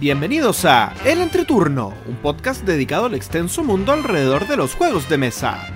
[0.00, 5.18] Bienvenidos a El Entreturno, un podcast dedicado al extenso mundo alrededor de los juegos de
[5.18, 5.74] mesa.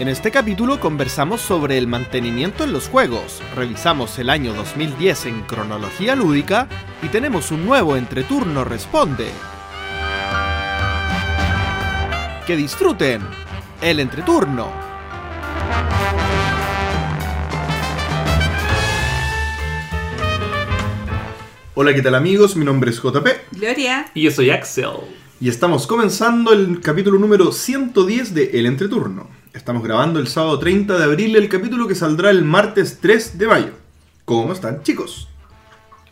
[0.00, 5.42] En este capítulo conversamos sobre el mantenimiento en los juegos, revisamos el año 2010 en
[5.42, 6.66] cronología lúdica
[7.00, 9.30] y tenemos un nuevo Entreturno Responde.
[12.44, 13.22] Que disfruten
[13.82, 14.87] el Entreturno.
[21.80, 22.56] Hola, ¿qué tal amigos?
[22.56, 24.10] Mi nombre es JP Gloria.
[24.12, 24.88] Y yo soy Axel.
[25.40, 29.28] y estamos comenzando el capítulo número 110 de El Entreturno.
[29.52, 33.46] Estamos grabando el sábado 30 de abril el capítulo que saldrá el martes 3 de
[33.46, 33.70] mayo.
[34.24, 35.28] ¿Cómo están chicos?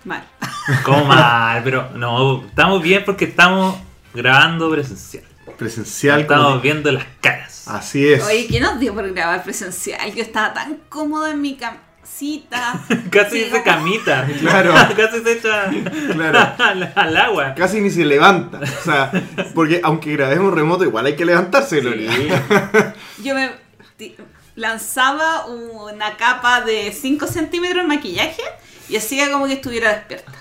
[0.05, 0.25] Mal.
[0.85, 1.63] ¿Cómo mal?
[1.65, 3.77] Pero no, estamos bien porque estamos
[4.15, 5.25] grabando presencial.
[5.59, 6.21] Presencial.
[6.21, 7.67] estamos como- viendo las caras.
[7.67, 8.23] Así es.
[8.25, 10.15] Oye, ¿qué nos dio por grabar presencial?
[10.15, 11.57] Yo estaba tan cómoda en mi
[13.11, 14.27] Casi se camita.
[14.41, 14.75] Claro.
[14.97, 15.71] Casi se echa
[16.13, 16.39] Claro.
[16.59, 17.55] al, al agua.
[17.55, 18.61] Casi ni se levanta.
[18.61, 19.11] O sea,
[19.55, 21.83] porque aunque grabemos remoto, igual hay que levantarse.
[21.83, 22.29] Sí.
[23.23, 23.51] Yo me
[24.55, 28.43] lanzaba una capa de 5 centímetros de maquillaje
[28.89, 30.33] y hacía como que estuviera despierta.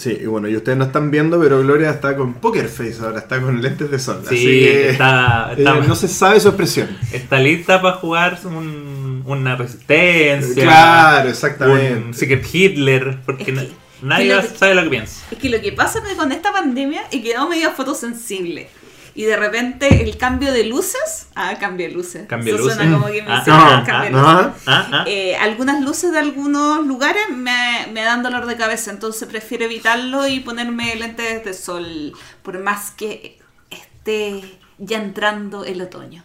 [0.00, 3.18] Sí, y bueno, y ustedes no están viendo, pero Gloria está con poker face ahora,
[3.18, 4.22] está con lentes de sol.
[4.26, 6.88] Sí, así que está, eh, está, no se sabe su expresión.
[7.12, 10.62] está lista para jugar un- una resistencia.
[10.62, 12.14] Claro, Un exactamente.
[12.18, 13.18] Secret Hitler.
[13.26, 13.64] Porque Es que- na-
[14.02, 15.22] nadie que sabe lo que piensa.
[15.30, 18.68] Es que lo que pasa con esta pandemia es que no me dio fotosensible.
[19.14, 21.26] Y de repente el cambio de luces.
[21.34, 22.26] Ah, cambio de luces.
[22.28, 23.00] Cambio de Eso suena luces.
[23.00, 24.62] como que me Ah, hicieron ah, cambio ah, luces.
[24.66, 25.04] Ah, ah.
[25.06, 30.26] Eh, algunas luces de algunos lugares me, me dan dolor de cabeza, entonces prefiero evitarlo
[30.26, 33.38] y ponerme lentes de sol, por más que
[33.70, 36.24] esté ya entrando el otoño.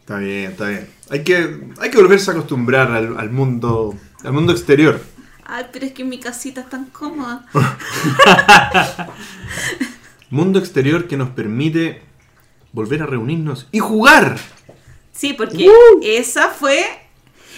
[0.00, 0.88] Está bien, está bien.
[1.10, 5.00] Hay que, hay que volverse a acostumbrar al, al mundo al mundo exterior.
[5.46, 7.44] Ay, pero es que mi casita es tan cómoda.
[10.34, 12.02] Mundo exterior que nos permite
[12.72, 14.36] volver a reunirnos y jugar.
[15.12, 15.70] Sí, porque
[16.02, 16.84] esa fue...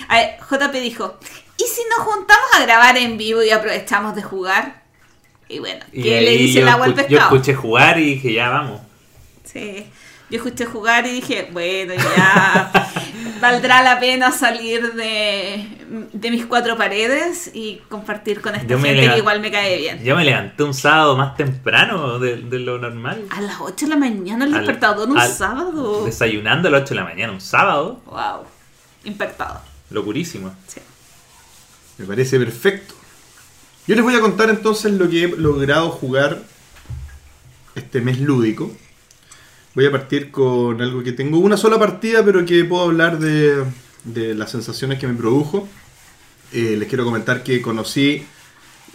[0.09, 1.19] A ver, JP dijo,
[1.57, 4.83] ¿y si nos juntamos a grabar en vivo y aprovechamos de jugar?
[5.49, 7.35] Y bueno, Y ¿qué le dice el agua al escu- Yo pescado?
[7.37, 8.81] escuché jugar y dije, ya vamos.
[9.45, 9.87] Sí.
[10.29, 12.86] Yo escuché jugar y dije, bueno, ya
[13.41, 15.67] valdrá la pena salir de,
[16.13, 20.03] de mis cuatro paredes y compartir con esta Yo gente que igual me cae bien.
[20.03, 23.25] Yo me levanté un sábado más temprano de, de lo normal.
[23.31, 26.05] A las 8 de la mañana el Al- despertador un al- sábado.
[26.05, 28.01] Desayunando a las 8 de la mañana, un sábado.
[28.07, 28.45] Wow.
[29.05, 29.61] Impactado.
[29.91, 30.55] Locurísimo.
[30.67, 30.81] Sí.
[31.99, 32.95] Me parece perfecto.
[33.87, 36.43] Yo les voy a contar entonces lo que he logrado jugar
[37.75, 38.71] este mes lúdico.
[39.77, 43.63] Voy a partir con algo que tengo una sola partida, pero que puedo hablar de,
[44.05, 45.69] de las sensaciones que me produjo.
[46.53, 48.25] Eh, les quiero comentar que conocí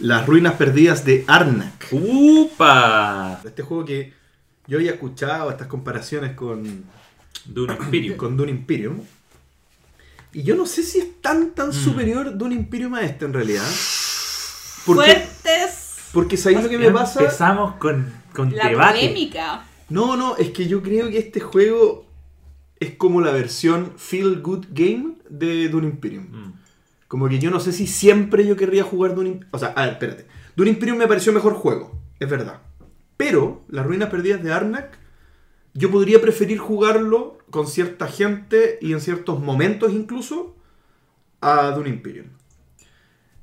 [0.00, 1.86] las ruinas perdidas de Arnak.
[1.92, 3.40] ¡Upa!
[3.44, 4.12] Este juego que
[4.66, 6.84] yo había escuchado estas comparaciones con,
[7.44, 8.16] Dune Imperium.
[8.16, 8.98] con Dune Imperium.
[10.32, 11.72] Y yo no sé si es tan tan Mm.
[11.74, 13.66] superior Dune Imperium a este en realidad.
[14.84, 15.94] Porque, Fuertes.
[16.12, 17.20] porque ¿sabéis lo que me pasa?
[17.20, 18.98] Empezamos con, con La debate.
[18.98, 19.64] polémica.
[19.92, 22.06] No, no, es que yo creo que este juego
[22.80, 26.24] es como la versión Feel Good Game de Dune Imperium.
[26.30, 26.52] Mm.
[27.08, 29.50] Como que yo no sé si siempre yo querría jugar Dune Imperium.
[29.54, 30.26] O sea, a ver, espérate.
[30.56, 32.62] Dune Imperium me pareció mejor juego, es verdad.
[33.16, 34.98] Pero las ruinas perdidas de Arnak,
[35.74, 40.56] yo podría preferir jugarlo con cierta gente y en ciertos momentos incluso
[41.40, 42.26] a Dune Imperium.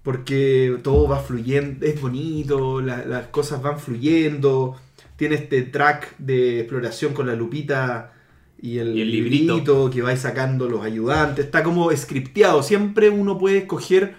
[0.04, 4.76] Porque todo va fluyendo, es bonito, la- las cosas van fluyendo.
[5.20, 8.14] Tiene este track de exploración con la lupita
[8.62, 9.54] y el, Y el librito.
[9.54, 11.46] librito que vais sacando los ayudantes.
[11.46, 12.64] Está como scripteado.
[12.64, 14.16] Siempre uno puede escoger.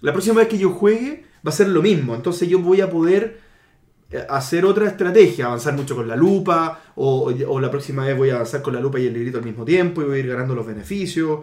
[0.00, 2.14] La próxima vez que yo juegue va a ser lo mismo.
[2.14, 3.38] Entonces yo voy a poder
[4.10, 8.30] eh, hacer otra estrategia, avanzar mucho con la lupa, o, o la próxima vez voy
[8.30, 10.26] a avanzar con la lupa y el librito al mismo tiempo y voy a ir
[10.28, 11.40] ganando los beneficios.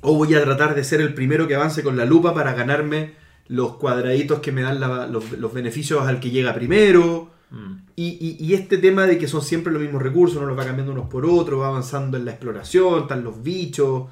[0.00, 3.12] O voy a tratar de ser el primero que avance con la lupa para ganarme
[3.48, 7.30] los cuadraditos que me dan la- los, los beneficios al que llega primero.
[7.50, 7.74] Mm.
[7.96, 11.08] Y, este tema de que son siempre los mismos recursos, uno los va cambiando unos
[11.08, 14.08] por otros, va avanzando en la exploración, están los bichos.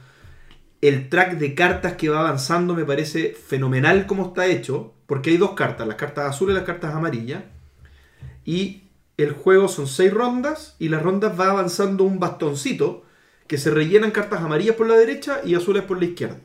[0.80, 5.36] El track de cartas que va avanzando me parece fenomenal como está hecho, porque hay
[5.36, 7.42] dos cartas, las cartas azules y las cartas amarillas.
[8.44, 8.84] Y
[9.16, 13.04] el juego son seis rondas y las rondas va avanzando un bastoncito
[13.46, 16.38] que se rellenan cartas amarillas por la derecha y azules por la izquierda.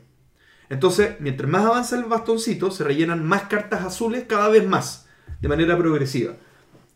[0.68, 5.08] Entonces, mientras más avanza el bastoncito, se rellenan más cartas azules cada vez más,
[5.40, 6.34] de manera progresiva.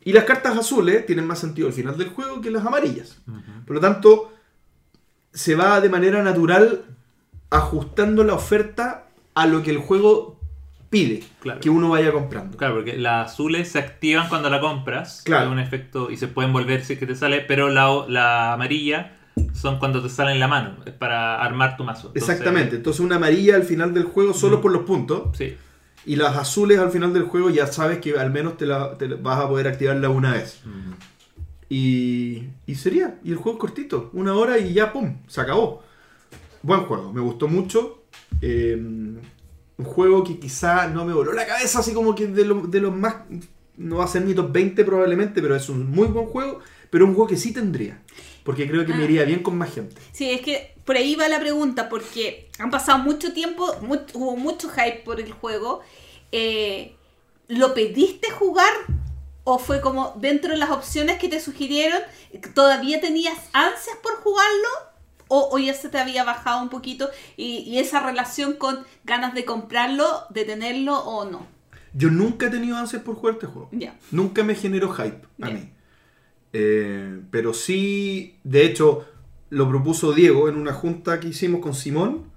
[0.05, 3.21] Y las cartas azules tienen más sentido al final del juego que las amarillas.
[3.67, 4.33] Por lo tanto,
[5.33, 6.83] se va de manera natural
[7.51, 10.39] ajustando la oferta a lo que el juego
[10.91, 11.61] pide Claro.
[11.61, 12.57] que uno vaya comprando.
[12.57, 15.23] Claro, porque las azules se activan cuando la compras.
[15.25, 15.51] Claro.
[15.51, 19.17] Un efecto y se pueden volver si es que te sale, pero la, la amarilla
[19.53, 20.77] son cuando te sale en la mano.
[20.87, 22.09] Es para armar tu mazo.
[22.09, 22.77] Entonces, Exactamente.
[22.77, 24.63] Entonces una amarilla al final del juego solo Ujú.
[24.63, 25.37] por los puntos.
[25.37, 25.57] Sí.
[26.07, 29.07] Y las azules al final del juego ya sabes que al menos te, la, te
[29.09, 30.61] vas a poder activarla una vez.
[30.65, 30.93] Mm.
[31.71, 33.19] Y, y sería.
[33.25, 34.11] Y el juego es cortito.
[34.13, 35.19] Una hora y ya, ¡pum!
[35.27, 35.83] Se acabó.
[36.63, 37.13] Buen juego.
[37.13, 38.03] Me gustó mucho.
[38.41, 42.67] Eh, un juego que quizá no me voló la cabeza, así como que de, lo-
[42.67, 43.17] de los más...
[43.77, 46.61] No va a ser mi top 20 probablemente, pero es un muy buen juego.
[46.91, 48.03] Pero un juego que sí tendría.
[48.45, 49.07] Porque creo que me Ah.
[49.07, 50.01] iría bien con más gente.
[50.13, 53.75] Sí, es que por ahí va la pregunta, porque han pasado mucho tiempo,
[54.15, 55.81] hubo mucho hype por el juego.
[56.31, 56.95] Eh,
[57.49, 58.73] ¿Lo pediste jugar?
[59.45, 62.01] ¿O fue como dentro de las opciones que te sugirieron,
[62.55, 64.69] todavía tenías ansias por jugarlo?
[65.29, 69.35] ¿O, o ya se te había bajado un poquito y, y esa relación con ganas
[69.35, 71.47] de comprarlo, de tenerlo o no?
[71.95, 73.69] Yo nunca he tenido ansias por jugar este juego.
[73.73, 73.95] Ya.
[74.11, 75.55] Nunca me generó hype a Ya.
[75.55, 75.71] mí.
[76.57, 79.05] Eh, pero sí, de hecho,
[79.51, 82.33] lo propuso Diego en una junta que hicimos con Simón.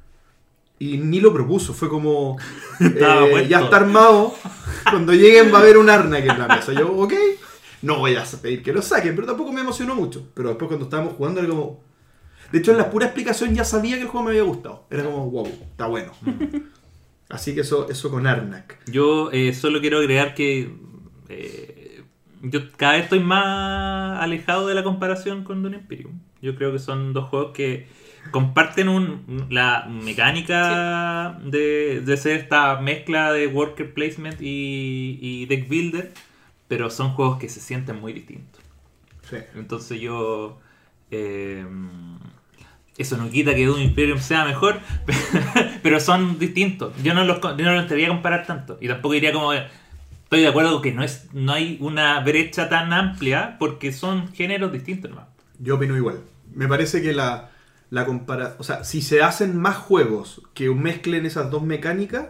[0.79, 2.37] Y ni lo propuso, fue como.
[2.79, 4.35] Eh, ya está armado.
[4.89, 6.73] Cuando lleguen va a haber un arna en la mesa.
[6.73, 7.13] Yo, ok.
[7.81, 10.27] No voy a pedir que lo saquen, pero tampoco me emocionó mucho.
[10.33, 11.81] Pero después cuando estábamos jugando era como.
[12.51, 14.85] De hecho, en la pura explicación ya sabía que el juego me había gustado.
[14.89, 16.11] Era como, wow, está bueno.
[17.29, 18.79] Así que eso, eso con Arnak.
[18.89, 20.71] Yo eh, solo quiero agregar que
[21.29, 21.76] eh,
[22.41, 26.19] yo cada vez estoy más alejado de la comparación con Dune Imperium.
[26.41, 27.87] Yo creo que son dos juegos que
[28.31, 35.67] comparten un, la mecánica de, de ser esta mezcla de worker placement y, y deck
[35.69, 36.13] builder,
[36.67, 38.63] pero son juegos que se sienten muy distintos.
[39.29, 39.37] Sí.
[39.55, 40.59] Entonces yo...
[41.11, 41.65] eh,
[42.97, 44.79] eso no quita que Doom Imperium sea mejor,
[45.83, 46.93] pero son distintos.
[47.03, 48.77] Yo no los, yo no los debería comparar tanto.
[48.81, 49.51] Y tampoco diría como...
[50.27, 54.73] Estoy de acuerdo que no, es, no hay una brecha tan amplia porque son géneros
[54.73, 55.27] distintos nomás.
[55.57, 56.19] Yo opino igual.
[56.53, 57.51] Me parece que la,
[57.91, 58.57] la compara...
[58.59, 62.27] O sea, si se hacen más juegos que mezclen esas dos mecánicas,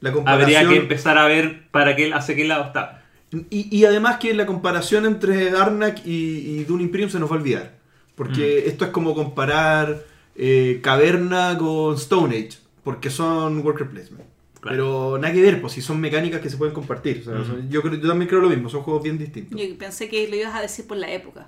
[0.00, 0.62] la comparación...
[0.62, 3.04] Habría que empezar a ver para qué, hacia qué lado está.
[3.30, 7.36] Y, y además que la comparación entre Arnak y, y Dune Imperium se nos va
[7.36, 7.78] a olvidar.
[8.16, 10.00] Porque esto es como comparar
[10.34, 12.58] eh, Caverna con Stone Age.
[12.82, 14.24] Porque son worker placement.
[14.68, 14.76] Claro.
[15.12, 17.20] Pero nada que ver, pues si son mecánicas que se pueden compartir.
[17.20, 19.58] O sea, son- yo, creo, yo también creo lo mismo, son juegos bien distintos.
[19.60, 21.46] Yo pensé que lo ibas a decir por la época.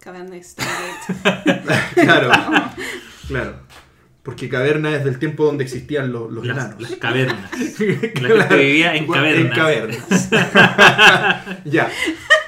[0.00, 0.36] Caverna
[1.94, 2.30] claro,
[3.28, 3.54] claro.
[4.22, 6.80] Porque Caverna es del tiempo donde existían los, los Las, enanos.
[6.80, 7.50] las cavernas.
[7.78, 8.36] La Claro.
[8.40, 9.58] gente vivía en En cavernas.
[9.58, 10.30] cavernas.
[11.66, 11.90] ya.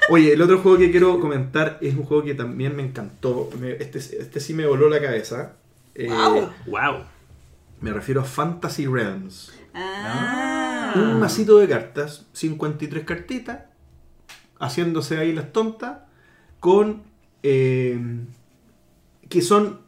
[0.09, 3.51] Oye, el otro juego que quiero comentar es un juego que también me encantó.
[3.61, 5.53] Me- este, este sí me voló la cabeza.
[5.95, 6.51] Eh, Guau.
[6.67, 7.05] Wow.
[7.83, 9.53] Me refiero a Fantasy Realms.
[9.77, 10.93] Ah.
[10.97, 13.61] Un masito de cartas, 53 cartitas,
[14.59, 15.99] haciéndose ahí las tontas,
[16.61, 17.03] con.
[17.43, 17.99] eh,
[19.29, 19.81] que son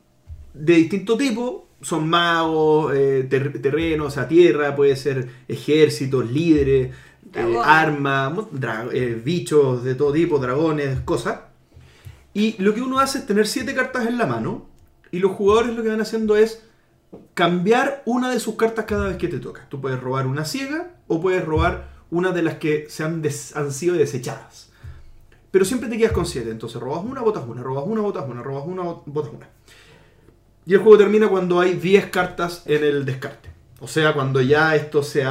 [0.55, 1.67] de distinto tipo.
[1.81, 6.93] Son magos, eh, ter- terrenos, o sea, tierra, puede ser ejércitos, líderes,
[7.35, 8.33] eh, armas,
[8.93, 11.39] eh, bichos de todo tipo, dragones, cosas.
[12.35, 14.67] Y lo que uno hace es tener siete cartas en la mano.
[15.13, 16.65] Y los jugadores lo que van haciendo es
[17.35, 19.67] cambiar una de sus cartas cada vez que te toca.
[19.69, 23.23] Tú puedes robar una ciega o puedes robar una de las que se han,
[23.55, 24.71] han sido desechadas.
[25.51, 26.51] Pero siempre te quedas con siete.
[26.51, 29.49] Entonces robas una, botas una, robas una, botas una, robas una, bot- botas una.
[30.67, 33.49] Y el juego termina cuando hay 10 cartas en el descarte.
[33.81, 35.25] O sea, cuando ya esto se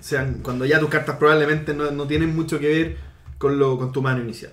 [0.00, 2.96] sean- cuando ya tus cartas probablemente no, no tienen mucho que ver
[3.38, 4.52] con, lo, con tu mano inicial.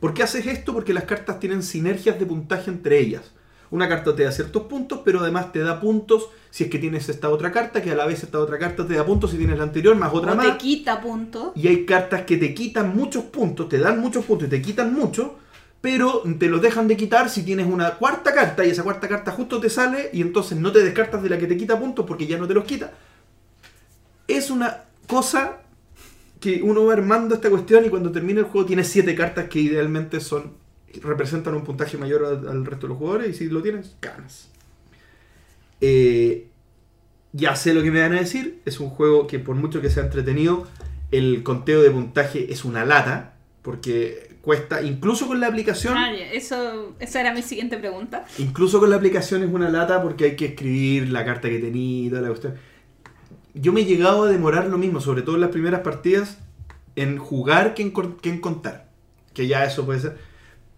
[0.00, 0.72] ¿Por qué haces esto?
[0.72, 3.32] Porque las cartas tienen sinergias de puntaje entre ellas.
[3.70, 7.08] Una carta te da ciertos puntos, pero además te da puntos si es que tienes
[7.08, 9.58] esta otra carta, que a la vez esta otra carta te da puntos si tienes
[9.58, 10.46] la anterior, más otra o más.
[10.46, 11.52] te quita punto.
[11.54, 14.94] Y hay cartas que te quitan muchos puntos, te dan muchos puntos y te quitan
[14.94, 15.36] mucho,
[15.80, 19.32] pero te los dejan de quitar si tienes una cuarta carta y esa cuarta carta
[19.32, 22.26] justo te sale y entonces no te descartas de la que te quita puntos porque
[22.26, 22.92] ya no te los quita.
[24.26, 25.58] Es una cosa
[26.40, 29.60] que uno va armando esta cuestión y cuando termina el juego tiene siete cartas que
[29.60, 30.52] idealmente son
[31.02, 34.50] representan un puntaje mayor al, al resto de los jugadores y si lo tienes, ganas.
[35.80, 36.48] Eh,
[37.32, 38.60] ya sé lo que me van a decir.
[38.64, 40.66] Es un juego que por mucho que sea entretenido,
[41.10, 43.34] el conteo de puntaje es una lata.
[43.62, 48.24] Porque cuesta, incluso con la aplicación, Ah, eso, esa era mi siguiente pregunta.
[48.38, 52.06] incluso con la aplicación es una lata porque hay que escribir la carta que tenía
[52.06, 52.54] y toda la cuestión.
[53.52, 56.38] Yo me he llegado a demorar lo mismo, sobre todo en las primeras partidas,
[56.96, 58.88] en jugar que en, que en contar.
[59.34, 60.16] Que ya eso puede ser.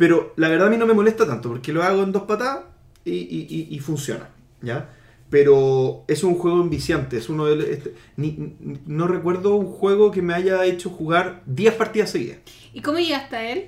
[0.01, 2.61] Pero la verdad a mí no me molesta tanto porque lo hago en dos patadas
[3.05, 4.31] y, y- y- y funciona.
[4.63, 4.89] ¿ya?
[5.29, 7.19] Pero es un juego enviciante.
[7.19, 11.75] Es uno de, este- ni- no recuerdo un juego que me haya hecho jugar 10
[11.75, 12.39] partidas seguidas.
[12.73, 13.59] ¿Y cómo llegaste a él?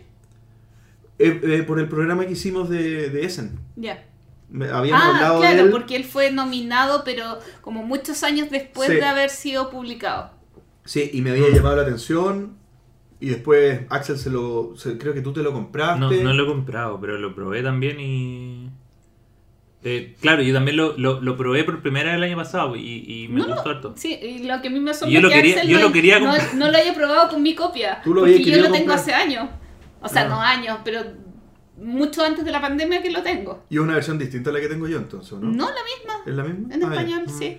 [1.18, 3.60] Eh, eh, por el programa que hicimos de, de Essen.
[3.76, 4.02] Ya.
[4.48, 5.70] Me- Habíamos Ah, hablado de claro, él.
[5.70, 8.94] porque él fue nominado, pero como muchos años después Sí.
[8.96, 10.30] de haber sido publicado.
[10.86, 12.56] Sí, y me había llamado la atención.
[13.22, 14.72] Y después Axel se lo.
[14.76, 16.00] se- creo que tú te lo compraste.
[16.00, 18.68] No, no lo he comprado, pero lo probé también y...
[19.84, 23.04] Eh, claro, yo también lo, lo, lo probé por primera vez el año pasado y,
[23.06, 23.94] y me No, gustó harto.
[23.96, 25.78] Sí, y lo que a mí me asombra yo lo es que quería- Axel yo
[25.80, 28.00] no, lo quería no, lo haya probado con mi copia.
[28.02, 29.48] Tú lo porque yo lo tengo hace años.
[30.00, 30.28] O sea, Ah.
[30.28, 31.00] no años, pero
[31.78, 33.64] mucho antes de la pandemia que lo tengo.
[33.70, 35.48] Y es una versión distinta a la que tengo yo entonces, ¿o ¿no?
[35.50, 36.22] No, la misma.
[36.26, 36.74] ¿Es la misma?
[36.74, 37.38] En Ah, español, Mm.
[37.38, 37.58] sí.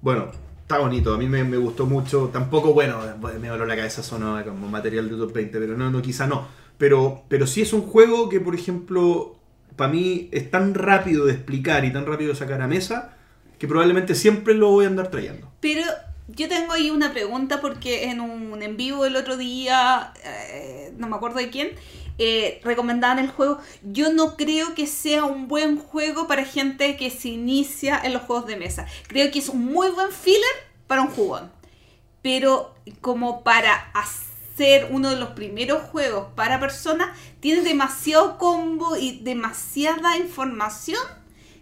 [0.00, 0.30] Bueno,
[0.68, 2.28] está bonito, a mí me, gustó mucho.
[2.30, 3.00] Tampoco, bueno,
[3.40, 6.46] me voló la cabeza sonó como material de top 20, pero no, no, quizá no.
[6.76, 9.38] Pero, pero sí es un juego que, por ejemplo,
[9.76, 13.16] para mí es tan rápido de explicar y tan rápido de sacar a mesa
[13.58, 15.50] que probablemente siempre lo voy a andar trayendo.
[15.60, 15.80] Pero
[16.28, 21.08] yo tengo ahí una pregunta porque en un en vivo el otro día, eh, no
[21.08, 21.70] me acuerdo de quién,
[22.18, 23.58] eh, recomendaban el juego.
[23.82, 28.22] Yo no creo que sea un buen juego para gente que se inicia en los
[28.22, 28.86] juegos de mesa.
[29.06, 30.42] Creo que es un muy buen filler
[30.86, 31.50] para un jugón.
[32.22, 39.20] Pero como para hacer uno de los primeros juegos para personas, tiene demasiado combo y
[39.20, 41.00] demasiada información.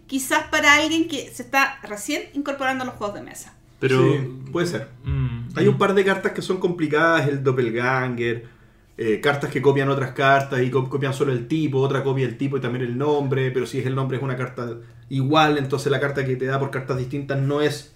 [0.07, 3.53] Quizás para alguien que se está recién incorporando a los juegos de mesa.
[3.79, 4.01] Pero...
[4.01, 4.89] Sí, puede ser.
[5.03, 8.56] Mm, Hay un par de cartas que son complicadas, el doppelganger,
[8.97, 12.37] eh, cartas que copian otras cartas y co- copian solo el tipo, otra copia el
[12.37, 14.77] tipo y también el nombre, pero si es el nombre es una carta
[15.09, 17.95] igual, entonces la carta que te da por cartas distintas no es...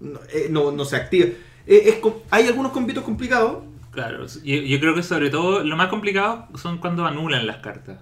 [0.00, 1.26] no, eh, no, se activa.
[1.66, 1.96] Eh, es
[2.30, 3.58] hay algunos combitos complicados,
[3.90, 8.00] Claro, yo, yo creo que sobre todo lo más complicado son cuando anulan las cartas.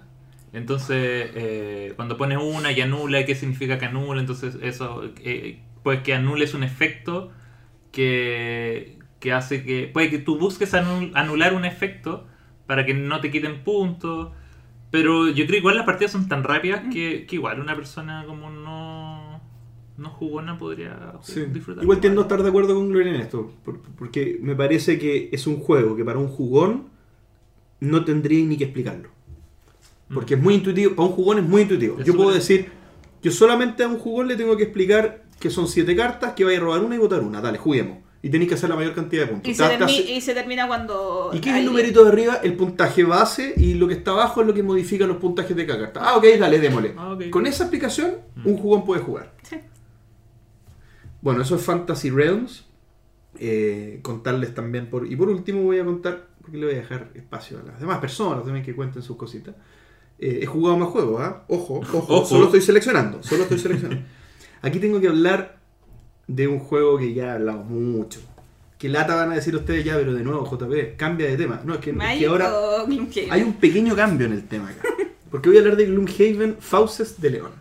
[0.53, 4.21] Entonces, cuando pones una y anula, ¿qué significa que anula?
[4.21, 5.03] Entonces, eso,
[5.83, 7.31] pues que anules un efecto
[7.91, 9.89] que, que hace que.
[9.93, 12.27] Puede que tú busques anul- anular un efecto
[12.71, 14.29] para que no te quiten puntos.
[14.91, 18.23] Pero yo creo que igual las partidas son tan rápidas que, que igual una persona
[18.25, 19.41] como no,
[19.97, 21.41] no jugona podría Sí.
[21.51, 21.83] disfrutar.
[21.83, 25.27] Igual tiendo a estar de acuerdo con Gloria en esto, por- porque me parece que
[25.33, 26.87] es un juego que para un jugón
[27.81, 29.09] no tendría ni que explicarlo.
[30.13, 31.99] Porque es muy intuitivo, para un jugón es muy intuitivo.
[31.99, 32.69] Es yo puedo decir,
[33.21, 36.57] yo solamente a un jugón le tengo que explicar que son siete cartas, que vaya
[36.57, 37.97] a robar una y votar una, dale, juguemos.
[38.23, 39.49] Y tenéis que hacer la mayor cantidad de puntos.
[39.49, 39.55] Y
[40.21, 41.31] se, y termina cuando...
[41.33, 42.39] ¿Y qué es el numerito de arriba?
[42.43, 45.65] El puntaje base y lo que está abajo es lo que modifica los puntajes de
[45.65, 46.01] cada carta.
[46.03, 46.93] Ah, ok, dale, démosle.
[46.97, 47.17] Ah.
[47.31, 49.33] Con esa explicación, un jugón puede jugar.
[49.41, 49.57] Sí.
[51.21, 52.65] Bueno, eso es Fantasy Realms.
[53.39, 55.09] Eh, contarles también por.
[55.09, 57.99] Y por último voy a contar, porque le voy a dejar espacio a las demás
[57.99, 59.55] personas también que cuenten sus cositas.
[60.19, 61.43] Eh, he jugado más juegos, ¿ah?
[61.47, 62.25] Ojo, ojo, Ojo.
[62.25, 63.23] Solo estoy seleccionando.
[63.23, 64.05] Solo estoy seleccionando.
[64.61, 65.60] Aquí tengo que hablar
[66.35, 68.21] de un juego que ya hablamos mucho.
[68.77, 71.61] Que lata van a decir ustedes ya, pero de nuevo, JP, cambia de tema.
[71.63, 72.51] No, es que, es que ahora
[73.29, 74.87] hay un pequeño cambio en el tema acá.
[75.29, 77.51] Porque voy a hablar de Gloomhaven Fauces de León.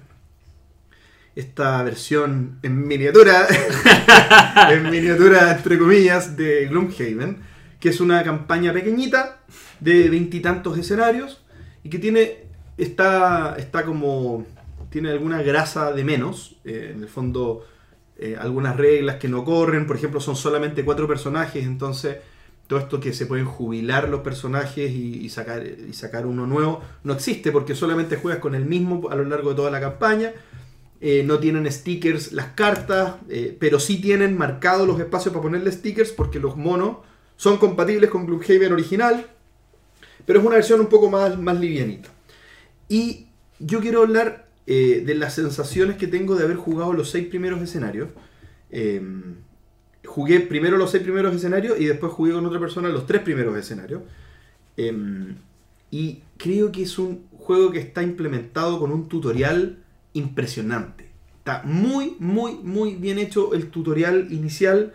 [1.37, 3.47] Esta versión en miniatura,
[4.71, 7.39] en miniatura entre comillas, de Gloomhaven,
[7.79, 9.41] que es una campaña pequeñita
[9.81, 11.43] de veintitantos escenarios
[11.83, 12.45] y que tiene,
[12.79, 14.47] está, está como,
[14.91, 17.65] tiene alguna grasa de menos, eh, en el fondo
[18.23, 22.19] eh, algunas reglas que no corren, por ejemplo son solamente cuatro personajes, entonces
[22.67, 27.15] todo esto que se pueden jubilar los personajes y, sacar, y sacar uno nuevo no
[27.15, 30.35] existe porque solamente juegas con el mismo a lo largo de toda la campaña.
[31.01, 35.73] Eh, no tienen stickers las cartas, eh, pero sí tienen marcados los espacios para ponerle
[35.73, 36.99] stickers porque los monos
[37.37, 39.27] son compatibles con Gloomhaven original,
[40.27, 42.11] pero es una versión un poco más, más livianita.
[42.87, 47.27] Y yo quiero hablar eh, de las sensaciones que tengo de haber jugado los seis
[47.29, 48.09] primeros escenarios.
[48.71, 49.01] Eh,
[50.05, 53.57] jugué primero los seis primeros escenarios y después jugué con otra persona los tres primeros
[53.57, 54.03] escenarios.
[54.77, 55.35] Eh,
[55.91, 59.79] y creo que es un juego que está implementado con un tutorial
[60.13, 61.11] impresionante.
[61.39, 64.93] Está muy, muy, muy bien hecho el tutorial inicial.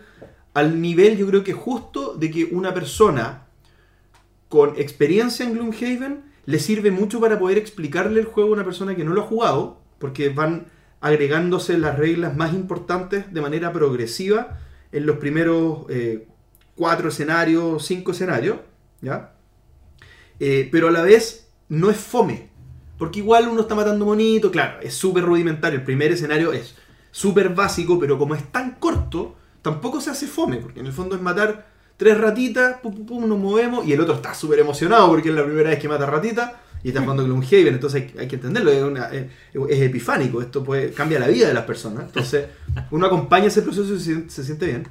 [0.54, 3.46] Al nivel, yo creo que justo de que una persona
[4.48, 8.94] con experiencia en Gloomhaven le sirve mucho para poder explicarle el juego a una persona
[8.94, 10.66] que no lo ha jugado, porque van
[11.00, 14.58] agregándose las reglas más importantes de manera progresiva
[14.92, 16.28] en los primeros eh,
[16.74, 18.58] cuatro escenarios, cinco escenarios,
[19.00, 19.34] ¿ya?
[20.38, 22.50] Eh, pero a la vez no es fome,
[22.98, 26.76] porque igual uno está matando monito, claro, es súper rudimentario, el primer escenario es
[27.10, 31.16] súper básico, pero como es tan corto, tampoco se hace fome, porque en el fondo
[31.16, 35.08] es matar tres ratitas, pum, pum, pum, nos movemos, y el otro está súper emocionado
[35.08, 38.36] porque es la primera vez que mata ratitas, Y estás jugando Gloomhaven, entonces hay, que
[38.36, 39.26] entenderlo, es, una- es-
[39.70, 42.04] epifánico, esto puede, cambia la vida de las personas.
[42.06, 42.46] Entonces,
[42.92, 44.86] uno acompaña ese proceso y se, sien- se siente bien.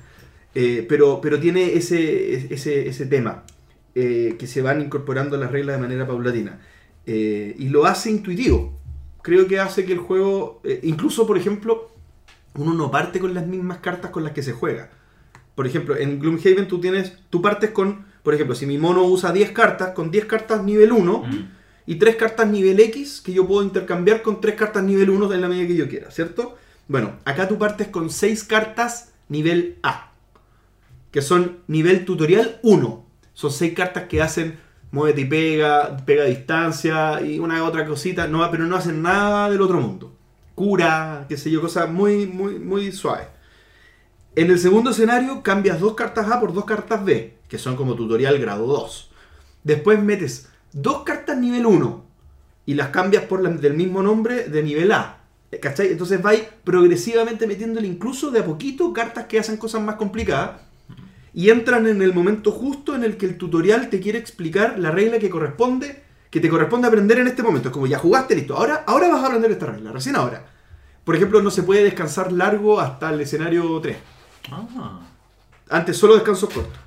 [0.55, 3.43] Eh, pero, pero tiene ese, ese, ese tema,
[3.93, 6.59] eh, que se van incorporando las reglas de manera paulatina.
[7.05, 8.77] Eh, y lo hace intuitivo.
[9.21, 11.91] Creo que hace que el juego, incluso por ejemplo,
[12.55, 14.89] uno no parte con las mismas cartas con las que se juega.
[15.55, 19.31] Por ejemplo, en Gloomhaven tú tienes, tú partes con, por ejemplo, si mi mono usa
[19.31, 21.47] 10 cartas, con 10 cartas nivel 1 Mm.
[21.87, 25.41] y 3 cartas nivel X que yo puedo intercambiar con 3 cartas nivel 1 en
[25.41, 26.57] la medida que yo quiera, ¿cierto?
[26.87, 30.11] Bueno, acá tú partes con 6 cartas nivel A,
[31.11, 33.05] que son nivel tutorial 1.
[33.33, 34.57] Son 6 cartas que hacen
[34.91, 39.49] muévete y pega, pega a distancia y una otra cosita, no, pero no hacen nada
[39.49, 40.13] del otro mundo.
[40.55, 43.27] Cura, qué sé yo, cosas muy, muy, muy suaves.
[44.37, 47.95] En el segundo escenario cambias dos cartas A por dos cartas B, que son como
[47.95, 49.11] tutorial grado 2.
[49.63, 52.05] Después metes dos cartas nivel 1
[52.65, 55.19] y las cambias por las del mismo nombre de nivel A.
[55.61, 55.87] ¿Cachai?
[55.87, 60.59] Entonces vais progresivamente metiéndole incluso de a poquito cartas que hacen cosas más complicadas
[61.33, 64.91] y entran en el momento justo en el que el tutorial te quiere explicar la
[64.91, 67.69] regla que corresponde, que te corresponde aprender en este momento.
[67.69, 68.57] Es como ya jugaste, listo.
[68.57, 70.45] Ahora, ahora vas a aprender esta regla, recién ahora.
[71.05, 74.14] Por ejemplo, no se puede descansar largo hasta el escenario 3.
[74.51, 75.01] Ah.
[75.69, 76.79] Antes solo descansos cortos.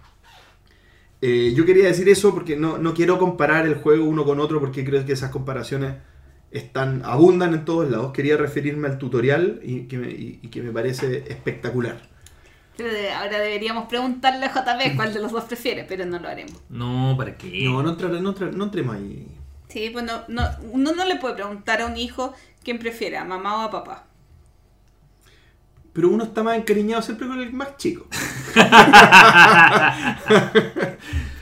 [1.21, 4.61] Eh, yo quería decir eso porque no, no quiero comparar el juego uno con otro
[4.61, 5.95] porque creo que esas comparaciones
[6.53, 8.13] están abundan en todos lados.
[8.13, 12.01] Quería referirme al tutorial y que me, y- y que me parece espectacular.
[12.77, 16.29] Pero de- ahora deberíamos preguntarle a JB cuál de los dos prefiere, pero no lo
[16.29, 16.55] haremos.
[16.69, 17.65] No, ¿para qué?
[17.65, 19.27] No, no, entra- no, entra- no entremos ahí.
[19.69, 23.25] Sí, pues no, no, uno no le puede preguntar a un hijo quién prefiere, a
[23.25, 24.05] mamá o a papá.
[25.93, 28.07] Pero uno está más encariñado siempre con el más chico.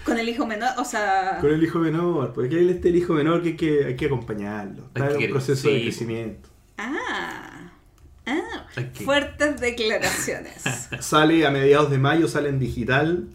[0.05, 1.39] Con el hijo menor, o sea...
[1.41, 2.33] Con el hijo menor.
[2.33, 4.85] Porque él esté el hijo menor que hay que, hay que acompañarlo.
[4.87, 6.49] Está Hay en que- un proceso de crecimiento.
[6.79, 7.73] Ah,
[8.27, 8.63] ah,
[9.05, 10.63] fuertes declaraciones.
[11.01, 13.29] Sale a mediados de mayo, sale en digital.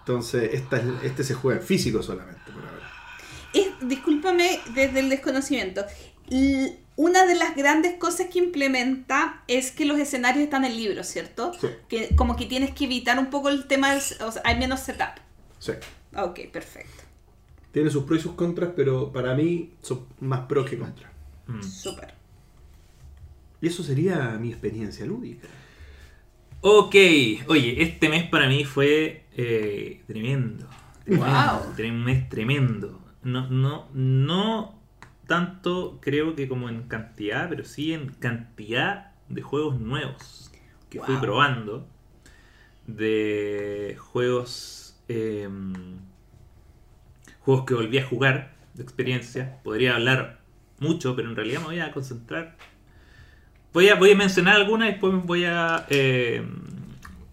[0.00, 2.88] Entonces, esta es- este se juega en físico solamente por ahora.
[3.52, 5.84] Es- discúlpame desde el desconocimiento.
[6.30, 11.08] L- Una de las grandes cosas que implementa es que los escenarios están en libros,
[11.08, 11.52] ¿cierto?
[11.60, 11.68] Sí.
[11.88, 14.80] Que como que tienes que evitar un poco el tema, del, o sea, hay menos
[14.80, 15.18] setup.
[15.58, 15.72] Sí.
[16.16, 17.02] Ok, perfecto.
[17.72, 21.10] Tiene sus pros y sus contras, pero para mí son más pros que contras.
[21.48, 21.62] Mm.
[21.62, 22.14] Súper.
[23.60, 25.48] Y eso sería mi experiencia lúdica.
[26.60, 26.94] Ok,
[27.48, 30.68] oye, este mes para mí fue eh, tremendo.
[31.08, 31.74] Wow.
[31.78, 33.00] Un mes tremendo.
[33.22, 34.83] No, no, no
[35.26, 40.50] tanto creo que como en cantidad, pero sí en cantidad de juegos nuevos
[40.90, 41.88] que fui probando.
[42.86, 45.00] De juegos.
[45.08, 45.48] eh,
[47.44, 49.60] juegos que volví a jugar, de experiencia.
[49.62, 50.40] Podría hablar
[50.78, 52.56] mucho, pero en realidad me voy a concentrar.
[53.72, 56.46] Voy a, voy a mencionar algunas y después voy a eh,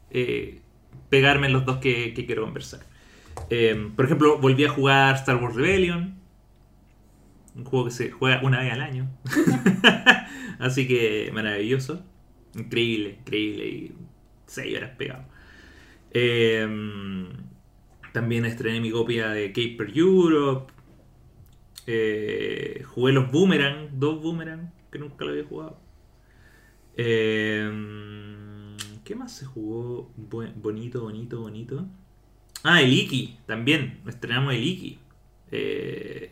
[0.10, 0.60] eh,
[1.10, 2.82] pegarme en los dos que, que quiero conversar.
[3.50, 6.21] Eh, por ejemplo, volví a jugar Star Wars Rebellion.
[7.56, 9.10] Un juego que se juega una vez al año.
[10.60, 12.04] Así que maravilloso.
[12.56, 13.68] Increíble, increíble.
[13.68, 13.92] Y
[14.46, 15.26] 6 horas pegado.
[16.12, 16.68] Eh,
[18.12, 20.74] también estrené mi copia de Caper Europe.
[21.88, 25.80] Eh, jugué los Boomerang, dos Boomerang, que nunca lo había jugado.
[26.96, 27.72] Eh,
[29.04, 31.88] ¿Qué más se jugó bonito, bonito, bonito?
[32.64, 34.02] Ah, el Iki, también.
[34.08, 35.00] Estrenamos el Iki.
[35.52, 36.32] Eh,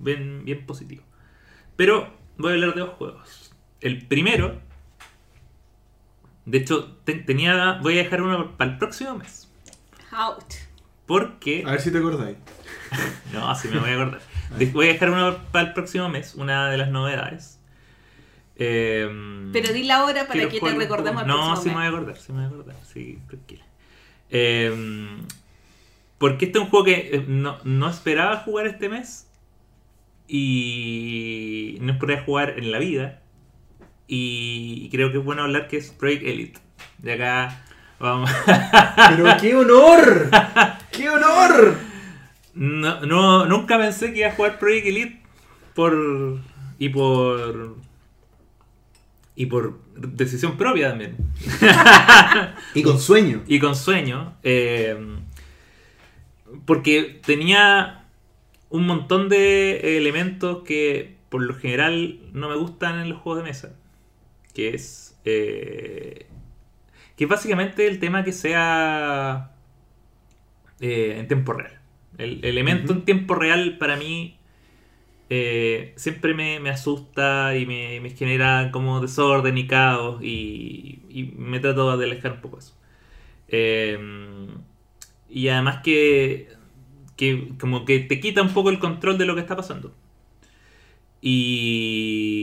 [0.00, 1.02] bien, bien positivo.
[1.76, 3.54] Pero voy a hablar de dos juegos.
[3.80, 4.60] El primero,
[6.44, 9.48] de hecho, te- tenía, voy a dejar uno para el próximo mes.
[10.12, 10.44] Out.
[11.06, 12.36] Porque A ver si te acordáis.
[13.32, 14.20] no, sí me voy a acordar.
[14.58, 17.60] De- Voy a dejar uno para el próximo mes, una de las novedades.
[18.56, 21.84] Em, Pero di la hora para que te jugar un recordemos No, sí me voy
[21.84, 23.64] a acordar, sí me voy a acordar, sí, tranquila.
[24.28, 25.22] Em,
[26.18, 29.29] porque este es un juego que eh, no, no esperaba jugar este mes.
[30.32, 33.20] Y no esperaba jugar en la vida.
[34.06, 36.60] Y creo que es bueno hablar que es Project Elite.
[36.98, 37.64] De acá
[37.98, 38.30] vamos.
[38.46, 40.30] ¡Pero qué honor!
[40.92, 41.76] ¡Qué honor!
[42.54, 45.20] No, no, nunca pensé que iba a jugar Project Elite
[45.74, 46.38] por.
[46.78, 47.76] y por.
[49.34, 51.16] y por decisión propia también.
[52.74, 53.42] Y con sueño.
[53.48, 54.36] Y con sueño.
[54.44, 54.96] eh,
[56.66, 57.99] porque tenía
[58.70, 63.48] un montón de elementos que por lo general no me gustan en los juegos de
[63.50, 63.76] mesa.
[64.54, 65.18] Que es.
[65.24, 66.26] eh,
[67.16, 69.52] que es básicamente el tema que sea
[70.80, 71.78] eh, en tiempo real.
[72.18, 74.36] El elemento en tiempo real para mí
[75.30, 81.24] eh, siempre me, me asusta y me, me genera como desorden y caos y, y
[81.36, 82.74] me trato de alejar un poco eso.
[83.48, 83.98] Eh,
[85.28, 86.49] y además que,
[87.20, 89.92] que como que te quita un poco el control de lo que está pasando.
[91.20, 92.40] Y,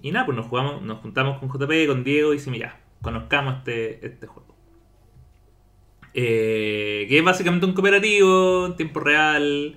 [0.00, 3.58] y nada, pues nos jugamos, nos juntamos con JP, con Diego y decimos ya, conozcamos
[3.58, 4.56] este, este juego.
[6.14, 9.76] Eh, que es básicamente un cooperativo en tiempo real.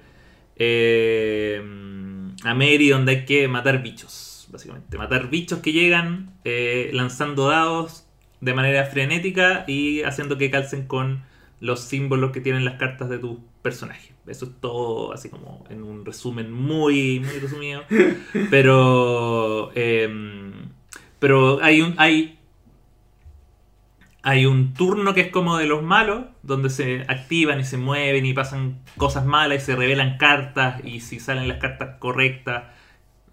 [0.55, 1.61] Eh,
[2.43, 4.97] a Mary, donde hay que matar bichos, básicamente.
[4.97, 8.07] Matar bichos que llegan eh, lanzando dados
[8.39, 11.23] de manera frenética y haciendo que calcen con
[11.59, 14.13] los símbolos que tienen las cartas de tu personaje.
[14.27, 17.83] Eso es todo así como en un resumen muy, muy resumido.
[18.51, 20.69] Pero, em,
[21.19, 22.37] pero hay un, hay,
[24.21, 28.25] hay un turno que es como de los malos, donde se activan y se mueven
[28.25, 32.65] y pasan cosas malas y se revelan cartas y si salen las cartas correctas.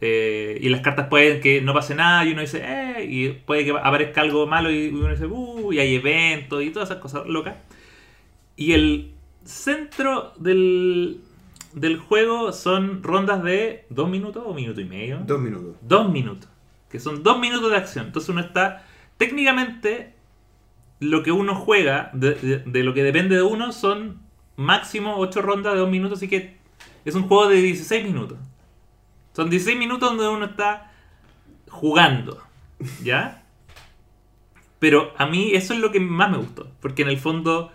[0.00, 3.64] eh, y las cartas pueden que no pase nada y uno dice, eh, y puede
[3.64, 7.26] que aparezca algo malo y uno dice, uh, y hay eventos y todas esas cosas
[7.26, 7.56] locas.
[8.56, 9.12] Y el
[9.50, 11.20] centro del,
[11.74, 15.18] del juego son rondas de dos minutos o minuto y medio.
[15.26, 15.76] Dos minutos.
[15.82, 16.48] Dos minutos.
[16.88, 18.06] Que son dos minutos de acción.
[18.06, 18.84] Entonces uno está.
[19.18, 20.14] Técnicamente,
[21.00, 24.20] lo que uno juega, de, de- de lo que depende de uno, son
[24.56, 26.18] máximo ocho rondas de dos minutos.
[26.18, 26.56] Así que
[27.04, 28.38] es un juego de 16 minutos.
[29.34, 30.92] Son 16 minutos donde uno está
[31.68, 32.42] jugando.
[33.02, 33.44] ¿Ya?
[34.78, 36.68] Pero a mí eso es lo que más me gustó.
[36.80, 37.72] Porque en el fondo.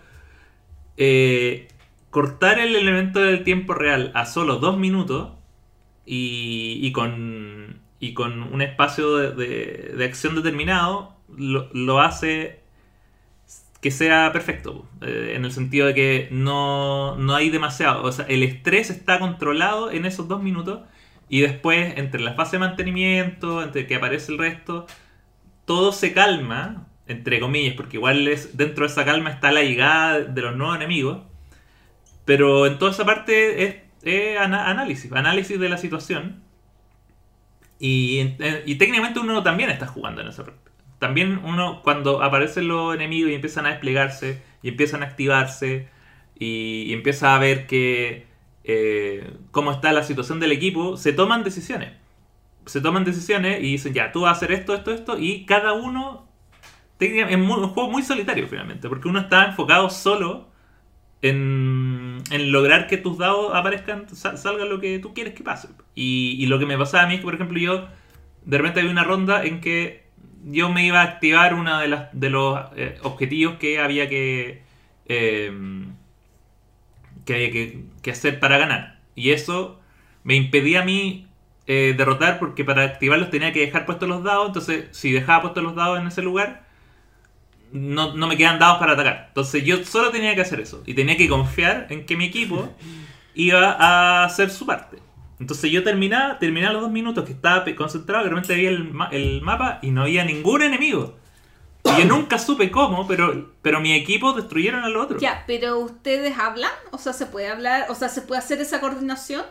[0.96, 1.68] Eh,
[2.10, 5.32] cortar el elemento del tiempo real a solo dos minutos
[6.06, 12.60] y, y con, y con un espacio de, de- de acción determinado lo, lo hace
[13.80, 14.88] que sea perfecto.
[15.02, 18.02] eh, en el sentido de que no, no hay demasiado.
[18.04, 20.80] O sea, el estrés está controlado en esos dos minutos
[21.28, 24.86] y después, entre la fase de mantenimiento, entre que aparece el resto,
[25.66, 30.20] todo se calma, entre comillas, porque igual es, dentro de esa calma está la llegada
[30.20, 31.22] de los nuevos enemigos.
[32.24, 36.42] Pero en toda esa parte es, análisis, análisis de la situación.
[37.78, 40.70] Y, y técnicamente uno también está jugando en esa parte.
[40.98, 45.88] También uno, cuando aparecen los enemigos y empiezan a desplegarse, y empiezan a activarse,
[46.38, 48.26] y, empieza a ver que
[48.64, 51.92] eh, cómo está la situación del equipo, se toman decisiones.
[52.66, 55.72] Se toman decisiones y dicen, ya, tú vas a hacer esto, esto, esto, y cada
[55.72, 56.25] uno
[57.00, 60.48] es muy- un juego muy solitario finalmente, porque uno está enfocado solo
[61.22, 65.68] en, lograr que tus dados aparezcan, sa- salga lo que tú quieres que pase.
[65.94, 67.88] Y, lo que me pasaba a mí es que, por ejemplo, yo
[68.44, 70.06] de repente había una ronda en que
[70.44, 74.62] yo me iba a activar uno de, de los eh, objetivos que había que,
[75.06, 75.52] eh,
[77.24, 79.00] que, que hacer para ganar.
[79.14, 79.80] Y eso
[80.24, 81.26] me impedía a mí
[81.66, 84.48] eh, derrotar porque para activarlos tenía que dejar puestos los dados.
[84.48, 86.65] Entonces, si dejaba puestos los dados en ese lugar,
[87.72, 89.26] no, no me quedan dados para atacar.
[89.28, 90.82] Entonces yo solo tenía que hacer eso.
[90.86, 92.68] Y tenía que confiar en que mi equipo
[93.34, 94.98] iba a hacer su parte.
[95.38, 99.08] Entonces yo terminaba, terminaba los dos minutos que estaba concentrado, de repente veía el, ma-
[99.12, 101.16] el mapa y no había ningún enemigo.
[101.84, 105.18] Y yo nunca supe cómo, pero, pero mi equipo destruyeron al otro.
[105.20, 108.80] Ya, pero ustedes hablan, o sea, se puede hablar, o sea, se puede hacer esa
[108.80, 109.44] coordinación,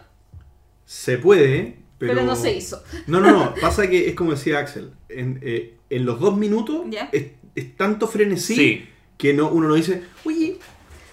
[0.85, 2.13] Se puede, pero...
[2.13, 2.83] pero, no se hizo.
[3.07, 3.53] No, no, no.
[3.61, 4.91] Pasa que es como decía Axel.
[5.07, 7.09] En, eh, en los dos minutos Ya.
[7.11, 8.89] es, es tanto frenesí Sí.
[9.17, 10.57] que no, uno no dice, oye,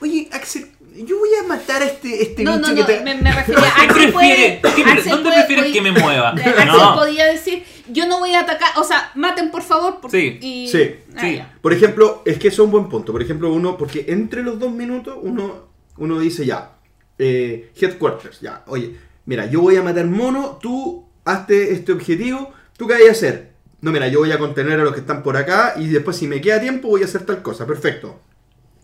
[0.01, 0.67] oye, Axel,
[1.07, 3.01] yo voy a matar a este, este No, bicho no, que no, te...
[3.03, 6.31] me, me refería a ¿Qué Axel ¿Dónde puede- prefieres que me mueva?
[6.33, 6.95] Axel No.
[6.97, 10.01] podía decir, yo no voy a atacar, o sea, maten por favor.
[10.01, 11.41] por- Sí, y- sí, Ah, sí.
[11.61, 13.13] Por ejemplo, es que eso es un buen punto.
[13.13, 16.73] Por ejemplo, uno, porque entre los dos minutos uno, uno dice ya,
[17.19, 22.87] eh, headquarters, ya, oye, mira, yo voy a matar mono, tú hazte este objetivo, ¿tú
[22.89, 23.52] qué vas a hacer?
[23.83, 26.27] No, mira, yo voy a contener a los que están por acá y después si
[26.27, 28.19] me queda tiempo voy a hacer tal cosa, perfecto.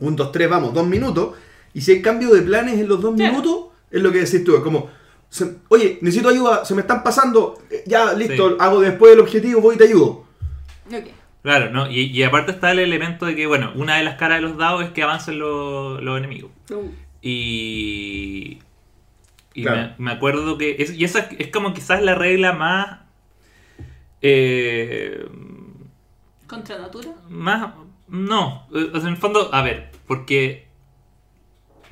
[0.01, 1.37] Un, dos, tres, vamos, dos minutos.
[1.73, 4.57] Y si hay cambio de planes en los dos minutos, es lo que decís tú,
[4.57, 4.91] es como,
[5.31, 8.57] se- oye, necesito ayuda, se me están pasando, eh, ya, listo, Sí.
[8.59, 10.25] hago después el objetivo, voy y te ayudo.
[11.43, 11.89] Claro, ¿no?
[11.91, 14.57] Y, y aparte está el elemento de que, bueno, una de las caras de los
[14.59, 16.51] dados es que avancen los, los enemigos.
[16.71, 16.91] Uh,
[17.23, 18.59] Y.
[19.55, 19.93] Y Claro.
[19.99, 20.77] me, me acuerdo que.
[20.79, 23.01] es- y esa es como quizás la regla más.
[24.23, 25.27] Eh,
[26.47, 27.11] ¿Contra natura?
[27.29, 27.75] más.
[28.09, 28.67] No.
[28.73, 30.67] en el fondo, a ver, porque.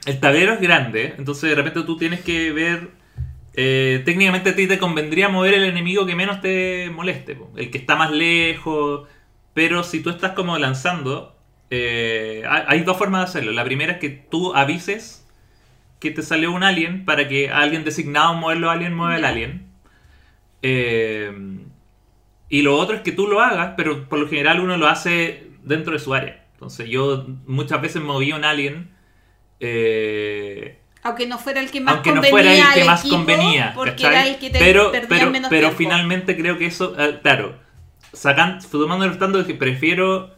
[0.06, 2.90] El tablero es grande, entonces de repente tú tienes que ver.
[3.54, 7.78] eh, técnicamente a ti te convendría mover el enemigo que menos te moleste, el que
[7.78, 9.08] está más lejos.
[9.54, 11.36] Pero si tú estás como lanzando,
[11.70, 13.52] eh, hay dos formas de hacerlo.
[13.52, 15.26] La primera es que tú avises
[16.00, 19.24] que te salió un alien para que alguien designado a mover los aliens mueva el
[19.24, 19.66] alien.
[20.62, 21.32] Eh,
[22.48, 25.50] y lo otro es que tú lo hagas, pero por lo general uno lo hace
[25.62, 26.46] dentro de su área.
[26.54, 28.90] Entonces yo muchas veces moví un alien.
[29.60, 33.16] eh, Aunque no fuera el que más aunque no convenía fuera el que más equipo,
[33.16, 33.72] convenía.
[33.74, 34.08] Porque ¿cachai?
[34.08, 35.76] era el que te pero pero, menos pero tiempo.
[35.76, 37.56] finalmente creo que eso, eh, claro,
[38.12, 40.34] sacan, tomando el restando que prefiero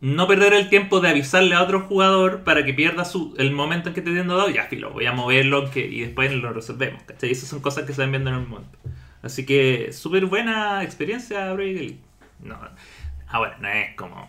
[0.00, 3.88] no perder el tiempo de avisarle a otro jugador para que pierda su, el momento
[3.90, 7.02] en que te tiendo dado, ya filo, voy a moverlo que, y después lo resolvemos.
[7.04, 7.30] ¿cachai?
[7.30, 8.78] Esas son cosas que se van viendo en el momento.
[9.26, 12.00] Así que súper buena experiencia, Project Elite.
[12.40, 12.58] No,
[13.28, 14.28] ahora, no es como...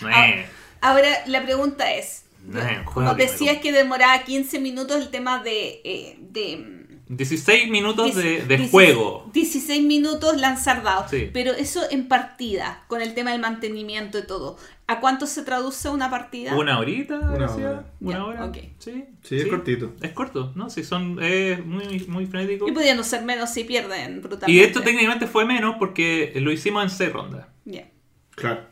[0.00, 0.46] No Ah, es...
[0.80, 5.10] Ahora, la pregunta es, No es como que me decías que demoraba 15 minutos el
[5.10, 5.80] tema de...
[5.84, 6.77] eh, de
[7.08, 9.30] 16 minutos de, de 16 juego.
[9.32, 11.10] 16 minutos lanzar dados.
[11.10, 11.30] Sí.
[11.32, 14.56] Pero eso en partida, con el tema del mantenimiento y todo.
[14.86, 16.54] ¿A cuánto se traduce una partida?
[16.56, 17.18] ¿Una horita?
[17.18, 17.68] Una decía?
[17.70, 17.92] hora.
[18.00, 18.52] ¿Una Ya, hora?
[18.78, 19.94] Sí, Sí, es cortito.
[20.00, 20.70] Es corto, ¿no?
[20.70, 22.68] Sí, son es muy, muy frenético.
[22.68, 24.52] Y pudiendo ser menos si pierden brutalmente.
[24.52, 27.46] Y esto técnicamente fue menos porque lo hicimos en 6 rondas.
[27.64, 27.90] Ya.
[28.30, 28.62] Claro,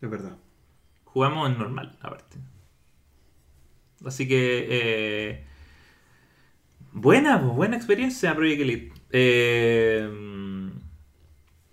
[0.00, 0.36] es verdad.
[1.04, 2.36] Jugamos en normal, aparte.
[4.04, 4.66] Así que...
[4.70, 5.44] eh,
[6.94, 8.92] buena, pues, buena experiencia Project Elite.
[9.10, 10.08] Eh,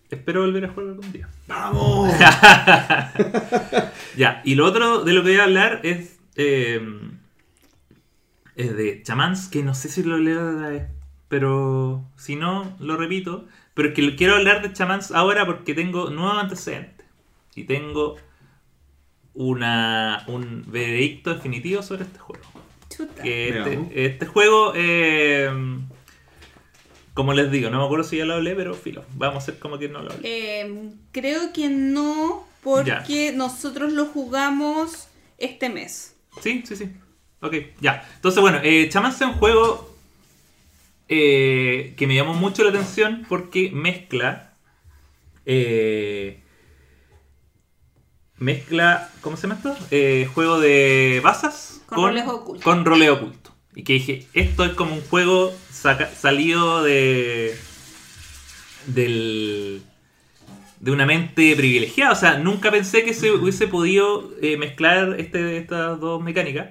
[0.10, 1.30] espero volver a jugar algún día.
[1.48, 2.14] ¡Vamos!
[4.18, 6.82] Ya, y lo otro de lo que voy a hablar es, eh,
[8.56, 10.84] es de chamans, que no sé si lo la otra vez,
[11.30, 13.48] pero si no, lo repito.
[13.74, 17.08] Pero es que quiero hablar de chamans ahora porque tengo nuevos antecedentes.
[17.56, 18.18] Y tengo
[19.34, 22.44] una, un veredicto definitivo sobre este juego.
[22.96, 23.24] Chuta.
[23.24, 25.50] Que este, este juego, eh,
[27.14, 29.60] como les digo, no me acuerdo si ya lo hablé, pero filo, vamos a hacer
[29.60, 30.62] como que no lo hablé.
[30.62, 36.16] Eh, creo que no, porque nosotros lo jugamos este mes.
[36.42, 36.90] Sí, sí, sí.
[37.42, 38.08] Ok, ya.
[38.16, 39.96] Entonces, bueno, eh, Chamans es un juego
[41.10, 44.54] eh, que me llamó mucho la atención porque mezcla.
[45.46, 46.40] eh,
[48.42, 49.10] mezcla.
[49.22, 49.76] ¿Cómo se llama esto?
[49.92, 52.00] Eh, juego de bazas Con.
[52.64, 53.54] Con roles ocultos.
[53.76, 57.56] Y que dije, esto es como un juego saca- salido de.
[58.88, 59.82] del.
[60.80, 62.12] de una mente privilegiada.
[62.12, 66.70] O sea, nunca pensé que se hubiese podido eh, mezclar este, estas dos mecánicas.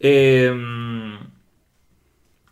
[0.00, 0.50] Eh,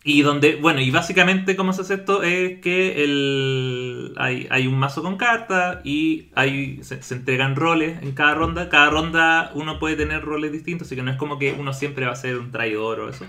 [0.05, 4.77] y donde, bueno, y básicamente cómo se hace esto es que el, hay, hay un
[4.77, 8.69] mazo con cartas y hay, se, entregan roles en cada ronda.
[8.69, 12.07] Cada ronda uno puede tener roles distintos, así que no es como que uno siempre
[12.07, 13.27] va a ser un traidor o eso.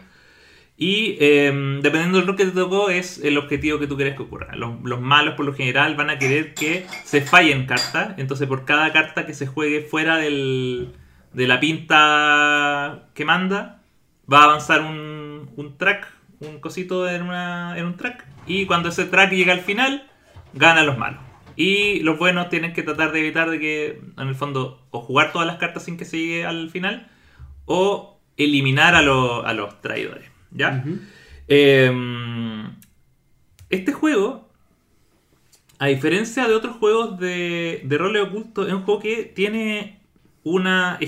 [0.75, 4.23] Y eh, dependiendo del rol que te tocó, es el objetivo que tú quieres que
[4.23, 4.55] ocurra.
[4.55, 8.15] Los, los malos, por lo general, van a querer que se fallen cartas.
[8.17, 10.93] Entonces, por cada carta que se juegue fuera del,
[11.33, 13.81] de la pinta que manda,
[14.31, 16.07] va a avanzar un, un track,
[16.39, 18.25] un cosito en, una, en un track.
[18.47, 20.09] Y cuando ese track llega al final,
[20.53, 21.21] ganan los malos.
[21.55, 25.31] Y los buenos tienen que tratar de evitar de que, en el fondo, o jugar
[25.31, 27.09] todas las cartas sin que se llegue al final,
[27.65, 30.29] o eliminar a, lo- a los traidores.
[30.51, 30.83] ¿Ya?
[31.47, 31.91] Eh,
[33.69, 34.49] este juego,
[35.79, 39.99] a diferencia de otros juegos de, de roles ocultos, es un juego que tiene
[40.43, 40.99] una,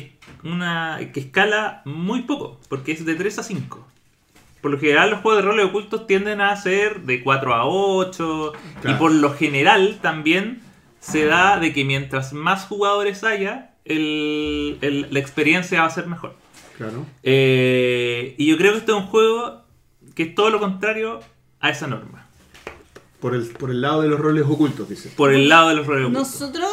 [0.44, 3.88] una que escala muy poco, porque es de 3 a 5.
[4.66, 8.54] Por lo general los juegos de roles ocultos tienden a ser de 4 a 8
[8.84, 10.64] y por lo general también
[11.00, 16.08] se da de que mientras más jugadores haya, el- el- la experiencia va a ser
[16.08, 16.34] mejor.
[16.80, 17.06] Claro.
[17.22, 19.62] Eh, y yo creo que este es un juego
[20.16, 21.20] que es todo lo contrario
[21.60, 22.26] a esa norma.
[23.20, 25.10] Por el, por el lado de los roles ocultos, dice.
[25.16, 26.28] Por el lado de los roles ocultos.
[26.42, 26.68] Nosotros,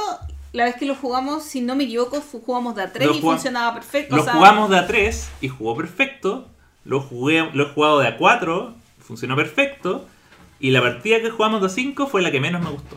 [0.55, 3.19] la vez que lo jugamos, si no me equivoco, jugamos de a 3 Lo y
[3.21, 4.17] jugam- funcionaba perfecto.
[4.17, 6.49] Lo o sea, jugamos de A3 y jugó perfecto.
[6.85, 10.07] Lo, jugué, lo he jugado de A4, funcionó perfecto.
[10.61, 12.97] Y la partida que jugamos de A5 fue la que menos me gustó.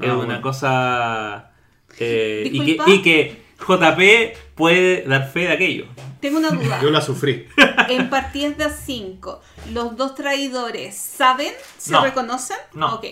[0.00, 0.40] es Ah, una bueno.
[0.42, 1.52] cosa...
[1.98, 2.90] eh, y, que, Disculpa.
[2.92, 5.86] y que JP puede dar fe de aquello.
[6.20, 6.78] Tengo una duda.
[6.82, 7.46] Yo la sufrí.
[7.88, 9.40] en partidas de a 5,
[9.72, 11.52] ¿los dos traidores saben?
[11.78, 12.02] ¿Se No.
[12.02, 12.56] reconocen?
[12.74, 12.94] No.
[12.94, 13.04] Ok.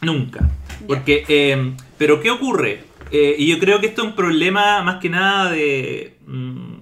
[0.00, 0.50] Nunca.
[0.86, 2.84] Porque, eh, pero ¿qué ocurre?
[3.10, 6.16] Eh, y yo creo que esto es un problema más que nada de...
[6.26, 6.74] mm,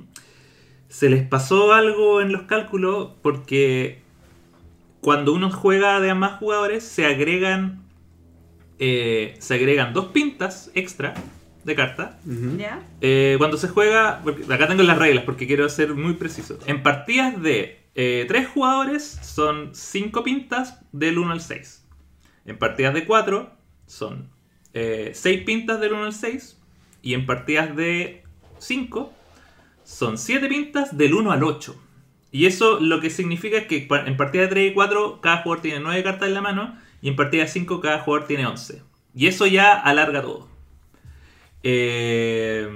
[0.90, 4.03] se les pasó algo en los cálculos porque
[5.00, 7.81] cuando uno juega de a más jugadores se agregan
[8.83, 11.14] eh, se agregan dos pintas extra
[11.64, 12.18] de carta.
[12.26, 12.68] Eh,
[13.03, 16.59] eh, cuando se juega, acá tengo las reglas porque quiero ser muy preciso.
[16.66, 21.87] En partidas de 3 jugadores son 5 pintas del 1 al 6.
[22.46, 23.50] En partidas de 4
[23.87, 24.31] son
[24.72, 26.59] 6 pintas del 1 al 6.
[27.03, 28.24] Y en partidas de
[28.59, 29.12] 5
[29.90, 31.74] son 7 pintas del 1 al 8.
[32.31, 35.62] Y eso lo que significa es que en partida de 3 y 4 cada jugador
[35.62, 38.83] tiene 9 cartas en la mano y en partida de 5 cada jugador tiene 11.
[39.14, 40.48] Y eso ya alarga todo.
[41.64, 42.68] Eh,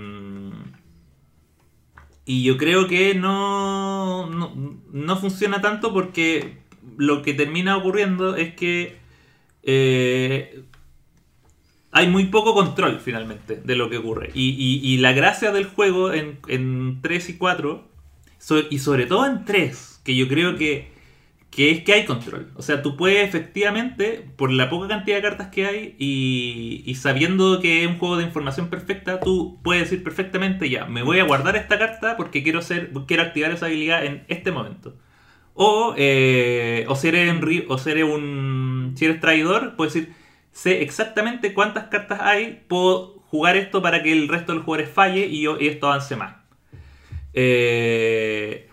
[2.25, 6.59] y yo creo que no, no, no funciona tanto porque
[6.97, 8.99] lo que termina ocurriendo es que
[9.63, 10.65] eh,
[11.95, 14.31] hay muy poco control finalmente de lo que ocurre.
[14.35, 17.89] Y, y- y la gracia del juego en, en 3 y 4,
[18.39, 20.93] so- y sobre todo en 3, que yo creo que,
[21.57, 22.51] es que hay control.
[22.57, 26.95] O sea, tú puedes efectivamente, por la poca cantidad de cartas que hay, y, y
[26.97, 31.21] sabiendo que es un juego de información perfecta, tú puedes decir perfectamente ya, me voy
[31.21, 34.97] a guardar esta carta porque quiero, ser, quiero activar esa habilidad en este momento.
[35.55, 38.95] O, eh, o si eres, en o si eres un.
[38.97, 40.15] Si eres traidor, puedes decir.
[40.55, 42.65] Sé exactamente cuántas cartas hay.
[42.69, 45.89] Puedo jugar esto para que el resto de los jugadores falle y, yo, y esto
[45.89, 46.37] avance más.
[47.33, 48.71] Eh,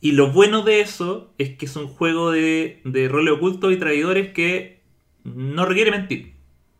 [0.00, 3.76] y lo bueno de eso es que es un juego de, de roles ocultos y
[3.76, 4.82] traidores que
[5.24, 6.36] no requiere mentir.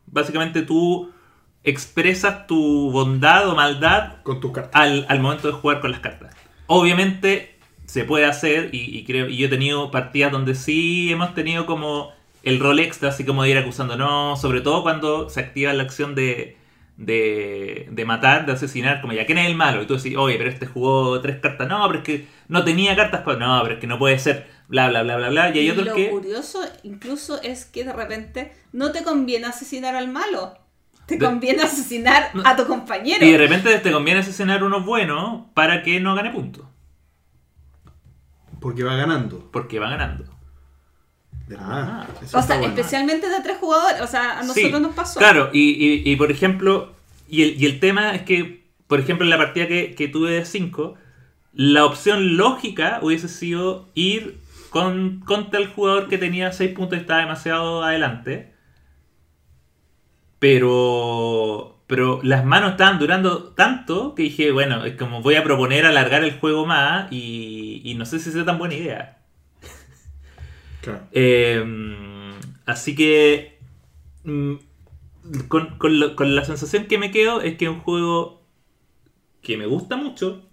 [0.06, 1.12] Básicamente tú
[1.62, 4.72] expresas tu bondad o maldad Con tus cartas.
[4.74, 6.34] al, al momento de jugar con las cartas.
[6.66, 11.34] Obviamente se puede hacer y, y creo y yo he tenido partidas donde sí hemos
[11.34, 15.40] tenido como el rol extra, así como de ir acusando, no, sobre todo cuando se
[15.40, 16.56] activa la acción de,
[16.96, 19.82] de, de matar, de asesinar, como ya, ¿quién es el malo?
[19.82, 22.96] Y tú decís, oye, pero este jugó tres cartas, no, pero es que no tenía
[22.96, 23.38] cartas, para...
[23.38, 25.86] no, pero es que no puede ser, bla, bla, bla, bla, bla, y hay otros
[25.86, 26.10] lo que...
[26.10, 30.58] curioso incluso es que de repente no te conviene asesinar al malo.
[31.06, 33.24] Te De- conviene asesinar a tu compañero.
[33.24, 36.64] Y de repente te conviene asesinar uno bueno para que no gane puntos,
[38.60, 39.50] Porque va ganando.
[39.52, 40.24] porque va ganando.
[41.58, 42.06] Ah.
[42.32, 44.00] O sea, especialmente de tres jugadores.
[44.00, 45.18] O sea, a nosotros Sí, nos pasó.
[45.18, 46.92] Claro, y, y- y por ejemplo,
[47.28, 50.30] y el, y el tema es que, por ejemplo, en la partida que, que tuve
[50.32, 50.94] de 5,
[51.54, 54.38] la opción lógica hubiese sido ir
[54.70, 58.52] con, contra el jugador que tenía 6 puntos y estaba demasiado adelante.
[60.38, 65.86] Pero, pero las manos estaban durando tanto que dije, bueno, es como voy a proponer
[65.86, 69.21] alargar el juego más y, y no sé si es tan buena idea.
[70.82, 71.00] Claro.
[71.12, 71.64] Eh,
[72.66, 73.58] así que
[74.24, 74.54] mm,
[75.48, 78.42] con, con lo- con la sensación que me quedo es que es un juego
[79.42, 80.48] que me gusta mucho,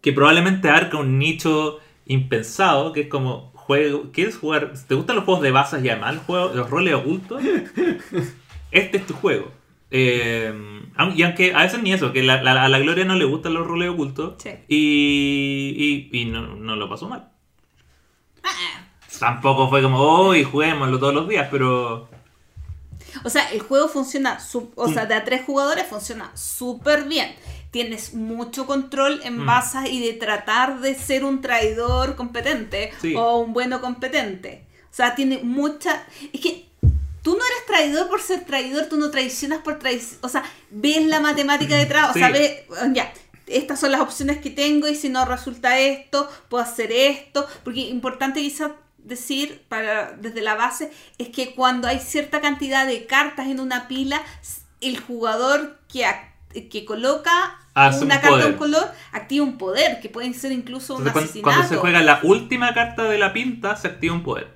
[0.00, 4.72] que probablemente abarca un nicho impensado, que es como juego, ¿quieres jugar?
[4.88, 7.42] ¿Te gustan los juegos de basas y además los, juegos, los roles ocultos?
[8.72, 9.50] Este es tu juego.
[9.90, 10.52] Eh,
[10.96, 13.24] aun- y aunque a veces ni eso, que la- la- a la Gloria no le
[13.24, 14.50] gustan los roles ocultos Sí.
[14.68, 17.29] y, y, y no, no lo pasó mal.
[19.18, 22.08] Tampoco fue como, hoy juguémoslo todos los días, pero.
[23.24, 24.38] O sea, el juego funciona,
[24.76, 27.34] o sea, de a tres jugadores funciona súper bien.
[27.70, 29.46] Tienes mucho control en Mm.
[29.46, 33.14] basas y de tratar de ser un traidor competente Sí.
[33.16, 34.64] o un bueno competente.
[34.90, 36.04] O sea, tiene mucha...
[36.32, 36.66] Es que
[37.22, 40.18] tú no eres traidor por ser traidor, tú no traicionas por traición.
[40.22, 42.32] O sea, ves la matemática detrás, o sea, Sí.
[42.32, 42.52] ves,
[42.92, 43.12] ya,
[43.50, 47.46] estas son las opciones que tengo y si no resulta esto, puedo hacer esto.
[47.64, 53.06] Porque importante quizás decir para desde la base es que cuando hay cierta cantidad de
[53.06, 54.22] cartas en una pila,
[54.80, 56.06] el jugador que,
[56.68, 60.52] que coloca Hace una un carta de un color activa un poder, que pueden ser
[60.52, 61.56] incluso un Entonces, cuando, asesinato.
[61.56, 64.48] cuando se juega la última carta de la pinta, se activa un poder.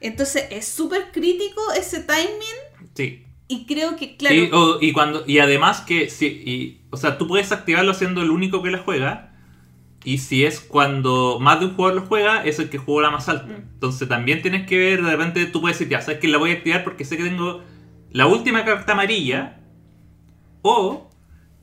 [0.00, 2.58] Entonces es súper crítico ese timing
[2.94, 3.24] Sí.
[3.48, 7.52] y creo que, claro, Y, cuando, y además que si, y, o sea, tú puedes
[7.52, 9.26] activarlo siendo el único que la juega.
[10.02, 13.10] Y si es cuando más de un jugador lo juega, es el que jugó la
[13.10, 13.52] más alta.
[13.52, 13.72] Mm.
[13.74, 16.50] Entonces también tienes que ver, de repente tú puedes decir, ya, sabes que la voy
[16.52, 17.62] a activar porque sé que tengo
[18.10, 19.58] la última carta amarilla.
[20.62, 21.10] O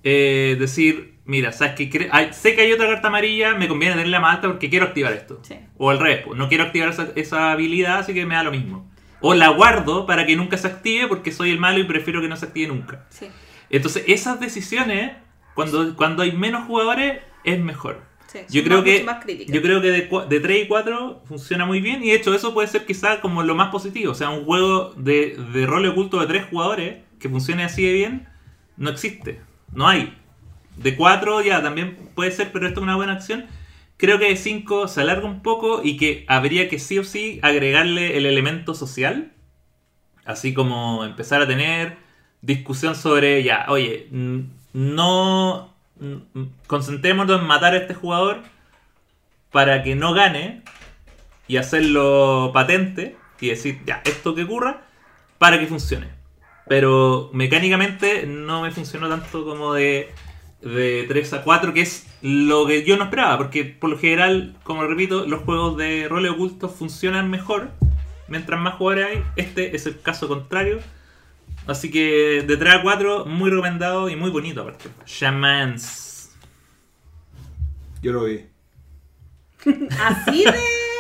[0.04, 4.20] eh, decir, mira, sabes que hay- sé que hay otra carta amarilla, me conviene tenerla
[4.20, 5.40] más alta porque quiero activar esto.
[5.44, 5.56] Sí.
[5.78, 8.52] O al revés, pues, no quiero activar esa, esa habilidad, así que me da lo
[8.52, 8.90] mismo.
[9.20, 12.28] O la guardo para que nunca se active porque soy el malo y prefiero que
[12.28, 13.06] no se active nunca.
[13.10, 13.28] sí,
[13.70, 15.14] Entonces, esas decisiones,
[15.54, 18.02] cuando, cuando hay menos jugadores, es mejor.
[18.28, 19.06] sí, Yo creo, que,
[19.48, 22.04] yo creo que de, de 3 y 4 funciona muy bien.
[22.04, 24.12] Y de hecho, eso puede ser quizá como lo más positivo.
[24.12, 27.94] O sea, un juego de, de rol oculto de 3 jugadores que funcione así de
[27.94, 28.28] bien,
[28.78, 29.42] no existe.
[29.74, 30.16] No hay.
[30.76, 33.46] De 4 ya también puede ser, pero esto es una buena acción.
[33.98, 37.40] Creo que de 5 se alarga un poco y que habría que sí o sí
[37.42, 39.34] agregarle el elemento social.
[40.24, 41.98] Así como empezar a tener
[42.42, 44.08] discusión sobre, ya, oye,
[44.74, 45.74] no
[46.68, 48.44] concentrémonos en matar a este jugador
[49.52, 50.62] para que no gane
[51.48, 54.82] y hacerlo patente y decir, ya, esto que ocurra
[55.38, 56.08] para que funcione.
[56.68, 60.14] Pero mecánicamente no me funcionó tanto como de
[60.62, 64.56] de 3 a 4, que es lo que yo no esperaba, porque por lo general,
[64.64, 67.70] como repito, los juegos de roles ocultos funcionan mejor
[68.28, 69.24] mientras más jugadores hay.
[69.36, 70.80] Este es el caso contrario.
[71.68, 74.90] Así que de 3 a 4, muy recomendado y muy bonito aparte.
[75.06, 76.32] Shamans.
[78.02, 78.46] Yo lo vi.
[80.00, 80.54] Así de.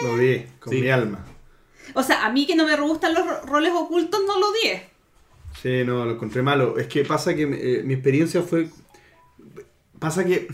[0.04, 0.82] Lo vi con Sí.
[0.82, 1.26] mi alma.
[1.94, 4.80] O sea, a mí que no me gustan los ro- roles ocultos, no lo di.
[5.62, 6.78] Sí, no, lo encontré malo.
[6.78, 8.70] Es que pasa que eh, mi experiencia fue.
[10.00, 10.48] Pasa que.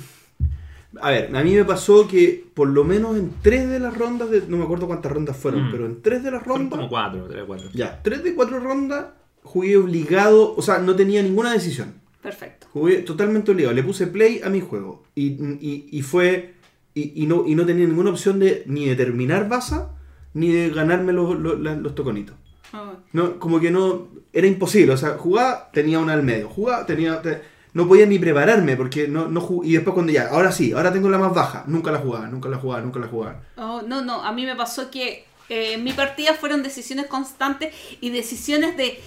[1.01, 4.29] A ver, a mí me pasó que por lo menos en tres de las rondas,
[4.29, 5.71] de, no me acuerdo cuántas rondas fueron, Mm.
[5.71, 6.77] pero en tres de las rondas.
[6.77, 7.69] como 4, 3 a 4.
[7.73, 9.07] Ya, tres de cuatro rondas
[9.43, 11.93] jugué obligado, o sea, no tenía ninguna decisión.
[12.21, 12.67] Perfecto.
[12.71, 13.73] Jugué totalmente obligado.
[13.75, 15.03] Le puse play a mi juego.
[15.15, 15.27] Y,
[15.65, 16.53] y- y fue.
[16.95, 19.89] Y, y no, y no tenía ninguna opción de ni de terminar Baza,
[20.33, 22.35] ni de ganarme los, los, la- los toconitos.
[22.71, 24.07] Ah, No, como que no.
[24.31, 24.93] Era imposible.
[24.93, 26.49] O sea, jugaba, tenía una al medio.
[26.49, 27.21] Jugaba, tenía.
[27.21, 27.41] te-
[27.73, 30.93] no podía ni prepararme porque no, no jug- Y después cuando ya, ahora sí, ahora
[30.93, 31.63] tengo la más baja.
[31.67, 33.41] Nunca la jugaba, nunca la jugaba, nunca la jugaba.
[33.57, 37.73] Oh, no, no, a mí me pasó que eh, en mi partida fueron decisiones constantes
[37.99, 38.99] y decisiones de,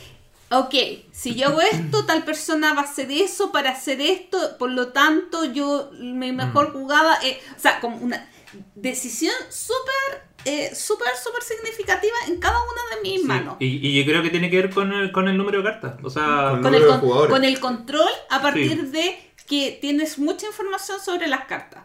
[0.51, 0.75] ok,
[1.13, 4.89] si yo hago esto, tal persona va a hacer eso para hacer esto, por lo
[4.89, 8.29] tanto yo, mi mejor jugada, eh, o sea, como una
[8.75, 13.57] decisión súper, eh, súper, súper significativa en cada una de mis Sí, manos.
[13.59, 15.97] Y, y yo creo que tiene que ver con el, con el número de cartas.
[16.03, 17.31] O sea, Con el, de con, jugadores.
[17.33, 19.19] con el control a partir de
[19.49, 21.85] que tienes mucha información sobre las cartas.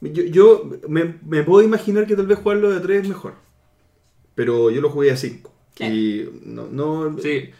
[0.00, 3.34] Yo, yo me, me puedo imaginar que tal vez jugarlo de 3 es mejor.
[4.34, 5.52] Pero yo lo jugué a 5.
[5.74, 5.94] Claro.
[5.94, 7.50] Y no, no, sí.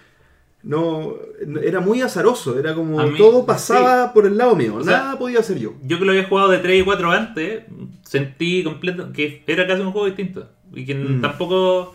[0.66, 1.14] No.
[1.62, 2.58] Era muy azaroso.
[2.58, 4.74] Era como mí- todo pasaba por el lado mío.
[4.76, 5.74] O sea, Nada podía hacer yo.
[5.82, 7.62] Yo que lo había jugado de 3 y 4 antes,
[8.04, 10.48] sentí completo que era casi un juego distinto.
[10.74, 11.20] Y que Mm.
[11.20, 11.94] tampoco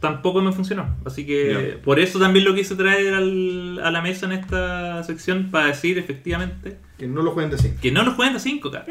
[0.00, 0.96] tampoco me funcionó.
[1.04, 5.50] Así que por eso también lo quise traer al- a la mesa en esta sección
[5.50, 7.76] para decir efectivamente Que no lo jueguen de 5.
[7.82, 8.86] que no lo jueguen de 5, cara.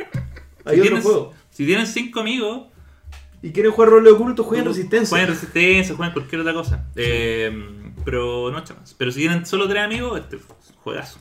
[0.65, 1.33] Hay si, otro tienes, juego.
[1.49, 2.67] si tienen 5 amigos,
[3.41, 5.09] Y quieren jugar rol oculto, jueguen resistencia.
[5.09, 6.85] Jueguen resistencia, jueguen cualquier otra cosa.
[6.97, 7.49] Eh,
[8.10, 8.95] pero no chamas.
[8.97, 10.39] Pero si tienen solo 3 amigos, este
[10.84, 11.20] juegazo.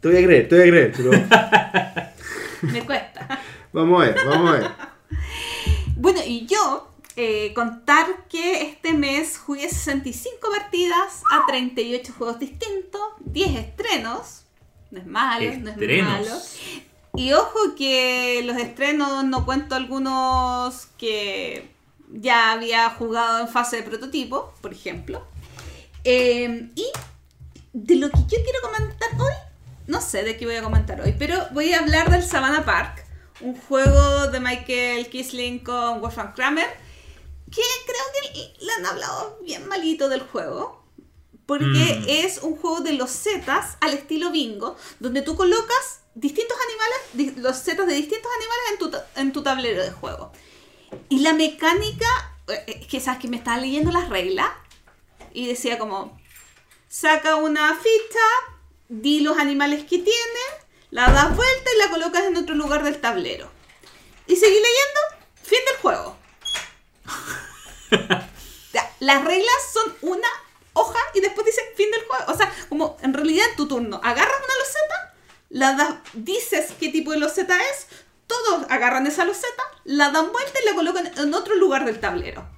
[0.00, 0.92] Te voy a creer, te voy a creer.
[0.96, 1.10] Pero
[2.72, 3.40] Me cuesta.
[3.72, 4.70] vamos a ver, vamos a ver.
[5.96, 13.00] Bueno, y yo eh, contar que este mes jugué 65 partidas a 38 juegos distintos,
[13.24, 14.42] 10 estrenos.
[14.92, 16.06] No es malo, no es Estrenos.
[16.06, 16.36] malo.
[17.16, 21.70] Y ojo que los estrenos no cuento algunos que
[22.12, 25.26] ya había jugado en fase de prototipo, por ejemplo.
[26.08, 26.86] Eh, y
[27.72, 29.32] de lo que yo quiero comentar hoy,
[29.88, 33.04] no sé de qué voy a comentar hoy, pero voy a hablar del Savannah Park,
[33.40, 36.68] un juego de Michael Kisling con Wolfgang Kramer,
[37.50, 40.84] que creo que le han hablado bien malito del juego.
[41.44, 41.64] Porque
[42.00, 42.04] Mm.
[42.08, 46.56] es un juego de los zetas al estilo bingo, donde tú colocas distintos
[47.14, 50.32] animales, los zetas de distintos animales en tu, en tu tablero de juego.
[51.08, 52.06] Y la mecánica,
[52.48, 54.48] eh, es que sabes que me estaba leyendo las reglas
[55.36, 56.18] y decía como,
[56.88, 58.26] saca una ficha,
[58.88, 60.40] di los animales que tiene,
[60.90, 63.50] la das vuelta y la colocas en otro lugar del tablero.
[64.26, 65.00] Y seguí leyendo,
[65.42, 66.16] fin del juego.
[69.00, 70.28] Las reglas son una
[70.72, 72.32] hoja y después dice fin del juego.
[72.32, 75.14] O sea, como en realidad tu turno agarras una loseta,
[75.50, 77.88] la das, dices qué tipo de loseta es,
[78.26, 82.48] todos agarran esa loseta, la dan vuelta y la colocan en otro lugar del tablero.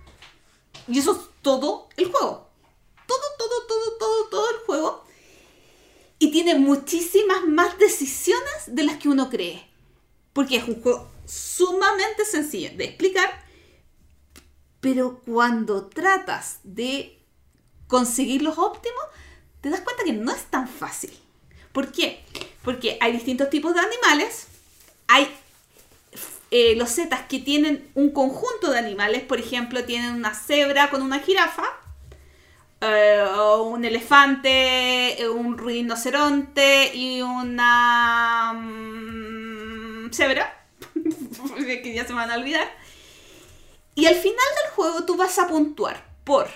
[0.87, 2.47] Y eso es todo el juego.
[3.09, 5.05] Todo, todo, todo, todo, todo el juego.
[6.21, 9.67] Y tiene muchísimas más decisiones de las que uno cree.
[10.33, 13.45] Porque es un juego sumamente sencillo de explicar.
[14.81, 17.19] Pero cuando tratas de
[17.87, 19.03] conseguir los óptimos,
[19.63, 21.11] te das cuenta que no es tan fácil.
[21.73, 22.25] ¿Por qué?
[22.63, 24.47] Porque hay distintos tipos de animales.
[25.07, 25.27] Hay
[26.51, 29.23] eh, los zetas que tienen un conjunto de animales.
[29.23, 31.65] Por ejemplo, tienen una cebra con una jirafa.
[32.81, 33.24] Eh,
[33.61, 40.66] un elefante, eh, un rinoceronte y una mm, cebra.
[41.57, 42.68] que ya se van a olvidar.
[43.95, 46.49] Y al final del juego tú vas a puntuar por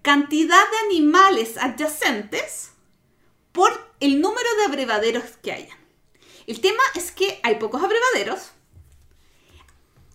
[0.00, 2.70] cantidad de animales adyacentes
[3.52, 5.78] por el número de abrevaderos que hayan.
[6.46, 8.52] El tema es que hay pocos abrevaderos.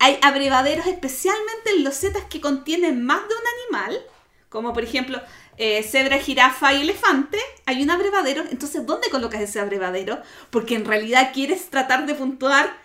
[0.00, 4.06] Hay abrevaderos especialmente en los zetas que contienen más de un animal,
[4.48, 5.20] como por ejemplo
[5.56, 7.38] eh, cebra, jirafa y elefante.
[7.66, 10.20] Hay un abrevadero, entonces ¿dónde colocas ese abrevadero?
[10.50, 12.76] Porque en realidad quieres tratar de puntuar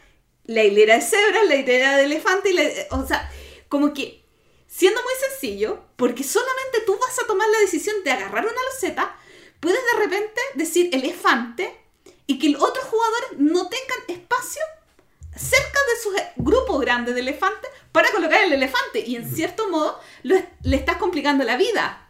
[0.46, 3.32] la hilera de cebras, la hilera de elefante y la, o sea,
[3.70, 4.24] como que
[4.68, 9.16] siendo muy sencillo, porque solamente tú vas a tomar la decisión de agarrar una loseta,
[9.60, 11.80] puedes de repente decir elefante
[12.26, 14.62] y que los otros jugadores no tengan espacio
[15.36, 20.00] cerca de su grupo grande de elefantes para colocar el elefante y en cierto modo
[20.24, 22.04] le estás complicando la vida.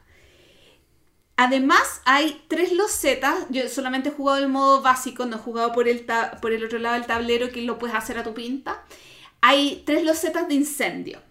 [1.35, 3.35] Además, hay tres losetas.
[3.49, 6.05] Yo solamente he jugado el modo básico, no he jugado por el,
[6.41, 8.83] por el otro lado del tablero que lo puedes hacer a tu pinta.
[9.41, 11.21] Hay tres losetas de incendio.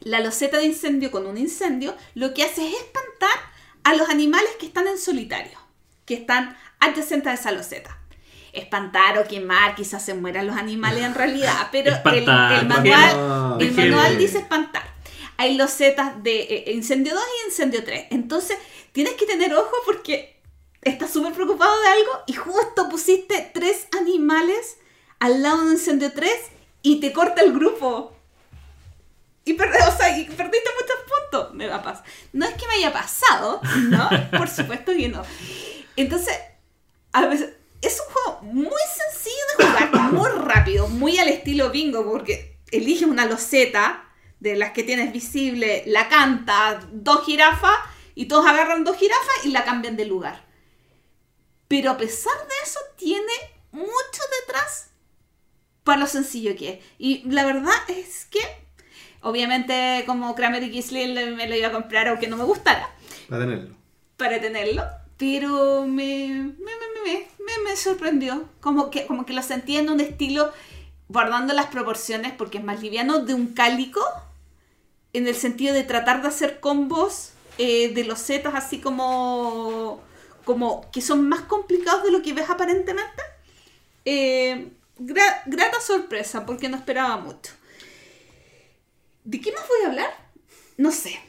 [0.00, 3.38] La loseta de incendio con un incendio lo que hace es espantar
[3.84, 5.58] a los animales que están en solitario,
[6.06, 7.99] que están adyacentes a esa loseta.
[8.52, 13.56] Espantar o quemar, quizás se mueran los animales en realidad, pero el, Espantar, el manual,
[13.62, 14.82] el manual dice espantar.
[15.36, 18.06] Hay losetas de eh, incendio 2 y incendio 3.
[18.10, 18.58] Entonces,
[18.92, 20.38] tienes que tener ojo porque
[20.82, 24.76] estás súper preocupado de algo y justo pusiste tres animales
[25.18, 26.30] al lado de un incendio 3
[26.82, 28.14] y te corta el grupo.
[29.46, 30.96] Y, per- o sea, y perdiste muchos
[31.30, 31.54] puntos.
[31.54, 32.04] Me va a pasar.
[32.34, 34.08] No es que me haya pasado, ¿no?
[34.38, 35.22] Por supuesto que no.
[35.96, 36.36] Entonces,
[37.12, 42.04] a veces, es un juego muy sencillo de jugar, muy rápido, muy al estilo bingo,
[42.04, 44.04] porque eliges una loseta
[44.38, 47.76] de las que tienes visible, la canta, dos jirafas,
[48.14, 50.44] y todos agarran dos jirafas y la cambian de lugar.
[51.68, 53.32] Pero a pesar de eso, tiene
[53.70, 54.90] mucho detrás
[55.84, 56.78] para lo sencillo que es.
[56.98, 58.40] Y la verdad es que,
[59.22, 62.90] obviamente, como Kramer y Kisling me lo iba a comprar aunque no me gustara
[63.28, 63.76] Para tenerlo.
[64.16, 64.84] para tenerlo,
[65.20, 66.72] pero me, me,
[67.04, 68.48] me, me, sorprendió.
[68.62, 70.50] Como que, como que lo sentí en un estilo,
[71.10, 74.00] guardando las proporciones, porque es más liviano, de un cálico,
[75.12, 80.00] en el sentido de tratar de hacer combos eh, de los zetas así como,
[80.46, 83.22] como que son más complicados de lo que ves aparentemente.
[84.06, 87.52] Eh, gra- grata sorpresa, porque no esperaba mucho.
[89.24, 90.14] ¿De qué más voy a hablar?
[90.78, 91.20] No sé.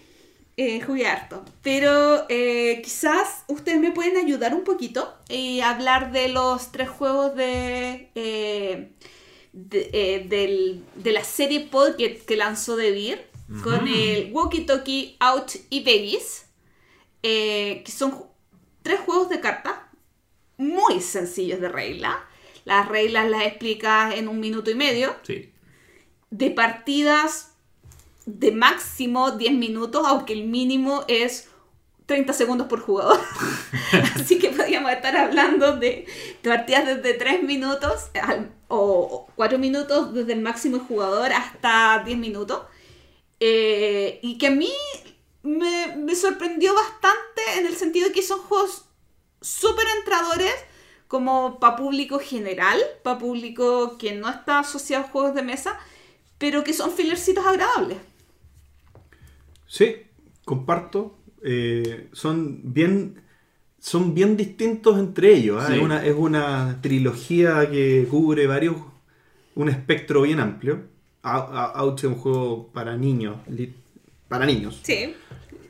[0.63, 1.43] Eh, jugué harto.
[1.63, 7.35] Pero eh, quizás ustedes me pueden ayudar un poquito y hablar de los tres juegos
[7.35, 8.91] de, eh,
[9.53, 13.25] de, eh, del- de la serie Pod que, lanzó DeVir
[13.63, 16.45] con el Walkie Talkie Out y Vegas,
[17.23, 18.23] eh, que son
[18.83, 19.73] tres juegos de cartas
[20.57, 22.23] muy sencillos de regla.
[22.65, 25.51] Las reglas las explicas en un minuto y medio Sí.
[26.29, 27.50] de partidas
[28.25, 31.49] de máximo 10 minutos, aunque el mínimo es
[32.05, 33.19] 30 segundos por jugador.
[34.15, 36.05] Así que podríamos estar hablando de,
[36.43, 42.17] de partidas desde 3 minutos al- o 4 minutos desde el máximo jugador hasta 10
[42.17, 42.61] minutos.
[43.39, 44.71] Eh, y que a mí
[45.43, 48.85] me, me sorprendió bastante en el sentido de que son juegos
[49.41, 50.53] súper entradores
[51.07, 55.77] como para público general, para público que no está asociado a juegos de mesa,
[56.37, 57.97] pero que son filercitos agradables.
[59.71, 59.95] Sí,
[60.43, 61.17] comparto.
[61.43, 63.21] Eh, son bien
[63.79, 65.57] son bien distintos entre ellos.
[65.63, 65.67] ¿ah?
[65.67, 65.75] Sí.
[65.77, 68.75] Es, una, es una trilogía que cubre varios
[69.55, 70.83] un espectro bien amplio.
[71.23, 73.37] Ouch es un juego para niños,
[74.27, 74.79] para niños.
[74.83, 75.13] Sí.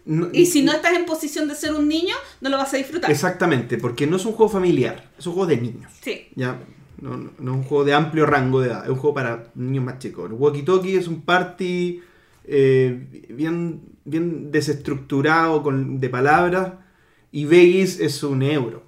[0.05, 2.77] No- Y si no estás en posición de ser un niño, no lo vas a
[2.77, 3.11] disfrutar.
[3.11, 5.91] Exactamente, porque no es un juego familiar, es un juego de niños.
[6.01, 6.27] Sí.
[6.35, 6.59] Ya,
[7.01, 9.51] no, no- no es un juego de amplio rango de edad, es un juego para
[9.55, 10.25] niños más chicos.
[10.29, 12.01] El Walkie Talkie es un party
[12.45, 16.73] eh, bien, bien desestructurado con, de palabras
[17.31, 18.83] y Vegas es un euro.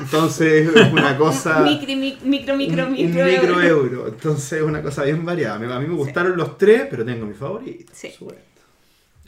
[0.00, 1.60] Entonces es una cosa...
[1.64, 3.24] Micro, mi- micro, micro, un- un micro.
[3.24, 3.62] micro euro.
[3.62, 4.08] euro.
[4.08, 5.56] Entonces es una cosa bien variada.
[5.56, 7.92] A mí me gustaron los tres, pero tengo mi favorito.
[7.94, 8.10] Sí.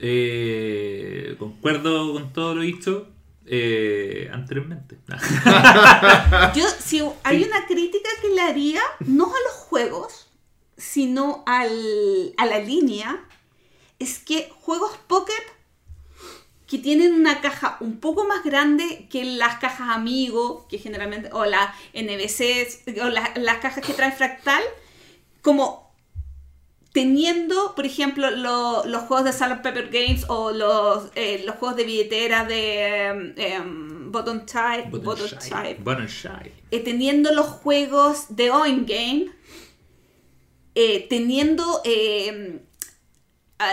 [0.02, 3.08] Eh, concuerdo con todo lo dicho
[3.46, 4.96] eh, anteriormente.
[6.54, 10.30] Yo, si hay una crítica que le haría, no a los juegos,
[10.76, 11.70] sino al,
[12.38, 13.24] a la línea,
[14.00, 15.32] es que juegos Pocket
[16.66, 21.44] que tienen una caja un poco más grande que las cajas Amigo, que generalmente, o
[21.44, 24.62] las NBC, o la- las cajas que trae Fractal,
[25.42, 25.90] como
[26.92, 31.76] teniendo, por ejemplo, lo- los juegos de Salad Pepper Games o los, eh, los juegos
[31.76, 36.08] de billetera de em, em, Button Type, Button Type, Button
[36.70, 39.26] eh, teniendo los juegos de Oin Game,
[40.74, 42.60] eh, teniendo a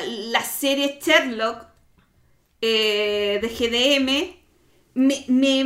[0.02, 1.66] la serie Sherlock
[2.62, 4.38] eh, de GDM,
[4.96, 5.64] me, me,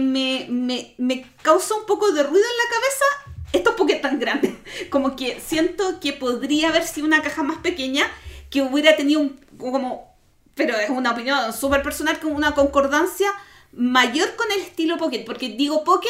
[0.49, 3.05] me, me, causa un poco de ruido en la cabeza
[3.53, 4.53] estos Pokémon tan grandes.
[4.89, 8.05] Como que siento que podría haber sido una caja más pequeña
[8.49, 10.13] que hubiera tenido un, como,
[10.55, 13.31] pero es una opinión súper personal, como una concordancia
[13.71, 15.23] mayor con el estilo Pocket.
[15.23, 16.09] Porque digo Pocket,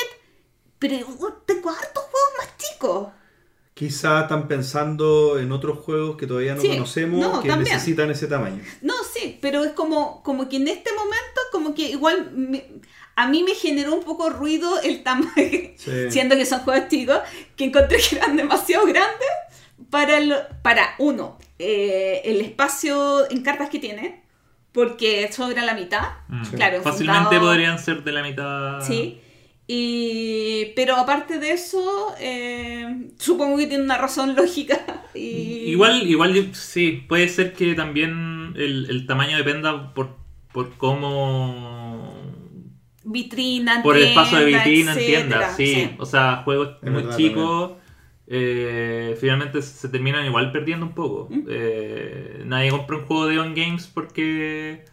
[0.79, 0.97] pero
[1.45, 3.07] tengo hartos juegos más chicos.
[3.81, 7.73] Quizá están pensando en otros juegos que todavía no Sí, conocemos no, que también.
[7.73, 8.61] necesitan ese tamaño.
[8.83, 12.63] No, sí, pero es como, como que en este momento, como que igual me-
[13.15, 15.33] a mí me generó un poco ruido el tamaño,
[15.77, 15.91] Sí.
[16.11, 17.17] siendo que son juegos chicos,
[17.55, 19.29] que encontré que eran demasiado grandes
[19.89, 24.21] para, el, para uno, eh, el espacio en cartas que tiene,
[24.73, 26.03] porque sobra la mitad.
[26.27, 26.43] Mm.
[26.55, 28.79] Claro, Fácilmente fundado- podrían ser de la mitad.
[28.85, 29.19] Sí.
[29.67, 35.09] Y, pero aparte de eso, eh, supongo que tiene una razón lógica.
[35.13, 35.71] Y...
[35.71, 40.17] Igual, igual sí, puede ser que también el, el tamaño dependa por,
[40.51, 42.35] por cómo.
[43.03, 45.95] Vitrina, Por el espacio de vitrina en etcétera, tiendas, sí.
[45.97, 47.73] O sea, juegos Es muy verdad, chicos.
[48.27, 51.27] eh, finalmente se terminan igual perdiendo un poco.
[51.29, 51.43] ¿Mm?
[51.49, 54.85] Eh, nadie compra un juego de On Games porque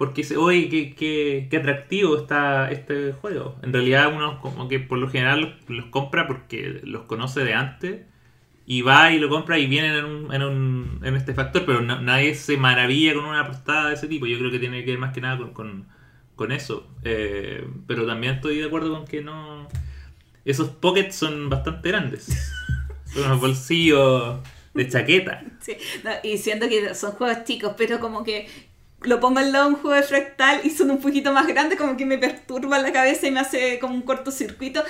[0.00, 3.56] porque dice, oye, qué, qué, qué atractivo está este juego.
[3.62, 8.02] En realidad uno como que por lo general los, compra porque los conoce de antes
[8.66, 11.80] y va y lo compra y vienen en, un, en, un- en este factor, pero
[11.82, 14.26] na- nadie se maravilla con una portada de ese tipo.
[14.26, 15.88] Yo creo que tiene que ver más que nada con, con,
[16.36, 16.88] con eso.
[17.04, 19.68] Eh, pero también estoy de acuerdo con que no...
[20.44, 22.26] Esos pockets son bastante grandes.
[23.12, 24.38] Son unos bolsillos
[24.74, 25.42] de chaqueta.
[25.60, 28.48] Sí, no, y siento que son juegos chicos, pero como que
[29.02, 31.78] lo pongo al lado de un juego de fractal y son un poquito más grandes,
[31.78, 34.82] como que me perturba la cabeza y me hace como un cortocircuito,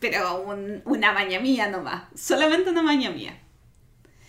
[0.00, 3.38] pero un- una maña mía nomás, solamente una maña mía.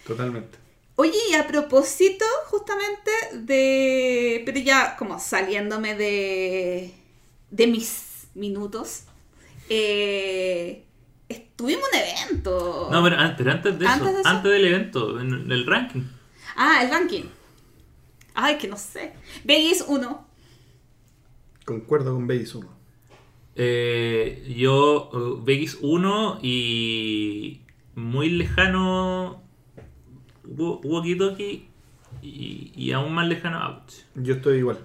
[0.06, 0.58] Totalmente.
[0.96, 4.42] Oye, y a propósito justamente de...
[4.46, 6.94] Pero ya como saliéndome de,
[7.52, 9.04] de mis minutos,
[9.70, 10.84] eh,
[11.56, 12.90] tuvimos un evento.
[12.92, 14.50] No, pero, an- pero antes de eso, ¿Antes antes, de eso?
[14.50, 16.02] del evento, en el ranking.
[16.56, 17.24] Ah, el ranking.
[18.40, 19.14] Ay, que no sé.
[19.44, 20.28] Vegas 1.
[21.66, 22.68] Concuerdo con Base 1.
[23.56, 27.62] Eh, yo, uh, Vegas 1 y
[27.96, 29.42] muy lejano
[30.46, 31.68] Walkie Talkie
[32.22, 34.04] y, y aún más lejano Ouch.
[34.14, 34.78] Yo estoy igual.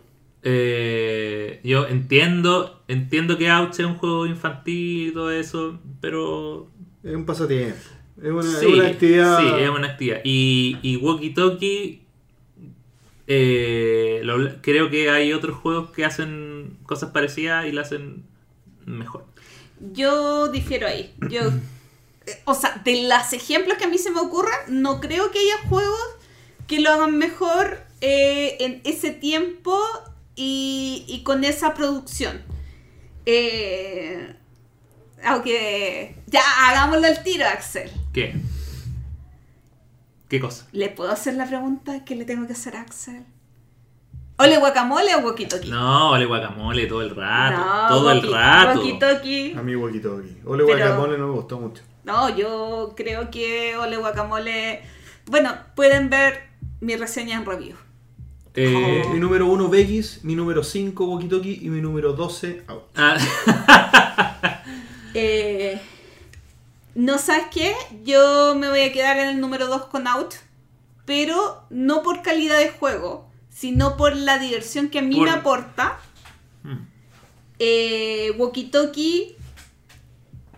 [0.45, 6.71] Eh, yo entiendo, entiendo que Ouch es un juego infantil y todo eso, pero
[7.05, 7.77] Es un pasatiempo.
[8.17, 9.39] Es una, es sí, una actividad.
[9.41, 10.21] sí, es una actividad.
[10.25, 12.03] Y, y Walkie Talkie,
[13.27, 18.25] eh, lo- creo que hay otros juegos que hacen cosas parecidas y la hacen
[18.85, 19.25] mejor.
[19.93, 21.15] Yo difiero ahí.
[21.29, 21.41] Yo,
[22.45, 25.69] o sea, de los ejemplos que a mí se me ocurren, no creo que haya
[25.69, 26.01] juegos
[26.67, 29.79] que lo hagan mejor eh, en ese tiempo
[30.37, 32.41] y, y con esa producción.
[33.27, 34.35] Eh,
[35.25, 37.91] aunque ya hagámoslo al tiro, Axel.
[38.13, 38.35] ¿Qué?
[40.33, 40.67] ¿Qué cosa?
[40.73, 43.23] ¿Le puedo hacer la pregunta que le tengo que hacer a Axel?
[44.39, 45.71] ¿Ole guacamole o walkie talkie?
[45.71, 47.59] No, vale guacamole todo el rato.
[47.59, 48.81] No, todo el walkie- rato.
[48.81, 49.59] walkie-talkie.
[49.59, 50.39] A mí Walkie Talkie.
[50.47, 51.83] Ole Pero- Guacamole no me gustó mucho.
[52.05, 54.81] No, yo creo que Ole Guacamole.
[55.27, 56.45] Bueno, pueden ver
[56.81, 57.77] mi reseña en review.
[58.55, 62.85] Eh, Mi número 1 Vegas, mi número 5 Walkie Talkie y mi número 12 Out.
[62.97, 63.19] ah,
[65.15, 65.79] Eh,
[66.95, 67.75] no sabes qué,
[68.05, 70.35] yo me voy a quedar en el número 2 con Out,
[71.05, 75.31] pero no por calidad de juego, sino por la diversión que a mí Por- me
[75.35, 75.99] aporta.
[76.63, 76.77] mm.
[77.59, 79.37] Eh, Walkie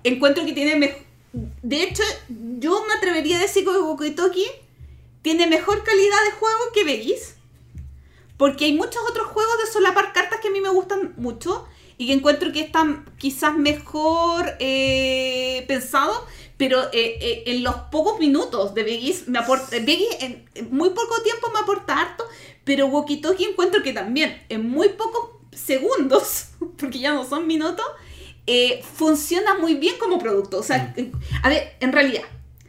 [0.05, 1.03] encuentro que tiene mejor.
[1.63, 4.47] De hecho, yo me atrevería a decir que Walkie
[5.23, 7.35] tiene mejor calidad de juego que Vegas.
[8.37, 11.67] Porque hay muchos otros juegos de solapar cartas que a mí me gustan mucho
[11.99, 16.19] y que encuentro que están quizás mejor eh, pensados,
[16.57, 19.77] pero eh, eh, en los pocos minutos de Vegas me aporta.
[19.81, 22.25] Vegas en, en muy poco tiempo me aporta harto,
[22.65, 27.85] pero Walkie Talkie encuentro que también en muy pocos segundos, porque ya no son minutos,
[28.47, 30.59] eh, funciona muy bien como producto.
[30.59, 31.11] O sea, eh,
[31.43, 32.25] a ver, en realidad,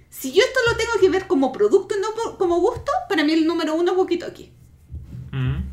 [0.10, 3.24] si yo esto lo tengo que ver como producto y no por- como gusto, para
[3.24, 4.52] mí el número uno es Walkie Talkie.
[5.32, 5.64] Mm.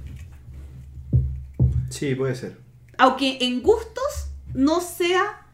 [1.91, 2.57] Sí, puede ser.
[2.99, 5.47] Aunque en gustos no sea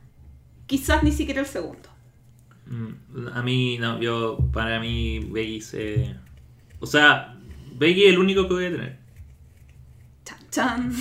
[0.66, 1.89] quizás ni siquiera el segundo.
[2.66, 6.14] Mm, A mí, no, yo, para mí, Vegas, eh,
[6.80, 7.36] o sea,
[7.76, 8.99] Vegas es el único que voy a tener.
[10.24, 10.93] Chan, chan.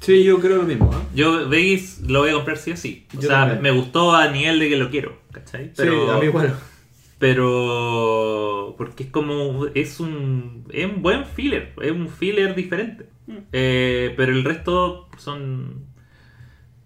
[0.00, 0.90] Sí, yo creo lo mismo.
[0.92, 1.06] ¿eh?
[1.14, 3.06] Yo, Vegas lo voy a comprar sí o sí.
[3.16, 3.62] O Yo sea, también.
[3.62, 5.72] me gustó a nivel de que lo quiero, ¿cachai?
[5.76, 6.58] Pero, Sí, a mí igual.
[7.18, 13.06] pero, porque es como, es un, es un buen filler, es un filler diferente.
[13.26, 13.36] Mm.
[13.52, 15.86] Eh, pero el resto son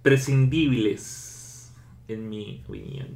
[0.03, 1.71] prescindibles,
[2.09, 3.09] en mi opinión.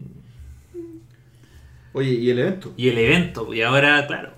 [1.92, 2.72] Oye, ¿y el evento?
[2.76, 4.30] Y el evento, y ahora, claro.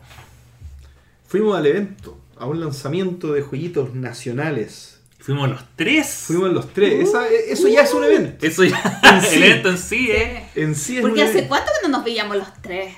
[1.26, 5.00] Fuimos al evento, a un lanzamiento de jueguitos nacionales.
[5.18, 6.24] Fuimos los tres.
[6.26, 7.08] Fuimos los tres.
[7.08, 8.44] Esa- eso ya es un evento.
[8.44, 9.36] Eso ya, En sí.
[9.36, 10.48] el evento en sí, ¿eh?
[10.54, 11.48] En sí es Porque un hace evento.
[11.50, 12.94] cuánto que no nos veíamos los tres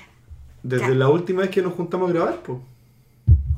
[0.63, 2.59] Desde la última vez que nos juntamos a grabar, pues.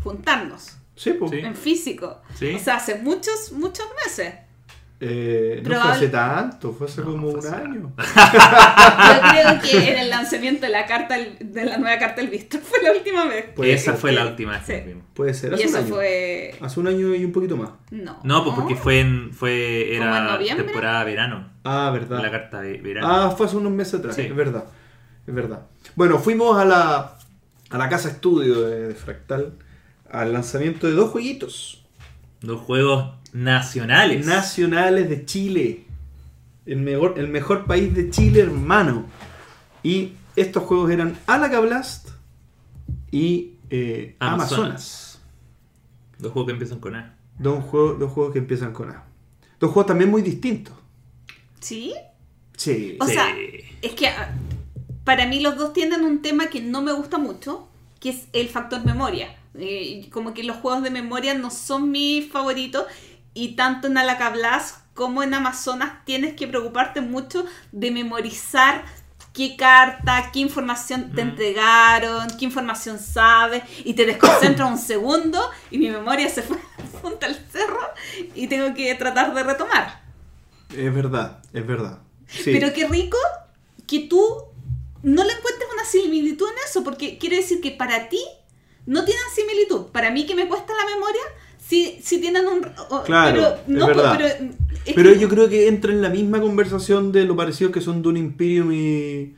[0.04, 1.32] juntarnos Sí, pues.
[1.32, 1.38] Sí.
[1.39, 2.22] en físico.
[2.36, 2.56] Sí.
[2.56, 4.34] O sea, hace muchos, muchos meses.
[5.00, 7.93] Eh, no fue Probable- hace tanto, fue hace No, como fue un hace año.
[7.98, 12.58] Yo creo que en el lanzamiento de la carta de la nueva carta del visto
[12.58, 13.45] fue la última vez.
[13.56, 14.95] Puede Esa fue la última vez Sí.
[15.14, 15.88] Puede ser, Y hace un eso año.
[15.95, 16.56] fue.
[16.62, 17.70] Hace un año y un poquito más.
[17.91, 18.20] No.
[18.24, 20.66] No, pues porque fue en, fue ¿Como en era noviembre?
[20.66, 21.52] temporada verano.
[21.64, 22.20] Ah, verdad.
[22.20, 23.08] La carta de verano.
[23.08, 24.24] Ah, fue hace unos meses atrás, Sí.
[24.24, 24.66] es verdad.
[25.28, 25.68] Es verdad.
[25.95, 27.18] Bueno, fuimos a la,
[27.70, 29.54] a la casa estudio de, de Fractal
[30.12, 31.84] al lanzamiento de dos jueguitos
[32.41, 34.26] Dos juegos nacionales.
[34.26, 35.86] nacionales de Chile.
[36.66, 39.05] El mejor, el mejor país de Chile, hermano.
[39.84, 42.10] Y estos juegos eran Alaga Blast
[43.12, 44.51] y eh, Amazonas.
[44.53, 45.22] Amazonas.
[46.20, 47.16] Dos juegos que empiezan con A.
[47.39, 49.03] Dos juegos, dos juegos que empiezan con A.
[49.60, 50.76] Dos juegos también muy distintos.
[51.60, 51.93] ¿Sí?
[52.55, 52.97] Sí.
[52.99, 53.14] O Sí.
[53.14, 53.36] sea,
[53.82, 54.32] es que ah,
[55.03, 57.68] para mí los dos tienen un tema que no me gusta mucho,
[57.99, 59.36] que es el factor memoria.
[59.58, 62.86] Eh, como que los juegos de memoria no son mis favoritos
[63.34, 68.84] y tanto en Alacablas como en Amazonas tienes que preocuparte mucho de memorizar
[69.34, 71.30] qué carta, qué información te Mm.
[71.30, 75.39] entregaron, qué información sabes y te desconcentras un segundo
[75.70, 76.58] y mi memoria se fue
[77.01, 77.80] junto al cerro
[78.34, 80.01] y tengo que tratar de retomar.
[80.76, 81.99] Es verdad, es verdad.
[82.28, 82.51] Sí.
[82.51, 83.18] Pero qué rico
[83.88, 84.20] que tú
[85.03, 88.20] no le encuentres una similitud en eso, porque quiere decir que para ti
[88.88, 89.92] no tienen similitud.
[89.92, 91.22] Para mí que me cuesta la memoria,
[91.60, 92.66] sí, sí tienen un...
[92.90, 94.14] o- Claro, pero, es no, verdad.
[94.18, 94.28] pero,
[94.86, 97.82] es Pero que- yo creo que entra en la misma conversación de lo parecidos que
[97.82, 99.36] son Dune Imperium y.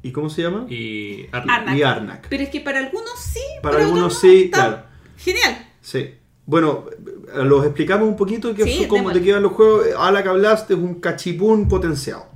[0.00, 0.64] ¿Y cómo se llama?
[0.70, 1.76] Y Arnak.
[1.76, 2.26] Y Arnak.
[2.30, 3.40] Pero es que para algunos sí.
[3.62, 4.20] Para algunos no.
[4.20, 4.82] sí, Está claro.
[5.18, 5.66] Genial.
[5.80, 6.14] Sí.
[6.46, 6.86] Bueno,
[7.34, 9.86] los explicamos un poquito que Sí, cómo te quedan los juegos.
[9.98, 12.26] Alaka Blast es un cachipún potenciado.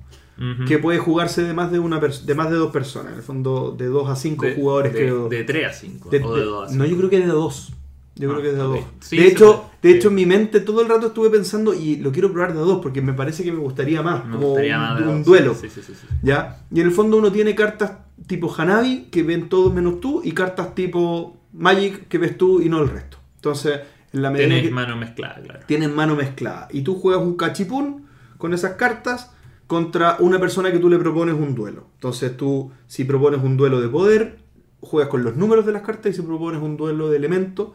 [0.66, 3.12] Que puede jugarse de más de una de más de dos personas.
[3.12, 5.28] En el fondo, de dos a cinco jugadores, de, creo.
[5.28, 6.10] De 3 a 5.
[6.10, 6.82] De- o de de- 2 a 5.
[6.82, 7.72] no, yo creo que es de dos.
[8.16, 8.78] Yo Ah, creo que es de dos.
[9.00, 12.12] Sí, de hecho, de hecho, en mi mente todo el rato estuve pensando y lo
[12.12, 14.24] quiero probar de dos porque me parece que me gustaría más.
[14.26, 15.54] Me como gustaría un, más de un duelo.
[15.54, 16.06] Sí, sí, sí, sí.
[16.22, 16.58] ¿Ya?
[16.72, 17.92] Y en el fondo uno tiene cartas
[18.26, 22.68] tipo Hanabi que ven todos menos tú y cartas tipo Magic que ves tú y
[22.68, 23.18] no el resto.
[23.36, 23.80] Entonces,
[24.12, 25.60] en la medida Tienes que mano mezclada, claro.
[25.66, 28.06] tienen mano mezclada y tú juegas un cachipún
[28.38, 29.30] con esas cartas
[29.72, 31.86] contra una persona que tú le propones un duelo.
[31.94, 34.36] Entonces tú, si propones un duelo de poder,
[34.82, 37.72] juegas con los números de las cartas y si propones un duelo de elemento,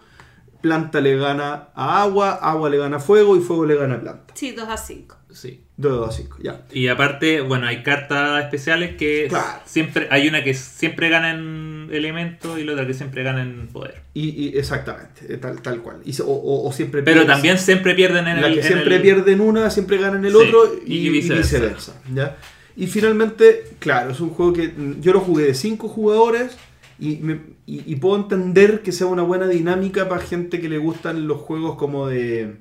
[0.62, 4.00] planta le gana a agua, agua le gana a fuego y fuego le gana a
[4.00, 4.34] planta.
[4.36, 5.16] Sí, 2 a 5.
[5.32, 5.64] Sí.
[5.76, 6.66] De 2 a 5, ya.
[6.72, 9.60] Y aparte, bueno, hay cartas especiales que Claro.
[9.66, 13.68] siempre hay una que siempre gana en elemento y la otra que siempre gana en
[13.68, 14.02] poder.
[14.14, 15.98] Y, y exactamente, eh, tal, tal cual.
[16.06, 18.96] Y o, o- o siempre Pero también siempre pierden en la el que en siempre
[18.98, 21.58] el- pierde en una, siempre gana en el Sí, otro y, viceversa.
[21.58, 22.02] viceversa.
[22.14, 22.38] ¿ya?
[22.76, 24.72] Y finalmente, claro, es un juego que
[25.02, 26.58] yo lo jugué de 5 jugadores
[27.00, 30.78] y, me- y- y puedo entender que sea una buena dinámica para gente que le
[30.78, 32.58] gustan los juegos como de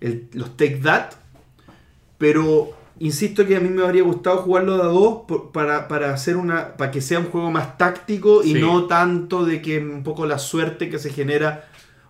[0.00, 1.10] el- los Take That,
[2.18, 2.70] pero
[3.00, 6.36] insisto que a mí me habría gustado jugarlo de a dos por- para, para hacer
[6.36, 8.60] una para que sea un juego más táctico y Sí.
[8.60, 11.64] no tanto de que un poco la suerte que se genera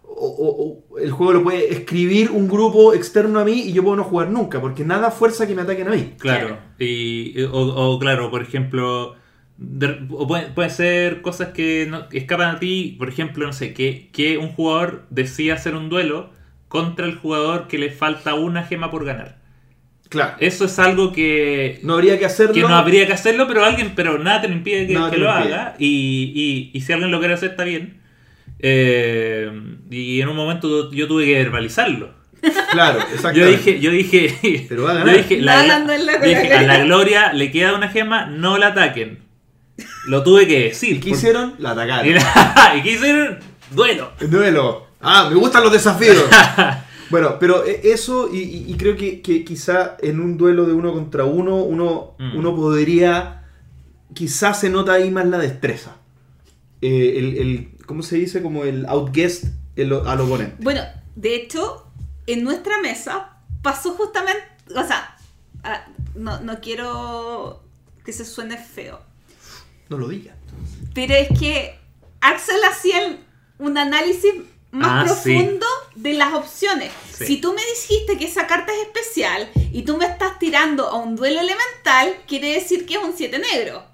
[0.04, 3.82] o, o- o el juego lo puede escribir un grupo externo a mí y yo
[3.84, 6.56] puedo no jugar nunca porque nada fuerza que me ataquen a mí Claro.
[6.78, 9.14] Y, o, o, claro, por ejemplo,
[9.58, 12.94] de- o pueden, pueden ser cosas que no- escapan a ti.
[12.98, 16.30] Por ejemplo, no sé, que, que un jugador decida hacer un duelo
[16.68, 19.38] contra el jugador que le falta una gema por ganar.
[20.08, 23.64] Claro Eso es algo que no habría que hacerlo que no habría que hacerlo, pero
[23.64, 25.28] alguien, pero nada te lo impide que, lo impide.
[25.28, 25.74] haga.
[25.78, 28.00] Y, y- y si alguien lo quiere hacer, está bien.
[28.60, 29.50] Eh,
[29.90, 32.12] y en un momento yo tuve que verbalizarlo.
[32.72, 35.16] claro Yo exactamente dije, yo dije, Pero va a yo ganar.
[35.16, 37.32] dije, la- yo dije, la a la gloria.
[37.32, 39.20] le queda una gema, no la ataquen.
[40.06, 40.96] Lo tuve que decir.
[40.96, 41.54] ¿y qué por- hicieron?
[41.58, 43.38] la atacaron Y, la- ¿y qué hicieron?
[43.70, 44.12] Duelo.
[44.20, 44.86] El duelo.
[45.00, 46.24] Ah, me gustan los desafíos.
[47.10, 50.72] Bueno, pero eh, eso, y, y- y creo que, que quizá en un duelo de
[50.72, 52.36] uno contra uno, uno, Mm.
[52.38, 53.44] uno podría.
[54.14, 55.96] Quizás se nota ahí más la destreza.
[56.80, 58.42] Eh, el, el- ¿Cómo se dice?
[58.42, 59.44] Como el outguest
[59.76, 60.56] el- al oponente.
[60.60, 60.82] Bueno,
[61.16, 61.86] de hecho,
[62.26, 65.16] en nuestra mesa pasó justamente, o sea,
[65.64, 67.62] ah, no, no quiero
[68.04, 69.00] que se suene feo,
[69.88, 70.36] No lo digas.
[70.94, 71.78] pero es que
[72.20, 73.18] Axel hacía
[73.58, 74.32] un análisis
[74.70, 75.32] más Ah, sí.
[75.34, 76.92] profundo de las opciones.
[77.12, 77.26] Sí.
[77.26, 80.96] Si tú me dijiste que esa carta es especial y tú me estás tirando a
[80.96, 83.84] un duelo elemental, quiere decir que es un 7 negro.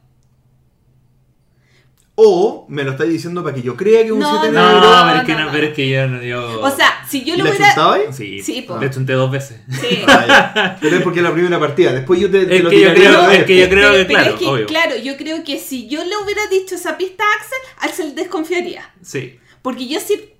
[2.16, 4.62] O me lo estáis diciendo para que yo crea que es un No, 7 No,
[4.72, 4.80] negro.
[5.08, 5.52] pero es que no, no, no.
[5.52, 6.22] pero es que yo no.
[6.22, 6.60] Yo...
[6.60, 8.12] O sea, si yo ¿Y le la hubiera...
[8.12, 8.78] Sí, Sí, po.
[8.78, 9.60] le chunté dos veces.
[9.80, 10.04] Sí.
[10.06, 10.76] Ah.
[10.80, 11.92] Pero es porque es la primera partida.
[11.92, 14.08] Después yo te, te Es lo que yo creo- es que yo creo que, pero
[14.20, 14.66] claro, es que, obvio.
[14.66, 17.58] claro, yo creo que si yo le hubiera dicho esa pista a Axel,
[17.90, 18.94] Axel desconfiaría.
[19.02, 19.40] Sí.
[19.60, 20.33] Porque yo sí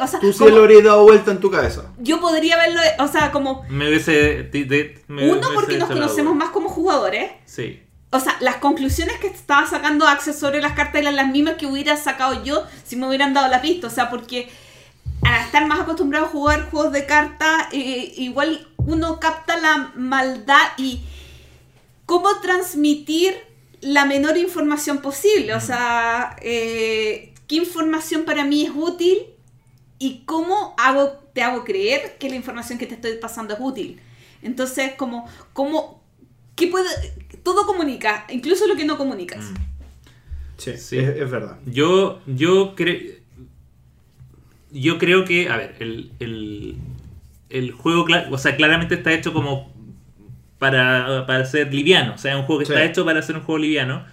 [0.00, 1.84] o sea, Tú sí como- lo habrías dado vuelta en tu cabeza.
[1.98, 4.12] yo podría verlo, o sea, como Me hubiese.
[4.44, 7.30] de- de- me uno porque nos conocemos más como jugadores.
[7.46, 7.80] Sí.
[8.10, 11.66] O sea, las conclusiones que estaba sacando Access sobre las cartas eran las mismas que
[11.66, 13.88] hubiera sacado yo si me hubieran dado la pista.
[13.88, 14.48] O sea, porque
[15.22, 20.62] al estar más acostumbrado a jugar juegos de cartas, eh, igual uno capta la maldad
[20.76, 21.00] y
[22.06, 23.34] cómo transmitir
[23.80, 25.54] la menor información posible.
[25.54, 29.18] O sea, eh, qué información para mí es útil
[29.98, 34.00] y cómo hago, te hago creer que la información que te estoy pasando es útil.
[34.42, 36.02] Entonces, como, como,
[36.56, 36.88] ¿qué puede?
[37.42, 39.44] Todo comunica, incluso lo que no comunicas.
[39.50, 39.54] Mm.
[40.58, 40.98] Sí, Sí.
[40.98, 41.58] Es, es verdad.
[41.66, 43.00] Yo, yo creo.
[44.70, 46.76] Yo creo que, a ver, el, el,
[47.48, 49.72] el juego, o sea, claramente está hecho como
[50.58, 52.14] para, para ser liviano.
[52.14, 52.72] O sea, es un juego que Sí.
[52.72, 54.04] está hecho para ser un juego liviano.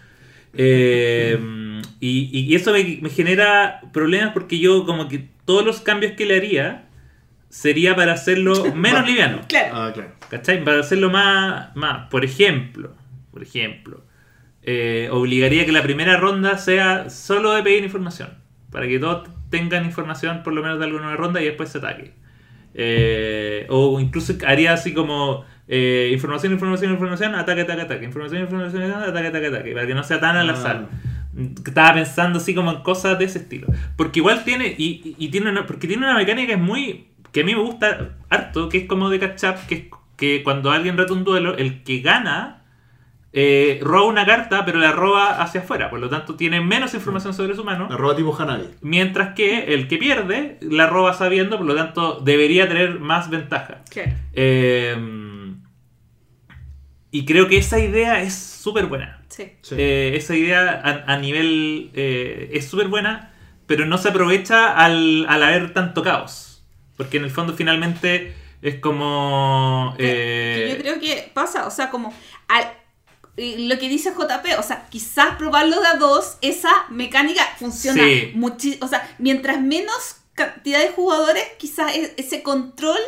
[0.54, 6.14] Eh, y, y eso me, me genera problemas porque yo, como que todos los cambios
[6.14, 6.86] que le haría
[7.50, 9.42] sería para hacerlo menos liviano.
[9.48, 9.76] Claro.
[9.76, 10.12] Ah, claro.
[10.30, 10.64] ¿Cachai?
[10.64, 12.10] Para hacerlo más, más.
[12.10, 12.96] Por ejemplo,
[13.32, 14.04] por ejemplo,
[14.64, 18.30] eh, obligaría que la primera ronda sea solo de pedir información.
[18.72, 22.14] Para que todos tengan información por lo menos de alguna ronda y después se ataque.
[22.74, 28.06] Eh, o incluso haría así como eh, información, información, información, ataque, ataque, ataque.
[28.06, 29.74] Información, información, ataque, ataque, ataque.
[29.74, 30.88] Para que no sea tan al Ah.
[31.66, 33.68] Estaba pensando así como en cosas de ese estilo.
[33.96, 37.42] Porque igual tiene, y, y tiene una, porque tiene una mecánica que es muy, que
[37.42, 39.84] a mí me gusta harto, que es como de catch up, que es
[40.18, 42.62] que cuando alguien reta un duelo, el que gana
[43.34, 45.90] eh, roba una carta, pero la roba hacia afuera.
[45.90, 47.88] Por lo tanto, tiene menos información sobre su mano.
[47.90, 48.66] Arroba tipo Hanabi.
[48.82, 53.82] Mientras que el que pierde la roba sabiendo, por lo tanto, debería tener más ventaja.
[53.90, 54.12] Claro.
[54.34, 54.96] Eh,
[57.12, 59.22] y creo que esa idea es súper buena.
[59.30, 59.52] Sí.
[59.62, 59.76] Sí.
[59.78, 63.34] Eh, esa idea a, a nivel eh, es súper buena,
[63.68, 66.64] pero no se aprovecha al, al haber tanto caos.
[66.98, 69.96] Porque en el fondo finalmente es como...
[69.98, 72.14] Eh, que yo creo que pasa, o sea, como
[72.48, 72.74] al-
[73.38, 78.34] lo que dice JP, o sea, quizás probarlo de a dos, esa mecánica funciona Sí.
[78.82, 83.00] o sea, mientras menos cantidad de jugadores, quizás e- ese control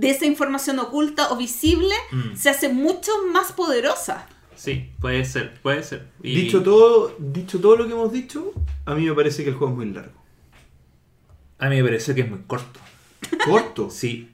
[0.00, 2.34] de esa información oculta o visible Mm.
[2.36, 4.26] se hace mucho más poderosa.
[4.56, 6.06] Sí, puede ser, puede ser.
[6.22, 8.52] Y- Dicho, todo, dicho todo lo que hemos dicho,
[8.86, 10.18] a mí me parece que el juego es muy largo.
[11.58, 12.80] A mí me parece que es muy corto.
[13.44, 13.90] Corto.
[13.90, 14.30] Sí.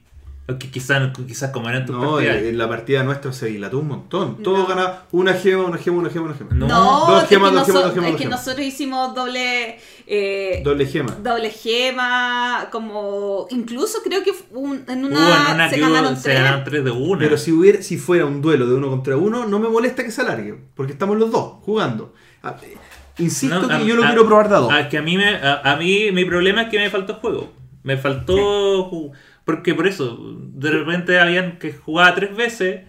[0.49, 2.37] Aunque quizás quizás como eran tus No, partidas.
[2.37, 4.41] en la partida nuestra se dilató un montón.
[4.41, 4.65] Todo No.
[4.65, 6.49] gana una gema, una gema, una gema, una gema.
[6.55, 6.67] No.
[6.67, 8.39] Dos es que gemas, dos gemas, dos gemas, es dos que gemas.
[8.45, 9.77] nosotros hicimos doble
[10.07, 11.17] eh, Doble gema.
[11.21, 15.89] doble gema, como incluso creo que un- en una, Hubo en una se que hubo-
[15.91, 16.35] ganaron se tres.
[16.37, 17.19] ganaron tres de una.
[17.19, 20.11] Pero si hubiera, si fuera un duelo de uno contra uno, no me molesta que
[20.11, 20.55] se alargue.
[20.75, 22.13] Porque estamos los dos jugando.
[22.43, 22.77] Ah, eh,
[23.19, 24.71] Insisto No, que a- yo lo a- quiero probar de a dos.
[24.71, 27.51] a- que a mí, me, a, a mí mi problema es que me faltó juego.
[27.83, 29.11] Me faltó...
[29.47, 32.81] Porque por eso, de repente habían que jugaba tres veces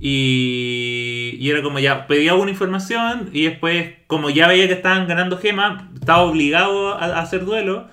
[0.00, 5.06] y, y era como ya, pedía una información y después, como ya veía que estaban
[5.06, 7.88] ganando gemas, estaba obligado a, hacer duelo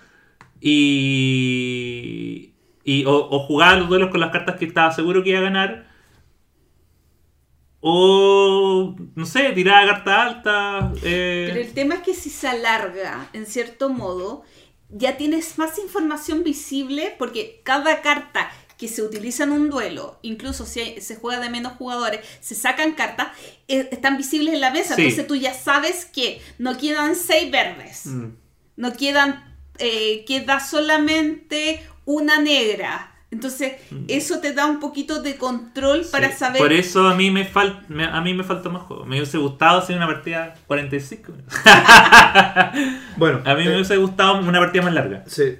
[0.59, 2.53] y...
[2.83, 5.43] y o, o jugaba los duelos con las cartas que estaba seguro que iba a
[5.43, 5.85] ganar
[7.79, 10.91] o, no sé, tiraba carta alta.
[11.03, 14.43] eh, Pero el tema es que si se alarga, en cierto modo,
[14.89, 20.65] ya tienes más información visible porque cada carta que se utiliza en un duelo, incluso
[20.65, 23.29] si hay- se juega de menos jugadores, se sacan cartas,
[23.67, 24.95] eh, están visibles en la mesa.
[24.95, 25.01] Sí.
[25.01, 28.27] Entonces tú ya sabes que no quedan seis verdes, Mm.
[28.75, 33.13] no quedan, eh, queda solamente una negra.
[33.37, 33.73] Entonces,
[34.07, 36.37] eso te da un poquito de control para Mm.
[36.37, 39.05] Saber Por eso a mí me, fal- me- a mí me falta más juego.
[39.05, 41.53] Me hubiese gustado hacer una partida 45 minutos.
[43.17, 45.23] Bueno, A mí me eh, hubiese gustado una partida más larga.
[45.27, 45.59] sí.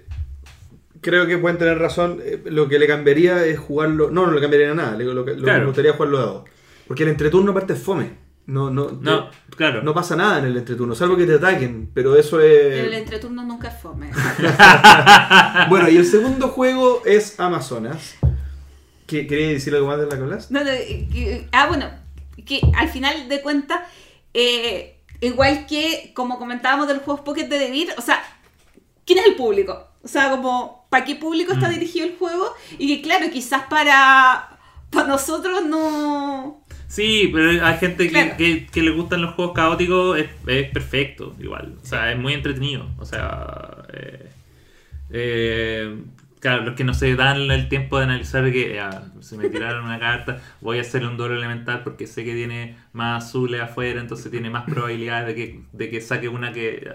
[0.99, 2.19] Creo que pueden tener razón.
[2.23, 4.09] Eh, Lo que le cambiaría es jugarlo.
[4.09, 4.97] No, no le cambiaría nada.
[4.97, 6.43] Le- Lo, que- lo que me gustaría es jugarlo de a dos.
[6.87, 8.13] Porque el entreturno aparte es fome.
[8.47, 9.83] No, no, No, te- claro.
[9.83, 11.91] no pasa nada en el entreturno, salvo que te ataquen.
[11.93, 12.45] Pero eso el
[12.93, 12.97] es.
[12.97, 14.09] entreturno nunca es fome.
[15.69, 18.15] Bueno, y el segundo juego es Amazonas.
[19.05, 20.51] ¿Qué- ¿Quería decir algo más de la que hablas?
[20.51, 21.89] No, no, eh, que- ah, bueno,
[22.45, 23.81] que al final de cuentas,
[24.33, 28.21] eh, igual que como comentábamos de los juegos Pocket de Devir, o sea,
[29.05, 29.87] ¿quién es el público?
[30.03, 31.71] O sea, como, ¿para qué público está Mm.
[31.73, 32.53] dirigido el juego?
[32.77, 34.57] Y que claro, quizás para,
[34.89, 36.63] para nosotros no...
[36.87, 38.37] Sí, pero hay gente que, Claro.
[38.37, 41.75] que, que le gustan los juegos caóticos, es, es perfecto, igual.
[41.81, 42.87] O sea, es muy entretenido.
[42.97, 44.31] O sea, eh,
[45.09, 45.97] eh,
[46.39, 49.85] claro, los que no se dan el tiempo de analizar que ya, se me tiraron
[49.85, 53.99] una carta, voy a hacer un duelo elemental porque sé que tiene más azules afuera,
[54.01, 56.89] entonces tiene más probabilidades de que, de que saque una que.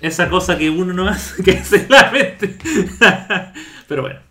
[0.00, 2.56] esa cosa que uno no hace, que hace la mente.
[3.88, 4.29] Pero bueno.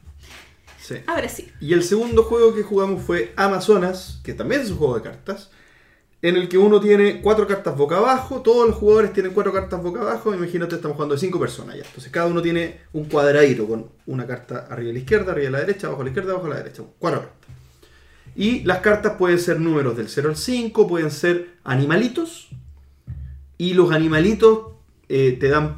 [0.90, 0.96] Sí.
[1.06, 1.52] Ahora sí.
[1.62, 5.52] Y el segundo juego que jugamos fue Amazonas, que también es un juego de cartas,
[6.24, 9.84] en el que uno tiene cuatro cartas boca abajo, todos los jugadores tienen cuatro cartas
[9.84, 11.84] boca abajo, imagínate estamos jugando de cinco personas ya.
[11.84, 15.52] Entonces cada uno tiene un cuadradito con una carta arriba a la izquierda, arriba a
[15.52, 17.50] la derecha, abajo a la izquierda, abajo a la derecha, cuatro cartas.
[18.36, 22.50] Y las cartas pueden ser números del 0 al 5, pueden ser animalitos,
[23.60, 24.70] y los animalitos
[25.08, 25.78] eh, te dan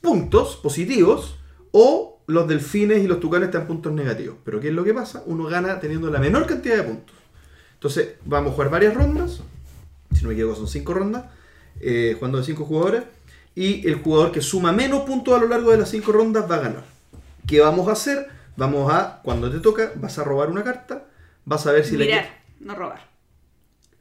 [0.00, 1.36] puntos positivos,
[1.72, 4.36] o los delfines y los tucanes dan puntos negativos.
[4.44, 5.22] Pero ¿qué es lo que pasa?
[5.26, 7.16] Uno gana teniendo la menor cantidad de puntos.
[7.74, 9.40] Entonces, vamos a jugar varias rondas.
[10.12, 11.24] Si no me equivoco, son cinco rondas.
[11.80, 13.02] eh, jugando de cinco jugadores.
[13.54, 16.56] Y el jugador que suma menos puntos a lo largo de las cinco rondas va
[16.56, 16.84] a ganar.
[17.46, 18.28] ¿Qué vamos a hacer?
[18.56, 21.04] Vamos a, cuando te toca, vas a robar una carta.
[21.44, 23.08] Vas a ver si la Mirar, no robar.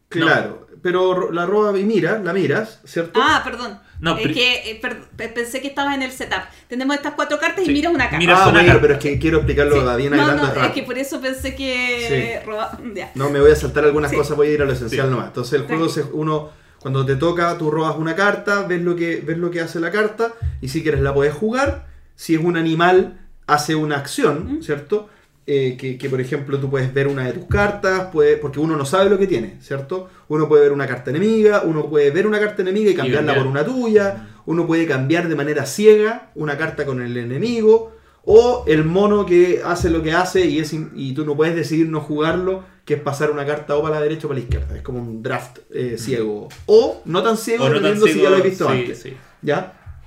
[0.10, 3.20] Claro, pero ro- la roba y mira, la miras, ¿cierto?
[3.20, 3.80] Ah, perdón.
[4.00, 6.44] No, que eh, per- pe- pensé que estabas en el setup.
[6.68, 7.72] Tenemos estas cuatro cartas y Sí.
[7.74, 8.18] miras una carta.
[8.20, 8.82] Mira, ah, una bueno, carta.
[8.82, 9.98] pero es que quiero explicarlo Sí.
[9.98, 10.74] bien no, adelante no, es rápido.
[10.76, 13.10] que por eso pensé que roba- ya.
[13.16, 14.18] No, me voy a saltar algunas Sí.
[14.18, 15.12] cosas, voy a ir a lo esencial Sí.
[15.12, 15.26] nomás.
[15.30, 19.24] Entonces el juego se, uno, cuando te toca, tú robas una carta, ves lo que,
[19.26, 21.88] ves lo que hace la carta, y si quieres la puedes jugar.
[22.16, 24.62] Si es un animal, hace una acción, ¿Mm?
[24.62, 25.10] ¿cierto?
[25.48, 28.76] Eh, que, que, por ejemplo tú puedes ver una de tus cartas, puede, porque uno
[28.76, 30.10] no sabe lo que tiene, ¿cierto?
[30.28, 33.38] Uno puede ver una carta enemiga, uno puede ver una carta enemiga y cambiarla cambiar.
[33.38, 38.66] por una tuya, uno puede cambiar de manera ciega una carta con el enemigo, o
[38.68, 42.02] el mono que hace lo que hace y, es y tú no puedes decidir no
[42.02, 44.76] jugarlo, que es pasar una carta o para la derecha o para la izquierda.
[44.76, 46.50] Es como un draft eh, ciego.
[46.66, 49.02] O no tan ciego, no tan si ya lo he visto sí, antes.
[49.02, 49.14] sí.
[49.42, 50.02] ¿Ya?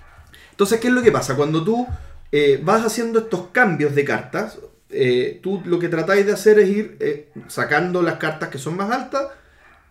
[0.51, 1.37] Entonces, ¿qué es lo que pasa?
[1.37, 1.87] Cuando tú
[2.33, 4.59] eh, vas haciendo estos cambios de cartas,
[4.91, 8.77] eh, tú lo que tratáis de hacer es ir eh, sacando las cartas que son
[8.77, 9.29] más altas.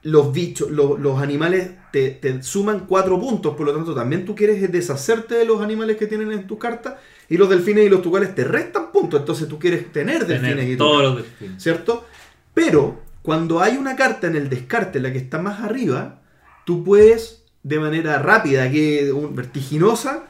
[0.04, 4.36] Los bichos, lo- los animales te, te suman cuatro puntos, por lo tanto también tú
[4.36, 8.02] quieres deshacerte de los animales que tienen en tu carta y los delfines y los
[8.02, 11.62] tucanes te restan puntos, entonces tú quieres tener delfines Tener y todos los delfines.
[11.62, 12.06] ¿cierto?
[12.54, 16.22] Pero cuando hay una carta en el descarte, la que está más arriba,
[16.66, 20.24] tú puedes de manera rápida, que vertiginosa,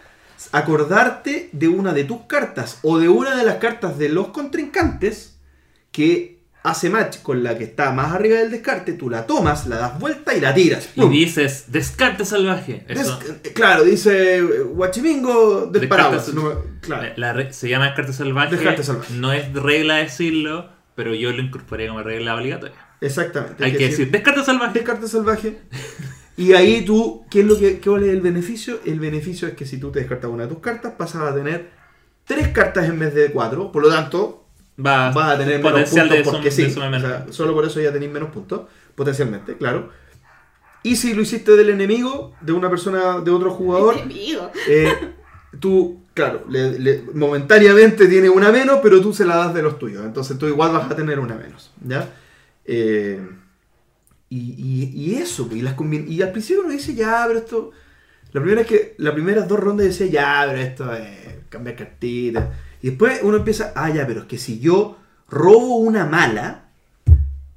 [0.52, 5.38] acordarte de una de tus cartas o de una de las cartas de los contrincantes
[5.92, 9.78] que hace match con la que está más arriba del descarte, tú la tomas, la
[9.78, 10.90] das vuelta y la tiras.
[10.96, 12.84] Y dices, descarte salvaje.
[12.90, 16.26] Eso, Des- eh, claro, dice eh, Guachimingo paraguas.
[16.26, 17.04] sal- no me- claro.
[17.04, 18.56] la- la re- se llama descarte salvaje.
[18.56, 19.14] Descarte salvaje.
[19.14, 22.76] No es regla decirlo, pero yo lo incorporé como regla obligatoria.
[23.00, 23.64] Exactamente.
[23.64, 24.74] Hay que decir, descarte salvaje.
[24.80, 25.60] Descarte salvaje.
[26.38, 28.80] Y ahí tú, ¿qué es lo que cuál es el beneficio?
[28.86, 31.70] El beneficio es que si tú te descartas una de tus cartas, pasas a tener
[32.26, 33.72] tres cartas en vez de cuatro.
[33.72, 34.46] Por lo tanto,
[34.80, 36.64] Va, vas a tener menos puntos de, porque sum- sí.
[36.66, 37.10] de suma O menor.
[37.10, 38.62] sea, solo por eso ya tenéis menos puntos,
[38.94, 39.90] potencialmente, claro.
[40.84, 44.52] Y si lo hiciste del enemigo, de una persona, de otro jugador, Enemigo.
[44.70, 44.94] eh,
[45.60, 49.80] tú, claro, le- le- momentáneamente tiene una menos, pero tú se la das de los
[49.80, 50.06] tuyos.
[50.06, 51.72] Entonces tú igual vas a tener una menos.
[51.84, 52.08] ¿Ya?
[52.64, 53.28] Eh,
[54.30, 55.76] y, y- y eso, y, las
[56.08, 57.72] y al principio uno dice, ya, pero esto.
[58.34, 61.08] La primera es que las primeras dos rondas decía, ya, pero esto es
[61.50, 62.46] cambiar cartitas.
[62.82, 64.98] Y después uno empieza, ah, ya, pero es que si yo
[65.30, 66.66] robo una mala,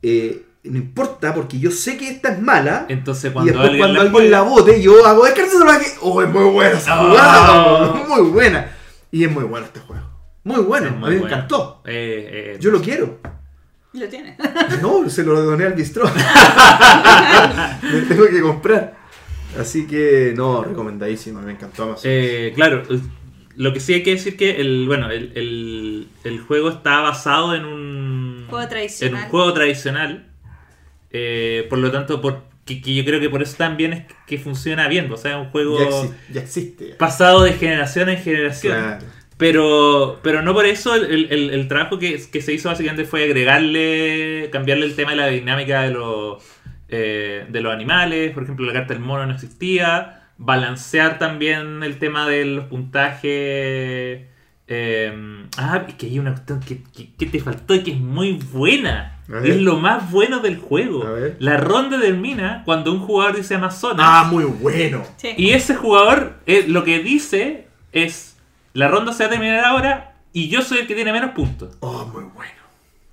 [0.03, 2.87] eh, no importa, porque yo sé que esta es mala.
[2.89, 5.87] Entonces Y cuando después alguien cuando la alguien la bote, yo hago descartes salvaje.
[6.03, 7.09] ¡Oh, es muy buena esa Oh.
[7.09, 8.05] jugada!
[8.09, 8.77] Muy buena.
[9.11, 10.05] Y es muy bueno este juego.
[10.45, 11.83] Muy bueno, Es a me encantó.
[11.85, 13.19] Eh, eh, Yo lo quiero.
[13.93, 14.37] Lo tiene.
[14.83, 16.05] No, se lo doné al bistró.
[17.93, 18.97] me tengo que comprar.
[19.59, 22.03] Así que, no, recomendadísimo, me encantó Amazon.
[22.05, 23.01] Eh, claro, eh,
[23.57, 27.55] lo que sí hay que decir que el, bueno, el, el- el juego está basado
[27.55, 29.15] en un Juego tradicional.
[29.19, 30.27] En un juego tradicional.
[31.13, 34.39] eh, por lo tanto, por, que, que yo creo que por eso también es que
[34.39, 35.11] funciona bien.
[35.11, 35.79] O sea, es un juego
[36.33, 36.95] ya existe.
[36.95, 38.77] pasado de generación en generación.
[38.79, 39.05] Claro.
[39.41, 43.25] Pero, pero no por eso el, el- el- trabajo que, que se hizo básicamente fue
[43.25, 46.43] agregarle, cambiarle el tema de la dinámica de los,
[46.89, 48.33] eh, de los animales.
[48.33, 50.29] Por ejemplo, la carta del mono no existía.
[50.37, 54.27] Balancear también el tema de los puntajes.
[54.73, 55.13] eh,
[55.57, 58.33] ah, es que hay una cuestión que, que- que te faltó y que es muy
[58.53, 59.17] buena.
[59.45, 61.07] Es lo más bueno del juego.
[61.07, 61.37] A ver.
[61.39, 63.99] La ronda termina cuando un jugador dice Amazonas.
[64.09, 65.03] Ah, muy bueno.
[65.19, 65.29] Sí.
[65.37, 68.30] Y ese jugador eh, lo que dice es,
[68.73, 71.77] la ronda se va a terminar ahora y yo soy el que tiene menos puntos.
[71.81, 72.53] Oh, muy bueno.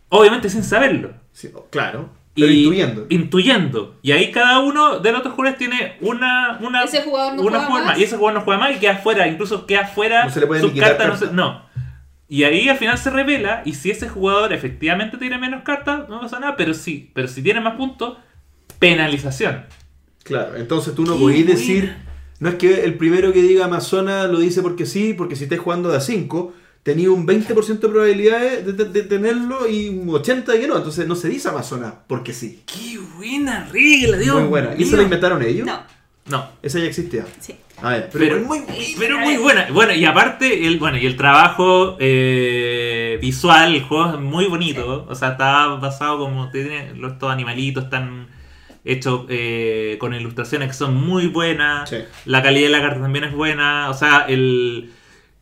[0.10, 1.14] Obviamente sin saberlo.
[1.32, 2.10] Sí, oh, claro.
[2.36, 3.06] Pero y, intuyendo.
[3.10, 3.96] Intuyendo.
[4.04, 6.60] Y ahí cada uno de los otros jugadores tiene una...
[6.62, 8.00] una Ese jugador no una juega jugador más.
[8.00, 9.28] Y ese jugador no juega más y queda fuera.
[9.28, 10.26] Incluso queda fuera.
[10.26, 11.66] No se le pueden sus cartas no, se- no.
[12.30, 16.20] Y ahí al final se revela y si ese jugador efectivamente tiene menos cartas, no
[16.20, 18.18] pasa nada, pero sí, pero si tiene más puntos,
[18.80, 19.66] penalización.
[20.24, 21.46] Claro, entonces tú no buena.
[21.52, 21.96] decir,
[22.40, 25.60] No es que el primero que diga Amazona lo dice porque sí, porque si estés
[25.60, 30.08] jugando de a 5, tenía un 20% de probabilidades de, de- de tenerlo y un
[30.08, 30.78] 80% de que no.
[30.78, 32.62] Entonces no se dice Amazona porque sí.
[32.66, 34.76] ¡Qué buena regla, Dios Muy buena.
[34.78, 35.66] ¿Y esa la inventaron ellos?
[35.66, 35.82] No,
[36.30, 37.26] No, Esa ya existía.
[37.40, 37.56] sí.
[37.80, 38.62] A ver, pero, pero, muy,
[38.98, 39.68] pero muy buena.
[39.72, 45.06] Bueno, y aparte, el, bueno, y el trabajo eh, visual, el juego es muy bonito.
[45.08, 48.28] O sea, está basado como tiene los- estos animalitos están
[48.88, 51.90] hechos eh, con ilustraciones que son muy buenas.
[51.90, 51.98] Sí.
[52.26, 53.90] La calidad de la carta también es buena.
[53.90, 54.92] O sea, el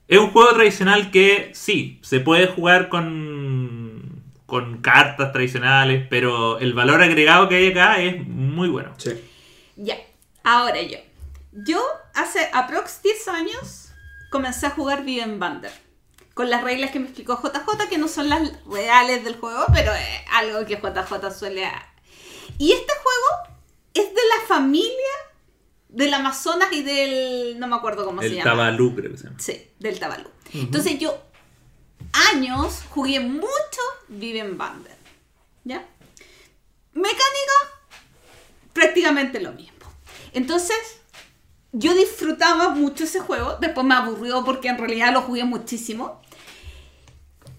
[0.08, 3.86] es un juego tradicional que sí, se puede jugar con
[4.46, 8.94] con cartas tradicionales, pero el valor agregado que hay acá es muy bueno.
[8.98, 9.12] Sí.
[9.76, 9.98] Ya,
[10.44, 11.00] ahora yo.
[11.52, 11.82] Yo
[12.14, 13.92] hace aprox 10 años
[14.30, 15.72] comencé a jugar Viven Bander.
[16.34, 19.94] Con las reglas que me explicó JJ, que no son las reales del juego, pero
[19.94, 21.66] es algo que JJ suele...
[22.58, 23.58] Y este juego
[23.94, 24.92] es de la familia
[25.90, 27.60] del Amazonas y del...
[27.60, 28.44] no me acuerdo cómo se llama.
[28.44, 29.40] Tabalú, creo que se llama.
[29.40, 30.30] Sí, del Tabalú.
[30.54, 31.18] Entonces yo
[32.32, 34.96] años jugué mucho Viven Bander.
[35.64, 35.86] ¿Ya?
[36.94, 37.54] Mecánica,
[38.74, 39.76] prácticamente lo mismo.
[40.34, 40.78] Entonces,
[41.72, 43.58] yo disfrutaba mucho ese juego.
[43.60, 46.22] Después me aburrió porque en realidad lo jugué muchísimo.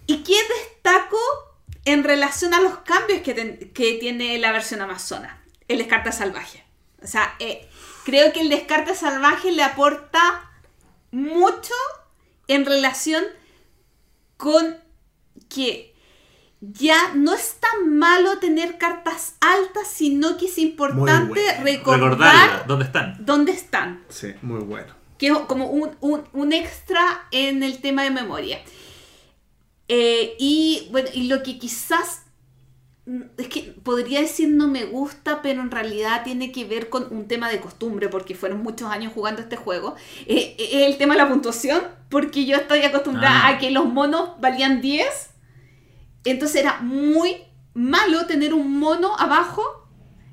[0.07, 1.19] ¿Y qué destaco
[1.87, 5.43] en relación a los cambios que, ten- que tiene la versión Amazona?
[5.69, 6.63] El descarte salvaje.
[7.03, 7.67] O sea, eh,
[8.05, 10.51] creo que el descarte salvaje le aporta
[11.11, 11.75] mucho
[12.49, 13.25] en relación
[14.37, 14.77] con
[15.49, 15.95] que
[16.61, 21.65] ya no es tan malo tener cartas altas, sino que es importante bueno.
[21.65, 23.17] recordar Recordarla, ¿dónde están?
[23.25, 24.95] dónde están Sí, muy bueno.
[25.19, 28.61] que es como un, un- un extra en el tema de memoria.
[29.89, 32.23] Eh, y bueno, y lo que quizás
[33.07, 37.07] mm, es que podría decir no me gusta, pero en realidad tiene que ver con
[37.11, 39.95] un tema de costumbre, porque fueron muchos años jugando este juego.
[40.27, 43.49] Eh, eh, es el tema de la puntuación, porque yo estoy acostumbrada Ah.
[43.51, 45.31] a que los monos valían 10,
[46.25, 47.37] entonces era muy
[47.75, 49.86] malo tener un mono abajo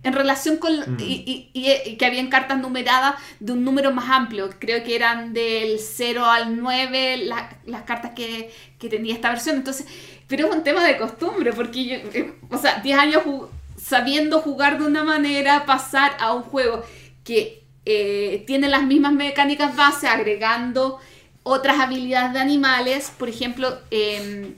[0.04, 0.74] en relación con...
[0.78, 0.98] Mm.
[1.00, 4.50] Y, y- y- y que habían cartas numeradas de un número más amplio.
[4.60, 9.56] Creo que eran del 0 al 9 la- las cartas que, que tenía esta versión.
[9.56, 9.86] Entonces,
[10.28, 13.48] pero es un tema de costumbre, porque yo, eh, o sea, 10 años ju-
[13.82, 16.84] sabiendo jugar de una manera, pasar a un juego
[17.24, 21.00] que eh, tiene las mismas mecánicas base, agregando
[21.44, 23.12] otras habilidades de animales.
[23.18, 24.54] Por ejemplo, em,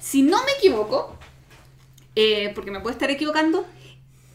[0.00, 1.16] si no me equivoco,
[2.16, 3.66] eh, porque me puedo estar equivocando,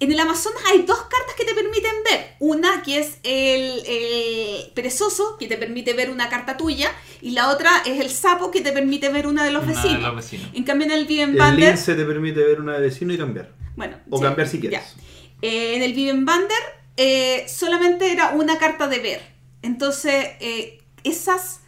[0.01, 2.35] en el Amazonas hay dos cartas que te permiten ver.
[2.39, 6.91] Una que es el, el perezoso, que te permite ver una carta tuya,
[7.21, 9.77] y la otra es el sapo, que te permite ver una de los Una de
[9.77, 10.01] vecinos.
[10.03, 10.49] los vecinos.
[10.53, 11.69] En cambio, en el Viven El Bander.
[11.69, 13.53] lince te permite ver una de vecino y cambiar.
[13.75, 14.69] Bueno, O sí, cambiar si ya.
[14.69, 14.95] quieres.
[15.41, 16.57] Eh, en el Viven Bander
[16.97, 19.21] eh, solamente era una carta de ver.
[19.61, 21.61] Entonces, eh, esas,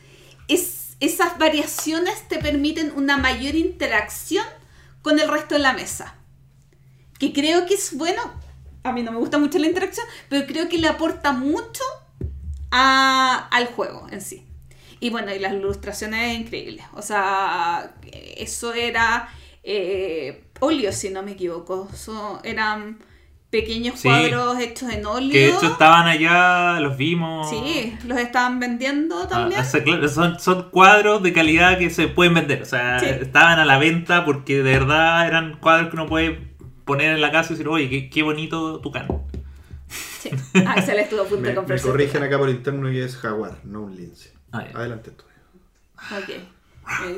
[0.47, 4.45] es- esas variaciones te permiten una mayor interacción
[5.01, 6.15] con el resto de la mesa.
[7.19, 8.21] Que creo que es bueno.
[8.83, 11.83] A mí no me gusta mucho la interacción, pero creo que le aporta mucho
[12.71, 14.45] a- al juego en sí.
[14.99, 16.85] Y bueno, y las ilustraciones increíbles.
[16.93, 17.93] O sea,
[18.37, 19.29] eso era
[19.65, 21.87] eh, óleo, si no me equivoco.
[21.95, 22.99] So- eran
[23.49, 24.09] pequeños Sí.
[24.09, 25.31] cuadros hechos en óleo.
[25.31, 27.49] Que de hecho estaban allá, los vimos.
[27.49, 29.61] Sí, los estaban vendiendo Ah, también.
[29.61, 32.61] o sea, claro, son, son cuadros de calidad que se pueden vender.
[32.61, 33.05] O sea, Sí.
[33.05, 36.52] estaban a la venta porque de verdad eran cuadros que uno puede
[36.85, 39.07] poner en la casa y decir, oye, qué, qué bonito tu can.
[39.87, 40.29] Sí.
[40.65, 41.87] Axel estuvo a punto Me, de me comprarse.
[41.87, 44.33] corrigen acá por interno que es jaguar, no un lince.
[44.51, 44.65] Ah.
[44.73, 45.23] Adelante tú.
[45.95, 46.29] Ok.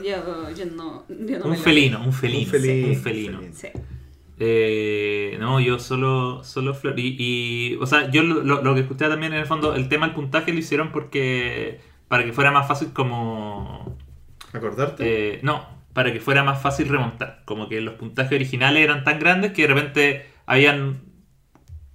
[0.03, 2.39] Yo, yo no, yo no un me felino, un felino.
[2.45, 3.39] Un felino, Un felino.
[3.39, 3.53] felino.
[3.55, 3.67] Sí.
[4.37, 6.99] Eh, no, yo solo, solo flor.
[6.99, 9.87] Y, y, o sea, yo lo, lo- lo que escuché también en el fondo, el
[9.89, 11.79] tema del puntaje lo hicieron porque.
[12.07, 13.97] para que fuera más fácil como.
[14.53, 15.35] ¿Acordarte?
[15.35, 17.41] eh, no, para que fuera más fácil remontar.
[17.45, 20.99] Como que los puntajes originales eran tan grandes que de repente habían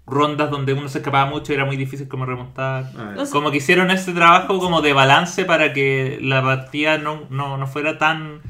[0.06, 2.90] rondas donde uno se escapaba mucho y era muy difícil como remontar.
[2.98, 7.56] Ah, Como que hicieron ese trabajo como de balance para que la partida no, no,
[7.58, 8.40] no fuera tan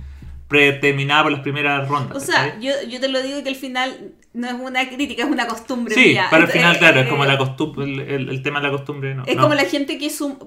[0.48, 2.16] predeterminada por las primeras rondas.
[2.16, 5.28] O sea, yo, yo te lo digo que al final no es una crítica, es
[5.31, 6.27] una costumbre Sí, mía.
[6.31, 8.66] para el final, Eh, claro, es eh, como la costumbre, el, el- el tema de
[8.68, 9.14] la costumbre.
[9.14, 9.43] No, Es no.
[9.43, 10.39] como la gente que sum-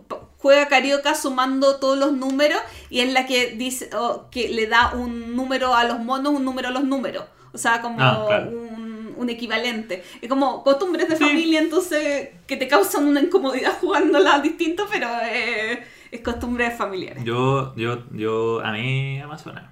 [0.43, 2.59] juega carioca sumando todos los números
[2.89, 6.43] y es la que dice o que le da un número a los monos, un
[6.45, 7.23] número a los números.
[7.53, 8.49] O sea, como Ah, claro.
[8.51, 10.03] un, un equivalente.
[10.21, 11.23] Es como costumbres de Sí.
[11.23, 17.23] familia, entonces que te causan una incomodidad jugándola distinto, pero eh, es costumbres familiares.
[17.23, 19.63] Yo, yo, yo amé Amazonas.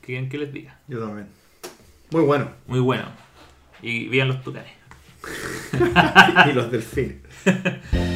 [0.00, 0.76] ¿Qué quieren que les diga?
[0.88, 1.28] Yo también.
[2.10, 2.50] Muy bueno.
[2.66, 3.04] Muy bueno.
[3.80, 4.72] Y vean los tucanes.
[6.50, 7.16] y los delfines.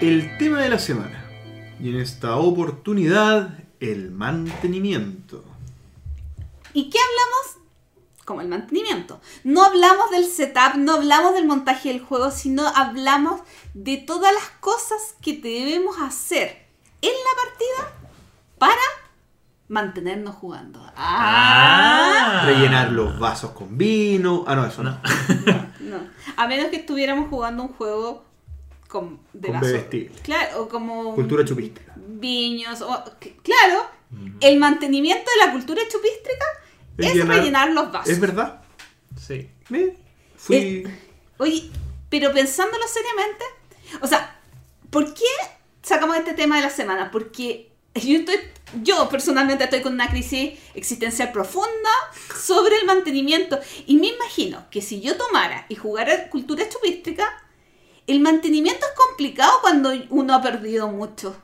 [0.00, 1.24] el tema de la semana.
[1.80, 5.44] Y en esta oportunidad, el mantenimiento.
[6.72, 7.68] ¿Y qué hablamos?
[8.24, 9.20] Como el mantenimiento.
[9.44, 13.40] No hablamos del setup, no hablamos del montaje del juego, sino hablamos
[13.74, 16.66] de todas las cosas que debemos hacer
[17.02, 18.08] en la partida
[18.58, 18.80] para
[19.68, 20.84] mantenernos jugando.
[20.96, 24.44] Ah, Rellenar los vasos con vino.
[24.46, 24.98] Ah, no, eso no.
[25.80, 25.98] no.
[26.36, 28.25] A menos que estuviéramos jugando un juego
[28.88, 30.14] con, de Con bebestible.
[30.22, 31.92] Claro, o como Cultura chupística.
[31.96, 32.80] viños.
[32.82, 33.86] O, que- claro,
[34.40, 36.44] el mantenimiento de la cultura chupística
[36.98, 38.08] Es es, llenar- rellenar los vasos.
[38.10, 38.62] ¿Es verdad?
[39.20, 39.50] Sí.
[39.72, 39.96] ¿Eh?
[40.36, 40.56] Fui.
[40.56, 40.84] Eh,
[41.38, 41.70] Oye,
[42.08, 43.44] pero pensándolo seriamente,
[44.00, 44.38] o sea,
[44.90, 45.24] ¿por qué
[45.82, 47.10] sacamos este tema de la semana?
[47.10, 48.36] Porque yo estoy,
[48.82, 51.90] yo personalmente estoy con una crisis existencial profunda
[52.38, 57.24] sobre el mantenimiento y me imagino que si yo tomara y jugara cultura chupística,
[58.06, 61.36] el mantenimiento es complicado cuando uno ha perdido mucho,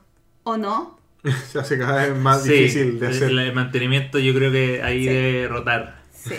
[0.45, 0.99] ¿o no?
[1.53, 3.31] Se hace cada vez más Sí, difícil de el- hacer.
[3.31, 5.09] El mantenimiento yo creo que ahí Sí.
[5.09, 6.03] debe rotar.
[6.15, 6.35] Sí.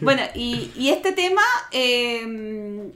[0.00, 1.42] Bueno, y, y este tema,
[1.72, 2.90] eh,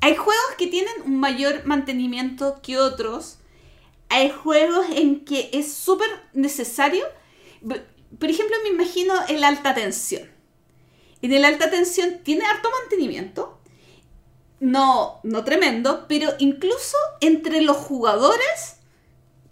[0.00, 3.38] hay juegos que tienen un mayor mantenimiento que otros.
[4.08, 7.04] Hay juegos en que es súper necesario.
[8.18, 10.22] Por ejemplo, me imagino el alta tensión.
[11.20, 13.57] En el alta tensión tiene harto mantenimiento.
[14.60, 18.76] No, no tremendo, pero incluso entre los jugadores,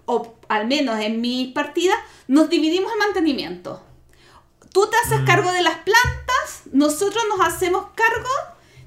[0.04, 1.96] o al menos en mis partidas,
[2.28, 3.82] nos dividimos el mantenimiento.
[4.72, 5.26] Tú te haces Mm.
[5.26, 8.28] cargo de las plantas, nosotros nos hacemos cargo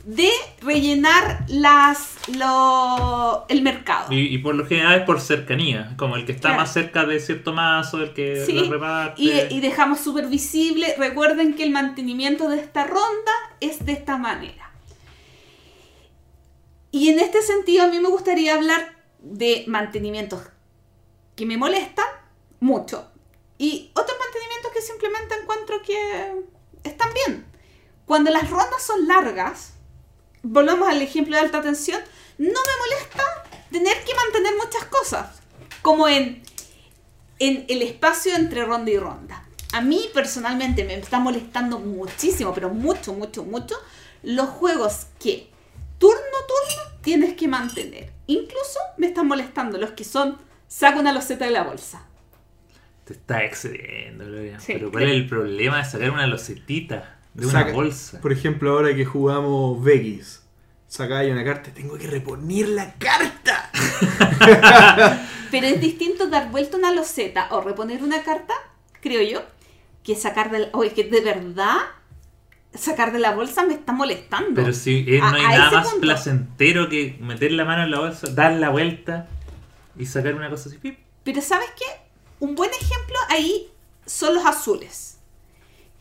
[0.05, 0.29] de
[0.61, 4.11] rellenar las lo, el mercado.
[4.13, 6.61] Y, y por lo general es por cercanía, como el que está Claro.
[6.61, 9.21] más cerca de cierto mazo, el que Sí, lo reparte.
[9.21, 14.17] Y, y dejamos súper visible, recuerden que el mantenimiento de esta ronda es de esta
[14.17, 14.68] manera.
[16.91, 20.41] Y en este sentido a mí me gustaría hablar de mantenimientos
[21.35, 22.07] que me molestan
[22.59, 23.09] mucho
[23.57, 26.43] y otros mantenimientos que simplemente encuentro que
[26.83, 27.45] están bien.
[28.05, 29.73] Cuando las rondas son largas,
[30.41, 32.01] volvemos al ejemplo de alta tensión,
[32.37, 33.23] no me molesta
[33.71, 35.41] tener que mantener muchas cosas,
[35.81, 36.41] como en
[37.39, 39.45] en el espacio entre ronda y ronda.
[39.71, 43.75] A mí personalmente me está molestando muchísimo, pero mucho, mucho, mucho,
[44.23, 45.48] los juegos que
[45.99, 48.11] turno a turno tienes que mantener.
[48.27, 52.05] Incluso me están molestando los que son saca una loseta de la bolsa.
[53.05, 54.59] Te está excediendo, Gloria.
[54.59, 58.21] Sí, Pero ¿cuál creo- es el problema de sacar una losetita de una Saca- bolsa?
[58.21, 60.43] Por ejemplo, ahora que jugamos Vegas,
[60.87, 63.71] sacáis una carta, tengo que reponer la carta.
[65.51, 68.53] Pero es distinto dar vuelta una loseta o reponer una carta,
[69.01, 69.41] creo yo,
[70.03, 70.69] que sacar de la...
[70.73, 71.77] Oye, que de verdad
[72.73, 74.61] sacar de la bolsa me está molestando.
[74.61, 76.01] Pero si eh, no hay a nada más punto.
[76.01, 79.27] placentero que meter la mano en la bolsa, dar la vuelta
[79.97, 80.77] y sacar una cosa así.
[80.77, 80.99] pip.
[81.23, 81.85] Pero ¿sabes qué?
[82.39, 83.69] Un buen ejemplo ahí
[84.05, 85.17] son los azules.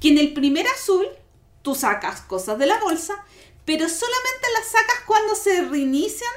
[0.01, 1.07] Que en el primer azul
[1.63, 3.25] tú sacas cosas de la bolsa,
[3.65, 6.31] pero solamente las sacas cuando se reinician,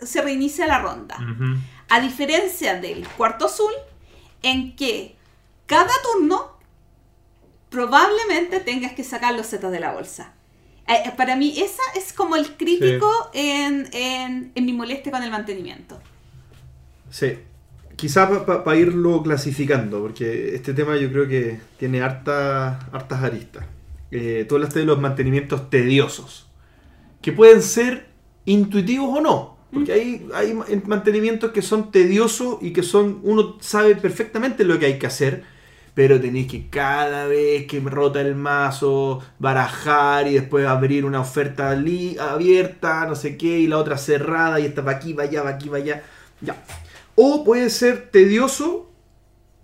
[0.00, 1.18] se reinicia la ronda.
[1.88, 3.72] A diferencia del cuarto azul,
[4.42, 5.16] en que
[5.66, 6.51] cada turno
[7.72, 10.34] probablemente tengas que sacar los setas de la bolsa.
[10.86, 15.22] Eh, eh, para mí esa es como el crítico en, en, en mi molestia con
[15.22, 15.98] el mantenimiento.
[17.10, 17.38] Sí.
[17.96, 23.64] Quizá para irlo clasificando, porque este tema yo creo que tiene harta, hartas aristas.
[24.10, 26.46] Eh, tú hablaste de los mantenimientos tediosos,
[27.20, 28.08] que pueden ser
[28.44, 29.56] intuitivos o no.
[29.72, 33.20] Porque hay, hay ma- mantenimientos que son tediosos y que son.
[33.22, 35.44] Uno sabe perfectamente lo que hay que hacer,
[35.94, 41.74] pero tenéis que cada vez que rota el mazo, barajar y después abrir una oferta
[41.74, 45.42] li- abierta, no sé qué, y la otra cerrada, y esta va aquí, va allá,
[45.42, 46.02] va aquí, va allá.
[46.40, 46.56] Ya.
[47.14, 48.90] O puede ser tedioso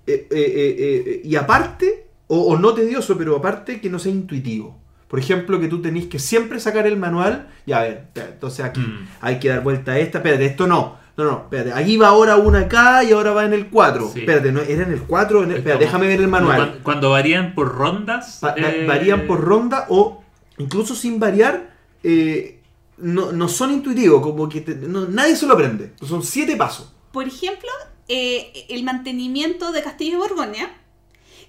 [0.07, 4.77] eh, eh, eh, y aparte, o, o no tedioso, pero aparte que no sea intuitivo.
[5.09, 7.49] Por ejemplo, que tú tenés que siempre sacar el manual.
[7.65, 9.09] Ya, a ver, entonces aquí Mm.
[9.23, 10.19] hay que dar vuelta a esta.
[10.19, 10.99] Espérate, esto no.
[11.19, 11.73] No, no, espérate.
[11.73, 14.11] Aquí va ahora una acá y ahora va en el 4.
[14.13, 14.21] Sí.
[14.21, 14.61] Espérate, ¿no?
[14.61, 15.43] ¿era en el 4?
[15.43, 16.57] En el- Es espérate, como- déjame ver el manual.
[16.57, 18.41] Cuando, cuando varían por rondas.
[18.43, 20.23] Va- va- eh, Varían por ronda o
[20.59, 21.75] incluso sin variar,
[22.05, 22.63] eh,
[22.99, 24.23] no, no son intuitivos.
[24.23, 25.93] Como que te- no- nadie se lo aprende.
[26.07, 26.93] Son siete pasos.
[27.13, 27.69] Por ejemplo,
[28.07, 30.71] eh, el mantenimiento de Castillo de Borgoña,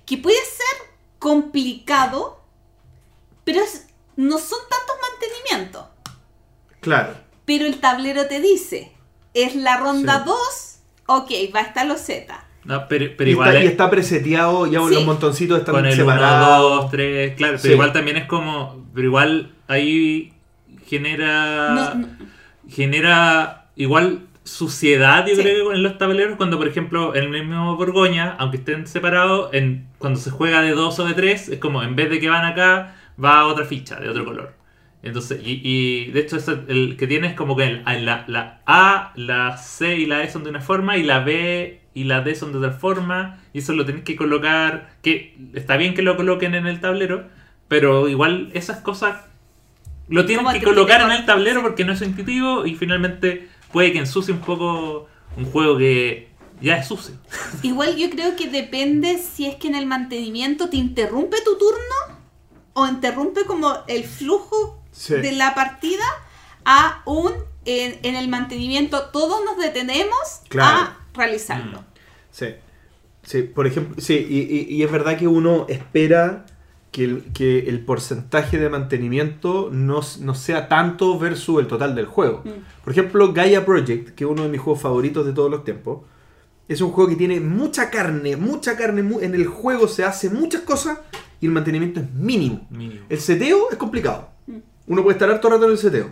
[0.05, 0.87] que puede ser
[1.19, 2.41] complicado,
[3.43, 3.85] pero es-
[4.15, 5.85] no son tantos mantenimientos.
[6.79, 7.13] Claro.
[7.45, 8.91] Pero el tablero te dice,
[9.44, 10.24] es la ronda Sí.
[10.26, 12.45] 2, ok, va a estar los Z.
[12.66, 13.49] No, pero, pero y, igual.
[13.49, 14.94] está, y es- está preseteado, ya Sí.
[14.94, 16.82] los montoncitos están con el 1, separados.
[16.84, 17.72] 2, 3, claro, pero Sí.
[17.72, 20.34] igual también es como, pero igual ahí
[20.86, 22.07] genera, No, no.
[22.70, 25.41] genera, igual suciedad, yo Sí.
[25.41, 29.88] creo, en los tableros, cuando por ejemplo en el mismo Borgoña, aunque estén separados, en,
[29.99, 32.45] cuando se juega de dos o de tres, es como en vez de que van
[32.45, 34.53] acá, va otra ficha de otro color.
[35.01, 38.61] Entonces, y, y de hecho es el, el que tienes como que el- la, la
[38.65, 42.21] A, la C y la E son de una forma, y la B y la
[42.21, 46.01] D son de otra forma, y eso lo tenés que colocar, que está bien que
[46.01, 47.27] lo coloquen en el tablero,
[47.67, 49.26] pero igual esas cosas
[50.07, 53.99] lo tienes que colocar en el tablero porque no es intuitivo y finalmente puede que
[53.99, 55.07] ensucie un poco
[55.38, 56.30] un juego que
[56.61, 57.15] ya es sucio.
[57.63, 62.19] Igual yo creo que depende si es que en el mantenimiento te interrumpe tu turno
[62.73, 65.13] o interrumpe como el flujo Sí.
[65.15, 66.03] de la partida
[66.65, 67.31] aún
[67.65, 70.77] en, en el mantenimiento todos nos detenemos Claro.
[70.77, 71.84] a realizarlo.
[72.31, 72.47] Sí.
[73.23, 76.45] Sí, por ejemplo, sí, y, y- y es verdad que uno espera
[76.91, 82.05] que el, que el porcentaje de mantenimiento no, no sea tanto versus el total del
[82.07, 82.41] juego.
[82.43, 82.84] Mm.
[82.84, 85.99] Por ejemplo, Gaia Project, que es uno de mis juegos favoritos de todos los tiempos,
[86.67, 90.30] es un juego que tiene mucha carne, mucha carne, mu- en el juego se hace
[90.30, 90.97] muchas cosas
[91.41, 92.65] y el mantenimiento es mínimo.
[92.71, 93.01] Mínimo.
[93.09, 94.30] El seteo es complicado.
[94.90, 96.10] Uno puede estar harto rato en el seteo.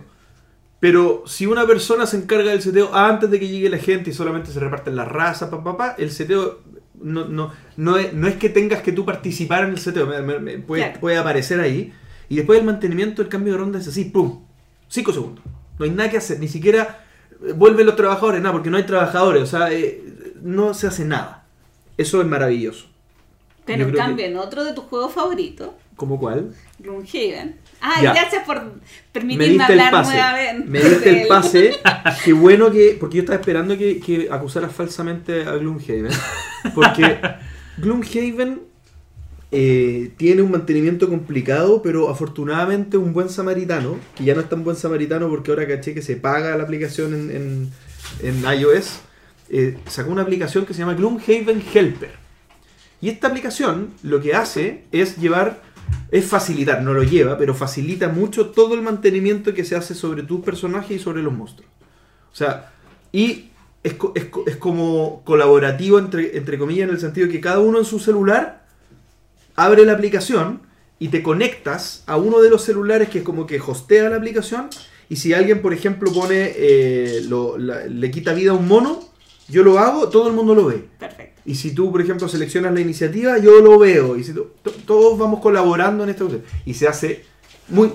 [0.80, 4.12] Pero si una persona se encarga del seteo antes de que llegue la gente y
[4.14, 6.60] solamente se reparten las razas, pa, pa, pa, el seteo
[7.00, 10.22] no, no, no, es, no es que tengas que tú participar en el seteo, me-
[10.22, 11.00] me- me- puede, Claro.
[11.00, 11.92] puede aparecer ahí.
[12.28, 14.44] Y después el mantenimiento, el cambio de ronda es así, ¡pum!
[14.88, 15.44] 5 segundos.
[15.78, 17.04] No hay nada que hacer, ni siquiera
[17.44, 21.04] eh, vuelven los trabajadores, nada, porque no hay trabajadores, o sea, eh, no se hace
[21.04, 21.44] nada.
[21.96, 22.86] Eso es maravilloso.
[23.64, 26.54] Pero en cambio, que- en otro de tus juegos favoritos, ¿Cómo cuál?
[26.78, 27.56] Gloomhaven.
[27.80, 28.12] Ah, Ya.
[28.12, 28.70] gracias por me
[29.12, 30.68] permitirme hablar nuevamente.
[30.68, 31.72] Me diste el pase.
[32.24, 32.96] Qué bueno que.
[32.98, 36.08] Porque yo estaba esperando que, que acusaras falsamente a Gloomhaven.
[36.74, 37.18] Porque
[37.78, 38.60] Gloomhaven
[39.50, 44.64] eh, tiene un mantenimiento complicado, pero afortunadamente un buen samaritano, que ya no es tan
[44.64, 47.70] buen samaritano porque ahora caché que se paga la aplicación en, en-
[48.22, 49.00] en iOS,
[49.50, 52.10] eh, sacó una aplicación que se llama Gloomhaven Helper.
[53.00, 55.62] Y esta aplicación lo que hace es llevar,
[56.10, 60.22] es facilitar, no lo lleva, pero facilita mucho todo el mantenimiento que se hace sobre
[60.22, 61.70] tu personaje y sobre los monstruos.
[62.32, 62.72] O sea,
[63.12, 63.50] y
[63.82, 67.84] es, es es como colaborativo, entre, entre comillas, en el sentido que cada uno en
[67.84, 68.66] su celular
[69.56, 70.62] abre la aplicación
[70.98, 74.68] y te conectas a uno de los celulares que es como que hostea la aplicación.
[75.08, 79.00] Y si alguien, por ejemplo, pone, eh, lo- la- le quita vida a un mono,
[79.48, 80.84] yo lo hago, todo el mundo lo ve.
[80.98, 81.27] Perfecto.
[81.48, 84.16] Y si tú, por ejemplo, seleccionas la iniciativa, yo lo veo.
[84.16, 86.44] Y si tú- to- todos vamos colaborando en esta cuestión.
[86.66, 87.24] Y se hace
[87.68, 87.90] muy,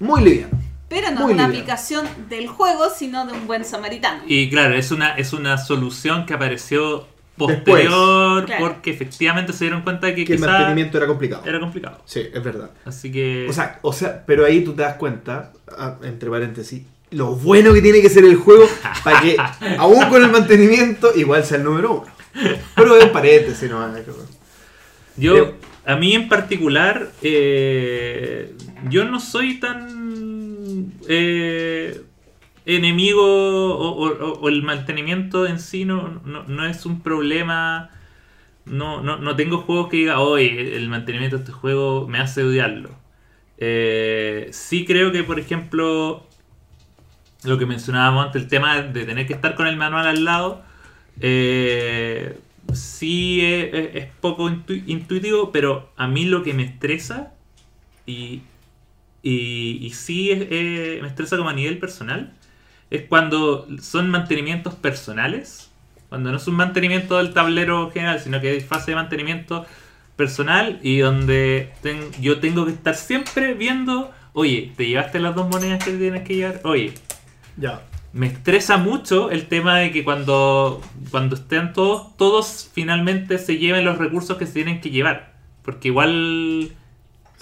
[0.00, 0.58] muy liviano.
[0.88, 1.44] Pero no es una liviano.
[1.48, 4.22] aplicación del juego, sino de un buen samaritano.
[4.26, 7.06] Y claro, es una, es una solución que apareció
[7.36, 11.42] posterior porque efectivamente se dieron cuenta de que, Que el mantenimiento era complicado.
[11.44, 11.98] era complicado.
[12.04, 12.70] Sí, es verdad.
[12.84, 13.46] Así que...
[13.48, 17.72] O sea, o sea, pero ahí tú te das cuenta, ah, entre paréntesis, lo bueno
[17.72, 18.66] que tiene que ser el juego
[19.04, 19.36] para que,
[19.78, 22.15] aún con el mantenimiento, igual sea el número uno.
[22.74, 23.86] Pero es un paréntesis, no
[25.16, 25.54] Yo, Pero-
[25.86, 28.54] a mí en particular, eh,
[28.90, 32.02] yo no soy tan eh,
[32.66, 37.90] enemigo o, o- o el mantenimiento en sí no, no, no es un problema.
[38.64, 42.42] No, no, no tengo juegos que diga, hoy el mantenimiento de este juego me hace
[42.42, 42.90] odiarlo.
[43.58, 46.26] Eh, sí creo que, por ejemplo,
[47.44, 50.64] lo que mencionábamos antes, el tema de tener que estar con el manual al lado,
[51.20, 52.38] eh,
[52.72, 57.32] sí es, poco intu- intuitivo, pero a mí lo que me estresa,
[58.06, 58.42] y,
[59.22, 62.32] y, sí es- eh, me estresa como a nivel personal,
[62.90, 65.70] es cuando son mantenimientos personales,
[66.08, 69.66] cuando no es un mantenimiento del tablero general, sino que es fase de mantenimiento
[70.14, 71.72] personal y donde
[72.20, 76.36] yo tengo que estar siempre viendo, oye, ¿te llevaste las dos monedas que tienes que
[76.36, 76.60] llevar?
[76.64, 76.92] Oye,
[77.56, 77.82] Ya.
[78.16, 80.80] Me estresa mucho el tema de que cuando,
[81.10, 85.34] cuando estén todos, todos finalmente se lleven los recursos que se tienen que llevar.
[85.62, 86.72] Porque igual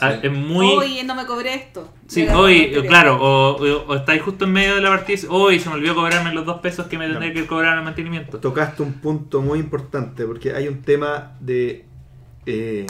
[0.01, 0.67] ah, es muy...
[0.67, 1.93] Oye, no me cobré esto.
[2.09, 5.61] Sí, hoy, claro, o, o- o estáis justo en medio de la partida y hoy
[5.61, 7.35] se me olvidó cobrarme los dos pesos que me tendré No.
[7.35, 8.39] que cobrar al mantenimiento.
[8.41, 11.85] Tocaste un punto muy importante porque hay un tema de
[12.47, 12.87] eh,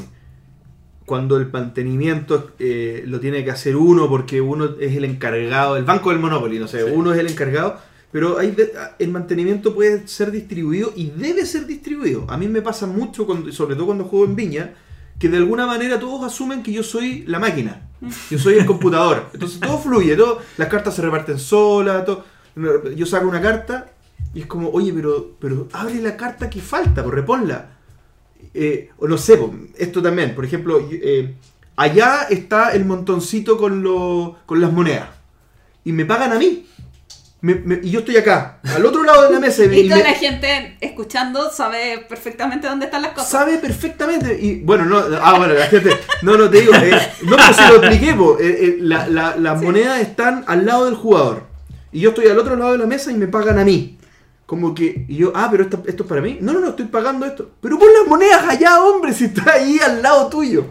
[1.06, 5.84] cuando el mantenimiento eh, lo tiene que hacer uno porque uno es el encargado, el
[5.84, 6.90] banco del Monopoly, no sé, Sí.
[6.94, 7.78] uno es el encargado,
[8.10, 12.24] pero hay de- el mantenimiento puede ser distribuido y debe ser distribuido.
[12.28, 14.74] A mí me pasa mucho, cuando, sobre todo cuando juego en Viña,
[15.18, 17.82] que de alguna manera todos asumen que yo soy la máquina,
[18.30, 19.26] yo soy el computador.
[19.34, 22.24] Entonces todo fluye, todo, las cartas se reparten solas, todo.
[22.96, 23.90] yo saco una carta
[24.32, 27.73] y es como, oye, pero, pero abre la carta que falta, pues reponla.
[28.52, 29.38] Eh, o no sé,
[29.78, 31.34] esto también, por ejemplo, eh,
[31.76, 35.08] allá está el montoncito con, lo- con las monedas
[35.84, 36.66] y me pagan a mí.
[37.40, 39.64] me- me- y yo estoy acá, al otro lado de la mesa.
[39.66, 43.28] Y toda me- la gente escuchando sabe perfectamente dónde están las cosas.
[43.28, 44.38] sabe perfectamente.
[44.40, 45.90] Y bueno, no, ah, bueno, la gente.
[46.22, 46.72] No, no te digo.
[46.74, 50.64] eh, no, pero si lo expliqué, po, eh, eh, la- la- las monedas están al
[50.64, 51.42] lado del jugador.
[51.92, 53.93] Y yo estoy al otro lado de la mesa y me pagan a mí.
[54.46, 56.38] Como que, y yo, ah, pero esto, esto es para mí.
[56.40, 57.50] No, no, no, estoy pagando esto.
[57.60, 60.66] Pero pon las monedas allá, hombre, si está ahí al lado tuyo.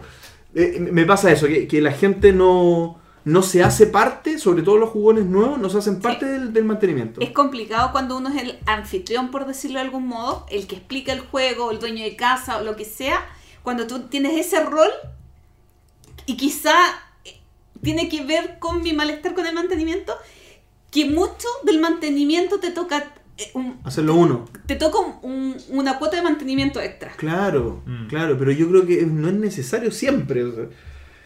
[0.54, 4.76] Eh, me pasa eso, que, que la gente no, no se hace parte, sobre todo
[4.76, 7.20] los jugones nuevos, no se hacen parte del, del mantenimiento.
[7.20, 11.12] Es complicado cuando uno es el anfitrión, por decirlo de algún modo, el que explica
[11.12, 13.26] el juego, el dueño de casa o lo que sea,
[13.62, 14.90] cuando tú tienes ese rol
[16.26, 16.74] y quizá
[17.24, 17.40] eh,
[17.82, 20.14] tiene que ver con mi malestar con el mantenimiento,
[20.90, 23.14] que mucho del mantenimiento te toca
[23.54, 24.44] un- Hacerlo uno.
[24.66, 27.12] te toca un- un- una cuota de mantenimiento extra.
[27.16, 28.06] Claro, Mm.
[28.06, 30.44] claro, pero yo creo que no es necesario siempre.
[30.44, 30.64] o sea.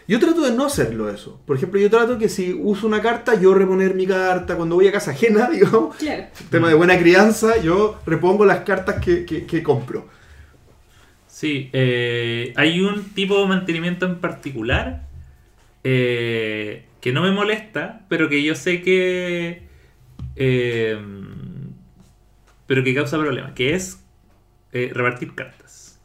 [0.06, 1.38] yo trato de no hacerlo eso.
[1.44, 4.56] Por ejemplo, yo trato que si uso una carta, yo reponer mi carta.
[4.56, 6.24] Cuando voy a casa ajena, digamos, Claro.
[6.50, 10.08] tema de buena crianza, yo repongo las cartas que, que- que compro.
[11.26, 15.06] Sí, eh, hay un tipo de mantenimiento en particular
[15.84, 19.62] eh, que no me molesta, pero que yo sé que...
[20.36, 20.98] eh,
[22.68, 24.06] pero que causa problemas, que es
[24.72, 26.00] eh, repartir cartas.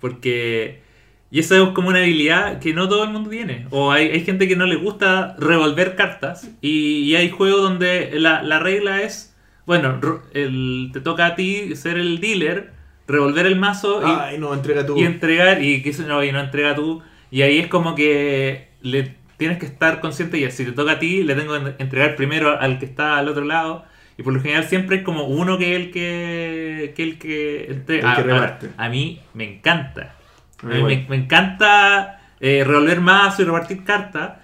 [0.00, 0.82] Porque...
[1.30, 3.66] Y eso es como una habilidad que no todo el mundo tiene.
[3.70, 6.50] O hay, hay gente que no le gusta revolver cartas.
[6.60, 9.36] Y, y hay juegos donde la, la regla es...
[9.66, 10.00] Bueno,
[10.32, 12.72] el- te toca a ti ser el dealer,
[13.08, 14.96] revolver el mazo y, Ay, no, entrega tú.
[14.96, 19.16] y entregar y que no, y no entrega tú y ahí es como que le
[19.36, 22.58] tienes que estar consciente y si te toca a ti le tengo que entregar primero
[22.58, 23.84] al que está al otro lado
[24.18, 27.66] y por lo general siempre es como uno que es el que, que el que
[27.70, 30.16] entrega El que a mí me encanta.
[30.62, 31.02] A mí igual.
[31.02, 34.38] me, me encanta eh, revolver mazo y repartir cartas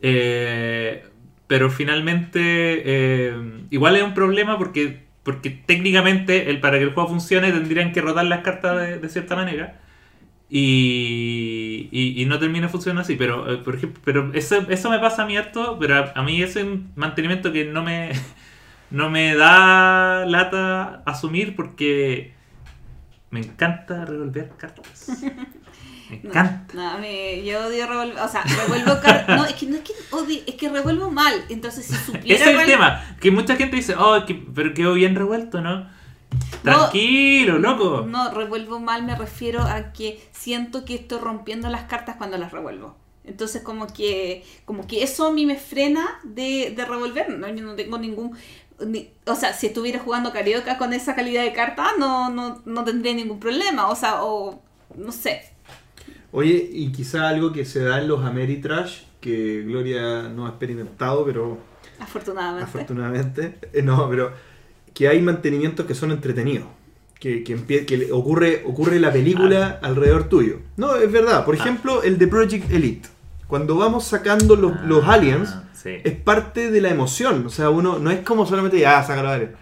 [0.00, 1.04] eh,
[1.46, 2.40] pero finalmente
[2.84, 3.34] eh,
[3.70, 8.00] igual es un problema porque porque técnicamente el, para que el juego funcione tendrían que
[8.00, 9.80] rotar las cartas de, de cierta manera
[10.50, 13.16] y, y, y no termina funcionando así.
[13.16, 16.22] Pero eh, por ejemplo pero eso, eso me pasa a mí harto pero a, a
[16.22, 18.12] mí es un mantenimiento que no me
[18.90, 22.34] no me da lata asumir porque
[23.30, 25.08] me encanta revolver cartas
[26.10, 28.18] me encanta No, mí- yo odio revolver.
[28.20, 29.36] O sea, revuelvo cartas.
[29.36, 31.34] No, es que no es que odie, es que revuelvo mal.
[31.50, 32.34] Entonces, si supiera.
[32.42, 35.86] ese es el tema que mucha gente dice oh que- pero quedó bien revuelto ¿no?
[36.62, 42.16] tranquilo loco No, revuelvo mal me refiero a que siento que estoy rompiendo las cartas
[42.16, 42.96] cuando las revuelvo.
[43.24, 47.30] Entonces como que como que eso a mí me frena de, de revolver.
[47.38, 48.36] No, yo no tengo ningún...
[48.86, 52.84] ni- o sea, si estuviera jugando carioca con esa calidad de carta, no, no, no
[52.84, 53.88] tendría ningún problema.
[53.88, 54.60] O sea, o
[54.96, 55.42] no sé.
[56.32, 61.24] Oye, y quizá algo que se da en los Ameritrash, que Gloria no ha experimentado,
[61.24, 61.58] pero
[61.98, 62.64] Afortunadamente.
[62.64, 64.32] afortunadamente, eh, no, pero
[64.94, 66.66] que hay mantenimientos que son entretenidos.
[67.18, 70.60] Que, que, ocurre, ocurre la película alrededor tuyo.
[70.76, 71.44] No, es verdad.
[71.44, 71.58] Por Ah.
[71.58, 73.08] ejemplo, el de Project Elite.
[73.48, 75.90] Cuando vamos sacando los, los Ah, aliens, sí.
[76.04, 77.44] es parte de la emoción.
[77.46, 79.52] O sea, uno no es como solamente ya saca los aliens.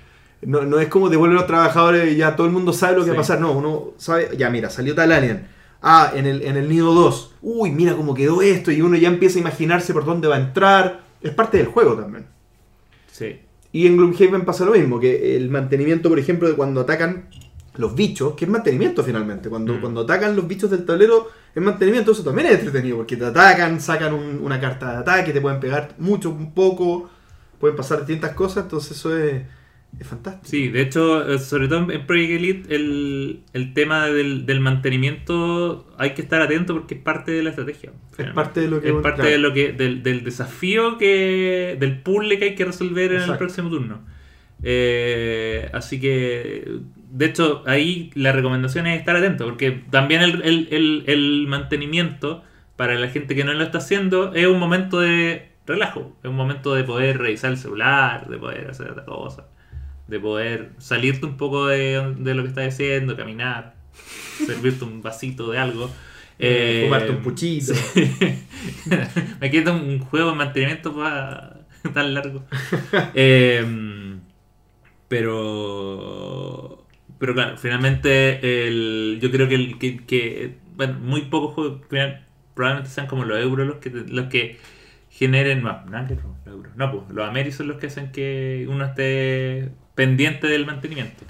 [0.42, 3.04] No, no es como devuelve a los trabajadores y ya todo el mundo sabe lo
[3.04, 3.40] que va a pasar.
[3.40, 5.46] No, uno sabe, ya mira, salió tal alien.
[5.82, 7.34] Ah, en el, en el nido 2.
[7.42, 8.70] Uy, mira cómo quedó esto.
[8.70, 11.00] Y uno ya empieza a imaginarse por dónde va a entrar.
[11.22, 12.26] Es parte del juego también.
[13.10, 13.40] sí
[13.72, 17.28] Y en Gloomhaven pasa lo mismo, que el mantenimiento, por ejemplo, de cuando atacan
[17.78, 19.80] los bichos, que es mantenimiento finalmente, cuando, Mm.
[19.80, 23.80] cuando atacan los bichos del tablero, es mantenimiento, eso también es entretenido, porque te atacan,
[23.80, 27.10] sacan un- una carta de ataque, te pueden pegar mucho, un poco,
[27.60, 29.42] pueden pasar distintas cosas, entonces eso es,
[29.98, 30.46] es fantástico.
[30.50, 35.86] Sí, de hecho, eh, sobre todo en- Project Elite, el, el tema del, del mantenimiento
[35.96, 37.92] hay que estar atento porque es parte de la estrategia.
[38.18, 39.30] Es parte de lo que Es parte claro.
[39.30, 41.76] de lo que, del, del desafío que.
[41.80, 44.00] del puzzle que hay que resolver en el próximo turno.
[44.62, 46.80] Eh, así que.
[47.16, 52.42] De hecho, ahí la recomendación es estar atento, porque también el, el- el- el mantenimiento,
[52.76, 56.36] para la gente que no lo está haciendo, es un momento de relajo, es un
[56.36, 59.46] momento de poder revisar el celular, de poder hacer otra cosa,
[60.08, 63.74] de poder salirte un poco de, de lo que estás haciendo, caminar,
[64.46, 65.90] servirte un vasito de algo.
[66.38, 67.72] Eh, Fumarte un puchito.
[67.74, 68.12] sí.
[69.40, 71.60] Me queda un juego de mantenimiento pa-
[71.94, 72.44] tan largo.
[73.14, 73.64] Eh,
[75.08, 76.85] pero.
[77.18, 81.80] Pero claro, finalmente el, yo creo que, el, que, que, bueno, muy pocos juegos
[82.54, 84.58] probablemente sean como los euros los que, los que
[85.10, 85.62] generen.
[85.62, 86.76] No, nada que los euros.
[86.76, 91.24] No, pues los Ameri son los que hacen que uno esté pendiente del mantenimiento.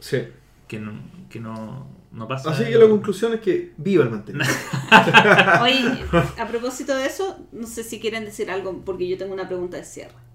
[0.00, 0.24] Sí.
[0.66, 0.92] Que no,
[1.30, 2.50] que no, no pasa.
[2.50, 4.54] Así que la conclusión es que viva el mantenimiento.
[5.62, 6.04] Oye,
[6.38, 9.76] a propósito de eso, no sé si quieren decir algo, porque yo tengo una pregunta
[9.76, 10.25] de cierre.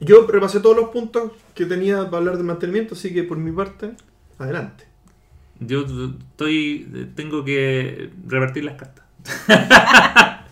[0.00, 3.52] Yo repasé todos los puntos que tenía para hablar de mantenimiento, así que por mi
[3.52, 3.92] parte,
[4.38, 4.84] adelante.
[5.60, 7.10] Yo estoy.
[7.14, 9.04] Tengo que repartir las cartas.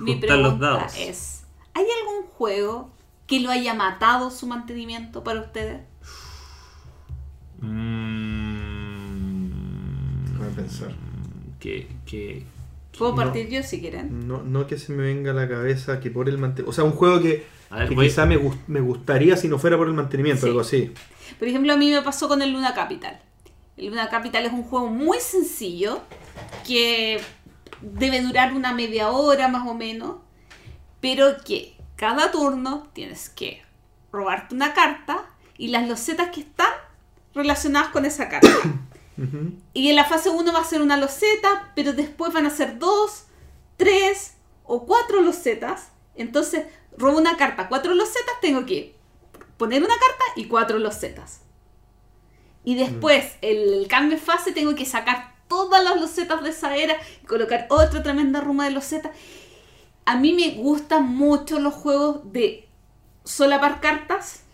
[0.00, 0.94] Mi los pregunta dados.
[0.98, 1.44] es,
[1.74, 2.90] ¿hay algún juego
[3.26, 5.82] que lo haya matado su mantenimiento para ustedes?
[9.00, 10.92] Mm, Déjame pensar.
[11.58, 12.44] Que, que,
[12.98, 13.16] Puedo No.
[13.16, 14.26] partir yo si quieren.
[14.26, 16.70] No, no que se me venga a la cabeza que por el mantenimiento.
[16.70, 19.48] O sea, un juego que, A ver, que voy- quizá me, gus- me gustaría si
[19.48, 20.48] no fuera por el mantenimiento, Sí.
[20.48, 20.92] algo así.
[21.38, 23.20] Por ejemplo, a mí me pasó con el Luna Capital.
[23.76, 26.02] El Luna Capital es un juego muy sencillo
[26.66, 27.20] que
[27.80, 30.16] debe durar una media hora más o menos,
[31.00, 33.62] pero que cada turno tienes que
[34.12, 35.26] robarte una carta
[35.56, 36.72] y las losetas que están
[37.34, 38.48] relacionadas con esa carta.
[39.74, 42.78] Y en la fase 1 va a ser una loseta, pero después van a ser
[42.78, 43.24] dos,
[43.76, 44.34] tres
[44.64, 45.88] o cuatro losetas.
[46.14, 46.66] Entonces,
[46.96, 48.94] robo una carta, cuatro losetas, tengo que
[49.56, 51.42] poner una carta y cuatro losetas.
[52.64, 56.96] Y después, el cambio de fase, tengo que sacar todas las losetas de esa era
[57.22, 59.12] y colocar otra tremenda ruma de losetas.
[60.04, 62.68] A mí me gustan mucho los juegos de
[63.24, 64.44] solapar cartas,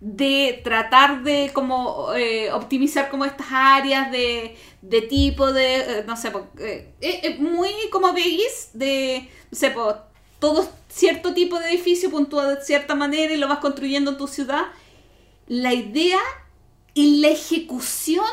[0.00, 6.16] de tratar de como eh, optimizar como estas áreas de, de tipo de, eh, no
[6.16, 9.96] sé, po, eh, eh, muy como veis, de, no sé, po,
[10.38, 14.26] todo cierto tipo de edificio puntúa de cierta manera y lo vas construyendo en tu
[14.26, 14.66] ciudad.
[15.46, 16.18] La idea
[16.94, 18.24] y la ejecución,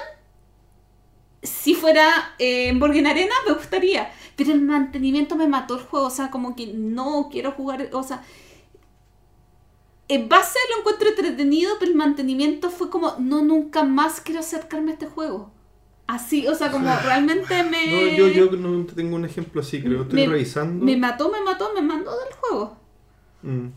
[1.41, 4.11] si fuera eh, en Borgen Arena, me gustaría.
[4.35, 6.07] Pero el mantenimiento me mató el juego.
[6.07, 7.89] O sea, como que no quiero jugar.
[7.91, 8.23] O sea,
[10.07, 14.91] en base lo encuentro entretenido, pero el mantenimiento fue como, no, nunca más quiero acercarme
[14.91, 15.51] a este juego.
[16.07, 18.11] Así, o sea, como realmente me.
[18.11, 20.03] No, yo, yo no tengo un ejemplo así, creo.
[20.03, 20.84] Estoy me- revisando.
[20.85, 22.77] Me mató, me mató, me mandó del juego.
[23.41, 23.67] Mm.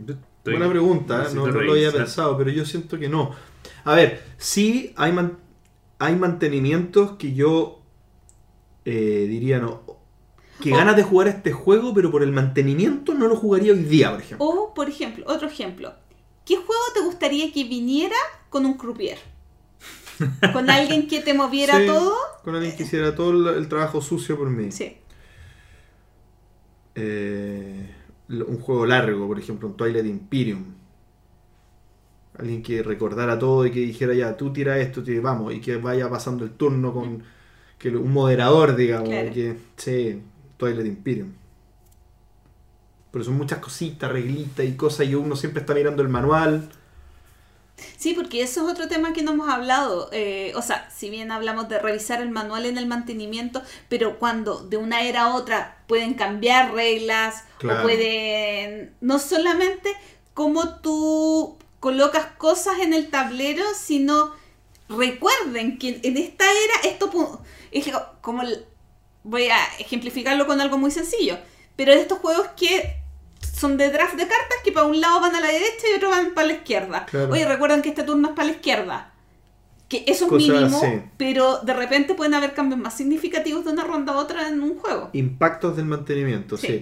[0.00, 0.16] estoy-
[0.54, 1.34] Buena pregunta, ¿eh?
[1.34, 3.30] no, no lo había pensado, pero yo siento que no.
[3.84, 5.38] A ver, sí hay, man-
[5.98, 7.80] hay mantenimientos que yo
[8.84, 9.82] eh, diría no.
[10.60, 13.82] Que O- ganas de jugar este juego, pero por el mantenimiento no lo jugaría hoy
[13.82, 14.46] día, por ejemplo.
[14.46, 15.92] O, por ejemplo, otro ejemplo.
[16.44, 18.16] ¿Qué juego te gustaría que viniera
[18.50, 19.18] con un croupier?
[20.52, 22.14] Con alguien que te moviera Sí, todo.
[22.44, 24.70] Con alguien que hiciera todo el, el trabajo sucio por mí.
[24.72, 24.96] Sí.
[26.94, 27.90] Eh,
[28.28, 30.64] un juego largo, por ejemplo, un Twilight Imperium.
[32.38, 35.76] Alguien que recordara todo y que dijera ya, tú tira esto, te- vamos, y que
[35.76, 37.22] vaya pasando el turno con
[37.78, 39.08] que lo- un moderador, digamos.
[39.08, 39.32] Claro.
[39.32, 40.22] que, sí,
[40.56, 41.32] Twilight Imperium.
[43.10, 46.70] Pero son muchas cositas, reglitas y cosas, y uno siempre está mirando el manual.
[47.96, 50.08] Sí, porque eso es otro tema que no hemos hablado.
[50.12, 54.58] Eh, o sea, si bien hablamos de revisar el manual en el mantenimiento, pero cuando
[54.62, 57.80] de una era a otra pueden cambiar reglas Claro.
[57.80, 58.94] o pueden...
[59.00, 59.92] No solamente
[60.34, 64.34] cómo tú colocas cosas en el tablero, sino
[64.88, 67.06] recuerden que en esta era esto
[67.70, 67.86] es
[68.20, 68.42] como...
[69.24, 71.38] voy a ejemplificarlo con algo muy sencillo,
[71.76, 73.01] pero estos juegos que
[73.52, 76.10] son de draft de cartas que para un lado van a la derecha y otro
[76.10, 77.06] van para la izquierda.
[77.06, 77.32] Claro.
[77.32, 79.08] Oye, recuerden que este turno es para la izquierda.
[79.88, 81.02] Que eso es Cosas mínimo, así.
[81.18, 84.78] pero de repente pueden haber cambios más significativos de una ronda a otra en un
[84.78, 85.10] juego.
[85.12, 86.66] Impactos del mantenimiento, sí.
[86.66, 86.72] Sí.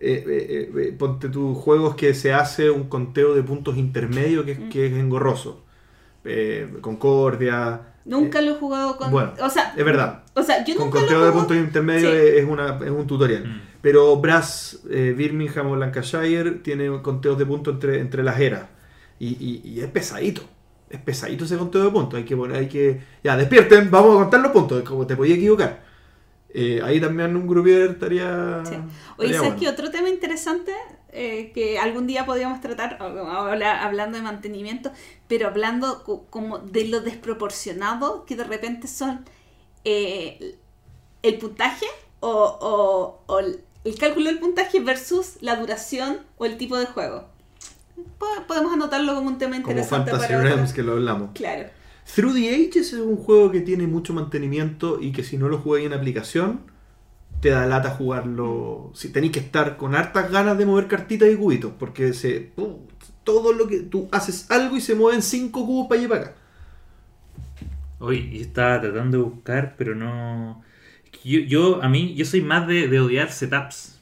[0.00, 4.52] Eh, eh, eh, ponte tus juegos que se hace un conteo de puntos intermedios que,
[4.52, 4.68] es- Mm.
[4.68, 5.64] que es engorroso.
[6.24, 7.80] Eh, Concordia.
[8.04, 9.10] Nunca eh, lo he jugado con...
[9.10, 10.22] bueno, o sea, es verdad.
[10.34, 12.18] O sea, yo con nunca conteo lo he de puntos intermedios Sí.
[12.38, 13.44] es una, es un tutorial.
[13.46, 13.60] Mm.
[13.84, 18.62] Pero Brass, eh, Birmingham o Lancashire tiene conteos de puntos entre, entre las eras.
[19.18, 20.40] Y, y- y es pesadito.
[20.88, 22.16] Es pesadito ese conteo de puntos.
[22.16, 23.02] Hay que poner, hay que.
[23.22, 24.82] Ya, despierten, vamos a contar los puntos.
[24.84, 25.84] Como te podía equivocar.
[26.48, 28.62] Eh, ahí también un grupier estaría.
[28.64, 28.76] Sí.
[29.18, 29.56] Oye, ¿sabes bueno.
[29.60, 29.68] qué?
[29.68, 30.72] Otro tema interesante
[31.12, 34.92] eh, que algún día podríamos tratar, ahora hablando de mantenimiento,
[35.28, 39.24] pero hablando co- como de lo desproporcionado que de repente son
[39.84, 40.56] eh,
[41.22, 41.86] el puntaje
[42.20, 43.40] o, o- o
[43.84, 47.28] el cálculo del puntaje versus la duración o el tipo de juego.
[48.18, 51.30] Po- Podemos anotarlo como un tema Como interesante Fantasy para otro- Realms que lo hablamos.
[51.34, 51.68] Claro.
[52.14, 55.58] Through the Ages es un juego que tiene mucho mantenimiento y que si no lo
[55.58, 56.60] jugáis en aplicación,
[57.40, 58.90] te da lata jugarlo.
[58.94, 62.78] Si tenéis que estar con hartas ganas de mover cartitas y cubitos, porque se, ¡pum!
[63.22, 66.20] todo lo que tú haces algo y se mueven cinco cubos para allá y para
[66.22, 66.34] acá.
[68.00, 70.62] Hoy estaba tratando de buscar, pero no.
[71.24, 74.00] Yo, yo a mí, yo soy más de, de odiar setups.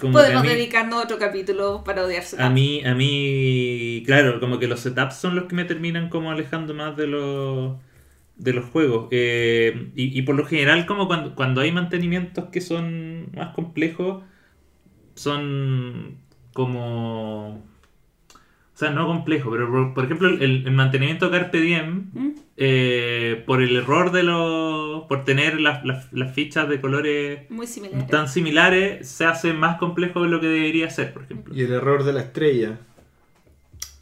[0.00, 2.40] Como Podemos mí, dedicarnos a otro capítulo para odiarse.
[2.40, 6.30] a mí, a mí, claro, como que los setups son los que me terminan como
[6.30, 7.76] alejando más de los
[8.36, 9.08] de los juegos.
[9.10, 14.22] Eh, y, y por lo general, como cuando, cuando hay mantenimientos que son más complejos,
[15.14, 16.18] son
[16.52, 17.66] como...
[18.78, 22.28] O sea, no complejo, pero por, por ejemplo el, el mantenimiento Carpe Diem, ¿Mm?
[22.56, 25.02] eh, por el error de los...
[25.08, 27.66] por tener las, las- las fichas de colores Muy
[28.08, 31.52] tan similares, se hace más complejo de lo que debería ser, por ejemplo.
[31.56, 32.78] Y el error de la estrella.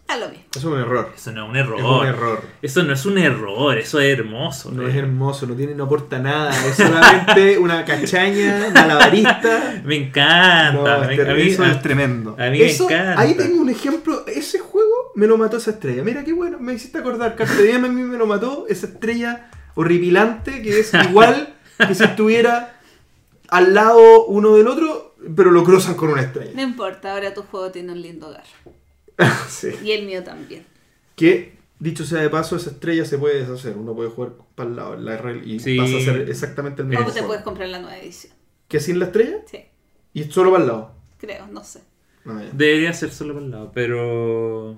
[0.09, 0.45] A lo mismo.
[0.55, 1.12] Eso es un error.
[1.16, 2.01] Eso no es un Es error.
[2.03, 2.43] un error.
[2.62, 4.70] Eso no es un error, eso es hermoso.
[4.70, 4.91] No eh.
[4.91, 6.51] es hermoso, no tiene, no aporta nada.
[6.66, 9.83] Es solamente una cachaña malabarista.
[9.85, 10.73] Me encanta.
[10.73, 12.37] No, me- este- a mí, eso a- es tremendo.
[12.39, 13.20] a mí me encanta.
[13.20, 14.24] Ahí tengo un ejemplo.
[14.28, 16.05] Ese juego me lo mató esa estrella.
[16.05, 17.35] Mira qué bueno, me hiciste acordar.
[17.35, 18.66] Carpe Diem a mí me lo mató.
[18.69, 21.55] Esa estrella horripilante que es igual
[21.85, 22.78] que si estuviera
[23.49, 26.62] al lado uno del otro, pero lo cruzan con una No estrella.
[26.62, 28.45] importa, ahora tu juego tiene un lindo hogar.
[29.48, 29.68] Sí.
[29.82, 30.64] Y el mío también.
[31.14, 33.76] Que, dicho sea de paso, esa estrella se puede deshacer.
[33.76, 35.76] Uno puede jugar para el lado en la RL y Sí.
[35.78, 37.05] pasa a ser exactamente el mismo.
[37.05, 37.28] O te juego.
[37.28, 38.32] puedes comprar la nueva edición.
[38.68, 39.38] ¿Que sin la estrella?
[39.47, 39.64] Sí,
[40.12, 40.94] Y es solo para el lado.
[41.18, 41.80] creo, no sé.
[42.26, 42.43] Ah.
[42.52, 44.76] Debería ser solo por el lado, pero.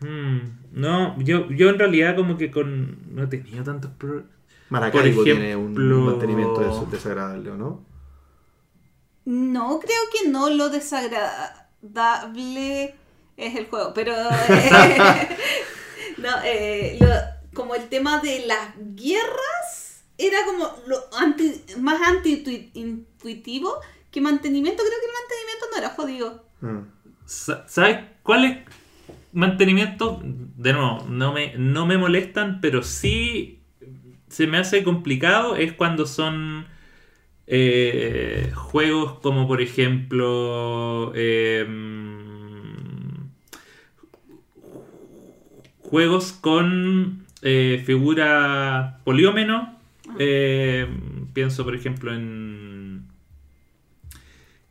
[0.00, 0.38] mm,
[0.72, 3.14] no, yo, yo en realidad como que con.
[3.14, 4.30] No he tenido tantos problemas.
[4.70, 7.84] Maracaibo Por tiene un ejemplo- mantenimiento de eso desagradable, ¿o no?
[9.26, 12.94] No, creo que no lo desagradable
[13.36, 14.12] es el juego, pero
[14.48, 15.28] eh,
[16.18, 23.74] no, eh, lo- como el tema de las guerras era como lo anti, más anti-intuitivo
[24.10, 24.82] que mantenimiento.
[24.82, 26.44] Creo que el mantenimiento no era jodido.
[27.26, 28.58] Sa- ¿Sabes cuáles
[29.32, 30.18] mantenimientos?
[30.22, 33.60] De nuevo, no me, no me molestan, pero sí
[34.28, 36.66] se me hace complicado es cuando son
[37.46, 42.15] eh, juegos como por ejemplo em,
[45.90, 49.74] juegos con eh, figura poliómeno.
[50.18, 50.86] Eh,
[51.32, 53.04] pienso por ejemplo en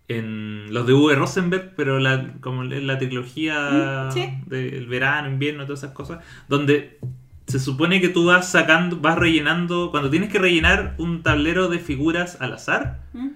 [0.07, 1.15] en los de V.
[1.15, 4.29] Rosenberg, pero la, como en la trilogía Mm, sí.
[4.45, 6.99] del verano, invierno, todas esas cosas, donde
[7.47, 11.79] se supone que tú vas sacando, vas rellenando, cuando tienes que rellenar un tablero de
[11.79, 13.29] figuras al azar, ¿Mm?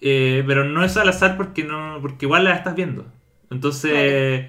[0.00, 3.04] eh, pero no es al azar porque no, porque igual las estás viendo.
[3.50, 4.46] Entonces,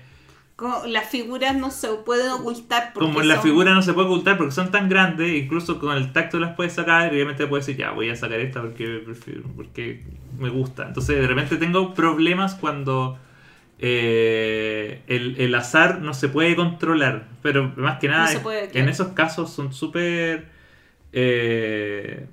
[0.87, 4.51] las figuras no se pueden ocultar como la son- figura no se puede ocultar porque
[4.51, 7.91] son tan grandes, incluso con el tacto las puedes sacar y obviamente puedes decir, ya,
[7.91, 9.03] voy a sacar esta porque,
[9.55, 10.03] porque
[10.37, 10.87] me gusta.
[10.87, 13.17] Entonces de repente tengo problemas cuando
[13.79, 18.69] eh, el, el azar no se puede controlar, pero más que nada No puede, en
[18.71, 18.89] claro.
[18.91, 20.47] esos casos son súper
[21.13, 22.27] eh,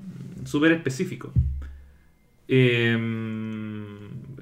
[0.44, 1.30] súper específicos.
[2.48, 2.96] Eh,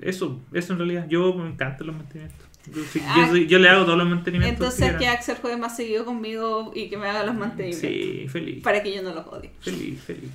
[0.03, 2.47] eso, eso en realidad, yo me encantan los mantenimientos.
[2.73, 4.67] Yo, sí- yo Ah, soy- yo le hago todos los mantenimientos.
[4.75, 5.07] Entonces que.
[5.07, 7.91] Axel juegue más seguido conmigo y que me haga los mantenimientos.
[7.91, 8.63] Sí, feliz.
[8.63, 9.51] Para que yo no los odie.
[9.61, 10.31] Feliz, feliz.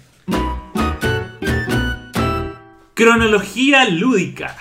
[2.93, 4.55] Cronología lúdica.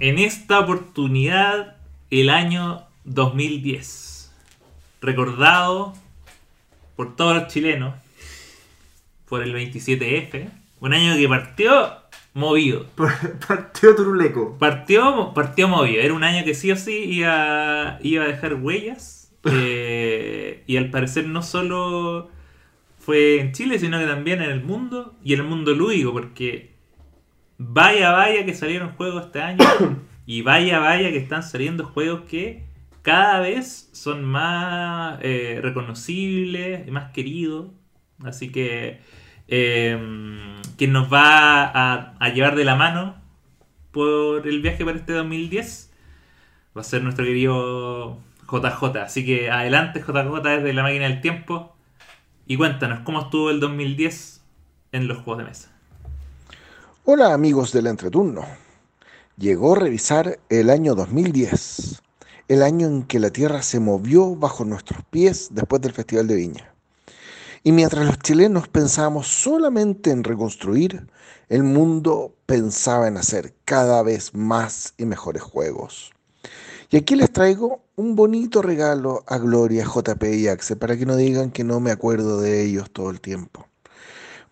[0.00, 1.76] En esta oportunidad,
[2.10, 4.32] el año 2010.
[5.00, 5.94] Recordado
[6.96, 7.94] por todos los chilenos
[9.28, 10.48] por el 27F.
[10.80, 11.92] Un año que partió
[12.34, 12.86] movido.
[13.48, 14.58] Partido Turuleco.
[14.58, 16.02] Partió, partió movido.
[16.02, 19.32] Era un año que sí o sí iba, iba a dejar huellas.
[19.44, 22.30] eh, y al parecer no solo
[22.98, 25.14] fue en Chile, sino que también en el mundo.
[25.22, 26.74] Y en el mundo lúdico, porque
[27.56, 29.64] vaya, vaya que salieron juegos este año.
[30.26, 32.64] y vaya, vaya que están saliendo juegos que
[33.02, 37.70] cada vez son más eh, reconocibles y más queridos.
[38.24, 39.00] Así que
[39.48, 39.98] eh,
[40.76, 43.16] quien nos va a, a llevar de la mano
[43.92, 45.90] por el viaje para este 2010
[46.76, 48.18] va a ser nuestro querido
[48.50, 48.98] JJ.
[49.02, 51.74] Así que adelante JJ desde la máquina del tiempo
[52.46, 54.42] y cuéntanos cómo estuvo el 2010
[54.92, 55.70] en los juegos de mesa.
[57.04, 58.44] Hola amigos del entreturno.
[59.36, 62.02] Llegó a revisar el año 2010,
[62.48, 66.36] el año en que la Tierra se movió bajo nuestros pies después del Festival de
[66.36, 66.73] Viña.
[67.66, 71.08] Y mientras los chilenos pensábamos solamente en reconstruir,
[71.48, 76.12] el mundo pensaba en hacer cada vez más y mejores juegos.
[76.90, 81.16] Y aquí les traigo un bonito regalo a Gloria, JP y Axe para que no
[81.16, 83.66] digan que no me acuerdo de ellos todo el tiempo.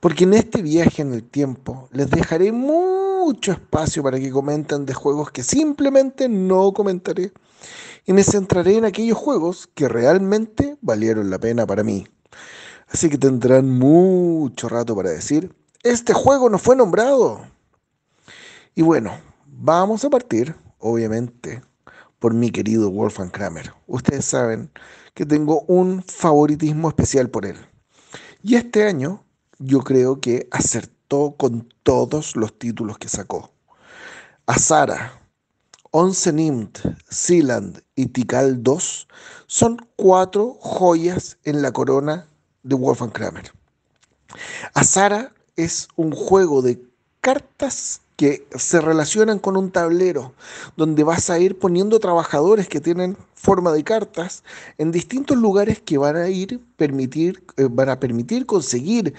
[0.01, 4.95] Porque en este viaje en el tiempo les dejaré mucho espacio para que comenten de
[4.95, 7.31] juegos que simplemente no comentaré.
[8.07, 12.07] Y me centraré en aquellos juegos que realmente valieron la pena para mí.
[12.93, 17.41] Así que tendrán mucho rato para decir, este juego no fue nombrado.
[18.75, 21.63] Y bueno, vamos a partir, obviamente,
[22.19, 23.73] por mi querido Wolfgang Kramer.
[23.87, 24.71] Ustedes saben
[25.15, 27.57] que tengo un favoritismo especial por él.
[28.43, 29.25] Y este año
[29.59, 33.53] yo creo que acertó con todos los títulos que sacó.
[34.45, 35.19] Azara,
[35.93, 36.79] Once Nimt,
[37.09, 39.09] Sealand y Tikal 2
[39.47, 42.29] son cuatro joyas en la corona
[42.63, 43.53] de Wolfgang Kramer.
[44.75, 46.81] Azara es un juego de
[47.21, 50.35] cartas que se relacionan con un tablero
[50.77, 54.45] donde vas a ir poniendo trabajadores que tienen forma de cartas
[54.79, 59.15] en distintos lugares que van a ir permitir eh, van a permitir conseguir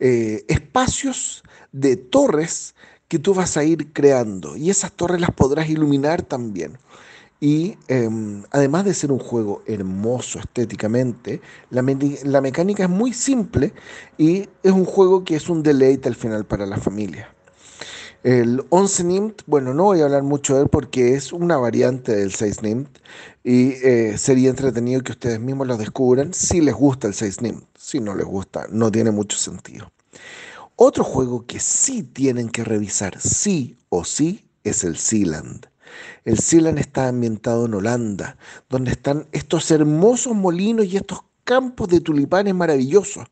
[0.00, 1.42] eh, espacios
[1.72, 2.74] de torres
[3.06, 6.78] que tú vas a ir creando y esas torres las podrás iluminar también
[7.40, 11.40] y em, además de ser un juego hermoso estéticamente,
[11.70, 13.72] la, mecánica es muy simple
[14.16, 17.32] y es un juego que es un deleite al final para la familia.
[18.24, 22.16] El 11 NIMT, bueno, no voy a hablar mucho de él porque es una variante
[22.16, 22.98] del 6 NIMT
[23.44, 27.64] y eh, sería entretenido que ustedes mismos lo descubran si les gusta el 6 NIMT.
[27.78, 29.92] Si no les gusta, no tiene mucho sentido.
[30.74, 35.66] Otro juego que sí tienen que revisar, sí o sí, es el Sealand.
[36.24, 38.36] El Sealand está ambientado en Holanda,
[38.68, 43.26] donde están estos hermosos molinos y estos campos de tulipanes maravillosos.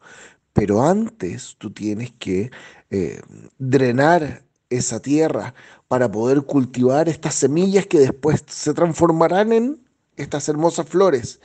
[0.52, 2.50] Pero antes tú tienes que
[2.90, 3.20] eh,
[3.58, 5.54] drenar esa tierra
[5.88, 9.86] para poder cultivar estas semillas que después se transformarán en
[10.16, 11.40] estas hermosas flores.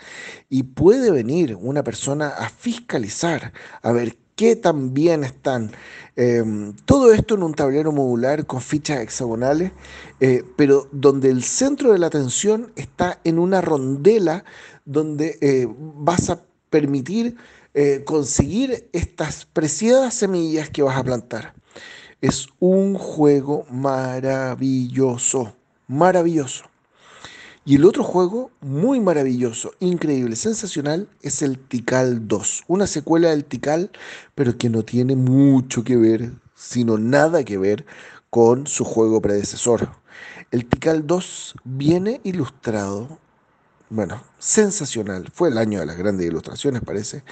[0.50, 4.92] Y puede venir una persona a fiscalizar, a ver qué tan
[5.24, 5.72] están.
[6.16, 9.72] Em, todo esto en un tablero modular con fichas hexagonales,
[10.20, 14.44] eh, pero donde el centro de la atención está en una rondela
[14.84, 16.42] donde eh, vas a
[16.72, 17.36] permitir
[17.76, 21.54] eh, conseguir estas preciadas semillas que vas a plantar.
[22.20, 25.54] Es un juego maravilloso,
[25.88, 26.71] maravilloso.
[27.64, 33.46] Y el otro juego muy maravilloso, increíble, sensacional, es el Tikal 2, una secuela del
[33.46, 33.92] Tikal,
[34.34, 37.86] pero que no tiene mucho que ver, sino nada que ver
[38.32, 39.90] con su juego predecesor.
[40.50, 43.20] El Tikal 2 viene ilustrado,
[43.92, 47.24] bueno, sensacional, fue el año de las grandes ilustraciones parece,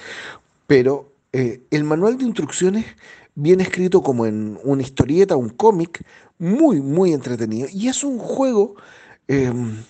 [0.68, 2.86] pero eh, el manual de instrucciones
[3.34, 6.04] bien escrito como en una historieta, un cómic,
[6.38, 7.68] muy, muy entretenido.
[7.72, 8.76] Y es un juego
[9.28, 9.82] em,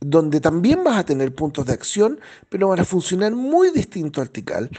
[0.00, 4.30] donde también vas a tener puntos de acción, pero van a funcionar muy distinto al
[4.30, 4.70] Tikal.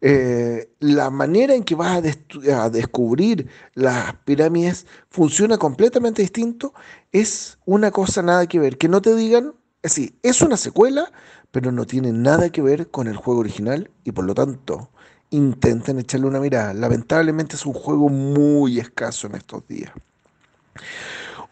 [0.00, 6.72] Eh, la manera en que vas a, a, descubrir las pirámides funciona completamente distinto.
[7.10, 8.78] Es una cosa nada que ver.
[8.78, 11.10] Que no te digan, sí, es una secuela,
[11.50, 14.90] pero no tiene nada que ver con el juego original y por lo tanto
[15.30, 16.72] intenten echarle una mirada.
[16.74, 19.92] Lamentablemente es un juego muy escaso en estos días.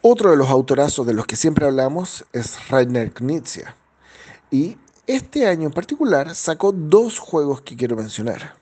[0.08, 3.74] Otro de los autorazos de los que siempre hablamos es Rainer Knizia.
[4.52, 4.76] Y
[5.08, 8.54] este año en particular sacó dos juegos que quiero mencionar.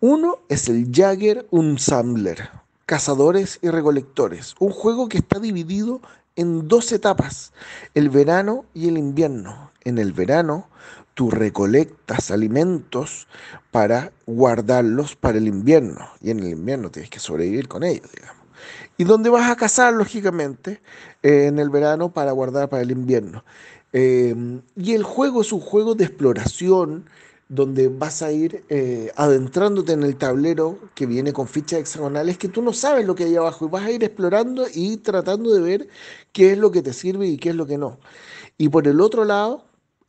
[0.00, 2.50] Uno es el Jagger Unsambler,
[2.84, 6.02] Cazadores y Recolectores, un juego que está dividido
[6.36, 7.54] en dos etapas,
[7.94, 9.70] el verano y el invierno.
[9.82, 10.68] En el verano
[11.14, 13.28] tú recolectas alimentos
[13.70, 16.06] para guardarlos para el invierno.
[16.20, 18.39] Y en el invierno tienes que sobrevivir con ellos, digamos.
[19.00, 20.82] Y donde vas a cazar, lógicamente,
[21.22, 23.46] eh, en el verano para guardar para el invierno.
[23.94, 24.34] Eh,
[24.76, 27.08] y el juego es un juego de exploración
[27.48, 32.48] donde vas a ir eh, adentrándote en el tablero que viene con fichas hexagonales que
[32.48, 35.62] tú no sabes lo que hay abajo y vas a ir explorando y tratando de
[35.62, 35.88] ver
[36.32, 37.98] qué es lo que te sirve y qué es lo que no.
[38.58, 39.64] Y por el otro lado,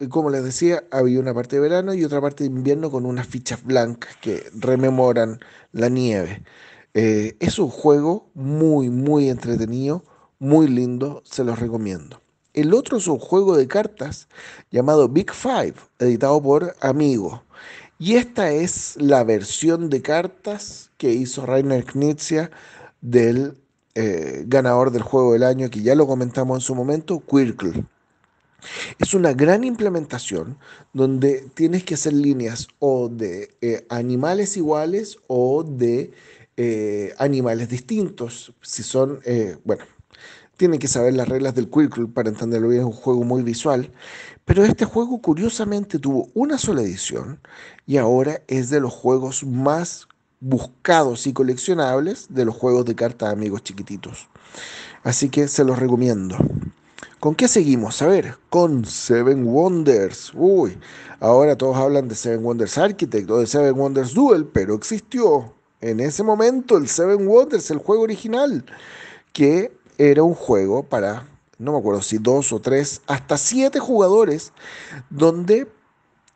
[0.10, 3.26] como les decía, había una parte de verano y otra parte de invierno con unas
[3.28, 5.40] fichas blancas que rememoran
[5.72, 6.44] la nieve.
[6.94, 10.04] Eh, es un juego muy, muy entretenido,
[10.40, 12.22] muy lindo, se los recomiendo.
[12.54, 14.28] El otro es un juego de cartas
[14.72, 17.44] llamado Big Five, editado por Amigo.
[17.98, 22.52] Y esta es la versión de cartas que hizo Rainer Knizia
[23.00, 23.58] del
[23.96, 27.86] eh, ganador del juego del año, que ya lo comentamos en su momento, Quirkle.
[29.00, 30.58] Es una gran implementación
[30.94, 36.12] donde tienes que hacer líneas o de eh, animales iguales o de
[36.58, 38.54] eh, animales distintos.
[38.62, 39.84] Si son, eh, bueno,
[40.58, 43.92] tienen que saber las reglas del Quirkle para entenderlo bien, es un juego muy visual.
[44.46, 47.40] Pero este juego curiosamente tuvo una sola edición
[47.88, 50.08] y ahora es de los juegos más
[50.40, 54.28] buscados y coleccionables de los juegos de cartas amigos chiquititos.
[55.04, 56.38] Así que se los recomiendo.
[57.20, 58.02] ¿Con qué seguimos?
[58.02, 60.32] A ver, con Seven Wonders.
[60.36, 60.78] Uy,
[61.20, 66.00] ahora todos hablan de Seven Wonders Architect o de Seven Wonders Duel, pero existió en
[66.00, 68.64] ese momento el Seven Wonders, el juego original,
[69.34, 71.28] que era un juego para,
[71.58, 74.54] no me acuerdo si dos o tres, hasta siete jugadores,
[75.10, 75.68] donde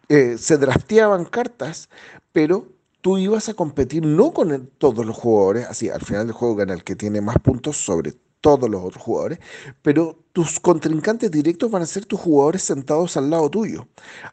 [0.09, 1.89] eh, se drafteaban cartas,
[2.31, 2.67] pero
[3.01, 6.73] tú ibas a competir no con todos los jugadores, así al final del juego gana
[6.73, 9.39] el que tiene más puntos sobre todos los otros jugadores,
[9.81, 13.87] pero tus contrincantes directos van a ser tus jugadores sentados al lado tuyo,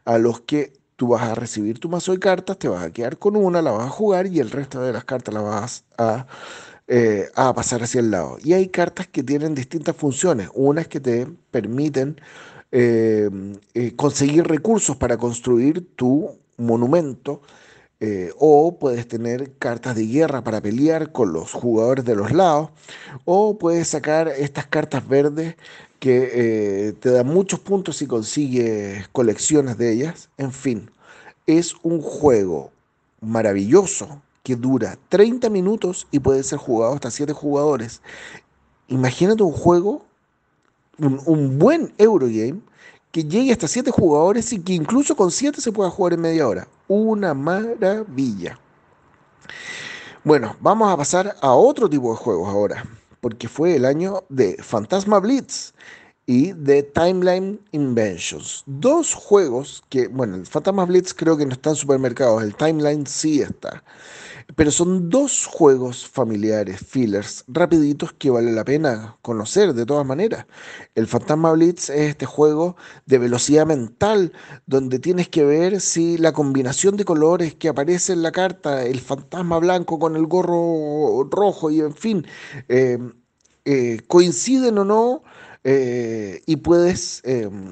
[0.05, 3.17] a los que tú vas a recibir tu mazo de cartas, te vas a quedar
[3.17, 6.27] con una, la vas a jugar y el resto de las cartas las vas a,
[6.87, 8.37] eh, a pasar hacia el lado.
[8.43, 12.19] Y hay cartas que tienen distintas funciones, unas que te permiten
[12.71, 13.29] eh,
[13.73, 17.41] eh, conseguir recursos para construir tu monumento,
[18.37, 22.71] o puedes tener cartas de guerra para pelear con los jugadores de los lados,
[23.23, 25.55] o puedes sacar estas cartas verdes
[26.03, 30.27] que eh, te dan muchos puntos si consigues colecciones de ellas.
[30.35, 30.91] En fin,
[31.47, 32.71] es un juego
[33.21, 38.01] maravilloso que dura 30 minutos y puede ser jugado hasta 7 jugadores.
[38.89, 40.05] Imagínate un juego,
[40.97, 42.59] un, un buen Eurogame
[43.13, 46.45] que llegue hasta 7 jugadores y que incluso con 7 se pueda jugar en media
[46.45, 46.67] hora.
[46.89, 48.59] Una maravilla.
[50.25, 52.85] Bueno, vamos a pasar a otro tipo de juegos ahora,
[53.23, 55.71] porque fue el año de Fantasma Blitz
[56.25, 58.63] y de Timeline Inventions.
[58.65, 63.07] Dos juegos que, bueno, el Fantasma Blitz creo que no está en supermercados, el Timeline
[63.07, 63.81] sí está.
[64.55, 70.45] Pero son dos juegos familiares, fillers, rapiditos que vale la pena conocer de todas maneras.
[70.95, 72.75] El Fantasma Blitz es este juego
[73.05, 74.33] de velocidad mental
[74.65, 78.99] donde tienes que ver si la combinación de colores que aparece en la carta, el
[78.99, 82.25] fantasma blanco con el gorro rojo y en fin,
[82.69, 82.97] eh,
[83.65, 85.23] eh, coinciden o no
[85.63, 87.23] eh, y puedes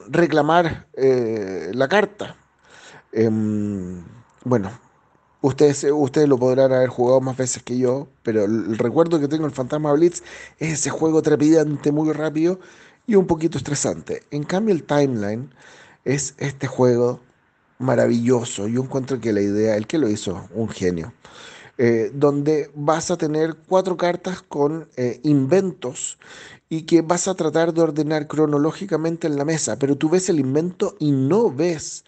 [0.09, 2.35] reclamar la carta.
[3.11, 4.03] Em,
[4.45, 4.71] bueno,
[5.41, 9.43] Ustedes, ustedes lo podrán haber jugado más veces que yo, pero el recuerdo que tengo
[9.45, 10.21] del Fantasma Blitz
[10.59, 12.59] es ese juego trepidante, muy rápido
[13.07, 14.21] y un poquito estresante.
[14.29, 15.49] En cambio, el Timeline
[16.05, 17.21] es este juego
[17.79, 18.67] maravilloso.
[18.67, 21.13] Yo encuentro que la idea, el que lo hizo, un genio.
[21.77, 26.19] Eh, donde vas a tener cuatro cartas con eh, inventos
[26.69, 30.39] y que vas a tratar de ordenar cronológicamente en la mesa, pero tú ves el
[30.39, 32.05] invento y no ves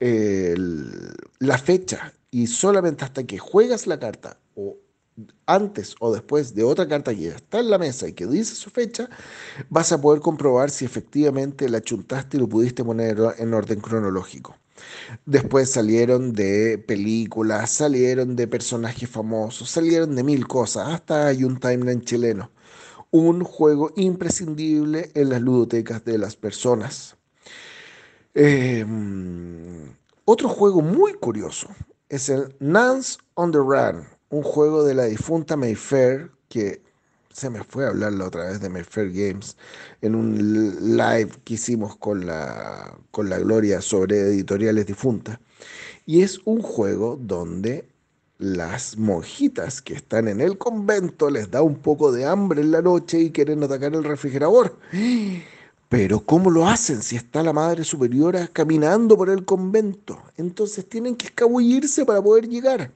[0.00, 4.76] eh, el- la fecha y solamente hasta que juegas la carta o
[5.46, 8.70] antes o después de otra carta que está en la mesa y que dice su
[8.70, 9.08] fecha,
[9.70, 14.56] vas a poder comprobar si efectivamente la chuntaste y lo pudiste poner en orden cronológico.
[15.24, 21.58] Después salieron de películas, salieron de personajes famosos, salieron de mil cosas, hasta hay un
[21.58, 22.50] timeline chileno.
[23.10, 27.16] Un juego imprescindible en las ludotecas de las personas.
[28.34, 28.84] Eh,
[30.26, 31.68] otro juego muy curioso
[32.08, 36.82] es el Nance on the Run, un juego de la difunta Mayfair que
[37.32, 39.56] se me fue a hablar la otra vez de Mayfair Games
[40.00, 45.38] en un live que hicimos con la, con la Gloria sobre editoriales difuntas.
[46.06, 47.86] Y es un juego donde
[48.38, 52.80] las monjitas que están en el convento les da un poco de hambre en la
[52.80, 54.78] noche y quieren atacar el refrigerador.
[55.88, 60.20] Pero ¿cómo lo hacen si está la Madre Superiora caminando por el convento?
[60.36, 62.90] Entonces tienen que escabullirse para poder llegar.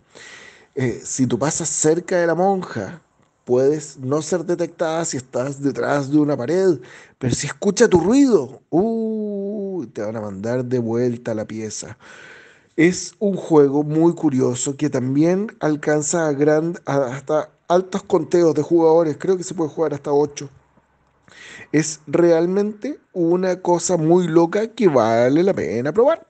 [0.75, 3.01] Eh, si tú pasas cerca de la monja,
[3.45, 6.81] puedes no ser detectada si estás detrás de una pared,
[7.19, 11.97] pero si escucha tu ruido, uh, te van a mandar de vuelta a la pieza.
[12.77, 19.17] Es un juego muy curioso que también alcanza a gran, hasta altos conteos de jugadores.
[19.19, 20.49] Creo que se puede jugar hasta 8.
[21.73, 26.27] Es realmente una cosa muy loca que vale la pena probar.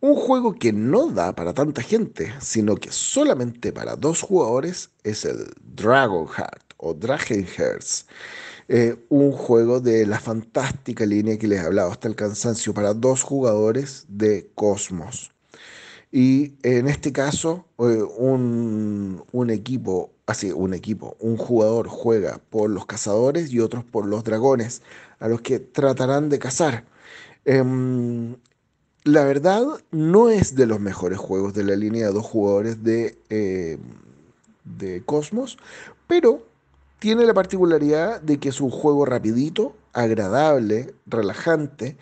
[0.00, 5.24] Un juego que no da para tanta gente, sino que solamente para dos jugadores, es
[5.24, 8.06] el Dragonheart o Dragonhearts.
[8.68, 12.94] Eh, un juego de la fantástica línea que les he hablado hasta el cansancio para
[12.94, 15.32] dos jugadores de Cosmos.
[16.12, 22.68] Y en este caso, eh, un, un equipo, así, un equipo, un jugador juega por
[22.68, 24.82] los cazadores y otros por los dragones,
[25.20, 26.84] a los que tratarán de cazar.
[27.46, 28.36] Em,
[29.04, 33.18] la verdad, no es de los mejores juegos de la línea de dos jugadores de,
[33.30, 33.78] eh,
[34.64, 35.56] de Cosmos,
[36.06, 36.46] pero
[36.98, 41.96] tiene la particularidad de que es un juego rapidito, agradable, relajante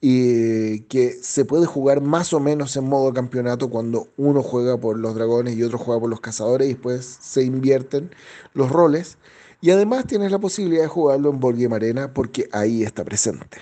[0.00, 4.98] y que se puede jugar más o menos en modo campeonato cuando uno juega por
[4.98, 8.10] los dragones y otro juega por los cazadores y después se invierten
[8.54, 9.18] los roles.
[9.60, 13.58] Y además tienes la posibilidad de jugarlo en Board Game Arena porque ahí está presente.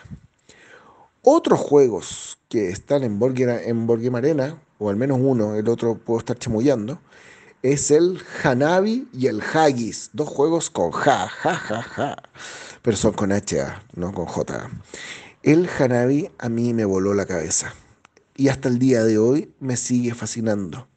[1.23, 5.55] Otros juegos que están en Board Game, en Board Game Arena, o al menos uno,
[5.55, 6.99] el otro puedo estar chamullando,
[7.63, 10.11] es el Hanabi y el Haggis.
[10.13, 12.17] Dos juegos con ja, ja, ja, ja.
[12.83, 14.71] Pero son con HA, no con J.
[15.45, 17.75] El Hanabi a mí me voló la cabeza.
[18.35, 20.89] Y hasta el día de hoy me sigue fascinando.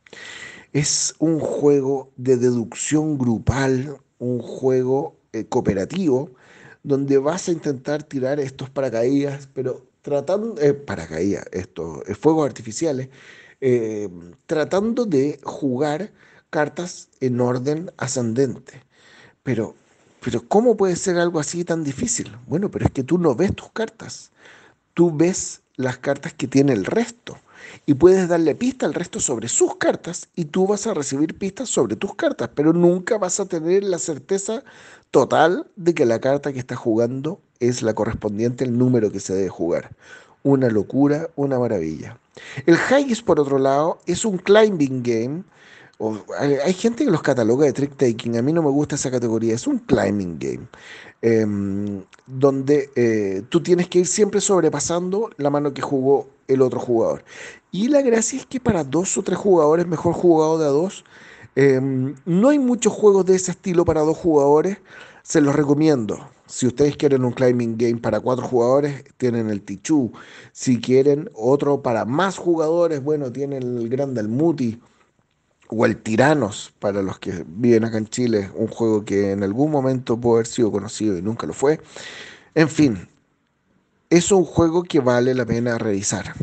[0.72, 6.32] Es un juego de deducción grupal, un juego eh, cooperativo
[6.82, 13.10] donde vas a intentar tirar estos paracaídas, pero tratando, eh, paracaídas, estos eh, fuegos artificiales,
[13.60, 14.08] eh,
[14.46, 16.14] tratando de jugar
[16.50, 18.82] cartas en orden ascendente.
[19.44, 19.76] Pero,
[20.22, 22.34] pero ¿cómo puede ser algo así tan difícil?
[22.48, 24.32] Bueno, pero es que tú no ves tus cartas,
[24.98, 27.38] tú ves las cartas que tiene el resto
[27.86, 31.70] y puedes darle pista al resto sobre sus cartas y tú vas a recibir pistas
[31.70, 34.64] sobre tus cartas, pero nunca vas a tener la certeza
[35.12, 39.36] total de que la carta que estás jugando es la correspondiente al número que se
[39.36, 39.92] debe jugar.
[40.42, 42.18] Una locura, una maravilla.
[42.66, 45.44] El Haggis, por otro lado, es un climbing game.
[46.40, 48.38] Hay, gente que los cataloga de trick taking.
[48.38, 49.54] A mí no me gusta esa categoría.
[49.54, 50.68] Es un climbing game.
[51.22, 51.46] Eh,
[52.28, 57.24] donde eh, tú tienes que ir siempre sobrepasando la mano que jugó el otro jugador.
[57.72, 61.06] Y la gracia es que para dos o tres jugadores, mejor jugado de a dos,
[61.56, 61.80] eh,
[62.26, 64.78] no hay muchos juegos de ese estilo para dos jugadores.
[65.24, 66.30] Se los recomiendo.
[66.46, 70.12] Si ustedes quieren un climbing game para cuatro jugadores, tienen el Tichu.
[70.54, 74.80] Si quieren otro para más jugadores, bueno, tienen el Gran Dalmuti
[75.70, 79.72] o el Tiranos para los que viven acá en Chile, un juego que en algún
[79.72, 81.80] momento pudo haber sido conocido y nunca lo fue.
[82.56, 83.08] En fin,
[84.10, 86.34] es un juego que vale la pena revisar.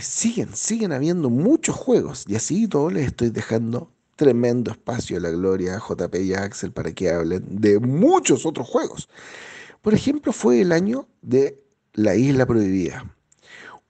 [0.00, 5.30] Siguen, siguen habiendo muchos juegos y así todo les estoy dejando tremendo espacio a la
[5.30, 9.08] gloria a JP y a Axel para que hablen de muchos otros juegos.
[9.82, 11.60] Por ejemplo, fue el año de
[11.94, 13.04] La Isla Prohibida,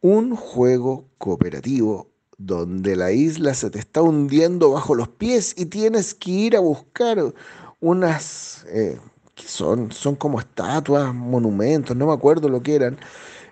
[0.01, 6.15] un juego cooperativo donde la isla se te está hundiendo bajo los pies y tienes
[6.15, 7.35] que ir a buscar
[7.81, 8.99] unas eh,
[9.35, 12.99] que son, son como estatuas, monumentos, no me acuerdo lo que eran,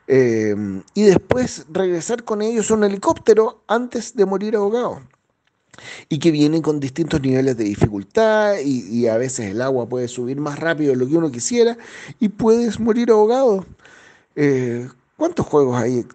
[0.09, 0.55] eh,
[0.95, 5.03] y después regresar con ellos a un helicóptero antes de morir ahogado.
[6.09, 10.41] Y que vienen con distintos niveles de dificultad y, a veces el agua puede subir
[10.41, 11.77] más rápido de lo que uno quisiera
[12.19, 13.67] y puedes morir ahogado.
[14.37, 14.89] Eh,
[15.19, 16.07] ¿Cuántos juegos hay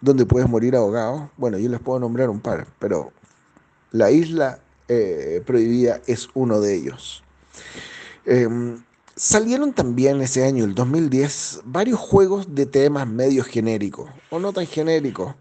[0.00, 1.30] donde puedes morir ahogado?
[1.36, 3.12] Bueno, yo les puedo nombrar un par, pero
[3.92, 7.22] la isla eh, prohibida es uno de ellos.
[8.26, 8.48] Eh,
[9.16, 14.66] salieron también ese año, el 2010, varios juegos de temas medio genéricos, o no tan
[14.66, 15.34] genéricos,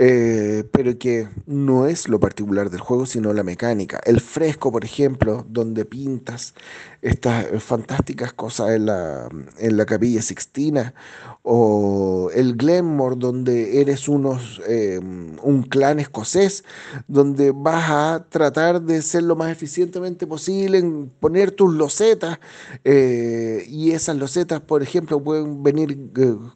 [0.00, 4.00] eh, pero que no es lo particular del juego, sino la mecánica.
[4.04, 6.54] El fresco, por ejemplo, donde pintas
[7.02, 10.94] estas fantásticas cosas en la, en la capilla sixtina,
[11.42, 16.64] o el Glenmore, donde eres unos, eh, un clan escocés,
[17.08, 22.38] donde vas a tratar de ser lo más eficientemente posible en poner tus losetas,
[22.84, 26.10] eh, y esas losetas, por ejemplo, pueden venir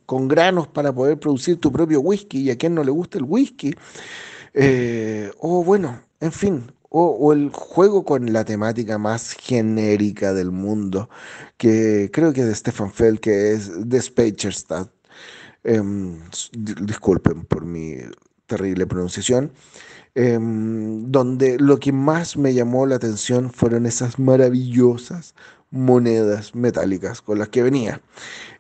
[0.07, 3.25] con granos para poder producir tu propio whisky, y a quien no le gusta el
[3.25, 3.32] whisky,
[4.55, 11.09] eh, o bueno, en fin, o, el juego con la temática más genérica del mundo,
[11.57, 14.89] que creo que es de Stefan Feld, que es The Spacerstad.
[15.65, 15.81] Eh,
[16.53, 17.97] disculpen por mi
[18.47, 19.53] terrible pronunciación.
[20.15, 25.35] Eh, donde lo que más me llamó la atención fueron esas maravillosas
[25.71, 28.03] monedas metálicas con las que venía.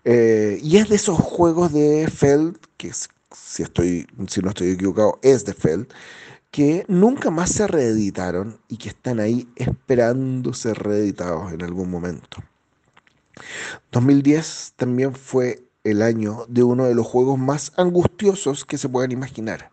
[0.05, 2.91] Eh, y es de esos juegos de Feld, que
[3.35, 5.89] si, estoy, si no estoy equivocado, es de Feld,
[6.51, 12.39] que nunca más se reeditaron y que están ahí esperando ser reeditados en algún momento.
[13.91, 19.13] 2010 también fue el año de uno de los juegos más angustiosos que se puedan
[19.13, 19.71] imaginar,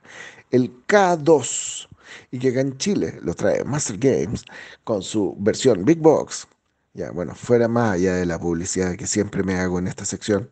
[0.52, 1.88] el K2,
[2.32, 4.46] y que acá en Chile lo trae Master Games
[4.84, 6.48] con su versión Big Box.
[6.94, 10.50] Ya, bueno, fuera más allá de la publicidad que siempre me hago en esta sección.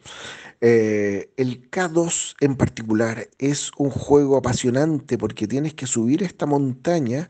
[0.61, 7.29] Eh, el K2 en particular es un juego apasionante porque tienes que subir esta montaña,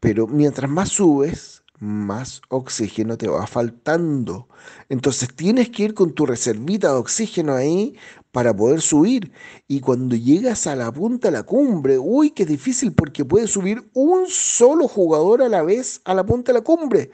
[0.00, 4.48] pero mientras más subes, más oxígeno te va faltando.
[4.88, 7.96] Entonces tienes que ir con tu reservita de oxígeno ahí
[8.32, 9.32] para poder subir.
[9.66, 13.88] Y cuando llegas a la punta de la cumbre, uy, qué difícil porque puede subir
[13.94, 17.10] un solo jugador a la vez a la punta de la cumbre.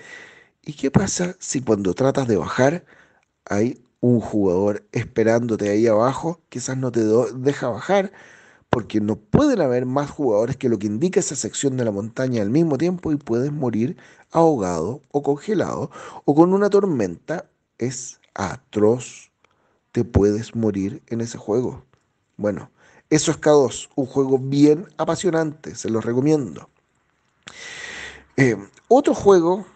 [0.62, 2.84] ¿Y qué pasa si cuando tratas de bajar
[3.44, 7.00] hay un jugador esperándote ahí abajo, quizás no te
[7.34, 8.12] deja bajar,
[8.70, 12.42] porque no pueden haber más jugadores que lo que indica esa sección de la montaña
[12.42, 13.96] al mismo tiempo y puedes morir
[14.30, 15.90] ahogado o congelado
[16.24, 17.46] o con una tormenta.
[17.78, 19.32] Es atroz.
[19.90, 21.82] Te puedes morir en ese juego.
[22.36, 22.70] Bueno,
[23.10, 26.68] eso es K2, un juego bien apasionante, se los recomiendo.
[28.36, 28.56] Eh,
[28.88, 29.66] otro juego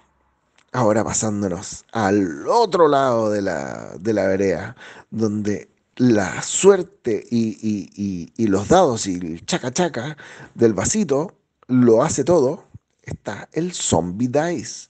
[0.72, 4.76] Ahora pasándonos al otro lado de la, de la vereda,
[5.10, 10.16] donde la suerte y, y, y, los dados y el chaca chaca
[10.54, 11.34] del vasito
[11.66, 12.68] lo hace todo,
[13.02, 14.88] está el Zombie Dice.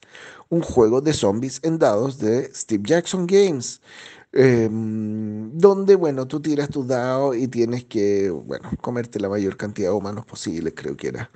[0.50, 3.80] un juego de zombies en dados de Steve Jackson Games.
[4.32, 9.88] em, donde, bueno, tú tiras tus dados y tienes que, bueno, comerte la mayor cantidad
[9.90, 11.30] de humanos posible, creo que era.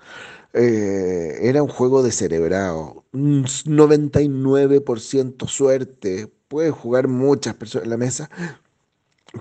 [0.52, 8.28] Eh, era un juego de cerebrado, 99% suerte, puedes jugar muchas personas en la mesa,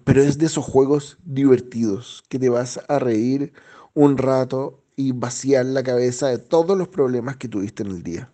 [0.03, 3.53] pero es de esos juegos divertidos que te vas a reír
[3.93, 8.29] un rato y vaciar la cabeza de todos los problemas que tuviste en el día.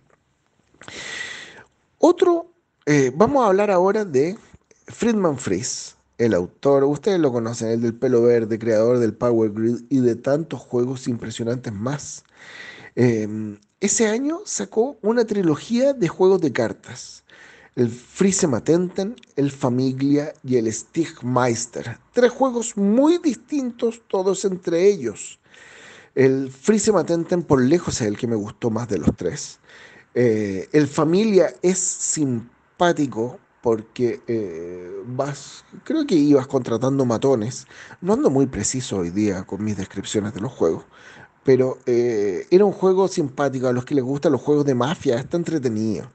[1.97, 2.51] Otro,
[2.85, 4.37] eh, vamos a hablar ahora de
[4.87, 9.85] Friedman Fries, el autor, ustedes lo conocen, el del pelo verde, creador del Power Grid
[9.89, 12.25] y de tantos juegos impresionantes más.
[12.95, 17.23] Eh, ese año sacó una trilogía de juegos de cartas.
[17.75, 21.97] El Frise Matenten, el Familia y el Stigmeister.
[22.11, 25.39] Tres juegos muy distintos todos entre ellos.
[26.13, 29.59] El Frise Matenten por lejos es el que me gustó más de los tres.
[30.13, 37.67] Eh, el Familia es simpático porque eh, vas, creo que ibas contratando matones.
[38.01, 40.85] No ando muy preciso hoy día con mis descripciones de los juegos,
[41.49, 43.67] pero eh, era un juego simpático.
[43.67, 46.11] A los que les gustan los juegos de mafia, está entretenido.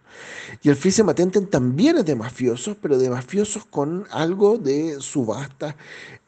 [0.62, 5.77] Y el Freeze Matenten también es de mafiosos, pero de mafiosos con algo de subasta.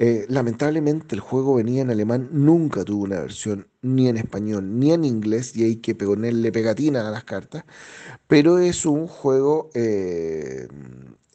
[0.00, 4.90] Eh, lamentablemente el juego venía en alemán, nunca tuvo una versión ni en español ni
[4.90, 7.62] en inglés, y hay que ponerle pegatina a las cartas.
[8.26, 10.66] Pero es un juego eh,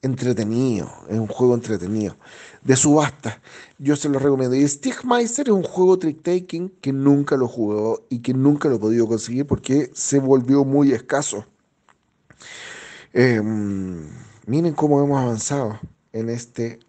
[0.01, 2.17] entretenido, es un juego entretenido,
[2.63, 3.41] de subasta.
[3.79, 4.55] Yo se lo recomiendo.
[4.55, 8.79] Y Stigmeister es un juego trick-taking que nunca lo jugó y que nunca lo he
[8.79, 11.45] podido conseguir porque se volvió muy escaso.
[13.13, 13.41] Eh,
[14.45, 15.79] miren cómo hemos avanzado
[16.13, 16.79] en este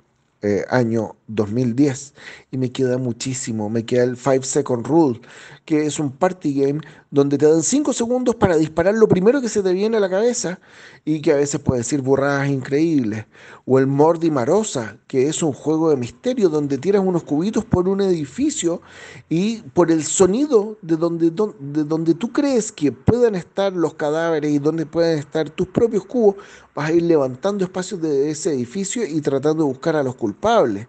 [0.43, 2.15] eh, año 2010
[2.51, 3.71] y me queda muchísimo.
[3.71, 5.21] Me queda el 5 Second Rule,
[5.65, 6.81] que es un party game
[7.13, 10.09] donde te dan 5 segundos para disparar lo primero que se te viene a la
[10.09, 10.59] cabeza
[11.05, 13.27] y que a veces puede decir burradas increíbles.
[13.67, 17.87] O el Mordi Marosa, que es un juego de misterio donde tiras unos cubitos por
[17.87, 18.81] un edificio
[19.29, 23.93] y por el sonido de donde, don- de donde tú crees que puedan estar los
[23.93, 26.37] cadáveres y donde pueden estar tus propios cubos,
[26.75, 30.89] vas a ir levantando espacios de ese edificio y tratando de buscar a los culpables.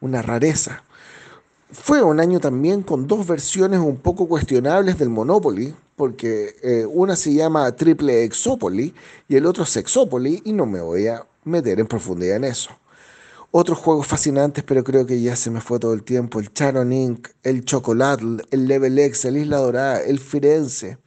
[0.00, 0.84] Una rareza.
[1.72, 7.14] Fue un año también con dos versiones un poco cuestionables del Monopoly, porque eh, una
[7.14, 8.92] se llama Triple Exopoly
[9.28, 12.70] y el otro Sexopoly, y no me voy a meter en profundidad en eso.
[13.52, 16.40] Otros juegos fascinantes, pero creo que ya se me fue todo el tiempo.
[16.40, 20.98] El Charon Inc., el Chocolatl, el Level X, el Isla Dorada, el Firenze.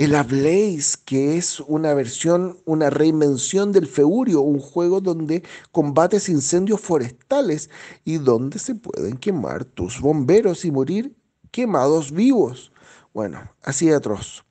[0.00, 6.80] El Ablaze, que es una versión, una reinvención del Feurio, un juego donde combates incendios
[6.80, 7.68] forestales
[8.02, 11.14] y donde se pueden quemar tus bomberos y morir
[11.50, 12.72] quemados vivos.
[13.12, 14.42] Bueno, así de atroz.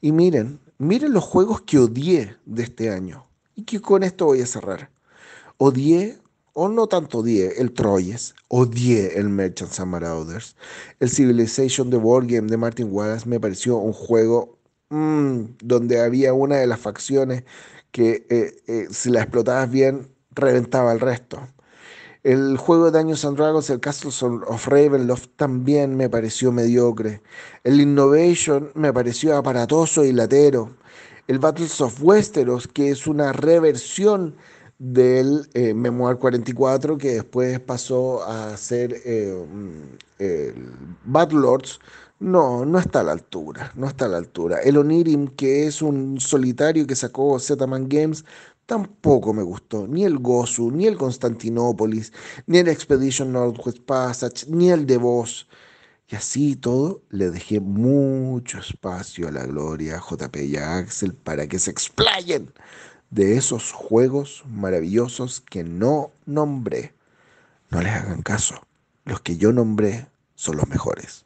[0.00, 3.26] Y miren, miren los juegos que odié de este año.
[3.54, 4.90] Y que con esto voy a cerrar.
[5.58, 6.22] Odié,
[6.54, 8.34] o no tanto odié, el Troyes.
[8.48, 10.56] Odié el Merchants and Marauders.
[11.00, 14.58] El Civilization The Board Game de Martin Wallace me pareció un juego
[14.90, 17.44] mm, donde había una de las facciones
[17.90, 21.40] que eh, eh, si la explotabas bien reventaba el resto.
[22.22, 27.22] El juego de Dungeons and Dragons, el Castles of Ravenloft, también me pareció mediocre.
[27.64, 30.70] El Innovation me pareció aparatoso y latero.
[31.28, 34.36] El Battles of Westeros, que es una reversión
[34.78, 40.72] del eh, Memoir 44, que después pasó a ser eh, mm, el
[41.30, 41.80] Lords,
[42.20, 44.58] no, no está a la altura, no está a la altura.
[44.60, 48.24] El Onirim, que es un solitario que sacó Z-Man Games,
[48.66, 49.86] tampoco me gustó.
[49.88, 52.12] Ni el Gozu, ni el Constantinópolis,
[52.46, 55.48] ni el Expedition Northwest Passage, ni el de Voss.
[56.08, 61.46] Y así todo, le dejé mucho espacio a la gloria, JP y a Axel para
[61.46, 62.52] que se explayen
[63.10, 66.94] de esos juegos maravillosos que no nombré.
[67.70, 68.56] No les hagan caso.
[69.04, 71.24] Los que yo nombré son los mejores.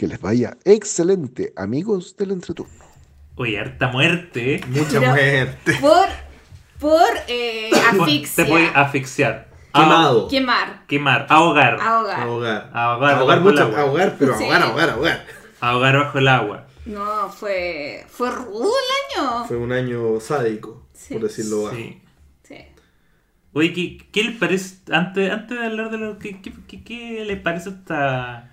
[0.00, 2.86] Que les vaya excelente, amigos del entreturno.
[3.36, 4.54] Oye, harta muerte.
[4.54, 4.60] ¿eh?
[4.68, 5.76] Mucha Pero- muerte.
[5.78, 6.06] Por,
[6.78, 8.44] por eh, asfixia.
[8.46, 9.48] Te puede asfixiar.
[9.74, 10.26] Quemado.
[10.28, 10.86] Quemar.
[10.86, 11.26] Quemar.
[11.28, 11.78] Ahogar.
[11.82, 12.18] Ahogar.
[12.18, 12.70] Ahogar.
[12.72, 13.62] Ahogar Ahogar mucho.
[13.64, 13.78] agua.
[13.80, 14.44] Ahogar, pero Sí.
[14.44, 15.26] ahogar, ahogar, ahogar.
[15.60, 16.66] Ahogar bajo el agua.
[16.86, 19.44] No, fue, fue rudo el año.
[19.44, 21.12] Fue un año sádico, Sí.
[21.12, 21.76] por decirlo bajo.
[21.76, 22.00] Sí.
[22.44, 22.56] Sí.
[23.52, 24.76] Oye, ¿qué, qué les parece?
[24.90, 26.40] Antes, antes de hablar de lo que.
[26.40, 28.49] ¿Qué, qué, qué les parece esta,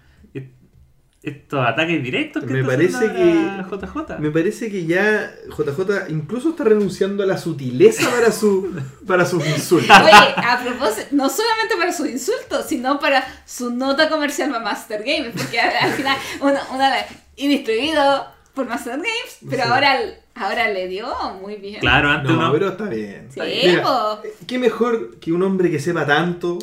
[1.30, 4.20] estos ataques directos que Me está parece que- JJ?
[4.20, 8.74] Me parece que ya JJ incluso está renunciando a la sutileza para, su,
[9.06, 9.96] para sus insultos.
[9.98, 15.04] Oye, a propósito, no solamente para sus insultos, sino para su nota comercial para Master
[15.04, 17.06] Games, porque al al final, una, una vez,
[17.36, 19.70] y distribuido por Master Games, pero Sí.
[19.70, 20.00] ahora,
[20.36, 21.08] ahora le dio
[21.42, 21.80] muy bien.
[21.80, 23.28] Claro, antes No, uno- pero está bien.
[23.34, 24.20] Sí, Mira, po.
[24.48, 26.58] qué mejor que un hombre que sepa tanto,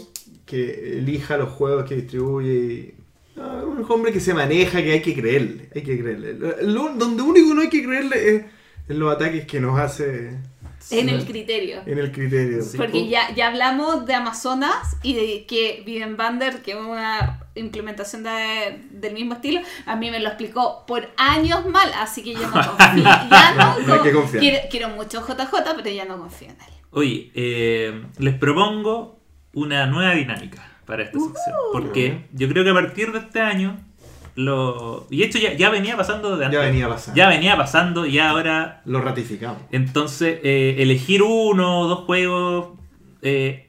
[0.44, 2.52] que elija los juegos que distribuye.
[2.52, 2.94] y-
[3.36, 5.68] no, un hombre que se maneja, que hay que creerle.
[5.74, 6.34] Hay que creerle.
[6.62, 8.44] Lo- donde único no hay que creerle es
[8.88, 10.36] en los ataques que nos hace
[10.90, 11.80] En el criterio.
[11.86, 12.62] en el criterio.
[12.62, 12.76] Sí.
[12.76, 18.22] Porque ya, ya hablamos de Amazonas y de que Viven Bander, que es una implementación
[18.24, 22.40] de- del mismo estilo, a mí me lo explicó por años mal, así que yo
[22.42, 23.02] no confío.
[23.04, 24.40] Ya no, No hay que confiar.
[24.42, 26.74] Quiero, quiero mucho JJ, pero ya no confío en él.
[26.90, 29.18] Oye, eh, les propongo
[29.54, 31.54] una nueva dinámica para esta sección.
[31.72, 33.78] Porque yo creo que a partir de este año,
[34.36, 36.58] lo y esto ya, ya venía pasando de antes.
[36.60, 37.16] Ya venía pasando.
[37.16, 39.58] Ya venía pasando y ahora, Lo ratificamos.
[39.70, 42.78] entonces, eh, elegir uno o dos juegos
[43.22, 43.68] eh,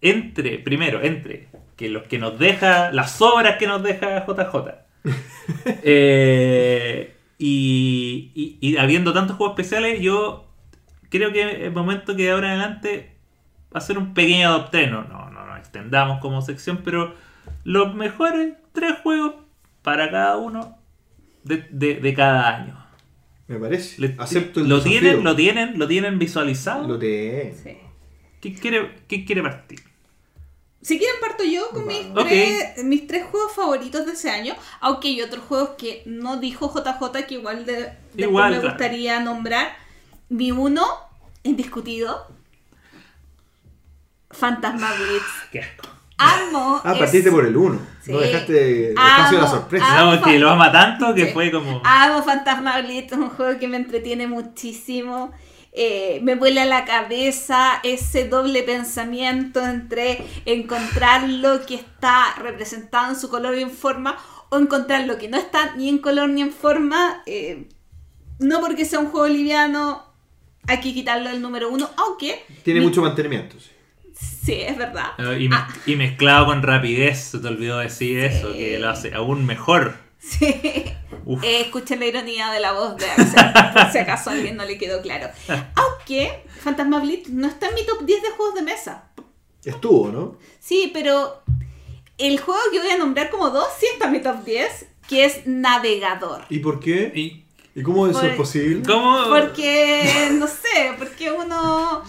[0.00, 4.54] entre, primero, entre que los que nos deja, las obras que nos deja JJ.
[5.82, 10.46] Eh, y, y- y habiendo tantos juegos especiales, yo
[11.08, 13.16] creo que es momento que de ahora en adelante
[13.72, 14.90] hacer un pequeño 3.
[14.90, 15.27] No,
[15.68, 17.14] extendamos como sección, pero
[17.64, 19.34] los mejores tres juegos
[19.82, 20.76] para cada uno
[21.44, 22.84] de, de- de cada año.
[23.46, 24.00] Me parece.
[24.00, 25.00] Le- Acepto el lo desafío.
[25.00, 26.86] tienen, lo tienen, lo tienen visualizado.
[26.86, 27.54] Lo tienen.
[27.56, 27.78] Sí.
[28.40, 29.80] ¿Quién quiere, quién quiere partir?
[30.80, 35.08] Si quieren parto yo con mis, tres, mis tres juegos favoritos de ese año, aunque
[35.08, 39.72] hay otros juegos que no dijo JJ que igual de, después Igual, me gustaría nombrar.
[40.28, 40.84] Mi uno,
[41.42, 42.28] indiscutido,
[44.30, 45.24] Fantasma Blitz.
[45.52, 45.88] Qué asco.
[46.20, 46.80] Amo.
[46.84, 47.80] Ah, es- partiste por el 1.
[48.02, 48.12] Sí.
[48.12, 50.00] No dejaste espacio a la sorpresa.
[50.00, 50.14] amo.
[50.16, 51.32] No, que lo ama tanto que Sí.
[51.32, 51.80] fue como.
[51.84, 55.32] Amo Fantasma Blitz, es un juego que me entretiene muchísimo.
[55.72, 63.16] Eh, me vuela la cabeza ese doble pensamiento entre encontrar lo que está representado en
[63.20, 64.16] su color y en forma
[64.48, 67.22] o encontrar lo que no está ni en color ni en forma.
[67.26, 67.68] Eh,
[68.40, 70.02] no porque sea un juego liviano,
[70.66, 73.60] hay que quitarlo del número uno, aunque Tiene mi- mucho mantenimiento.
[73.60, 73.70] sí.
[74.52, 75.10] Sí, es verdad.
[75.38, 78.26] Y, me- Ah, y mezclado con rapidez, se te olvidó decir Sí.
[78.36, 79.94] eso, que lo hace aún mejor.
[80.18, 80.46] sí.
[81.42, 84.64] Eh, escuchen la ironía de la voz de Axel, por si acaso a alguien no
[84.64, 85.28] le quedó claro.
[85.74, 89.10] Aunque Fantasma Blitz no está en mi top 10 de juegos de mesa.
[89.64, 90.38] Estuvo, ¿no?
[90.58, 91.42] Sí, pero
[92.16, 95.24] el juego que voy a nombrar como dos sí está en mi top 10, que
[95.26, 96.46] es Navegador.
[96.48, 97.12] ¿Y por qué?
[97.14, 97.44] ¿Y
[97.74, 98.82] ¿Y cómo eso Por- es posible?
[98.86, 99.24] cómo?
[99.28, 102.02] Porque, no sé, porque uno,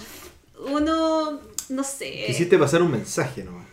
[0.68, 2.24] uno, no sé.
[2.28, 3.68] Quisiste pasar un mensaje nomás.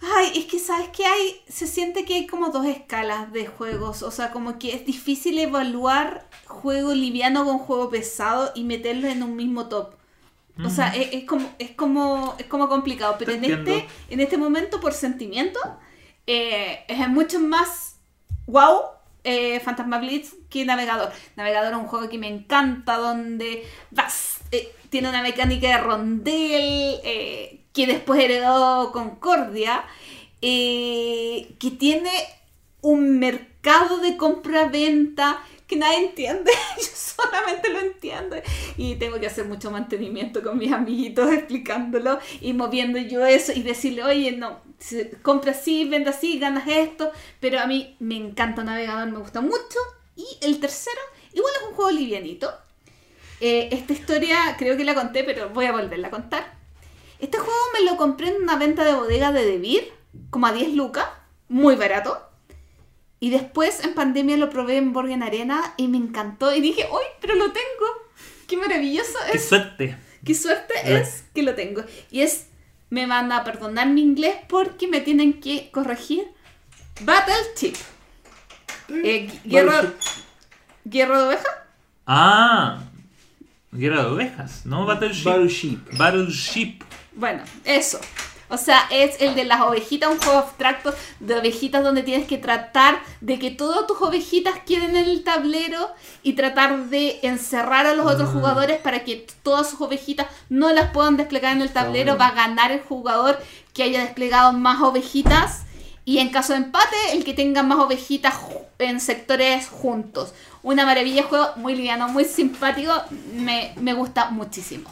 [0.00, 4.02] Ay, es que sabes que hay, se siente que hay como dos escalas de juegos,
[4.02, 9.22] o sea, como que es difícil evaluar juego liviano con juego pesado y meterlo en
[9.22, 9.94] un mismo top.
[10.64, 13.70] O sea, es, es como, es como, es como complicado, pero Te en entiendo.
[13.70, 15.58] este, en este momento, por sentimiento,
[16.26, 17.96] eh, es mucho más
[18.46, 18.82] wow
[19.24, 21.10] eh, Fantasma Blitz que Navegador.
[21.36, 27.00] Navegador es un juego que me encanta, donde vas, eh, tiene una mecánica de rondel,
[27.04, 29.84] eh, que después heredó Concordia,
[30.42, 32.10] eh, que tiene
[32.82, 38.36] un mercado de compra-venta que nadie entiende, yo solamente lo entiendo.
[38.76, 43.62] Y tengo que hacer mucho mantenimiento con mis amiguitos explicándolo y moviendo yo eso y
[43.62, 44.60] decirle, oye, no,
[45.22, 47.10] compra así, vende así, ganas esto,
[47.40, 49.78] pero a mí me encanta Navegador, me gusta mucho.
[50.14, 51.00] Y el tercero,
[51.32, 52.52] igual es un juego livianito.
[53.44, 56.54] Eh, esta historia creo que la conté, pero voy a volverla a contar.
[57.18, 59.92] Este juego me lo compré en una venta de bodega de Debir,
[60.30, 61.06] como a 10 lucas,
[61.48, 62.22] muy barato.
[63.18, 66.54] Y después en pandemia lo probé en Borgen Arena y me encantó.
[66.54, 67.86] Y dije, ¡uy, pero lo tengo!
[68.46, 69.48] ¡Qué maravilloso ¡Qué es!
[69.48, 69.96] suerte!
[70.24, 71.00] ¡Qué suerte Eh.
[71.00, 71.82] es que lo tengo!
[72.12, 72.46] Y es,
[72.90, 76.28] me van a perdonar mi inglés porque me tienen que corregir.
[77.00, 77.74] Battle Chip.
[78.88, 79.82] Eh, guerra,
[80.84, 81.66] ¿Guerra de oveja?
[82.06, 82.80] Ah,
[83.72, 84.84] Guerra de Ovejas, ¿no?
[84.86, 85.24] Battleship.
[85.24, 85.78] Battleship.
[85.96, 86.82] Battleship.
[87.14, 87.98] Bueno, eso.
[88.50, 92.36] O sea, es el de las ovejitas, un juego abstracto de ovejitas donde tienes que
[92.36, 95.90] tratar de que todas tus ovejitas queden en el tablero
[96.22, 98.32] y tratar de encerrar a los otros Ah.
[98.34, 102.18] jugadores para que todas sus ovejitas no las puedan desplegar en el tablero.
[102.18, 103.40] Va a ganar el jugador
[103.72, 105.62] que haya desplegado más ovejitas.
[106.04, 108.34] Y en caso de empate, el que tenga más ovejitas
[108.80, 110.34] en sectores juntos.
[110.62, 112.92] Una maravilla de juego, muy liviano, muy simpático.
[113.34, 114.90] Me, me gusta muchísimo.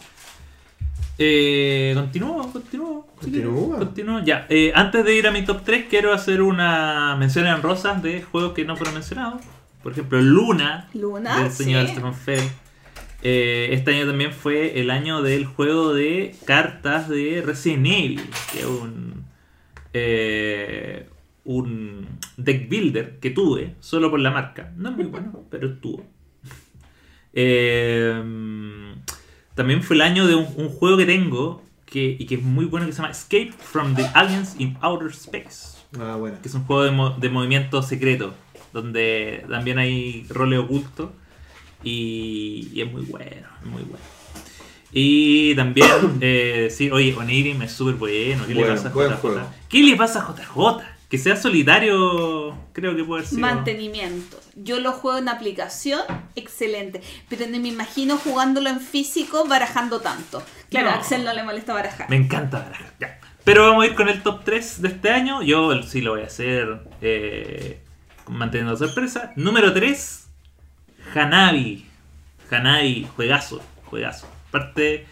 [1.22, 3.06] Eh, continúo, continúo.
[3.20, 3.78] Continúa.
[3.78, 4.20] Continúo.
[4.24, 8.02] Ya, eh, antes de ir a mi top 3, quiero hacer una mención en rosas
[8.02, 9.42] de juegos que no fueron mencionados.
[9.82, 11.92] Por ejemplo, Luna, Luna, del señor sí.
[11.92, 12.50] Stefan Feld.
[13.22, 18.60] Eh, este año también fue el año del juego de cartas de Resident Evil, que
[18.60, 19.26] es un,
[19.92, 21.06] eh,
[21.56, 22.06] un
[22.36, 24.72] deck builder que tuve, solo por la marca.
[24.76, 26.06] No es muy bueno, pero tuvo.
[27.32, 28.22] Eh,
[29.54, 32.64] también fue el año de un, un juego que tengo que, y que es muy
[32.66, 35.78] bueno que se llama Escape from the Aliens in Outer Space.
[35.98, 36.38] Ah, bueno.
[36.40, 38.32] Que es un juego de, mo- de movimiento secreto,
[38.72, 41.10] donde también hay roles ocultos
[41.82, 44.04] y, y es muy bueno, es muy bueno.
[44.92, 45.88] Y también,
[46.20, 48.44] eh, sí, oye, Onirim es súper bueno.
[48.46, 49.40] ¿Qué le pasa a JJ?
[49.68, 50.84] ¿Qué le pasa a JJ?
[51.10, 53.38] Que sea solitario, creo que puede ser.
[53.40, 54.38] Mantenimiento.
[54.54, 56.00] Yo lo juego en aplicación,
[56.36, 57.02] excelente.
[57.28, 60.42] Pero no me imagino jugándolo en físico barajando tanto.
[60.70, 60.92] Claro, No.
[60.94, 62.08] a Axel no le molesta barajar.
[62.08, 62.92] Me encanta barajar.
[63.00, 63.18] Ya.
[63.42, 65.42] Pero vamos a ir con el top 3 de este año.
[65.42, 67.80] Yo sí lo voy a hacer eh,
[68.28, 69.32] manteniendo sorpresa.
[69.34, 70.28] Número 3,
[71.14, 71.86] Hanabi.
[72.50, 74.28] Hanabi, juegazo, juegazo.
[74.48, 75.06] Aparte,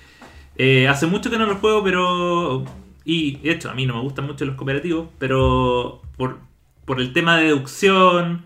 [0.57, 2.65] eh, hace mucho que no lo juego, pero...
[3.09, 6.41] Y de hecho, a mí no me gustan mucho los cooperativos, pero por,
[6.85, 8.45] por el tema de deducción,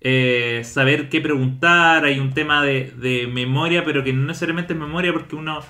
[0.00, 4.78] eh, saber qué preguntar, hay un tema de, de memoria, pero que no necesariamente es
[4.78, 5.60] memoria porque uno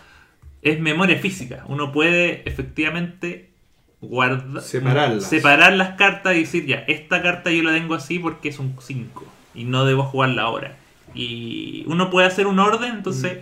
[0.62, 1.64] es memoria física.
[1.68, 3.54] Uno puede efectivamente
[4.00, 5.24] guardar, Separarlas.
[5.28, 8.76] separar las cartas y decir, ya, esta carta yo la tengo así porque es un
[8.78, 10.76] 5 y no debo jugarla ahora.
[11.14, 13.38] Y uno puede hacer un orden, entonces...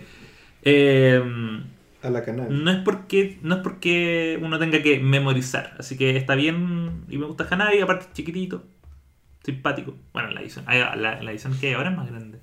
[0.63, 1.21] eh,
[2.03, 2.63] A la canal.
[2.63, 5.75] no es porque no es porque uno tenga que memorizar.
[5.79, 8.63] Así que está bien y me gusta Hanabi, aparte es chiquitito,
[9.43, 9.95] simpático.
[10.11, 12.39] Bueno, la edición, ah, la, la edición que hay ahora es más grande.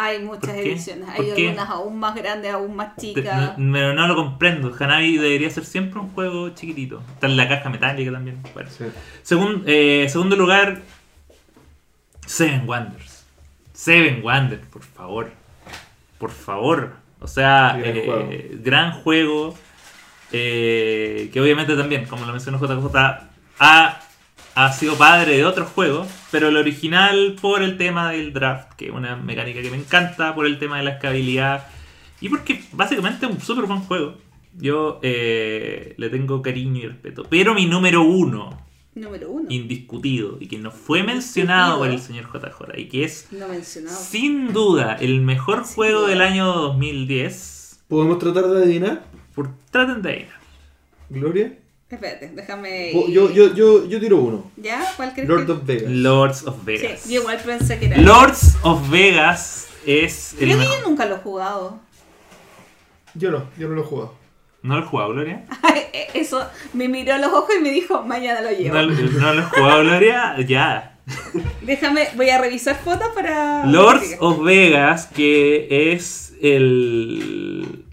[0.00, 1.10] Hay muchas ediciones.
[1.10, 1.48] ¿Por Hay qué?
[1.48, 3.54] algunas aún más grandes, aún más chicas.
[3.56, 4.72] Pero no lo comprendo.
[4.78, 7.02] Hanabi debería ser siempre un juego chiquitito.
[7.14, 8.38] Está en la caja metálica también.
[8.54, 8.70] Bueno.
[8.70, 8.84] Sí.
[9.66, 10.82] Eh, segundo lugar,
[12.26, 13.24] Seven Wonders.
[13.72, 15.30] Seven Wonders, por favor.
[16.18, 16.92] Por favor.
[17.20, 18.30] O sea, Gran eh, juego.
[18.62, 19.54] gran juego.
[20.32, 22.96] eh, que obviamente también, como lo mencionó JJ,
[23.58, 24.00] ha,
[24.54, 26.08] ha sido padre de otros juegos.
[26.30, 30.34] Pero el original por el tema del draft, que es una mecánica que me encanta,
[30.34, 31.66] por el tema de la escalabilidad.
[32.20, 34.16] Y porque básicamente es un súper buen juego.
[34.54, 37.24] Yo eh, le tengo cariño y respeto.
[37.30, 38.58] Pero mi número uno
[39.00, 39.46] Número uno.
[39.48, 43.96] indiscutido y que no fue mencionado por el señor JJ y que es No mencionado.
[43.98, 46.10] sin duda el mejor Sin juego duda.
[46.10, 47.80] del año 2010.
[47.88, 49.04] ¿Podemos tratar de adivinar?
[49.34, 50.28] Por, traten de ir.
[51.10, 51.56] Gloria.
[51.88, 52.92] Espérate, déjame.
[53.10, 54.50] Yo, yo, yo, yo tiro uno.
[54.58, 54.84] ¿Ya?
[54.96, 55.90] ¿Cuál crees Lord que- of Vegas.
[55.90, 57.00] Lords of Vegas.
[57.00, 57.96] Sí, yo igual pensé que era.
[57.96, 60.80] Lords of Vegas es el Creo que mejor.
[60.82, 61.80] yo nunca lo he jugado.
[63.14, 64.14] Yo no, yo no lo he jugado.
[64.68, 65.44] ¿No lo he jugado, Gloria?
[66.14, 68.74] Eso me miró a los ojos y me dijo, mañana lo llevo.
[68.74, 70.36] ¿No, no lo he jugado, Gloria?
[70.46, 70.98] Ya.
[71.62, 73.64] Déjame, voy a revisar fotos para.
[73.66, 77.84] Lords of Vegas, que es el.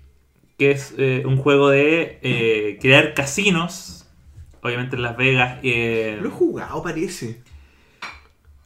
[0.58, 4.06] que es eh, un juego de eh, crear casinos.
[4.62, 5.60] Obviamente en Las Vegas.
[5.64, 7.40] eh, Lo he jugado, parece.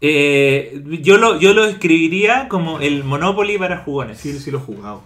[0.01, 4.17] eh, yo, lo, yo lo describiría como el Monopoly para jugones.
[4.17, 5.03] Sí, sí lo he jugado.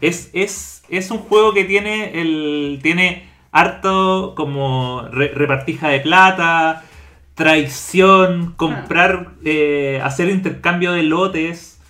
[0.00, 6.84] Es, es, es un juego que tiene el tiene harto como re- repartija de plata,
[7.34, 11.80] traición, comprar, eh, hacer intercambio de lotes.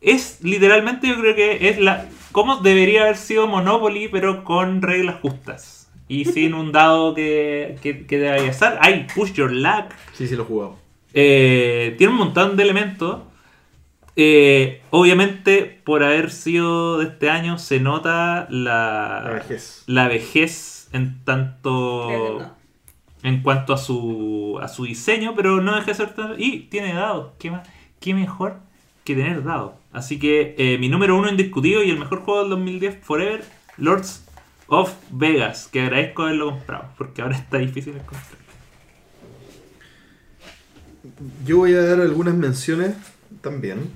[0.00, 5.16] Es literalmente yo creo que es la como debería haber sido Monopoly pero con reglas
[5.20, 8.78] justas y sin un dado que, que, que estar.
[8.80, 10.76] Hay Push Your Luck, Sí, sí lo he jugado.
[11.14, 13.22] eh, tiene un montón de elementos.
[14.20, 19.84] Eh, obviamente, por haber sido de este año, se nota la, La vejez.
[19.86, 22.40] la vejez en tanto.
[22.40, 22.58] No.
[23.22, 26.94] En cuanto a su, a su diseño, pero no deja de ser tan- Y tiene
[26.94, 27.32] dados.
[27.38, 27.68] ¿Qué, más?
[28.00, 28.56] ¿Qué mejor
[29.04, 29.72] que tener dados?
[29.92, 33.44] Así que eh, mi número uno indiscutido y el mejor juego del 2010 Forever,
[33.76, 34.24] Lords
[34.68, 35.68] of Vegas.
[35.72, 38.38] Que agradezco haberlo comprado, porque ahora está difícil encontrar.
[41.44, 42.94] Yo voy a dar algunas menciones
[43.40, 43.90] también.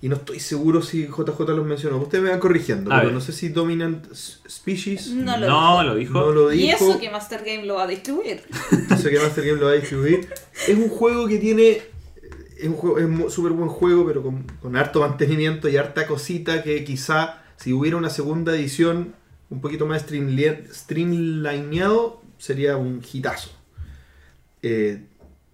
[0.00, 1.96] Y no estoy seguro si JJ los mencionó.
[1.98, 3.14] Ustedes me van corrigiendo, A pero ver.
[3.14, 5.82] no sé si Dominant Species No lo no dijo.
[5.82, 6.12] lo dijo.
[6.14, 8.42] no lo Y eso que Master Game lo va a distribuir.
[8.96, 10.28] Sé qué Master Game lo va a distribuir.
[10.68, 11.82] Es un juego que tiene.
[12.56, 16.06] Es un juego, es un súper buen juego, pero con, con harto mantenimiento y harta
[16.06, 19.14] cosita que quizá si hubiera una segunda edición
[19.50, 23.50] un poquito más streamli- streamlineado sería un hitazo.
[24.62, 25.06] Eh,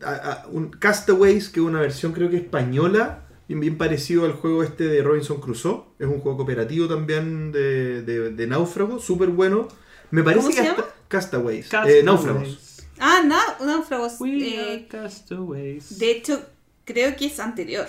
[0.02, 4.32] a- a- un Castaways, que es una versión creo que española, bien, bien parecido al
[4.32, 5.84] juego este de Robinson Crusoe.
[5.98, 9.68] Es un juego cooperativo también de, de, de náufrago, súper bueno.
[10.10, 10.94] Me parece ¿Cómo que se hasta- llama?
[11.08, 12.04] Castaways, eh, Castaways.
[12.04, 12.82] náufragos.
[12.98, 14.20] Ah, no, náufragos.
[14.20, 15.98] We eh, are castaways.
[15.98, 16.40] de hecho,
[16.84, 17.86] creo que es anterior.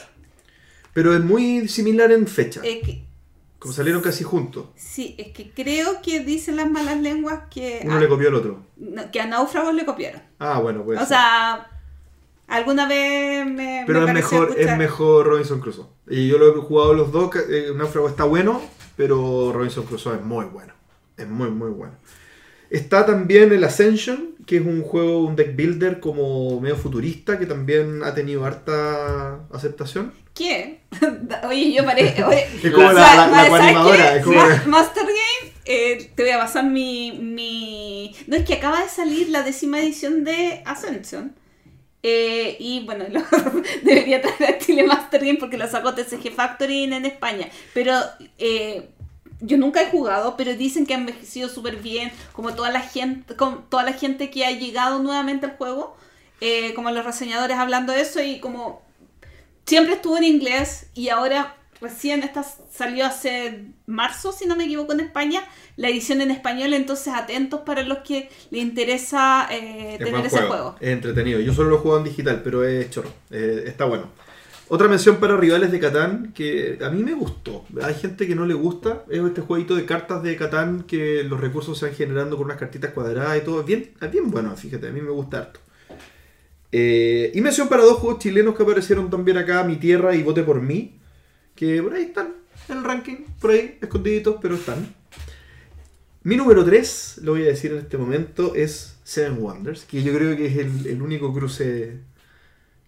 [0.94, 2.62] Pero es muy similar en fecha.
[2.64, 3.06] Eh, que-
[3.60, 4.68] como salieron casi juntos.
[4.76, 8.36] sí, es que creo que dicen las malas lenguas que, Uno a, le copió al
[8.36, 8.66] otro.
[8.78, 10.22] no, que a náufragos le copiaron.
[10.38, 11.02] Ah, bueno, pues.
[11.02, 11.68] o sea,
[12.48, 13.84] Alguna vez me.
[13.88, 15.88] Pero me es mejor, es mejor Robinson Crusoe.
[16.08, 17.32] Y yo lo he jugado los dos.
[17.50, 18.62] eh, Náufrago está bueno,
[18.96, 20.74] pero Robinson Crusoe es muy bueno.
[21.18, 21.94] Es muy, muy bueno.
[22.70, 27.46] Está también el Ascension, que es un juego, un deck builder como medio futurista, que
[27.46, 30.14] también ha tenido harta aceptación.
[30.34, 30.82] ¿Qué?
[31.48, 31.84] Oye, yo.
[31.84, 33.50] Oye, Es como la- la-
[34.68, 38.16] Master Game, eh, te voy a pasar mi, mi.
[38.28, 41.34] No, es que acaba de salir la décima edición de Ascension.
[42.08, 43.24] Eh, y bueno, lo-
[43.82, 47.50] debería traer a Chile Master Game porque lo sacó TCG Factory en España.
[47.74, 47.94] Pero
[48.38, 48.90] eh,
[49.42, 52.12] yo nunca he jugado, pero dicen que ha envejecido súper bien.
[52.34, 55.98] Como toda la gente, con toda la gente que ha llegado nuevamente al juego.
[56.42, 58.82] eh, como los reseñadores hablando de eso y como
[59.66, 64.94] siempre estuvo en inglés y ahora recién esta salió hace marzo, si no me equivoco,
[64.94, 65.44] en España,
[65.78, 70.48] la edición en español, entonces atentos para los que les interesa eh, tener ese juego,
[70.48, 70.76] juego.
[70.80, 71.40] Es entretenido.
[71.40, 73.12] Yo solo lo he jugado en digital, pero es chorro.
[73.32, 74.10] Eh, está bueno.
[74.68, 77.66] Otra mención para rivales de Catán que a mí me gustó.
[77.84, 79.04] Hay gente que no le gusta.
[79.10, 82.58] Es este jueguito de cartas de Catán que los recursos se van generando con unas
[82.58, 83.60] cartitas cuadradas y todo.
[83.60, 84.88] Es bien, es bien bueno, fíjate.
[84.88, 85.60] A mí me gusta harto.
[86.72, 90.42] Eh, y mención para dos juegos chilenos que aparecieron también acá, Mi Tierra y Vote
[90.42, 91.00] por mí.
[91.56, 92.34] Que por ahí están
[92.70, 94.94] en el ranking, por ahí, escondiditos, pero están.
[96.24, 100.14] Mi número 3, lo voy a decir en este momento, es Seven Wonders, que yo
[100.14, 102.00] creo que es el, el único cruce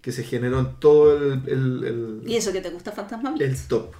[0.02, 3.58] que se generó en todo el, el- el- ¿Y eso que te gusta Fantasma el
[3.68, 3.94] top.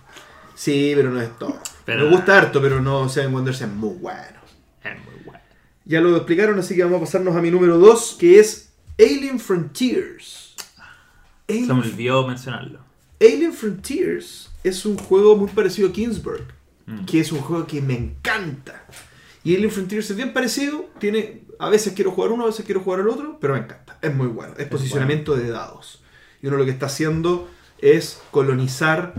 [0.56, 1.56] Sí, pero no es top.
[1.86, 4.40] Pero- Me gusta harto, pero no, Seven Wonders es muy bueno.
[4.84, 5.40] Es muy bueno.
[5.86, 9.40] Ya lo explicaron, así que vamos a pasarnos a mi número 2, que es Alien
[9.40, 10.56] Frontiers.
[11.48, 12.80] Se me Alien, olvidó mencionarlo.
[13.22, 16.44] Alien Frontiers es un juego muy parecido a Kingsburg,
[16.86, 17.04] Mm.
[17.06, 18.86] que es un juego que me encanta.
[19.44, 22.80] Y Alien Frontiers es bien parecido, tiene a veces quiero jugar uno, a veces quiero
[22.82, 26.02] jugar el otro, pero me encanta, es muy bueno, es posicionamiento de dados.
[26.42, 27.50] Y uno lo que está haciendo
[27.80, 29.14] es colonizar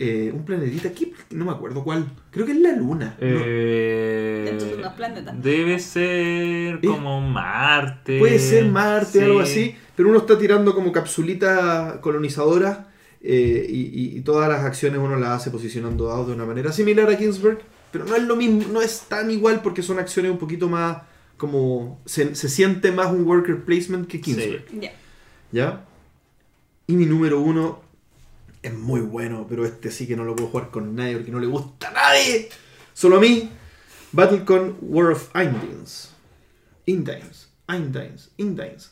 [0.00, 3.16] eh, un planetita aquí, no me acuerdo cuál, creo que es la luna.
[3.20, 3.40] ¿no?
[3.44, 5.40] Eh, Dentro de unos planetas.
[5.42, 8.18] Debe ser como Marte.
[8.18, 9.24] Puede ser Marte, sí.
[9.24, 12.78] algo así, pero uno está tirando como capsulitas colonizadoras
[13.22, 16.72] eh, y, y- y todas las acciones uno las hace posicionando dados de una manera
[16.72, 17.60] similar a Kingsburg,
[17.92, 20.98] pero no es lo mismo, no es tan igual porque son acciones un poquito más
[21.36, 24.92] como se, se siente más un worker placement que Kingsburg, Ya.
[25.52, 25.84] ¿ya?
[26.86, 27.80] Y mi número uno
[28.62, 31.40] es muy bueno, pero este sí que no lo puedo jugar con nadie porque no
[31.40, 32.48] le gusta a nadie,
[32.94, 33.50] solo a mí.
[34.12, 36.10] Battlecon War of Indines.
[36.86, 37.48] Indines.
[37.68, 38.30] Indines.
[38.36, 38.90] Indines.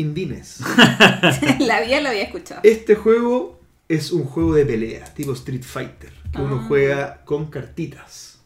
[0.00, 0.60] Indines.
[1.60, 2.60] la vida lo había escuchado.
[2.64, 6.64] Este juego es un juego de pelea, tipo Street Fighter, que uno Ah.
[6.68, 8.40] juega con cartitas.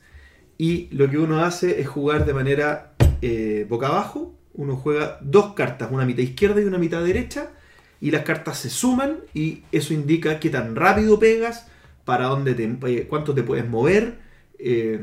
[0.59, 4.35] Y lo que uno hace es jugar de manera eh, boca abajo.
[4.55, 7.51] Uno juega dos cartas, una mitad izquierda y una mitad derecha.
[8.01, 11.67] Y las cartas se suman y eso indica qué tan rápido pegas,
[12.05, 14.19] para dónde te, eh, cuánto te puedes mover.
[14.59, 15.01] eh,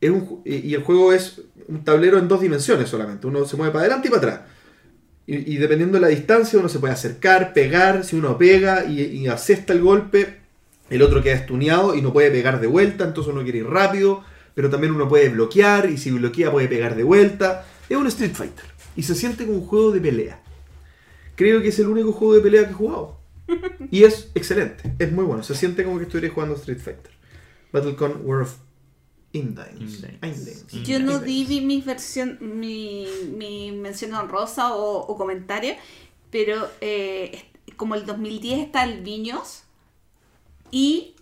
[0.00, 3.26] es un y el juego es un tablero en dos dimensiones solamente.
[3.26, 4.40] Uno se mueve para adelante y para atrás.
[5.26, 8.04] Y, y dependiendo de la distancia, uno se puede acercar, pegar.
[8.04, 10.36] Si uno pega y, y asesta el golpe,
[10.90, 13.04] el otro queda estuneado y no puede pegar de vuelta.
[13.04, 14.24] Entonces uno quiere ir rápido,
[14.54, 15.90] pero también uno puede bloquear.
[15.90, 17.66] Y si bloquea, puede pegar de vuelta.
[17.88, 18.64] Es un Street Fighter.
[18.96, 20.40] Y se siente como un juego de pelea.
[21.34, 23.18] Creo que es el único juego de pelea que he jugado.
[23.90, 24.94] Y es excelente.
[24.98, 25.42] Es muy bueno.
[25.42, 27.12] Se siente como que estuviera jugando Street Fighter.
[27.72, 28.54] Battlecon War of
[29.36, 30.02] Indines.
[30.22, 30.64] Indines.
[30.72, 30.88] Indines.
[30.88, 33.06] Yo no di mi, versión, mi,
[33.36, 35.74] mi mención honrosa o, o comentario,
[36.30, 37.44] pero eh,
[37.76, 39.62] como el 2010 está el Viños
[40.70, 41.14] y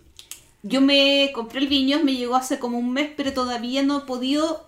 [0.63, 4.01] yo me compré el Viños, me llegó hace como un mes, pero todavía no he
[4.01, 4.67] podido...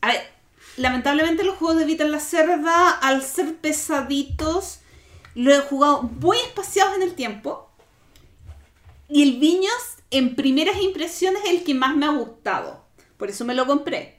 [0.00, 0.20] A ver,
[0.76, 4.78] lamentablemente los juegos de Vita en la Cerda, al ser pesaditos,
[5.34, 7.68] lo he jugado muy espaciados en el tiempo.
[9.08, 9.72] Y el Viños,
[10.18, 12.84] en primeras impresiones, es el que más me ha gustado.
[13.16, 14.16] Por eso me lo compré.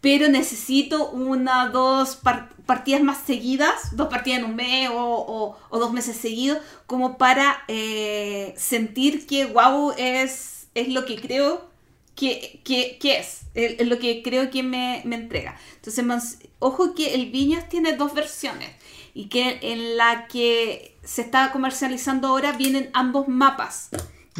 [0.00, 5.92] Pero necesito una, dos par- partidas más seguidas, dos partidas en un mes o, dos
[5.92, 11.68] meses seguidos, como para eh, sentir que wow es, es lo que creo
[12.14, 15.58] que, que- es, es lo que creo que me, me entrega.
[15.76, 18.70] Entonces, ojo que el Viñas tiene dos versiones
[19.14, 23.88] y que en la que se está comercializando ahora vienen ambos mapas,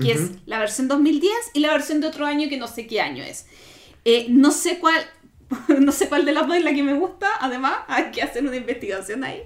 [0.01, 3.01] que es la versión 2010 y la versión de otro año que no sé qué
[3.01, 3.47] año es.
[4.05, 4.95] Eh, no sé cuál,
[5.81, 8.45] no sé cuál de las dos es la que me gusta, además hay que hacer
[8.45, 9.43] una investigación ahí.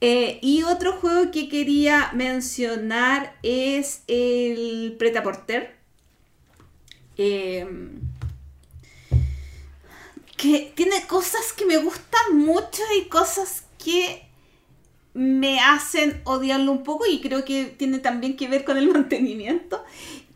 [0.00, 5.76] Eh, y otro juego que quería mencionar es el Preta Porter.
[7.18, 7.66] Eh,
[10.36, 14.26] que tiene cosas que me gustan mucho y cosas que
[15.14, 19.84] me hacen odiarlo un poco y creo que tiene también que ver con el mantenimiento,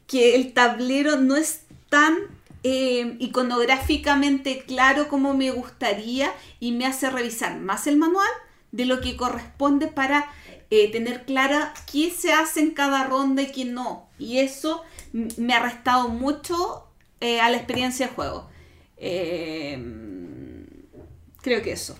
[0.07, 2.17] que el tablero no es tan
[2.63, 8.29] eh, iconográficamente claro como me gustaría y me hace revisar más el manual
[8.73, 10.29] de lo que corresponde para
[10.71, 14.09] eh, tener clara qué se hace en cada ronda y qué no.
[14.19, 14.83] Y eso
[15.13, 16.89] me ha restado mucho
[17.21, 18.49] eh, a la experiencia de juego.
[18.97, 19.79] Eh,
[21.41, 21.97] creo que eso.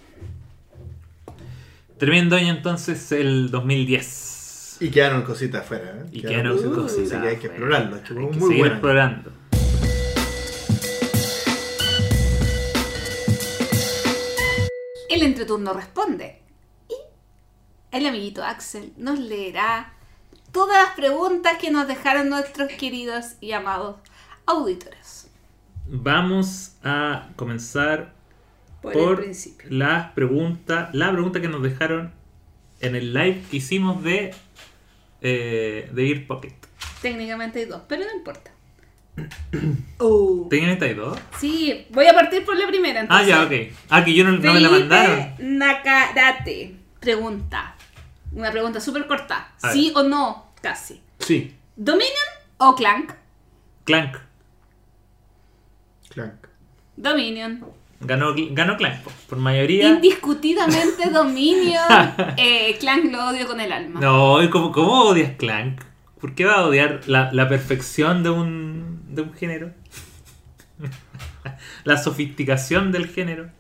[1.99, 4.77] Tremendo año entonces el 2010.
[4.81, 5.95] Y quedaron cositas afuera.
[5.97, 6.09] ¿eh?
[6.13, 7.55] Y quedaron cositas Así que hay que afuera.
[7.55, 7.97] explorarlo.
[7.97, 8.75] Esto Hay que muy seguir bueno.
[8.75, 9.33] explorando.
[15.09, 16.43] El entreturno responde.
[16.89, 16.95] Y
[17.97, 19.93] el amiguito Axel nos leerá
[20.53, 23.97] todas las preguntas que nos dejaron nuestros queridos y amados
[24.47, 25.31] auditores.
[25.87, 28.13] Vamos a comenzar
[28.93, 29.69] Por, por el principio.
[29.71, 32.13] las preguntas, la pregunta que nos dejaron
[32.81, 34.33] en el live que hicimos de
[35.23, 36.55] eh, de Ir Pocket.
[37.03, 38.51] Técnicamente hay dos, pero no importa.
[39.99, 40.47] Oh.
[40.51, 41.19] ¿Técnicamente hay dos?
[41.39, 43.01] Sí, voy a partir por la primera.
[43.09, 43.29] Ah, Entonces.
[43.29, 43.77] ya, ok.
[43.89, 45.35] Ah, que yo no, no me la mandaron.
[45.39, 47.75] Nakarate pregunta.
[48.33, 49.53] Una pregunta súper corta.
[49.63, 50.53] A ¿Sí o no?
[50.61, 51.01] Casi.
[51.21, 51.55] Sí.
[51.77, 53.13] ¿Dominion o Clank?
[53.85, 54.17] Clank.
[56.11, 56.47] Clank.
[56.97, 57.65] Dominion.
[58.01, 59.89] Ganó, ganó Clank po, por mayoría.
[59.89, 61.85] Indiscutidamente Dominion.
[62.37, 64.01] eh, Clank lo odio con el alma.
[64.01, 65.81] No, ¿y ¿cómo, cómo odias Clank?
[66.21, 69.73] ¿Por qué va a odiar la, la perfección de un, de un género?
[71.85, 73.51] la sofisticación del género.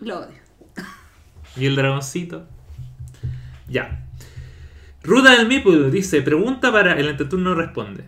[0.00, 0.44] Lo odio.
[1.56, 2.46] Y el dragoncito.
[3.68, 4.04] Ya.
[5.02, 8.04] Ruda del Meeple dice, pregunta para el entreturno responde.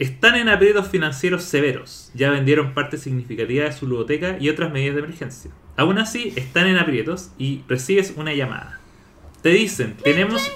[0.00, 2.10] Están en aprietos financieros severos.
[2.14, 5.50] Ya vendieron parte significativa de su ludoteca y otras medidas de emergencia.
[5.76, 8.80] Aún así, están en aprietos y recibes una llamada.
[9.42, 10.50] Te dicen, tenemos,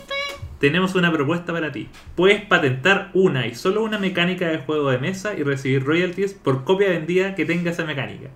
[0.61, 1.91] tenemos una propuesta para ti.
[2.15, 6.65] Puedes patentar una y solo una mecánica de juego de mesa y recibir royalties por
[6.65, 8.31] copia vendida que tenga esa mecánica.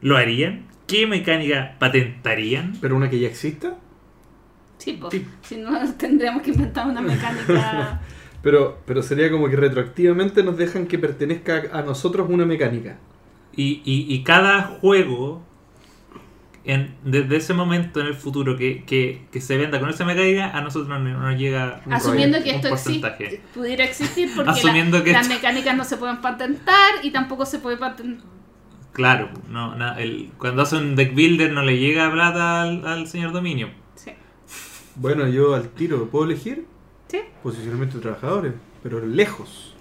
[0.00, 0.66] ¿Lo harían?
[0.88, 2.76] ¿Qué mecánica patentarían?
[2.80, 3.76] ¿Pero una que ya exista?
[4.78, 4.98] Sí.
[5.12, 5.26] Sí.
[5.42, 8.00] Si no, tendríamos que inventar una mecánica.
[8.44, 12.98] Pero, pero sería como que retroactivamente nos dejan que pertenezca a nosotros una mecánica.
[13.56, 15.42] Y, y- y cada juego,
[16.64, 20.50] en, desde ese momento en el futuro que, que- que se venda con esa mecánica,
[20.56, 23.24] a nosotros no, no nos llega Un Asumiendo que un esto porcentaje.
[23.24, 27.10] existe, pudiera existir porque Asumiendo la- que las esto- mecánicas no se pueden patentar y
[27.10, 28.26] tampoco se puede patentar.
[28.92, 33.08] Claro, no, na- el- cuando hace un deck builder no le llega plata al, al
[33.08, 33.68] señor Dominio.
[33.96, 34.12] Sí.
[34.96, 36.66] Bueno, yo al tiro, ¿puedo elegir?
[37.14, 37.20] Sí.
[37.42, 39.74] Posicionamiento de trabajadores, pero lejos.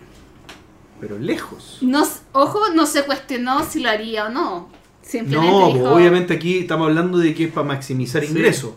[1.00, 1.80] Pero lejos.
[1.82, 4.70] No, s- ojo, no se cuestionó si lo haría o no.
[5.02, 8.30] Simplemente No, dijo, pues, obviamente aquí estamos hablando de que es para maximizar Sí.
[8.30, 8.72] ingresos.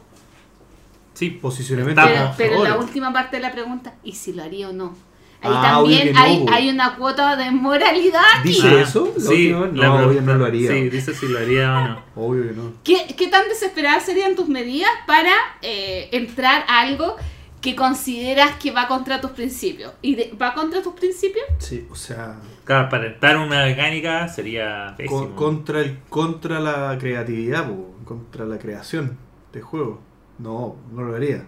[1.14, 2.36] Sí, Posicionamiento Pero, de Estamos.
[2.36, 2.88] pero la trabajadores.
[2.88, 4.94] última parte de la pregunta, ¿y si lo haría o no?
[5.42, 6.52] Ahí Ah, también no, hay, po.
[6.52, 8.22] hay una cuota de moralidad.
[8.40, 8.48] aquí.
[8.48, 9.12] ¿Dice Ah, eso?
[9.16, 9.72] La sí, vez?
[9.74, 10.70] la No, obvio pregunta- no lo haría.
[10.72, 12.02] Sí, dice si lo haría o no.
[12.16, 12.72] Obvio que no.
[12.82, 15.30] ¿Qué, qué tan desesperadas serían tus medidas para
[15.62, 17.16] eh, entrar a algo
[17.60, 19.92] que consideras que va contra tus principios?
[20.02, 21.44] ¿Y de- va contra tus principios?
[21.58, 27.94] Sí, o sea, Claro, patentar una mecánica sería con- contra el contra la creatividad, po,
[28.04, 29.16] contra la creación
[29.52, 30.00] de juego.
[30.38, 31.44] No, no lo haría.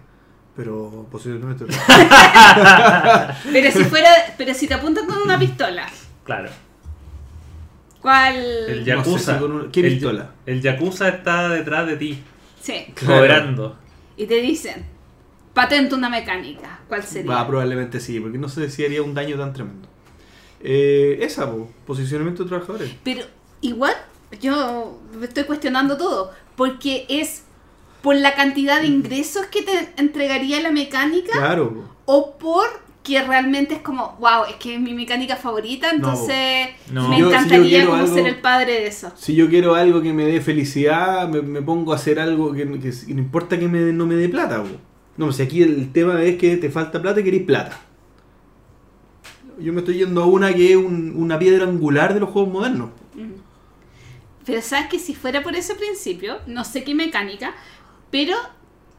[0.55, 1.73] Pero posicionamiento de
[3.53, 5.87] Pero si fuera, pero si te apuntan con una pistola,
[6.25, 6.49] Claro.
[8.01, 8.35] ¿cuál?
[8.35, 9.37] El No Yakuza.
[9.39, 10.31] sé una- ¿qué el, pistola?
[10.45, 12.23] el Yakuza está detrás de ti,
[12.61, 12.85] Sí.
[12.95, 13.15] Claro.
[13.21, 13.77] cobrando.
[14.17, 14.85] Y te dicen,
[15.53, 16.79] patenta una mecánica.
[16.87, 17.31] ¿Cuál sería?
[17.31, 19.87] Va, probablemente sí, porque no sé si haría un daño tan tremendo.
[20.61, 22.91] Eh, esa, po, posicionamiento de trabajadores.
[23.03, 23.21] Pero
[23.61, 23.93] igual
[24.41, 27.43] yo me estoy cuestionando todo, porque es
[28.01, 31.83] por la cantidad de ingresos que te entregaría la mecánica Claro, po.
[32.05, 32.65] o por
[33.03, 37.07] que realmente es como, wow, es que es mi mecánica favorita, entonces No.
[37.09, 39.11] me Si yo- si yo encantaría como algo- ser el padre de eso.
[39.15, 42.65] Si yo quiero algo que me dé felicidad, me, me pongo a hacer algo que,
[42.79, 44.61] que- que no importa que me, no me dé plata.
[44.61, 44.69] po.
[45.19, 47.77] No, si aquí el tema es que te falta plata y queréis plata.
[49.59, 52.53] Yo me estoy yendo a una que es un- una piedra angular de los juegos
[52.53, 52.91] modernos.
[54.45, 57.53] Pero sabes que si fuera por ese principio, no sé qué mecánica,
[58.09, 58.37] pero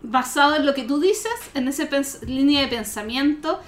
[0.03, 1.89] basado en lo que tú dices, en esa
[2.27, 3.59] línea de pensamiento,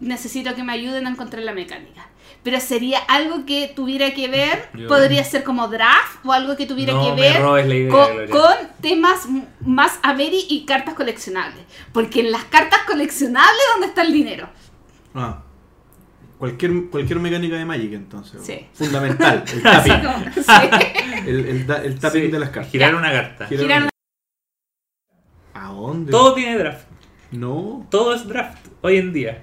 [0.00, 2.10] necesito que me ayuden a encontrar la mecánica.
[2.44, 6.66] Pero sería algo que tuviera que ver, Yo- podría ser como draft o algo que
[6.66, 7.88] tuviera No que ver idea,
[8.30, 9.26] con, temas
[9.60, 11.64] más Ameri y cartas coleccionables.
[11.92, 14.48] Porque en las cartas coleccionables es donde está el dinero.
[15.14, 15.40] Ah.
[16.38, 18.42] Cualquier, cualquier mecánica de Magic entonces.
[18.44, 18.66] Sí.
[18.74, 19.42] Fundamental.
[19.50, 20.00] El tapping.
[20.02, 20.68] como- sí.
[21.26, 22.70] el, el da- el tapping Sí, de las cartas.
[22.72, 23.46] Girar una carta.
[23.46, 23.90] Girar Girar una-
[25.54, 26.10] una- ¿Dónde?
[26.12, 26.86] Todo tiene draft.
[27.30, 29.42] No, Todo es draft hoy en día.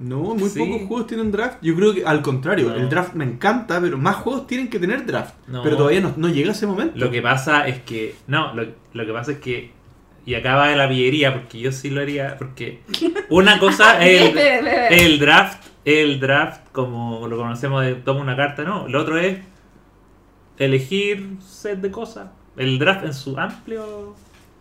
[0.00, 0.58] No, muy Sí.
[0.58, 1.58] pocos juegos tienen draft.
[1.60, 2.74] Yo creo que al contrario, No.
[2.76, 5.34] el draft me encanta, pero más juegos tienen que tener draft.
[5.46, 5.62] No.
[5.62, 6.96] Pero todavía no, no llega ese momento.
[6.98, 8.14] Lo que pasa es que.
[8.26, 9.72] No, lo, lo que pasa es que.
[10.24, 12.36] Y acaba de la pillería, porque yo sí lo haría.
[12.38, 12.80] Porque
[13.30, 15.64] una cosa es el, el draft.
[15.84, 18.88] El draft, como lo conocemos de toma una carta, no.
[18.88, 19.38] Lo otro es
[20.58, 22.28] elegir set de cosas.
[22.56, 24.14] El draft en su amplio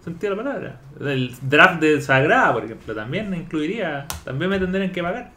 [0.08, 0.82] sentido de la palabra.
[1.00, 4.08] El draft de Sagrada, por ejemplo, también me incluiría.
[4.24, 5.34] También me tendrían que pagar.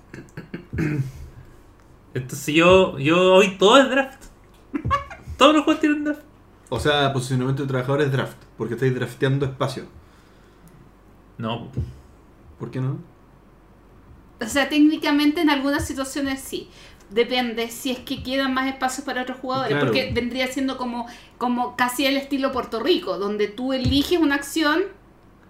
[2.14, 4.24] Entonces yo, yo hoy todo es draft.
[5.36, 6.22] Todos los juegos tienen draft.
[6.68, 9.84] O sea, posicionamiento de trabajadores draft, porque estáis drafteando espacio.
[11.36, 11.68] No,
[12.58, 12.98] ¿Por qué no?
[14.40, 16.68] O sea, técnicamente en algunas situaciones sí.
[17.10, 19.70] Depende si es que quedan más espacios para otros jugadores.
[19.72, 19.86] Claro.
[19.86, 21.06] Porque vendría siendo como,
[21.38, 24.82] como casi el estilo Puerto Rico, donde tú eliges una acción.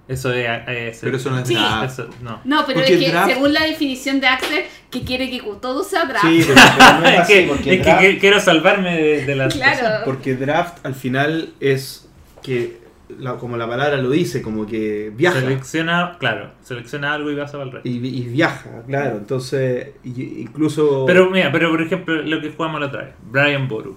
[0.08, 0.48] eso es.
[0.66, 1.54] es- Pero eso no es Sí.
[1.54, 1.84] draft.
[1.92, 2.40] eso- no.
[2.44, 5.84] No, pero Porque es que draft- según la definición de Axel, que quiere que todo
[5.84, 6.26] sea draft.
[6.26, 9.36] Sí, pero, pero no es así, porque es que draft- que- quiero salvarme de, de
[9.36, 9.72] la Claro.
[9.76, 10.02] situación.
[10.06, 12.08] Porque draft al final es
[12.42, 12.79] que,
[13.18, 15.40] la- como la palabra lo dice, como que viaja.
[15.40, 17.88] Selecciona, claro, selecciona algo y vas a el resto.
[17.88, 19.18] Y, y viaja, claro.
[19.18, 21.04] Entonces, incluso.
[21.06, 23.96] Pero mira, pero por ejemplo, lo que jugamos la otra vez, Brian Boru,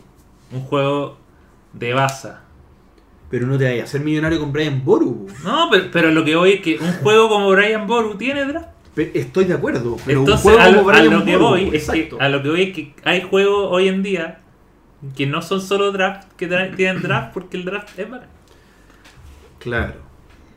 [0.52, 1.18] un juego
[1.74, 2.42] de baza.
[3.30, 5.26] Pero no te vayas a ser millonario con Brian Boru.
[5.44, 8.68] No, pero, pero lo que voy es que un juego como Brian Boru tiene draft.
[8.96, 9.98] Estoy de acuerdo.
[10.06, 12.10] Pero Entonces, un juego a, lo- como a Brian lo que Boru, voy es que,
[12.20, 14.40] a lo que voy es que hay juegos hoy en día
[15.16, 18.30] que no son solo draft, que tienen draft porque el draft es bacán.
[19.64, 19.94] Claro.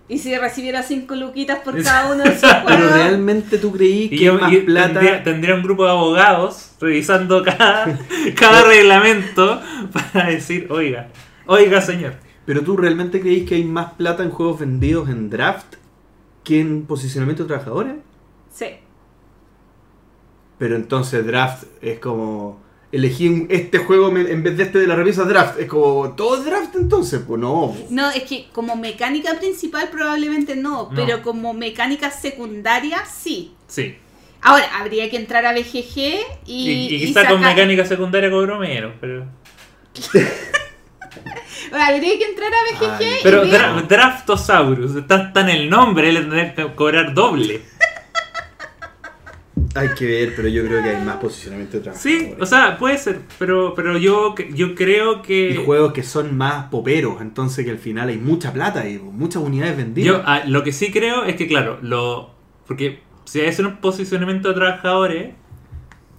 [0.08, 4.16] Y si recibiera cinco luquitas por cada uno de esos Pero realmente tú creí que
[4.16, 4.92] Y, yo, más y plata.
[4.92, 7.98] tendría, tendría un grupo de abogados revisando cada,
[8.36, 9.60] cada reglamento
[9.92, 11.08] para decir, oiga,
[11.46, 12.14] oiga señor.
[12.44, 15.76] Pero tú realmente creís que hay más plata en juegos vendidos en draft
[16.44, 17.94] que en posicionamiento de trabajadores.
[18.52, 18.66] Sí.
[20.58, 22.64] Pero entonces draft es como.
[22.97, 25.58] Elegí un- este juego en vez de este de la revista draft.
[25.60, 26.10] Es como.
[26.16, 27.20] ¿Todo es draft entonces?
[27.26, 27.76] Pues no.
[27.91, 30.91] No, es que como mecánica principal probablemente no, No.
[30.94, 33.52] pero como mecánica secundaria sí.
[33.68, 33.97] Sí.
[34.42, 36.16] Ahora, habría que entrar a BGG y.
[36.47, 39.26] Y, y y quizá con mecánica secundaria cobró menos, pero...
[41.73, 46.12] Habría que entrar a BGG Ay, y Pero dra- Draftosaurus, está, está en el nombre,
[46.12, 47.62] le tendría que cobrar doble.
[49.75, 52.23] Hay que ver, pero yo creo que hay más posicionamiento de trabajadores.
[52.23, 55.51] Sí, o sea, puede ser, pero, pero yo, yo creo que...
[55.51, 59.43] Y juegos que son más poperos, entonces que al final hay mucha plata y muchas
[59.43, 60.17] unidades vendidas.
[60.18, 62.35] Yo ah, lo que sí creo es que, claro, lo
[62.67, 65.35] porque si hay un posicionamiento de trabajadores,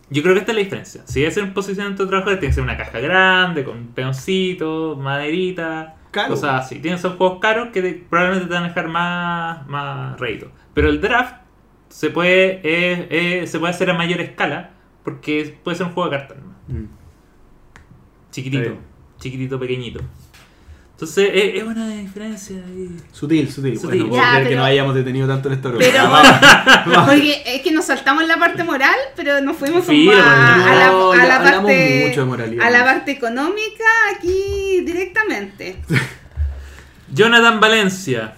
[0.09, 1.01] yo creo que esta es la diferencia.
[1.05, 5.95] Si hay un posicionamiento de trabajadores, tiene que ser una caja grande, con peoncitos, maderita,
[6.11, 6.29] Caro.
[6.29, 6.79] cosas así.
[6.79, 10.51] Tienen que ser juegos caros que te- probablemente te van a dejar más, más rédito.
[10.73, 11.35] Pero el draft
[11.97, 14.69] se puede, eh, eh, se puede hacer a mayor escala,
[15.03, 16.37] porque puede ser un juego de cartas.
[16.37, 16.55] nomás.
[16.67, 16.85] Mm.
[18.29, 18.77] Chiquitito,
[19.19, 19.99] chiquitito, pequeñito.
[20.91, 22.55] Entonces, es, es una diferencia.
[22.57, 22.89] ahí.
[23.11, 23.79] Sutil, sutil.
[23.79, 24.03] Sutil.
[24.03, 25.77] Bueno, Ya, puedo creer que pero- no hayamos detenido tanto en esta hora.
[25.79, 26.03] Pero-
[26.93, 27.07] Vamos.
[27.09, 30.15] Porque es que nos saltamos en la parte moral, pero nos fuimos como Sí, a,
[30.15, 32.63] la, No, a parte mucho de moralidad.
[32.65, 33.83] a la parte económica
[34.15, 35.81] aquí directamente.
[37.11, 38.35] Jonathan Valencia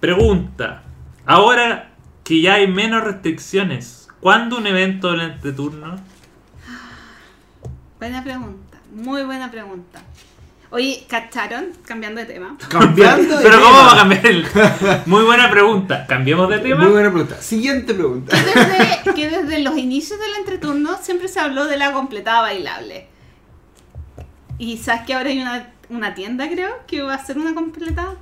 [0.00, 0.82] pregunta:
[1.24, 1.87] Ahora
[2.28, 5.96] que ya hay menos restricciones, ¿cuándo un evento del entreturno?
[7.98, 10.02] Buena pregunta, muy buena pregunta.
[10.68, 11.68] Oye, ¿cacharon?
[11.86, 12.58] Cambiando de tema.
[12.68, 13.86] Cambiando de Pero ¿cómo tema.
[13.86, 14.46] va a cambiar el.?
[15.06, 16.06] Muy buena pregunta.
[16.06, 16.82] ¿Cambiemos de tema?
[16.82, 17.40] Muy buena pregunta.
[17.40, 18.36] Siguiente pregunta.
[18.36, 23.08] Desde, que desde los inicios del entreturno siempre se habló de la completada bailable.
[24.58, 28.16] Y sabes que ahora hay una, una tienda, creo, que va a ser una completada.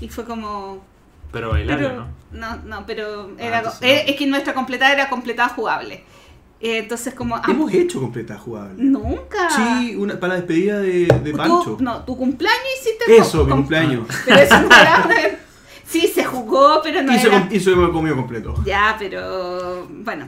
[0.00, 0.84] Y fue como.
[1.32, 2.15] Pero bailar, Pero, ¿no?
[2.32, 4.10] No, no, pero era, eh, no.
[4.12, 6.04] es que nuestra completada era completada jugable.
[6.60, 7.36] Eh, entonces, como.
[7.36, 8.82] ah, Hemos hecho completa jugable.
[8.82, 9.50] Nunca.
[9.50, 11.76] Sí, una, para la despedida de, Pancho.
[11.80, 14.06] no, tu cumpleaños hiciste Eso, mi cumpleaños.
[14.24, 15.06] Pero eso no era
[15.86, 17.40] Sí, se jugó, pero no se, era.
[17.42, 18.54] com- y se me comió completo.
[18.64, 20.26] Ya, pero bueno,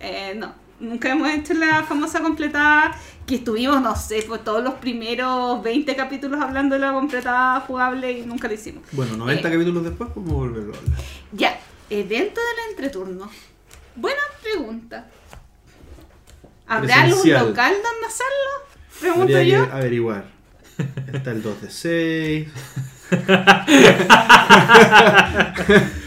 [0.00, 0.52] eh, no.
[0.80, 2.94] Nunca hemos hecho la famosa completada
[3.28, 8.10] que estuvimos, no sé, por todos los primeros 20 capítulos hablando de la completada jugable
[8.10, 8.82] y nunca lo hicimos.
[8.92, 9.52] Bueno, 90 Eh.
[9.52, 10.98] capítulos después podemos volverlo a hablar.
[11.32, 13.30] Ya, evento del entreturno.
[13.94, 15.06] Buena pregunta.
[16.66, 18.50] ¿Habrá algún local donde hacerlo?
[19.00, 19.66] Pregunto Habría yo.
[19.66, 20.24] que averiguar.
[21.12, 22.48] Está el 2 de 6.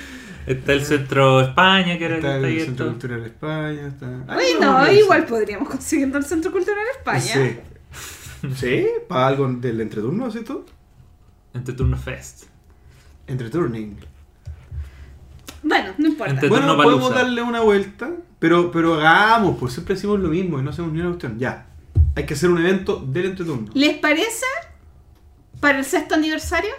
[0.48, 2.88] Está el centro España, que era el Está Centro.
[2.88, 3.88] Cultural España.
[3.88, 4.08] Está...
[4.28, 7.20] Ahí Bueno, vamos a ver, igual podríamos conseguir el Centro Cultural España.
[7.22, 7.60] Sí.
[8.56, 8.88] ¿Sí?
[9.08, 10.66] ¿Para algo del entreturno, así todo?
[11.54, 12.46] Entreturno Fest.
[13.28, 13.96] Entre turning.
[15.64, 16.34] Bueno, no importa.
[16.34, 20.64] Entre- Bueno, podemos darle una vuelta, pero, pero hagamos, pues siempre decimos lo mismo y
[20.64, 21.38] no hacemos ni una cuestión.
[21.38, 21.68] Ya.
[22.16, 23.70] Hay que hacer un evento del entreturno.
[23.74, 24.46] ¿Les parece
[25.60, 26.72] para el sexto aniversario?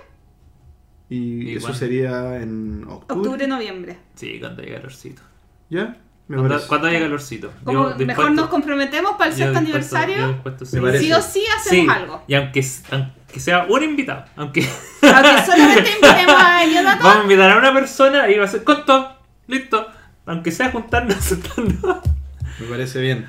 [1.13, 3.21] Y ¿Y eso sería en octubre.
[3.21, 3.99] Octubre, noviembre.
[4.15, 5.23] Sí, cuando haya calorcito.
[5.69, 5.97] ¿Ya?
[6.29, 6.69] Me Cuando, parece.
[6.69, 7.53] cuando haya calorcito.
[7.65, 10.43] Como Yo mejor nos comprometemos para el sexto aniversario.
[10.65, 11.13] sí.
[11.13, 12.23] O sí hacemos Sí, algo.
[12.29, 14.61] Y aunque, aunque sea un invitado, aunque
[15.03, 16.99] Aunque solamente invitemos a Jonathan.
[17.03, 19.17] vamos a invitar a una persona y va a ser con todo,
[19.49, 19.87] listo.
[20.27, 21.17] Aunque sea juntarnos.
[22.61, 23.29] Me parece bien.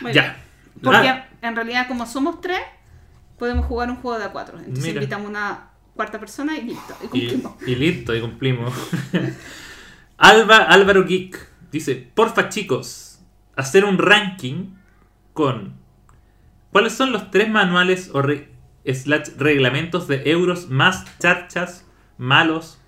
[0.00, 0.22] Muy ya.
[0.22, 0.34] bien.
[0.82, 2.60] Porque Ah, en realidad, como somos tres,
[3.38, 4.58] podemos jugar un juego de a cuatro.
[4.58, 4.94] Entonces Mira.
[5.02, 5.67] invitamos una
[5.98, 6.94] cuarta persona y listo.
[7.02, 7.52] Y cumplimos.
[7.66, 8.72] y listo, y cumplimos.
[10.16, 13.18] Alba, Álvaro Geek dice: Porfa, chicos,
[13.56, 14.74] hacer un ranking
[15.32, 15.74] con.
[16.70, 18.48] ¿Cuáles son los tres manuales o re-
[18.86, 21.84] slash reglamentos de euros más charchas,
[22.16, 22.78] malos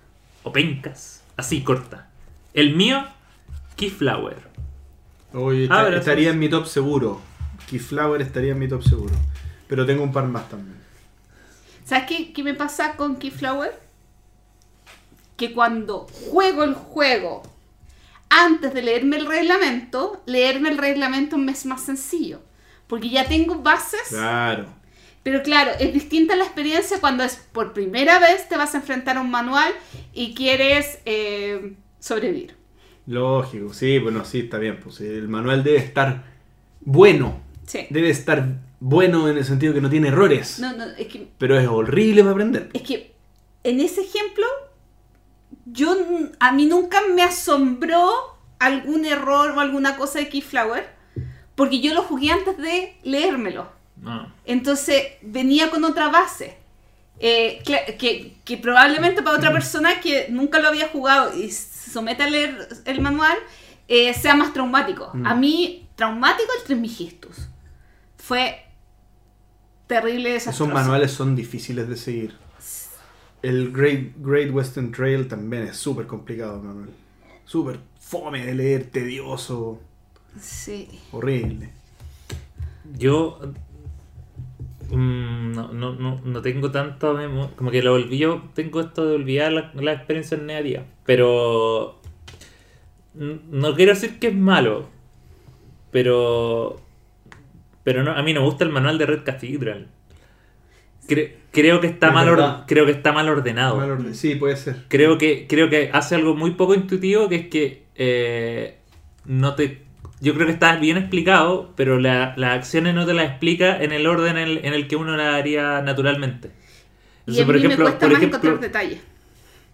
[0.43, 1.21] o pencas?
[1.35, 2.09] Así corta.
[2.53, 3.03] El mío,
[3.75, 4.37] Keyflower.
[5.33, 7.19] Hoy pero estaría en mi top seguro.
[7.69, 9.15] Keyflower estaría en mi top seguro.
[9.67, 10.80] Pero tengo un par más también.
[11.85, 13.73] ¿Sabes qué, qué me pasa con Keyflower?
[15.37, 17.41] Que cuando juego el juego,
[18.29, 22.41] antes de leerme el reglamento, leerme el reglamento me es más sencillo.
[22.87, 24.65] Porque ya tengo bases, Claro.
[25.23, 29.17] pero claro, es distinta la experiencia cuando es por primera vez te vas a enfrentar
[29.17, 29.71] a un manual
[30.13, 32.55] y quieres eh, sobrevivir.
[33.07, 34.79] Lógico, sí, bueno, sí, está bien.
[34.81, 36.23] Pues el manual debe estar
[36.81, 37.39] bueno.
[37.65, 37.87] Sí.
[37.89, 38.45] Debe estar
[38.81, 40.59] bueno en el sentido que no tiene errores.
[40.59, 42.69] No, no, es que Pero es horrible para aprender.
[42.73, 43.13] Es que
[43.63, 44.45] en ese ejemplo,
[45.65, 45.95] yo
[46.39, 48.11] a mí nunca me asombró
[48.59, 50.89] algún error o alguna cosa de Keyflower,
[51.55, 53.71] porque yo lo jugué antes de leérmelo.
[53.97, 54.33] No.
[54.45, 56.57] Entonces venía con otra base.
[57.19, 62.23] eh, que, que probablemente para otra persona que nunca lo había jugado y se somete
[62.23, 63.37] a leer el manual
[63.87, 65.11] eh, sea más traumático.
[65.13, 65.27] Mm.
[65.27, 67.47] A mí, traumático el Trismegistus.
[68.17, 68.65] Fue
[69.91, 70.73] terrible Esos desastroso.
[70.73, 72.35] manuales son difíciles de seguir.
[73.41, 76.89] El Great, Great Western Trail también es súper complicado, el manual.
[77.45, 79.79] Súper fome de leer, tedioso,
[80.39, 80.87] Sí.
[81.11, 81.69] horrible.
[82.97, 83.39] Yo
[84.89, 89.05] mm, no, no, no, no tengo tanto memo- como que lo olvidé, yo tengo esto
[89.05, 91.99] de olvidar la, la experiencia negativa, pero
[93.13, 94.87] no quiero decir que es malo,
[95.91, 96.79] pero
[97.83, 99.87] pero no, a mí no me gusta el manual de Red Cathedral.
[101.07, 103.77] Cre- creo que está Es mal or- creo que está mal ordenado.
[103.77, 104.15] Mal orden.
[104.15, 104.77] Sí, puede ser.
[104.87, 108.77] Creo que, creo que hace algo muy poco intuitivo, que es que eh,
[109.25, 109.81] no te...
[110.21, 113.91] Yo creo que está bien explicado, pero la- las acciones no te las explica en
[113.91, 116.51] el orden en el, en el que uno las haría naturalmente.
[117.25, 118.99] Y a mí me cuesta más encontrar detalles.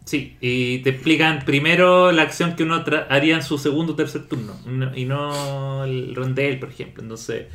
[0.06, 4.28] sí, y te explican primero la acción que uno haría en su segundo o tercer
[4.28, 7.04] turno, no- y no el rondel, por ejemplo.
[7.04, 7.48] Entonces,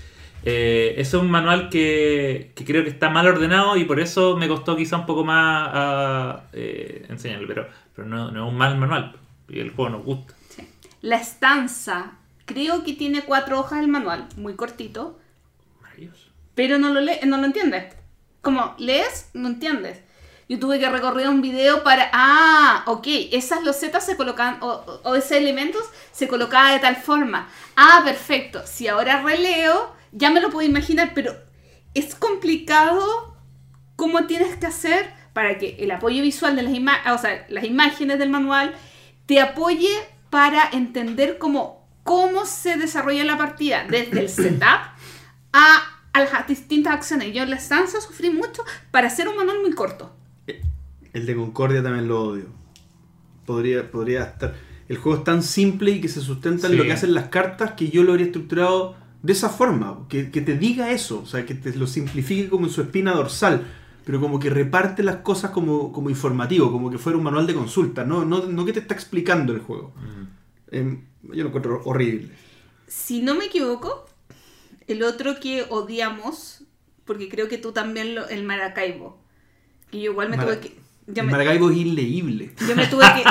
[0.44, 4.48] eh, es un manual que, que creo que está mal ordenado y por eso me
[4.48, 8.76] costó quizá un poco más ah, eh, enseñarlo, pero, pero no, no es un mal
[8.78, 9.16] manual,
[9.48, 10.34] y el juego nos gusta.
[10.48, 10.68] Sí.
[11.02, 12.12] La estanza,
[12.44, 15.18] creo que tiene cuatro hojas el manual, muy cortito,
[15.80, 16.30] Maravilloso.
[16.54, 17.94] pero no lo, le no lo entiendes.
[18.40, 20.00] Como lees, no entiendes.
[20.48, 22.10] Yo tuve que recorrer un video para...
[22.12, 26.96] Ah, ok, esas losetas se colocaban, o, o- o ese elementos se colocaba de tal
[26.96, 27.48] forma.
[27.76, 28.60] Ah, perfecto.
[28.66, 31.34] Si ahora releo, ya me lo puedo imaginar, pero
[31.94, 33.36] es complicado
[33.96, 37.64] cómo tienes que hacer para que el apoyo visual de las, ima- o sea, las
[37.64, 38.74] imágenes del manual
[39.26, 39.88] te apoye
[40.30, 44.62] para entender cómo, cómo se desarrolla la partida, desde el setup
[45.52, 45.82] a,
[46.12, 47.32] a las distintas acciones.
[47.34, 50.14] Yo en la estancia sufrí mucho para hacer un manual muy corto.
[51.12, 52.46] El de Concordia también lo odio.
[53.46, 54.54] Podría, podría estar.
[54.88, 56.78] El juego es tan simple y que se sustenta en Sí.
[56.78, 60.06] lo que hacen las cartas que yo lo habría estructurado de esa forma.
[60.08, 63.12] Que, que te diga eso, o sea, que te lo simplifique como en su espina
[63.12, 63.66] dorsal.
[64.04, 67.54] Pero como que reparte las cosas como, como informativo, como que fuera un manual de
[67.54, 69.92] consulta, no, no, no que te está explicando el juego.
[70.72, 72.30] Em, yo lo encuentro horrible.
[72.88, 74.04] Si no me equivoco,
[74.88, 76.64] el otro que odiamos,
[77.04, 79.22] porque creo que tú también, lo, el Maracaibo.
[79.92, 80.81] Que yo igual me Mara- tuve que...
[81.08, 82.54] Yo me, Maracaibo es inleíble.
[82.68, 83.24] Yo me tuve que.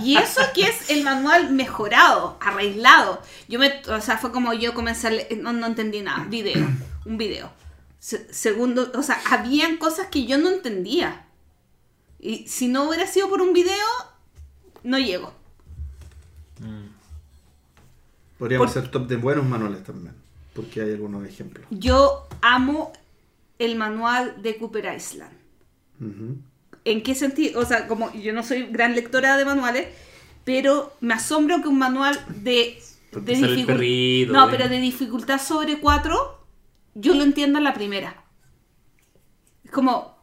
[0.02, 3.20] Y eso que es el manual mejorado, arreglado.
[3.48, 3.72] Yo me.
[3.88, 6.24] O sea, fue como yo comencé a leer- No, no entendí nada.
[6.24, 6.66] Video.
[7.04, 7.50] Un video.
[7.98, 8.90] Se- segundo.
[8.94, 11.26] O sea, habían cosas que yo no entendía.
[12.18, 13.86] Y si no hubiera sido por un video,
[14.82, 15.32] no llego.
[18.38, 20.14] Podríamos Por- hacer top de buenos manuales también.
[20.54, 21.66] Porque hay algunos ejemplos.
[21.70, 22.92] Yo amo
[23.58, 25.32] el manual de Cooper Island.
[26.00, 26.36] Ujú.
[26.90, 27.60] ¿En qué sentido?
[27.60, 29.88] O sea, como yo no soy gran lectora de manuales,
[30.44, 32.80] pero me asombro que un manual de,
[33.12, 36.46] de sale el dificul- perrito, No, de- pero de dificultad sobre 4,
[36.94, 38.24] yo lo entiendo en la primera.
[39.64, 40.16] Es como,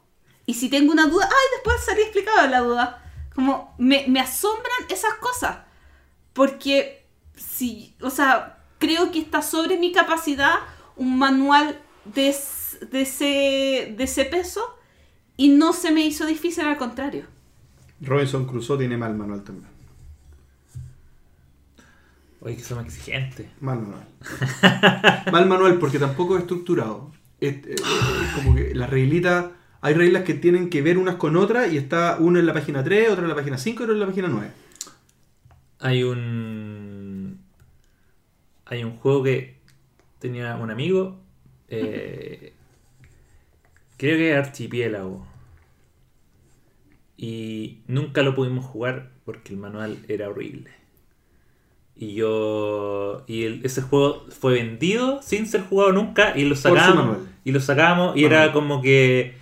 [0.45, 3.01] y si tengo una duda, ay, después salí explicado la duda.
[3.35, 5.57] Como, me, me asombran esas cosas.
[6.33, 10.55] Porque, si, o sea, creo que está sobre mi capacidad
[10.95, 12.35] un manual de,
[12.89, 14.74] de, ese, de ese peso
[15.37, 17.25] y no se me hizo difícil, al contrario.
[18.01, 19.69] Robinson Crusoe tiene mal manual también.
[22.41, 23.47] Oye, que somos exigentes.
[23.59, 24.07] Mal manual.
[25.31, 27.11] mal manual porque tampoco es estructurado.
[27.39, 29.47] Es, es- es como que las reglitas.
[29.81, 32.83] Hay reglas que tienen que ver unas con otras y está una en la página
[32.83, 34.51] 3, otra en la página 5 y otra en la página 9.
[35.79, 37.39] Hay un.
[38.65, 39.57] Hay un juego que
[40.19, 41.19] tenía un amigo.
[41.67, 42.53] eh,
[43.97, 45.25] creo que es Archipiélago.
[47.17, 50.69] Y nunca lo pudimos jugar porque el manual era horrible.
[51.95, 53.23] Y yo.
[53.27, 57.19] Y el- ese juego fue vendido sin ser jugado nunca y lo sacamos.
[57.45, 58.43] Y lo sacamos y Manual.
[58.43, 59.33] era como que.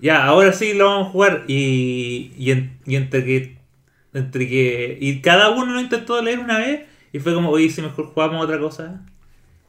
[0.00, 1.44] Ya, ahora sí lo vamos a jugar.
[1.48, 3.58] Y, y, en- y entre que.
[4.14, 4.96] Entre que.
[5.00, 6.82] Y cada uno lo intentó leer una vez.
[7.12, 9.04] Y fue como, oye, si mejor jugamos otra cosa.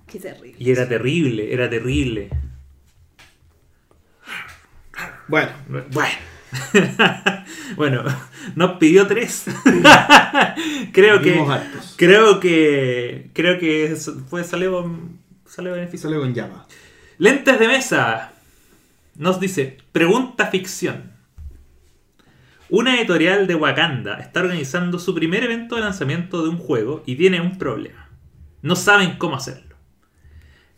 [0.07, 0.55] Qué terrible.
[0.57, 2.29] Y era terrible, era terrible.
[5.29, 5.51] Bueno,
[5.91, 6.09] Bueno.
[7.75, 8.03] bueno,
[8.55, 9.45] nos pidió tres.
[10.91, 11.39] creo que.
[11.95, 13.29] Creo que.
[13.33, 13.95] Creo que
[14.27, 14.91] fue, salió,
[15.45, 16.09] salió beneficio.
[16.09, 16.65] Sale con llama.
[17.19, 18.31] Lentes de mesa.
[19.15, 21.11] Nos dice, pregunta ficción.
[22.69, 27.15] Una editorial de Wakanda está organizando su primer evento de lanzamiento de un juego y
[27.15, 28.09] tiene un problema.
[28.61, 29.75] No saben cómo hacerlo.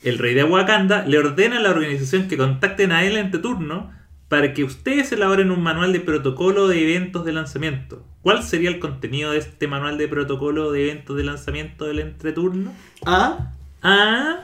[0.02, 4.01] El rey de Wakanda le ordena a la organización que contacten a él en turno
[4.32, 8.02] para que ustedes elaboren un manual de protocolo de eventos de lanzamiento.
[8.22, 12.72] ¿Cuál sería el contenido de este manual de protocolo de eventos de lanzamiento del entreturno?
[13.06, 13.52] Ah,
[13.84, 14.40] Ah,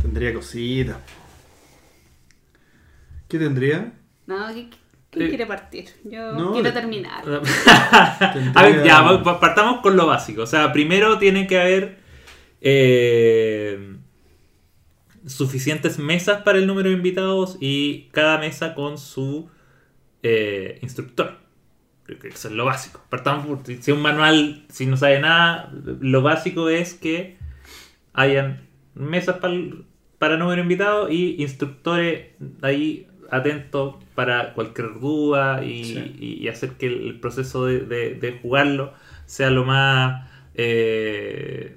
[0.00, 0.96] tendría cositas.
[3.28, 3.92] ¿Qué tendría?
[4.26, 4.70] No, ¿qué-
[5.10, 5.84] ¿quién Eh, quiere partir?
[6.04, 7.24] Yo no, quiero eh, terminar.
[8.54, 10.42] A ver, ya, pa- pa- partamos con lo básico.
[10.42, 11.98] O sea, primero tiene que haber
[12.62, 13.97] eh,
[15.28, 19.48] suficientes mesas para el número de invitados y cada mesa con su
[20.22, 21.38] eh, instructor.
[22.04, 23.02] Creo que eso es lo básico.
[23.10, 27.36] Partamos por si un manual, si no sabe nada, lo básico es que
[28.14, 29.84] hayan mesas pa'l-
[30.18, 32.28] para número de invitados y instructores
[32.62, 36.16] ahí atentos para cualquier duda y, Sí.
[36.18, 38.94] y- y hacer que el proceso de, de- de jugarlo
[39.26, 41.76] sea lo más eh,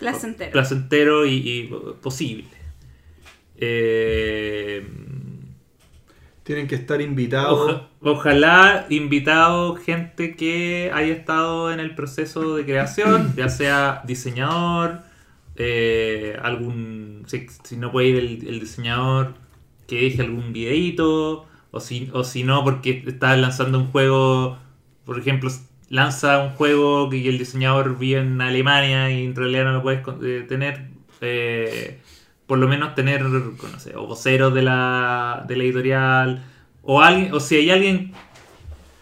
[0.00, 0.50] Placentero.
[0.50, 1.70] placentero y, y
[2.02, 2.46] posible.
[3.56, 4.84] Eh,
[6.42, 7.60] Tienen que estar invitados.
[7.70, 15.02] Oja- ojalá invitado gente que haya estado en el proceso de creación, ya sea diseñador,
[15.56, 17.24] eh, algún.
[17.26, 19.34] Si, si no puede ir el, el diseñador,
[19.86, 24.58] que deje algún videito, o si, o si no, porque está lanzando un juego,
[25.04, 25.50] por ejemplo,
[25.90, 30.02] lanza un juego que el diseñador vive en Alemania y en realidad no lo puedes
[30.22, 30.88] eh, tener.
[31.20, 32.00] eh,
[32.46, 36.42] por lo menos tener, no sé, o voceros de la, de la editorial,
[36.82, 38.12] o alguien, o si hay alguien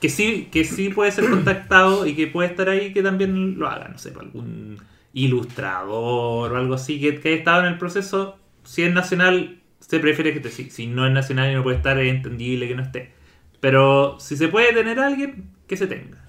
[0.02, 3.67] que sí, que sí puede ser contactado y que puede estar ahí, que también lo
[3.68, 4.78] haga, no sé, algún
[5.15, 9.99] ilustrador o algo así, que, que haya estado en el proceso, si es nacional, se
[9.99, 12.75] prefiere que esté, si, si no es nacional y no puede estar, es entendible que
[12.75, 13.12] no esté.
[13.60, 16.27] Pero si se puede tener alguien, que se tenga.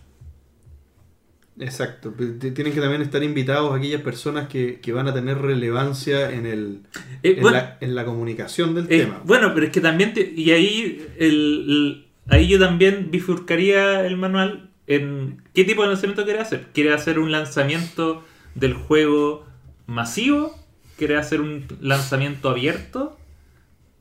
[1.60, 2.12] Exacto.
[2.14, 6.32] P- t- Tienen que también estar invitados aquellas personas que, que van a tener relevancia
[6.32, 6.80] en, el,
[7.24, 9.22] Eh, en, bueno, la, en la comunicación del Eh, tema.
[9.26, 14.16] bueno, pero es que también, te- y ahí, el, el- ahí yo también bifurcaría el
[14.18, 16.68] manual en qué tipo de lanzamiento quiere hacer.
[16.74, 18.24] ¿Quiere hacer un lanzamiento
[18.56, 19.46] del juego
[19.86, 20.56] masivo?
[20.98, 23.19] ¿Quiere hacer un lanzamiento abierto?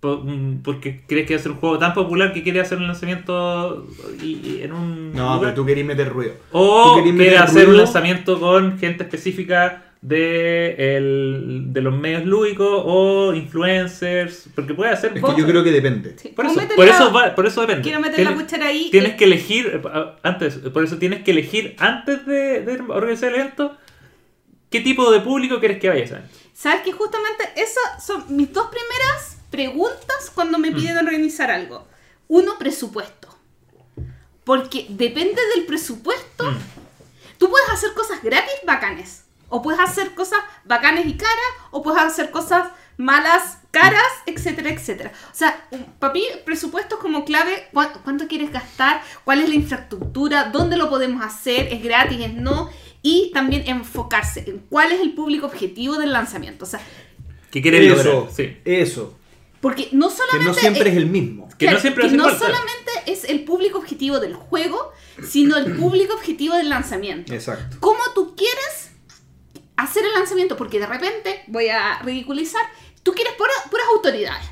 [0.01, 2.87] Un- Porque crees que va a ser un juego tan popular que quiere hacer un
[2.87, 3.87] lanzamiento
[4.23, 5.13] y- y en un...
[5.13, 5.41] No, lugar?
[5.41, 6.35] pero tú querías meter ruido.
[6.53, 11.93] O ¿Tú querías quiere meter hacer un lanzamiento con gente específica de, el- de los
[11.99, 14.49] medios lúdicos o influencers.
[14.55, 15.17] Porque puede hacer.
[15.17, 16.15] Es que yo creo que depende.
[16.17, 16.29] Sí.
[16.29, 17.83] Por ¿Puedo eso, por, la- eso va- por eso depende.
[17.83, 18.89] Quiero meter Tienes- la cuchara ahí.
[18.93, 23.31] Tienes y- que elegir, eh, antes, por eso tienes que elegir antes de, de organizar
[23.31, 23.77] el evento
[24.71, 26.23] qué tipo de público quieres que vaya a.
[26.55, 30.63] ¿Sabes que justamente esas son mis dos primeras preguntas cuando Mm.
[30.63, 31.87] me piden organizar algo?
[32.29, 33.29] Uno, presupuesto.
[34.45, 36.51] Porque depende del presupuesto.
[36.51, 36.57] Mm.
[37.39, 39.25] Tú puedes hacer cosas gratis bacanes.
[39.51, 41.37] O puedes hacer cosas bacanes y caras.
[41.71, 45.13] O puedes hacer cosas malas caras, etcétera, etcétera.
[45.33, 45.69] O sea,
[45.99, 47.69] para mí, presupuesto es como clave.
[47.73, 49.03] ¿Cuá- ¿Cuánto quieres gastar?
[49.25, 50.45] ¿Cuál es la infraestructura?
[50.45, 51.73] ¿Dónde lo podemos hacer?
[51.73, 52.19] ¿Es gratis?
[52.21, 52.69] ¿Es no?
[53.03, 56.65] Y también enfocarse en cuál es el público objetivo del lanzamiento.
[56.65, 56.81] O sea,
[57.51, 58.33] ¿Qué quieres Eso, lograr?
[58.35, 58.57] Sí.
[58.67, 59.18] eso.
[59.61, 60.45] Porque no Que solamente.
[60.47, 61.49] no siempre es- es el mismo.
[61.59, 64.93] Que no siempre que no solamente es el público objetivo del juego,
[65.29, 67.33] sino el público objetivo del lanzamiento.
[67.35, 67.77] Exacto.
[67.81, 68.91] ¿Cómo tú quieres
[69.77, 70.57] hacer el lanzamiento?
[70.57, 72.63] Porque de repente, voy a ridiculizar,
[73.03, 74.45] tú quieres pura- puras autoridades.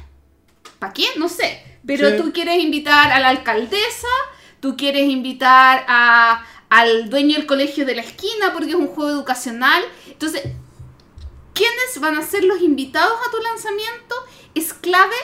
[0.81, 1.05] ¿Para qué?
[1.17, 1.63] No sé.
[1.87, 2.17] Pero Sí.
[2.17, 4.09] tú quieres invitar a la alcaldesa,
[4.61, 9.11] tú quieres invitar a, al dueño del colegio de la esquina porque es un juego
[9.11, 9.85] educacional.
[10.09, 10.43] Entonces,
[11.57, 14.15] ¿quiénes van a ser los invitados a tu lanzamiento?
[14.55, 15.17] Es clave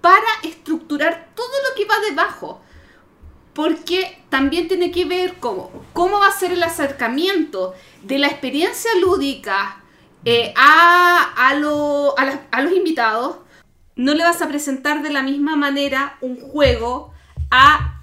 [0.00, 2.60] para estructurar todo lo que va debajo.
[3.54, 8.90] Porque también tiene que ver cómo, cómo va a ser el acercamiento de la experiencia
[9.00, 9.82] lúdica
[10.24, 13.38] eh, a, a, a los invitados.
[13.96, 17.12] No le vas a presentar de la misma manera un juego
[17.50, 18.02] a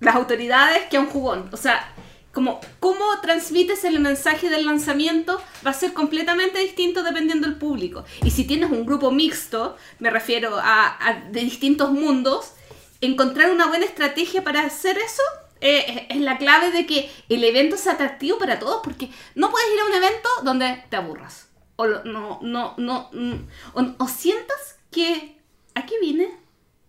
[0.00, 1.48] las autoridades que a un jugón.
[1.52, 1.95] O sea,
[2.36, 8.04] como cómo transmites el mensaje del lanzamiento va a ser completamente distinto dependiendo del público.
[8.22, 12.52] Y si tienes un grupo mixto, me refiero a, a- de distintos mundos,
[13.00, 15.22] encontrar una buena estrategia para hacer eso
[15.62, 19.68] eh, es, la clave de que el evento sea atractivo para todos, porque no puedes
[19.72, 21.48] ir a un evento donde te aburras.
[21.76, 23.32] O lo- no, no, no, mm,
[23.72, 25.38] o, o sientas que
[25.74, 26.28] aquí vine.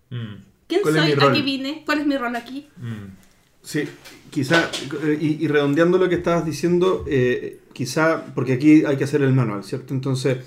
[0.10, 0.36] Mm,
[0.68, 1.14] ¿Quién ¿Cuál es soy?
[1.16, 1.30] rol?
[1.32, 1.84] Aquí vine.
[1.86, 2.68] ¿Cuál es mi rol aquí?
[2.76, 3.17] mm.
[3.68, 3.84] Sí,
[4.30, 4.72] quizá,
[5.04, 9.34] eh, y, redondeando lo que estabas diciendo, eh, quizá, porque aquí hay que hacer el
[9.34, 9.94] manual, ¿cierto?
[9.94, 10.38] Entonces,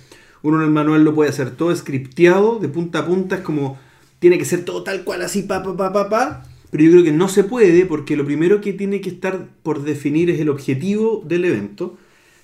[0.40, 3.78] uno en el manual lo puede hacer todo scripteado, de punta a punta, es como,
[4.20, 7.04] tiene que ser todo tal cual, así, pa, pa, pa, pa, pa, pero yo creo
[7.04, 10.48] que no se puede, porque lo primero que tiene que estar por definir es el
[10.48, 11.98] objetivo del evento.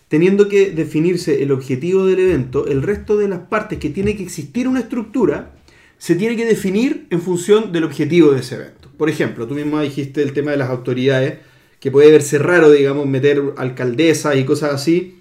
[0.09, 4.25] Teniendo que definirse el objetivo del evento, el resto de las partes que tiene que
[4.25, 5.55] existir una estructura,
[5.97, 8.86] se tiene que definir en función del objetivo de ese evento.
[8.97, 11.39] Por ejemplo, tú mismo dijiste el tema de las autoridades,
[11.81, 15.21] que puede verse raro, digamos, meter alcaldesas y cosas así,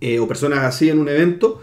[0.00, 1.62] eh, o personas así en un evento,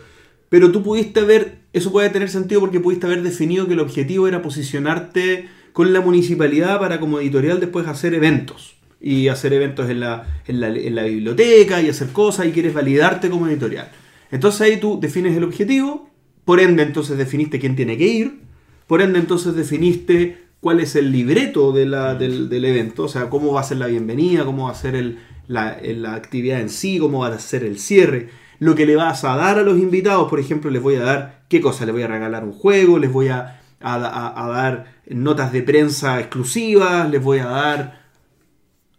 [0.50, 4.28] pero tú pudiste haber, eso puede tener sentido porque pudiste haber definido que el objetivo
[4.28, 8.76] era posicionarte con la municipalidad para como editorial después hacer eventos.
[9.04, 12.74] Y hacer eventos en la, en la, en la biblioteca y hacer cosas y quieres
[12.74, 13.90] validarte como editorial.
[14.30, 16.10] Entonces ahí tú defines el objetivo,
[16.46, 18.40] por ende entonces definiste quién tiene que ir,
[18.86, 23.30] por ende entonces definiste cuál es el libreto de la- del, del evento, o sea,
[23.30, 26.70] cómo va a ser la bienvenida, cómo va a ser el- la, la actividad en
[26.70, 29.78] sí, cómo va a ser el cierre, lo que le vas a dar a los
[29.80, 31.86] invitados, por ejemplo, les voy a dar, ¿qué cosa?
[31.86, 35.64] Les voy a regalar un juego, les voy a, a- a- a dar notas de
[35.64, 38.02] prensa exclusivas, les voy a dar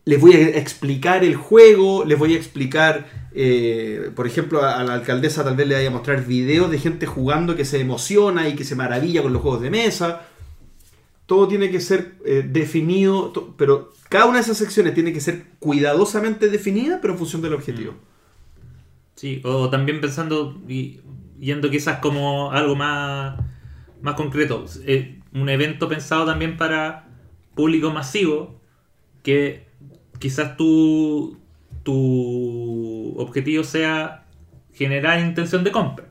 [0.04, 4.82] les voy a explicar el juego, les voy a explicar, eh, por ejemplo, a, a
[4.82, 8.48] la alcaldesa tal vez le vaya a mostrar videos de gente jugando que se emociona
[8.48, 10.22] y que se maravilla con los juegos de mesa.
[11.26, 15.46] Todo tiene que ser eh, definido, pero cada una de esas secciones tiene que ser
[15.58, 17.94] cuidadosamente definida, pero en función del objetivo.
[19.14, 21.00] Sí, o también pensando y
[21.38, 23.38] yendo quizás como algo más,
[24.00, 24.64] más concreto.
[24.84, 27.08] Eh, un evento pensado también para
[27.54, 28.60] público masivo
[29.22, 29.66] que
[30.18, 31.38] quizás tu,
[31.82, 34.24] tu objetivo sea
[34.72, 36.06] generar intención de compra.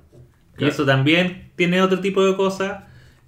[0.57, 2.83] Y eso también tiene otro tipo de cosas.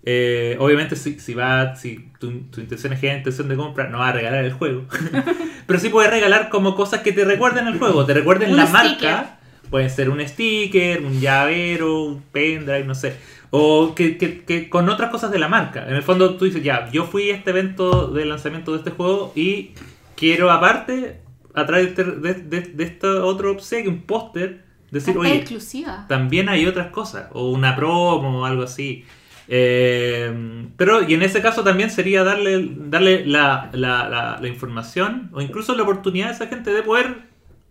[0.06, 4.00] Eh, obviamente si, si va, si tu, tu intención es generar intención de compra, no
[4.00, 4.84] va a regalar el juego.
[5.68, 8.68] Pero sí puedes regalar como cosas que te recuerden el juego, te recuerden Un la
[8.68, 9.12] sticker.
[9.12, 9.40] marca.
[9.70, 13.16] Pueden ser un sticker, un llavero, un pendrive, no sé.
[13.50, 15.88] O que, que- que con otras cosas de la marca.
[15.88, 18.92] En el fondo tú dices, ya, yo fui a este evento de lanzamiento de este
[18.92, 19.72] juego y
[20.16, 21.22] quiero aparte,
[21.56, 26.06] a través de, de, de, este otro obsequio, un póster, decir, oye, exclusiva.
[26.10, 29.06] también hay otras cosas, o una promo o algo así.
[29.48, 35.30] Eh, pero, y en ese caso también sería darle, darle la, la- la- la información
[35.34, 37.24] o incluso la oportunidad a esa gente de poder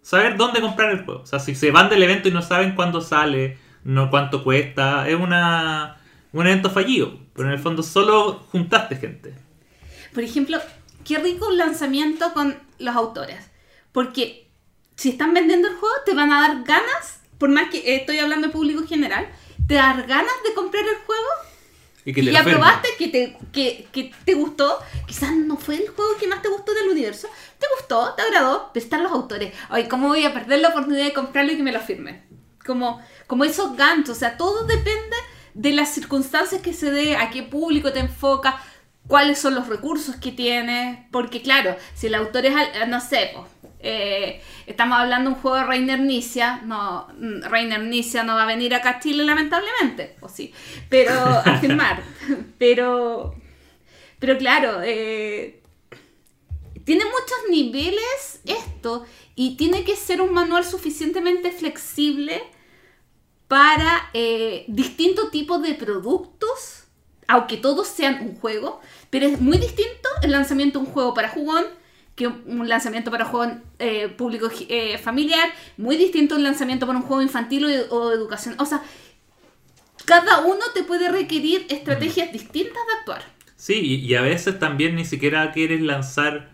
[0.02, 1.20] saber dónde comprar el juego.
[1.22, 5.08] O sea, si se van del evento y no saben cuándo sale, no cuánto cuesta,
[5.08, 5.98] es una,
[6.32, 7.18] un evento fallido.
[7.34, 9.34] Pero en el fondo solo juntaste gente.
[10.12, 10.58] Por ejemplo,
[11.04, 13.50] qué rico un lanzamiento con los autores.
[13.92, 14.48] Porque
[14.96, 18.18] si están vendiendo el juego, te van a dar ganas, por más que eh, estoy
[18.18, 19.26] hablando de público general,
[19.66, 21.28] te dar ganas de comprar el juego
[22.04, 24.78] Y que y ya probaste que te, que, que te gustó.
[25.06, 27.28] Quizás no fue el juego que más te gustó del universo.
[27.58, 29.54] Te gustó, te agradó, pero están los autores.
[29.68, 32.24] Ay, ¿cómo voy a perder la oportunidad de comprarlo y que me lo firmen?
[32.66, 34.16] Como, como esos ganchos.
[34.16, 35.16] O sea, todo depende
[35.54, 38.60] de las circunstancias que se dé, a qué público te enfoca,
[39.06, 40.98] cuáles son los recursos que tienes.
[41.12, 42.54] Porque, claro, si el autor es,
[42.88, 43.46] no sé, po,
[43.82, 46.62] Eh, estamos hablando de un juego de Reiner Nicia.
[46.64, 50.16] No, mm, Reiner Nicia no va a venir acá a Chile, lamentablemente.
[50.20, 50.52] O sí.
[50.88, 52.02] Pero a firmar.
[52.58, 53.34] pero.
[54.20, 55.60] Pero claro, eh,
[56.84, 59.04] tiene muchos niveles esto.
[59.34, 62.40] Y tiene que ser un manual suficientemente flexible
[63.48, 66.84] para eh, distintos tipos de productos.
[67.26, 68.80] Aunque todos sean un juego.
[69.10, 71.64] Pero es muy distinto el lanzamiento de un juego para jugón
[72.22, 76.98] que un lanzamiento para un juego eh, público eh, familiar, muy distinto el lanzamiento para
[76.98, 78.54] un juego infantil o, o de educación.
[78.58, 78.82] O sea,
[80.04, 83.22] cada uno te puede requerir estrategias distintas de actuar.
[83.56, 86.50] Sí, y, y a veces también ni siquiera quieres lanzar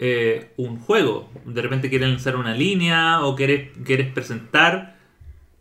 [0.00, 1.30] eh, un juego.
[1.44, 4.96] De repente quieres lanzar una línea o quieres, quieres presentar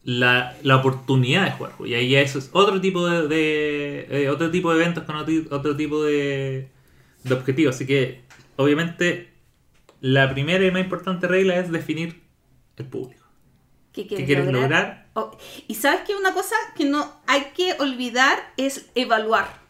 [0.03, 1.73] la, la oportunidad de jugar.
[1.85, 5.33] Y ahí eso es otro tipo de, de- eh, otro tipo de eventos con otro,
[5.51, 6.67] otro tipo de,
[7.23, 7.75] de objetivos.
[7.75, 8.21] Así que,
[8.57, 9.33] obviamente,
[10.01, 12.23] la primera y más importante regla es definir
[12.77, 13.25] el público.
[13.93, 14.63] ¿Qué ¿Qué quieres, lograr?
[14.63, 15.07] lograr?
[15.15, 19.61] Oh, y sabes que una cosa que no hay que olvidar es evaluar.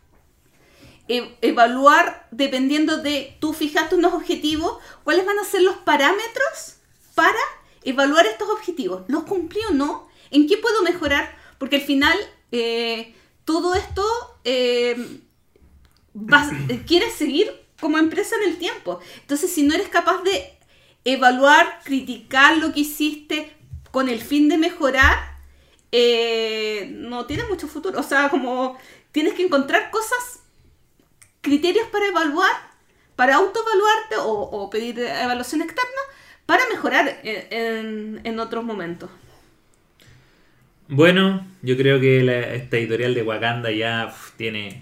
[1.07, 6.77] E- evaluar dependiendo de tú fijaste unos objetivos, cuáles van a ser los parámetros
[7.13, 7.37] para
[7.83, 9.03] evaluar estos objetivos.
[9.07, 10.07] ¿Los cumplí o no?
[10.31, 11.35] ¿En qué puedo mejorar?
[11.57, 12.17] Porque al final
[12.53, 13.13] eh,
[13.43, 14.03] todo esto
[14.45, 15.19] eh,
[16.13, 17.51] vas- eh, quieres seguir
[17.83, 19.01] como empresa en el tiempo.
[19.19, 20.53] Entonces, si no eres capaz de
[21.03, 23.51] evaluar, criticar lo que hiciste
[23.91, 25.17] con el fin de mejorar,
[25.91, 27.99] eh, no tiene mucho futuro.
[27.99, 28.77] O sea, como
[29.11, 30.43] tienes que encontrar cosas,
[31.41, 32.55] criterios para evaluar,
[33.17, 36.01] para autoevaluarte o, pedir evaluación externa
[36.45, 39.09] para mejorar en, otros momentos.
[40.87, 44.81] Bueno, yo creo que la- esta editorial de Wakanda ya tiene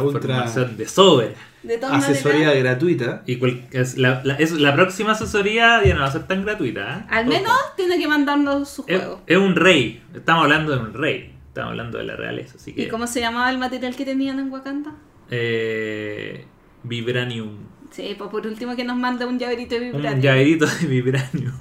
[0.00, 1.28] Está ultra información de sobra.
[1.62, 3.22] De todas asesoría maneras, gratuita.
[3.26, 6.44] Y cual- es la, la- es- la próxima asesoría ya no va a ser tan
[6.44, 6.98] gratuita.
[7.00, 7.06] ¿eh?
[7.10, 7.38] al Ojo.
[7.38, 9.22] menos tiene que mandarnos su es, juego.
[9.26, 10.02] es un rey.
[10.14, 11.34] Estamos hablando de un rey.
[11.48, 12.56] Estamos hablando de la realeza.
[12.56, 12.82] Así que.
[12.82, 14.92] ¿Y cómo se llamaba el material que tenían en Wakanda?
[15.30, 16.44] eh,
[16.82, 17.56] Vibranium.
[17.90, 20.20] Sí, pues por último que nos mande un llaverito de Un vibranium.
[20.20, 21.52] llaverito de Vibranium.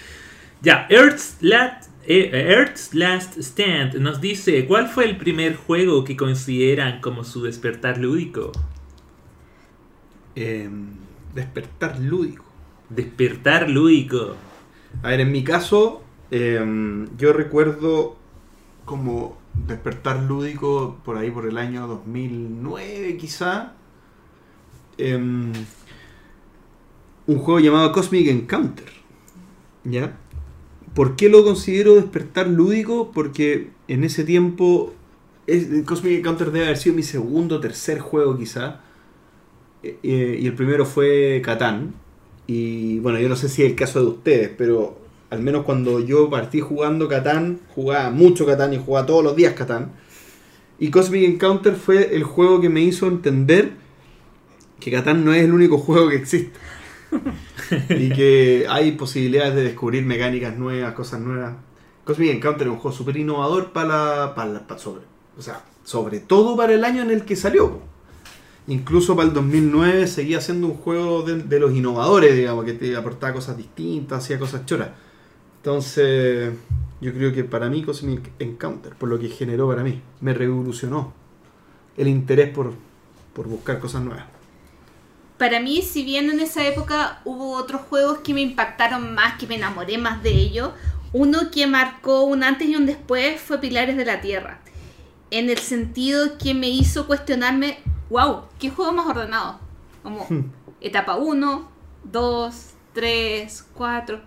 [0.62, 6.16] ya, Earth's Last, eh, Earth's Last Stand nos dice: ¿Cuál fue el primer juego que
[6.16, 8.52] consideran como su despertar lúdico?
[10.34, 10.68] Eh,
[11.34, 12.44] despertar lúdico.
[12.88, 14.36] Despertar lúdico.
[15.02, 18.16] A ver, en mi caso, eh, yo recuerdo
[18.84, 23.74] como despertar lúdico por ahí por el año 2009 quizá.
[24.98, 25.52] Em,
[27.26, 28.88] un juego llamado Cosmic Encounter.
[29.84, 30.16] ¿Ya?
[30.94, 33.12] ¿Por qué lo considero despertar lúdico?
[33.12, 34.92] Porque en ese tiempo
[35.46, 38.80] es- Cosmic Encounter debe haber sido mi segundo tercer juego quizá.
[39.82, 41.94] Eh, eh, y el primero fue Catán.
[42.46, 44.98] Y bueno, yo no sé si es el caso de ustedes, pero
[45.30, 49.54] al menos cuando yo partí jugando Catán, jugaba mucho Catán y jugaba todos los días
[49.54, 49.92] Catán.
[50.78, 53.72] Y Cosmic Encounter fue el juego que me hizo entender
[54.80, 56.50] que Catán no es el único juego que existe.
[57.90, 61.54] y que hay posibilidades de descubrir mecánicas nuevas, cosas nuevas.
[62.04, 65.02] Cosmic Encounter es un juego súper innovador para, para, sobre,
[65.38, 67.80] o sea, sobre todo para el año en el que salió.
[68.66, 72.96] Incluso para el 2009 seguía siendo un juego de, de los innovadores, digamos, que te
[72.96, 74.90] aportaba cosas distintas, hacía cosas choras.
[75.58, 76.52] Entonces,
[77.00, 81.12] yo creo que para mí Cosmic Encounter, por lo que generó para mí, me revolucionó
[81.96, 82.72] el interés por,
[83.32, 84.31] por buscar cosas nuevas.
[85.42, 89.48] Para mí, si bien en esa época hubo otros juegos que me impactaron más, que
[89.48, 90.70] me enamoré más de ellos,
[91.12, 94.60] uno que marcó un antes y un después fue Pilares de la Tierra.
[95.32, 99.58] En el sentido que me hizo cuestionarme, wow, ¿qué juego más ordenado?
[100.04, 100.52] Como Hmm.
[100.80, 101.68] etapa 1,
[102.04, 102.54] 2,
[102.92, 104.20] 3, 4.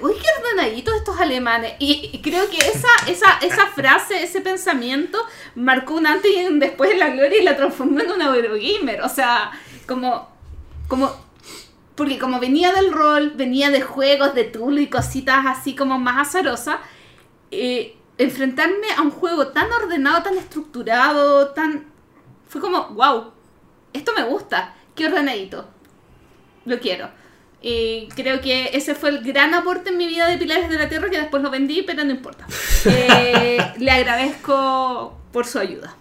[0.00, 1.72] Uy, qué ordenaditos estos alemanes.
[1.80, 5.18] Y, y creo que esa, esa, esa frase, ese pensamiento,
[5.56, 9.02] marcó un antes y un después en la gloria y la transformó en una Eurogamer.
[9.02, 9.50] O sea,
[9.84, 10.28] como,
[10.88, 11.10] como,
[11.94, 16.28] porque como venía del rol, venía de juegos, de Tulu y cositas así como más
[16.28, 16.76] azarosas,
[17.50, 21.86] eh, enfrentarme a un juego tan ordenado, tan estructurado, tan...
[22.48, 23.32] Fue como, wow,
[23.92, 25.66] esto me gusta, qué ordenadito,
[26.64, 27.08] lo quiero.
[27.66, 30.88] Y creo que ese fue el gran aporte en mi vida de Pilares de la
[30.88, 32.46] Tierra, que después lo vendí, pero no importa.
[32.84, 35.96] Eh, le agradezco por su ayuda.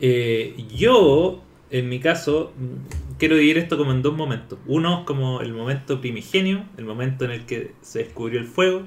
[0.00, 1.42] Eh, yo,
[1.78, 4.60] en mi caso, mm, quiero dividir esto como en dos momentos.
[4.66, 8.82] Uno es como el momento primigenio, el momento en el que se descubrió el fuego,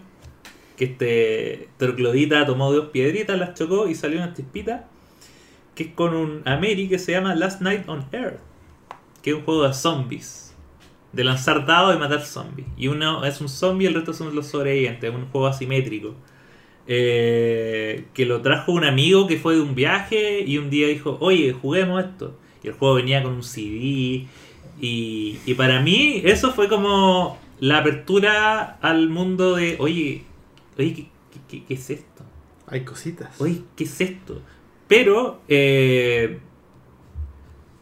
[0.77, 4.88] que este troglodita tomó dos piedritas, las chocó y salió una chispita,
[5.75, 8.40] que es con un Ameri que se llama Last Night on Earth,
[9.22, 10.45] que es un juego de zombies.
[11.14, 12.67] de lanzar dados y matar zombies.
[12.77, 15.09] Y uno es un zombie y el resto son los sobrevivientes.
[15.09, 16.16] Es un juego asimétrico.
[16.88, 21.17] Eh, que lo trajo un amigo que fue de un viaje y un día dijo,
[21.19, 22.38] oye, juguemos esto.
[22.64, 24.27] Y el juego venía con un CD.
[24.80, 30.24] Y, y para mí eso fue como la apertura al mundo de, oye,
[30.77, 31.10] oye, ¿qué,
[31.50, 32.24] qué- qué- es esto?
[32.68, 33.40] Hay cositas.
[33.42, 34.42] Oye, ¿qué es esto?
[34.88, 36.40] Pero, eh,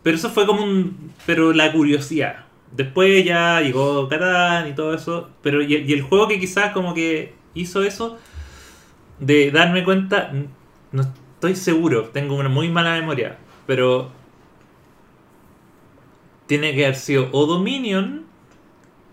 [0.03, 2.45] pero eso fue como un, pero la curiosidad.
[2.71, 6.93] Después ya llegó Catán y todo eso, pero y, y el juego que quizás como
[6.93, 8.17] que hizo eso,
[9.19, 10.31] de darme cuenta,
[10.91, 14.11] no estoy seguro, tengo una muy mala memoria, pero
[16.47, 18.25] tiene que haber sido o Dominion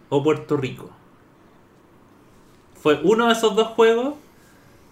[0.09, 0.91] o Puerto Rico.
[2.75, 4.15] Fue uno de esos dos juegos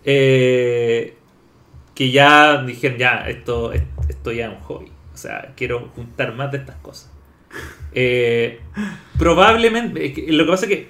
[0.04, 1.16] eh,
[1.94, 4.92] que ya dijeron, ya, esto, esto ya es un hobby.
[5.12, 7.10] O sea, quiero juntar más de estas cosas.
[7.92, 8.60] Eh,
[9.18, 10.88] probablemente, lo que pasa es que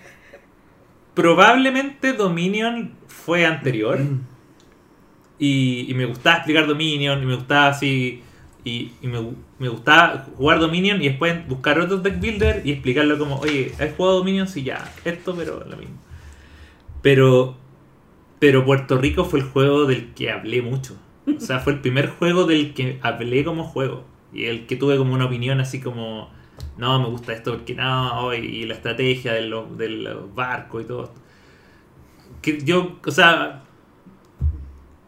[1.15, 3.99] probablemente Dominion fue anterior.
[5.39, 8.23] Y, y me gustaba explicar Dominion, y me gustaba así.
[8.65, 13.19] Y, me, gu- me gustaba jugar Dominion y después buscar otro deck builder y explicarlo
[13.19, 14.47] como, oye, ¿has jugado Dominion?
[14.49, 15.97] Sí, ya, esto, pero lo mismo.
[17.03, 17.57] Pero,
[18.39, 20.97] pero Puerto Rico fue el juego del que hablé mucho.
[21.27, 24.05] O sea, fue el primer juego del que hablé como juego.
[24.33, 26.31] Y el que tuve como una opinión así como,
[26.77, 30.87] no, me gusta esto porque no, y la estrategia de los, de los barcos y
[30.87, 32.65] todo esto.
[32.65, 33.63] Yo, o sea,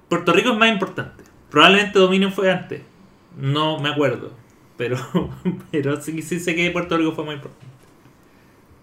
[0.08, 1.24] Puerto Rico es más importante.
[1.50, 2.82] Probablemente Dominion fue antes.
[3.36, 4.32] No me acuerdo.
[4.76, 4.96] Pero,
[5.70, 7.66] pero sí, sí sé que Puerto Rico fue más importante.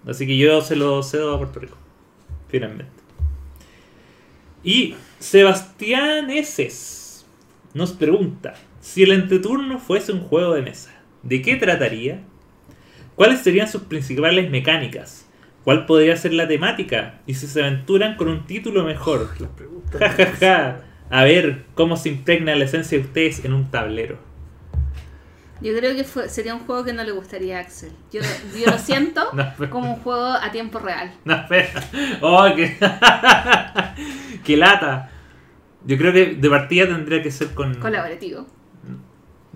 [0.07, 1.77] Así que yo se lo cedo a Puerto Rico.
[2.47, 2.91] Finalmente.
[4.63, 7.25] Y Sebastián Eses
[7.73, 10.91] nos pregunta: si el entreturno fuese un juego de mesa,
[11.23, 12.21] ¿de qué trataría?
[13.15, 15.27] ¿Cuáles serían sus principales mecánicas?
[15.63, 17.19] ¿Cuál podría ser la temática?
[17.27, 19.29] Y si se aventuran con un título mejor.
[19.99, 20.81] Ja, ja, ja.
[21.09, 24.28] A ver cómo se impregna la esencia de ustedes en un tablero.
[25.61, 27.91] Yo creo que fue- sería un juego que no le gustaría a Axel.
[28.11, 28.21] Yo,
[28.57, 31.11] yo lo siento No, pero- como un juego a tiempo real.
[31.25, 31.83] No, espera.
[32.21, 32.77] Oh, qué...
[34.43, 35.11] qué lata.
[35.85, 38.45] Yo creo que de partida tendría que ser con, Colaborativo.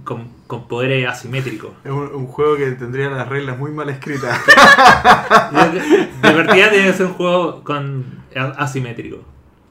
[0.03, 1.71] con, con poderes asimétricos.
[1.83, 4.39] Es un, un juego que tendría las reglas muy mal escritas.
[6.21, 9.23] De partida tiene que ser un juego con a- asimétrico.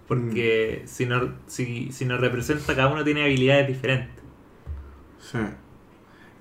[0.08, 4.22] Porque si, no, si, si nos representa, cada uno tiene habilidades diferentes.
[5.20, 5.38] Sí.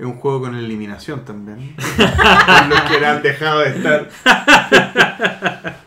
[0.01, 1.75] Es un juego con eliminación también.
[1.77, 4.09] Por los que han dejado de estar.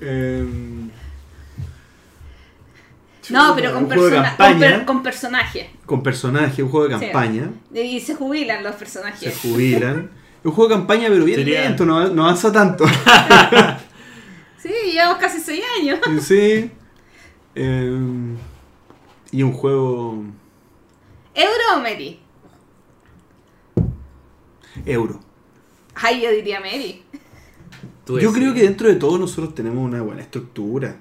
[0.00, 0.90] Em,
[3.30, 4.58] No, pero con, un juego de persona- con, campaña.
[4.78, 5.70] per- con personaje.
[5.86, 7.04] con personaje, un juego de Sí.
[7.04, 7.50] campaña.
[7.72, 9.38] Y se jubilan los Se personajes.
[9.40, 10.10] jubilan.
[10.40, 12.84] Es un juego de campaña, pero bien Sería- lento, no, no avanza tanto.
[14.58, 16.00] Sí, llevamos casi 6 años.
[16.20, 16.68] sí.
[17.54, 18.36] Em,
[19.30, 20.24] y un juego
[21.34, 22.18] ¿Euro o Meri?
[24.86, 25.20] Euro.
[25.94, 26.60] Ay, yo diría.
[28.04, 30.96] Tú Yo creo que dentro de todo nosotros tenemos una buena estructura.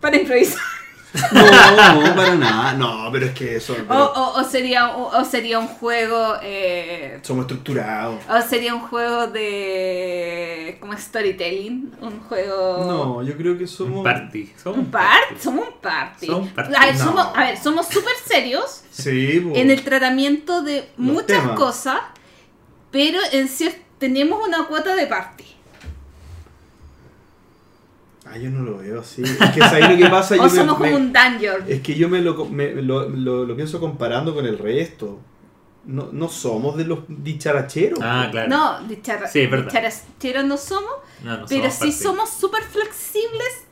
[0.00, 0.60] Para improvisar.
[1.32, 2.72] No, no, para nada.
[2.74, 3.76] No, pero es que eso.
[3.88, 6.34] O, o- o sería, o, o sería un juego.
[6.42, 8.20] eh, Somos estructurados.
[8.28, 10.76] o sería un juego de.
[10.80, 11.92] como storytelling.
[12.00, 12.84] Un juego.
[12.84, 13.98] No, yo creo que somos.
[13.98, 14.52] Un party.
[14.62, 15.34] Somos Un party.
[15.40, 16.26] Somos un party.
[16.26, 16.74] Somos un party.
[16.74, 17.04] A ver, No.
[17.04, 19.52] somos, a ver, somos súper serios Sí, po.
[19.56, 21.56] en el tratamiento de muchas temas.
[21.58, 21.98] cosas,
[22.90, 25.44] pero en cier- tenemos una cuota de party.
[28.26, 29.22] Ah, yo no lo veo así.
[29.22, 30.34] Es que ¿sabes lo que pasa?
[30.38, 31.64] O Yo me- somos me- como un dungeon.
[31.68, 35.20] Es que yo me lo, me- lo, lo- lo pienso comparando con el resto.
[35.86, 37.98] No, no somos de los dicharacheros.
[38.02, 38.48] Ah, claro.
[38.48, 38.78] No,
[39.30, 40.90] Sí, dicharacheros no somos,
[41.22, 43.64] No, no pero somos sí somos súper flexibles,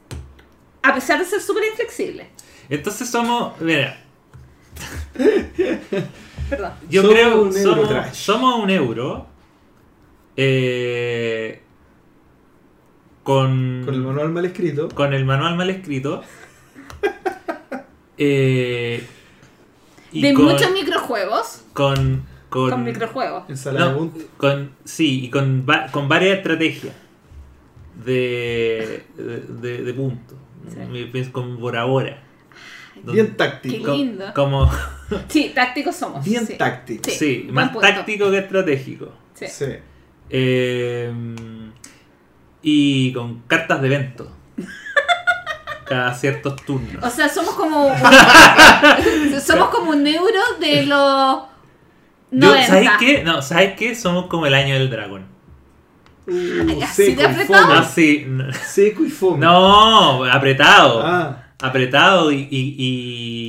[0.83, 2.27] a pesar de ser súper inflexibles.
[2.69, 3.59] Entonces somos.
[3.63, 3.99] Mira,
[6.51, 6.73] Perdón.
[6.91, 9.27] yo Somos creo que somos, somos un euro.
[10.37, 11.62] eh,
[13.23, 14.89] con, Con el manual mal escrito.
[14.89, 16.23] con el manual mal escrito.
[18.19, 19.05] eh,
[20.13, 23.45] y De con, muchos microjuegos, con, con, con microjuegos.
[23.73, 26.95] No, con- sí, y con, va- con varias estrategias
[28.05, 30.37] de, de, de, de puntos.
[30.69, 30.77] Sí.
[30.91, 32.23] Me pienso con Bora Bora.
[33.05, 33.85] Bien Qué táctico.
[33.87, 34.27] Co- lindo.
[34.35, 34.71] Como,
[35.29, 36.25] Sí, tácticos somos.
[36.25, 36.55] Bien sí.
[36.57, 37.11] táctico.
[37.11, 37.87] Sí, más punto.
[37.89, 39.13] táctico que estratégico.
[39.35, 39.47] Sí.
[39.49, 39.65] Sí.
[40.31, 41.13] Eh,
[42.63, 44.31] y con cartas de evento.
[45.87, 47.03] Cada ciertos turnos.
[47.03, 47.95] O sea, somos como un,
[49.45, 51.43] somos como un euro de los
[52.31, 52.67] Yo, 90.
[52.67, 53.23] ¿Sabes qué?
[53.25, 53.95] No, ¿sabes qué?
[53.95, 55.27] Somos como el año del dragón.
[56.27, 57.85] Uh, así seco de y apretado.
[58.65, 59.45] Seco y fome.
[59.45, 61.03] No, apretado.
[61.05, 63.42] Ah, Apretado y, y, y,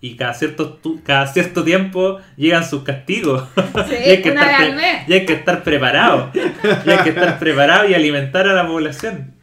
[0.00, 3.48] y cada, cierto, tu- cada cierto tiempo llegan sus castigos.
[3.88, 5.08] Sí, y, hay que una estar vez al pre- mes.
[5.08, 6.30] y hay que estar preparado.
[6.34, 9.34] y hay que estar preparado y alimentar a la población.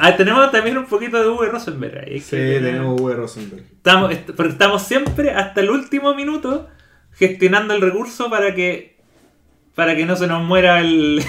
[0.00, 2.06] Ah, tenemos también un poquito de Uwe Rosenberg.
[2.06, 3.62] ahí, sí, que tenemos Uwe Rosenberg.
[3.72, 6.68] Estamos, est- pero estamos siempre hasta el último minuto
[7.12, 8.98] gestionando el recurso para que
[9.74, 11.22] para que no se nos muera el,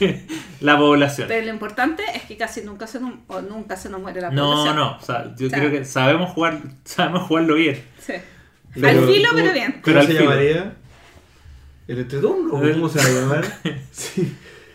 [0.60, 1.28] la población.
[1.28, 4.50] Pero lo importante es que casi nunca se o nunca se nos muere la No,
[4.50, 4.76] población.
[4.76, 7.82] no, o sea, yo O sea- creo que sabemos jugar, sabemos jugarlo bien.
[8.00, 8.14] Sí.
[8.74, 9.70] Pero, al filo, ¿cómo- pero bien.
[9.72, 10.24] ¿Cómo Pero al se filo.
[10.24, 10.76] llamaría?
[11.88, 12.50] ¿El entreturno?
[12.50, 13.44] ¿Cómo se va a llamar?
[13.92, 14.34] sí.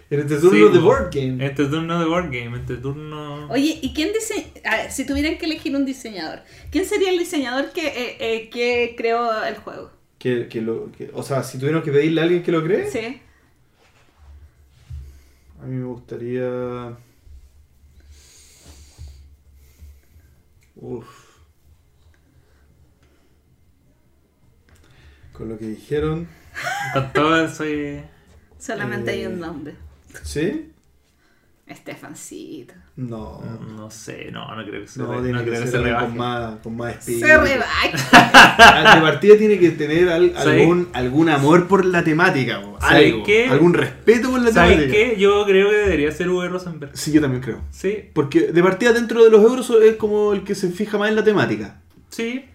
[0.10, 0.86] El entreturno Sí, de po.
[0.86, 1.46] Board Game.
[1.46, 3.48] Entre turno de board game, entre turno.
[3.50, 7.18] Oye, ¿y quién dice, a ver, si tuvieran que elegir un diseñador, ¿quién sería el
[7.18, 9.92] diseñador que, eh, eh, que creó el juego?
[10.20, 12.90] Que, que lo, que- o sea, si tuviéramos que pedirle a alguien que lo cree,
[12.92, 13.22] Sí.
[15.62, 16.98] A mí me gustaría.
[20.76, 21.08] Uf.
[25.34, 26.28] Con lo que dijeron,
[26.94, 28.04] Con todo eso y-
[28.60, 29.76] Solamente hay Eh, un nombre.
[30.24, 30.72] ¿sí?
[31.66, 32.74] Estefancito.
[32.98, 33.42] No.
[33.76, 35.70] No sé, no, no creo que se, No, re- tiene no que creo que ser
[35.70, 36.08] se alguien rebaje.
[36.08, 37.26] con más, con más espíritu.
[37.26, 37.92] Se rebaja.
[38.64, 40.62] Ah, De partida tiene que tener al- ¿Sabes?
[40.62, 43.48] algún, algún amor por la temática, ¿Sabes algo, qué?
[43.48, 44.94] algún respeto por la ¿Sabes temática.
[44.94, 45.16] qué?
[45.20, 46.92] Yo creo que debería ser Uwe Rosenberg.
[46.96, 47.62] Sí, yo también creo.
[47.72, 51.10] Sí, Porque de partida dentro de los euros es como el que se fija más
[51.10, 51.82] en la temática.
[52.10, 52.46] sí.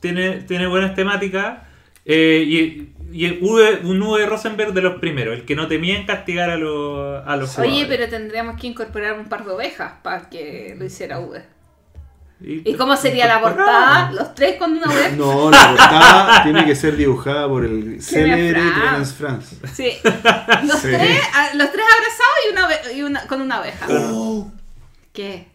[0.00, 1.58] Tiene, tiene buenas temáticas.
[2.04, 6.50] eh, y y un Uwe Rosenberg de los primeros, el que no temía en castigar
[6.50, 10.74] a los, a los Oye, pero tendríamos que incorporar un par de ovejas para que
[10.78, 11.42] lo hiciera V.
[12.44, 14.10] Y, ¿Y cómo sería la portada?
[14.10, 15.10] ¿Los tres con una oveja?
[15.10, 18.60] No, la portada tiene que ser dibujada por el célebre.
[18.60, 19.54] Clemens Franz.
[19.72, 19.92] Sí.
[20.64, 20.88] Los, Sí.
[20.88, 21.20] Tres,
[21.54, 23.86] los tres abrazados y una, y una- con una oveja.
[23.90, 24.50] Oh,
[25.12, 25.51] ¿Qué?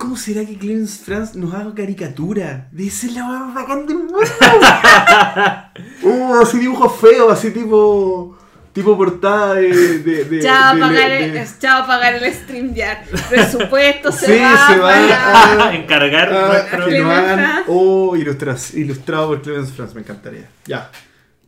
[0.00, 2.68] ¿Cómo será que Clemens Franz nos haga caricatura?
[2.72, 4.16] De ser la más bacán del mundo.
[6.04, 8.36] oh, así dibujo feo, así tipo.
[8.72, 9.98] Tipo portada de.
[9.98, 12.98] de, de Ya va a de- pagar de- el, ya va a pagar el StreamYard.
[13.28, 17.62] Presupuesto se Sí, va, se va a- encargar Ah, nuestro- que lo hagan.
[17.66, 20.48] Oh, ilustras, ilustrado por Clemens Franz, me encantaría.
[20.66, 20.88] Ya.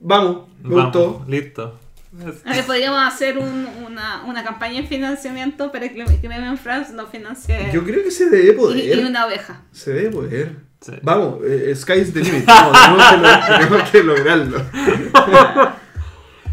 [0.00, 1.24] Vamos, me Vamos, gustó.
[1.28, 1.78] listo.
[2.12, 7.70] Ver, podríamos hacer un- una, una campaña de financiamiento para que Clement France nos financie
[7.72, 8.98] Yo creo que se debe poder.
[8.98, 9.62] y una oveja.
[9.72, 10.56] Se debe poder.
[10.80, 10.92] Sí.
[11.02, 12.44] Vamos, eh, sky's the limit.
[12.44, 12.76] Vamos,
[13.10, 14.62] tenemos, que lo- tenemos que lograrlo.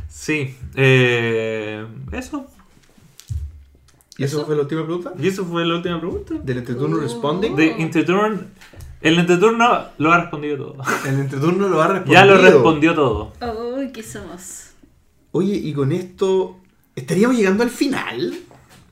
[0.07, 2.45] Sí, eh, eso.
[4.17, 4.45] ¿Y eso, ¿Eso?
[4.45, 5.13] fue la última pregunta?
[5.17, 6.35] Y eso fue la última pregunta.
[6.43, 7.01] ¿Del entreturno Uh.
[7.01, 7.55] responding?
[7.55, 7.71] De
[9.01, 10.77] el entreturno lo ha respondido todo.
[11.07, 12.13] El entreturno lo ha respondido.
[12.19, 13.33] Ya lo respondió todo.
[13.77, 14.68] Uy, ¿qué somos?
[15.31, 16.59] Oye, y con esto.
[16.95, 18.37] ¿Estaríamos llegando al final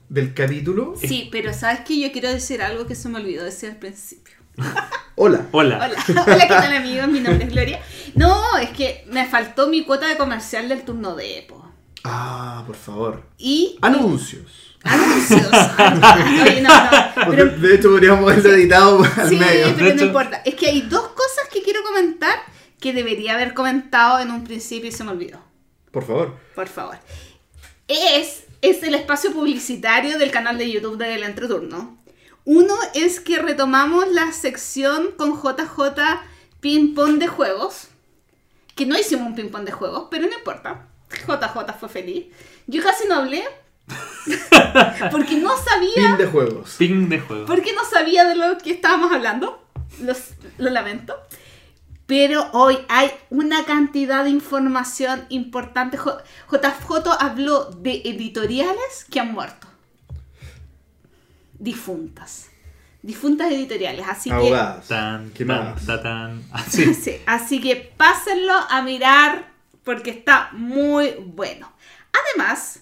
[0.07, 0.93] del capítulo?
[0.99, 1.99] Sí, pero ¿sabes qué?
[1.99, 4.35] Yo quiero decir algo que se me olvidó decir al principio.
[5.15, 5.47] Hola.
[5.51, 5.77] Hola.
[5.77, 7.07] Hola, hola, ¿qué tal amigos?
[7.09, 7.81] Mi nombre es Gloria.
[8.15, 11.65] No, es que me faltó mi cuota de comercial del turno de Epo.
[12.03, 13.23] Ah, por favor.
[13.37, 14.77] Y Anuncios.
[14.83, 15.41] anuncios.
[16.43, 17.31] Oye, no, no.
[17.31, 19.73] Pero, de hecho, podríamos haberlo editado al sí, medio.
[19.75, 20.41] pero De no importa.
[20.45, 22.39] Es que hay dos cosas que quiero comentar
[22.79, 25.46] que debería haber comentado en un principio y se me olvidó.
[25.97, 26.35] Por favor.
[26.53, 26.97] Por favor.
[27.87, 31.97] Es, es el espacio publicitario del canal de YouTube del Entreturno.
[32.45, 36.21] Uno es que retomamos la sección con JJ
[36.59, 37.87] Ping Pong de juegos.
[38.75, 40.85] Que no hicimos un ping pong de juegos, pero no importa.
[41.09, 42.27] JJ fue feliz.
[42.67, 43.43] Yo casi no hablé.
[45.11, 46.09] porque no sabía.
[46.09, 46.75] Fin de juegos.
[46.77, 47.45] Ping de juego.
[47.47, 49.63] Porque no sabía de lo que estábamos hablando.
[50.01, 51.15] Los- lo lamento.
[52.07, 55.97] Pero hoy hay una cantidad de información importante.
[55.97, 59.67] J- JJ habló de editoriales que han muerto.
[61.59, 62.47] Difuntas.
[63.01, 64.05] Difuntas editoriales.
[64.07, 64.87] Así Abogadas.
[64.87, 65.85] Tan, ¿Qué tan, más?
[65.85, 66.43] ta, tan.
[66.51, 66.71] Ah, que.
[66.71, 66.93] sí.
[66.93, 69.51] Sí, así que pásenlo a mirar
[69.83, 71.71] porque está muy bueno.
[72.35, 72.79] Además,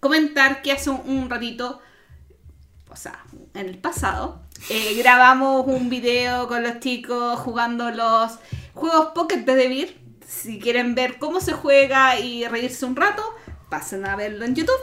[0.00, 1.80] comentar que hace un, un ratito,
[2.90, 8.32] o sea, en el pasado, eh, grabamos un video con los chicos jugando los
[8.74, 9.98] juegos Pocket de Devir.
[10.26, 13.22] Si quieren ver cómo se juega y reírse un rato,
[13.68, 14.74] pasen a verlo en YouTube.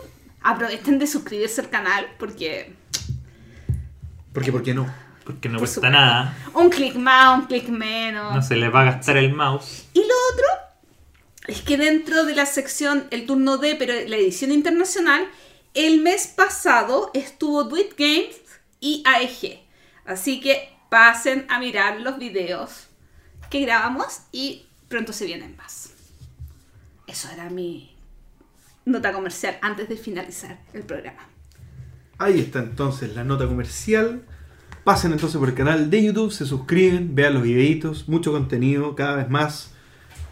[0.42, 2.74] Aprovechen de suscribirse al canal porque
[4.34, 4.88] Porque, ¿por qué no?
[5.26, 5.98] Porque no Por cuesta supuesto.
[5.98, 6.36] nada.
[6.54, 8.34] un clic más, un clic menos.
[8.36, 9.86] No se les va a gastar el mouse.
[9.94, 10.46] Y lo otro
[11.48, 15.28] es que dentro de la sección El turno D, pero la edición internacional,
[15.74, 18.36] el mes pasado estuvo Tweet Games
[18.80, 19.63] y AEG.
[20.06, 22.88] Así que pasen a mirar los videos
[23.50, 25.92] que grabamos y pronto se vienen más.
[27.08, 27.96] Eso era mi
[28.86, 31.28] nota comercial antes de finalizar el programa.
[32.18, 34.24] Ahí está entonces la nota comercial.
[34.84, 39.16] Pasen entonces por el canal de YouTube, se suscriben, vean los videitos, mucho contenido cada
[39.16, 39.72] vez más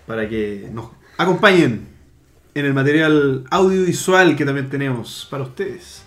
[0.05, 1.87] para que nos acompañen
[2.53, 6.03] en el material audiovisual que también tenemos para ustedes.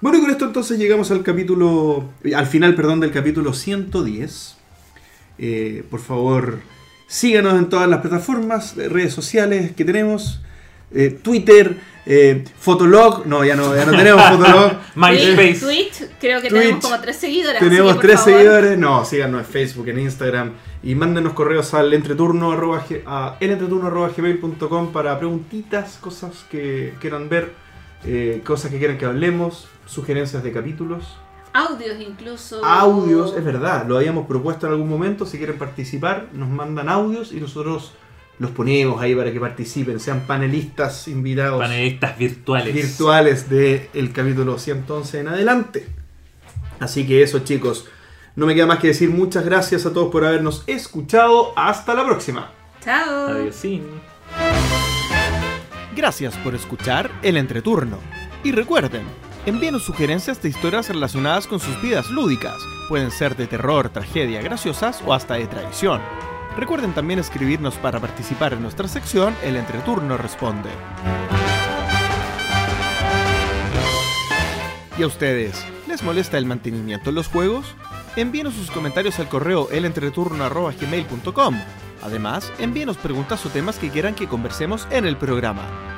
[0.00, 2.04] Bueno, y con esto entonces llegamos al capítulo,
[2.34, 4.56] al final, perdón, del capítulo 110.
[5.38, 6.60] Eh, por favor,
[7.08, 10.40] síganos en todas las plataformas, eh, redes sociales que tenemos.
[10.90, 14.72] eh, Twitter, eh, Fotolog, no, ya no, ya no tenemos Fotolog.
[14.94, 15.58] MySpace.
[15.60, 16.62] Twitch, creo que Twitch.
[16.62, 17.60] tenemos como tres seguidores.
[17.60, 18.78] que, Tenemos tres favor, seguidores.
[18.78, 20.52] No, síganos en Facebook, en Instagram.
[20.82, 27.52] Y mándenos correos al entreturno arroba a elentreturno.gmail.com para preguntitas, cosas que quieran ver,
[28.06, 31.04] eh, cosas que quieran que hablemos, sugerencias de capítulos,
[31.52, 32.64] Audios incluso.
[32.64, 33.34] audios.
[33.36, 35.24] Es verdad, lo habíamos propuesto en algún momento.
[35.26, 37.94] Si quieren participar, nos mandan audios y nosotros
[38.38, 42.72] los ponemos ahí para que participen, sean panelistas invitados Panelistas virtuales.
[42.74, 45.88] virtuales del capítulo 111 en adelante.
[46.78, 47.86] Así que eso chicos,
[48.36, 51.52] no me queda más que decir muchas gracias a todos por habernos escuchado.
[51.56, 52.52] Hasta la próxima.
[52.84, 53.28] Chao.
[53.28, 53.60] Adiós.
[55.96, 57.98] Gracias por escuchar El Entreturno.
[58.44, 59.02] Y recuerden,
[59.48, 62.56] envíenos sugerencias de historias relacionadas con sus vidas lúdicas.
[62.88, 66.00] Pueden ser de terror, tragedia, graciosas o hasta de traición.
[66.56, 70.70] Recuerden también escribirnos para participar en nuestra sección El Entreturno Responde.
[74.98, 75.64] ¿Y a ustedes?
[75.86, 77.74] ¿Les molesta el mantenimiento en los juegos?
[78.16, 81.54] Envíenos sus comentarios al correo elentreturno.gmail.com.
[82.02, 85.97] Además, envíenos preguntas o temas que quieran que conversemos en el programa.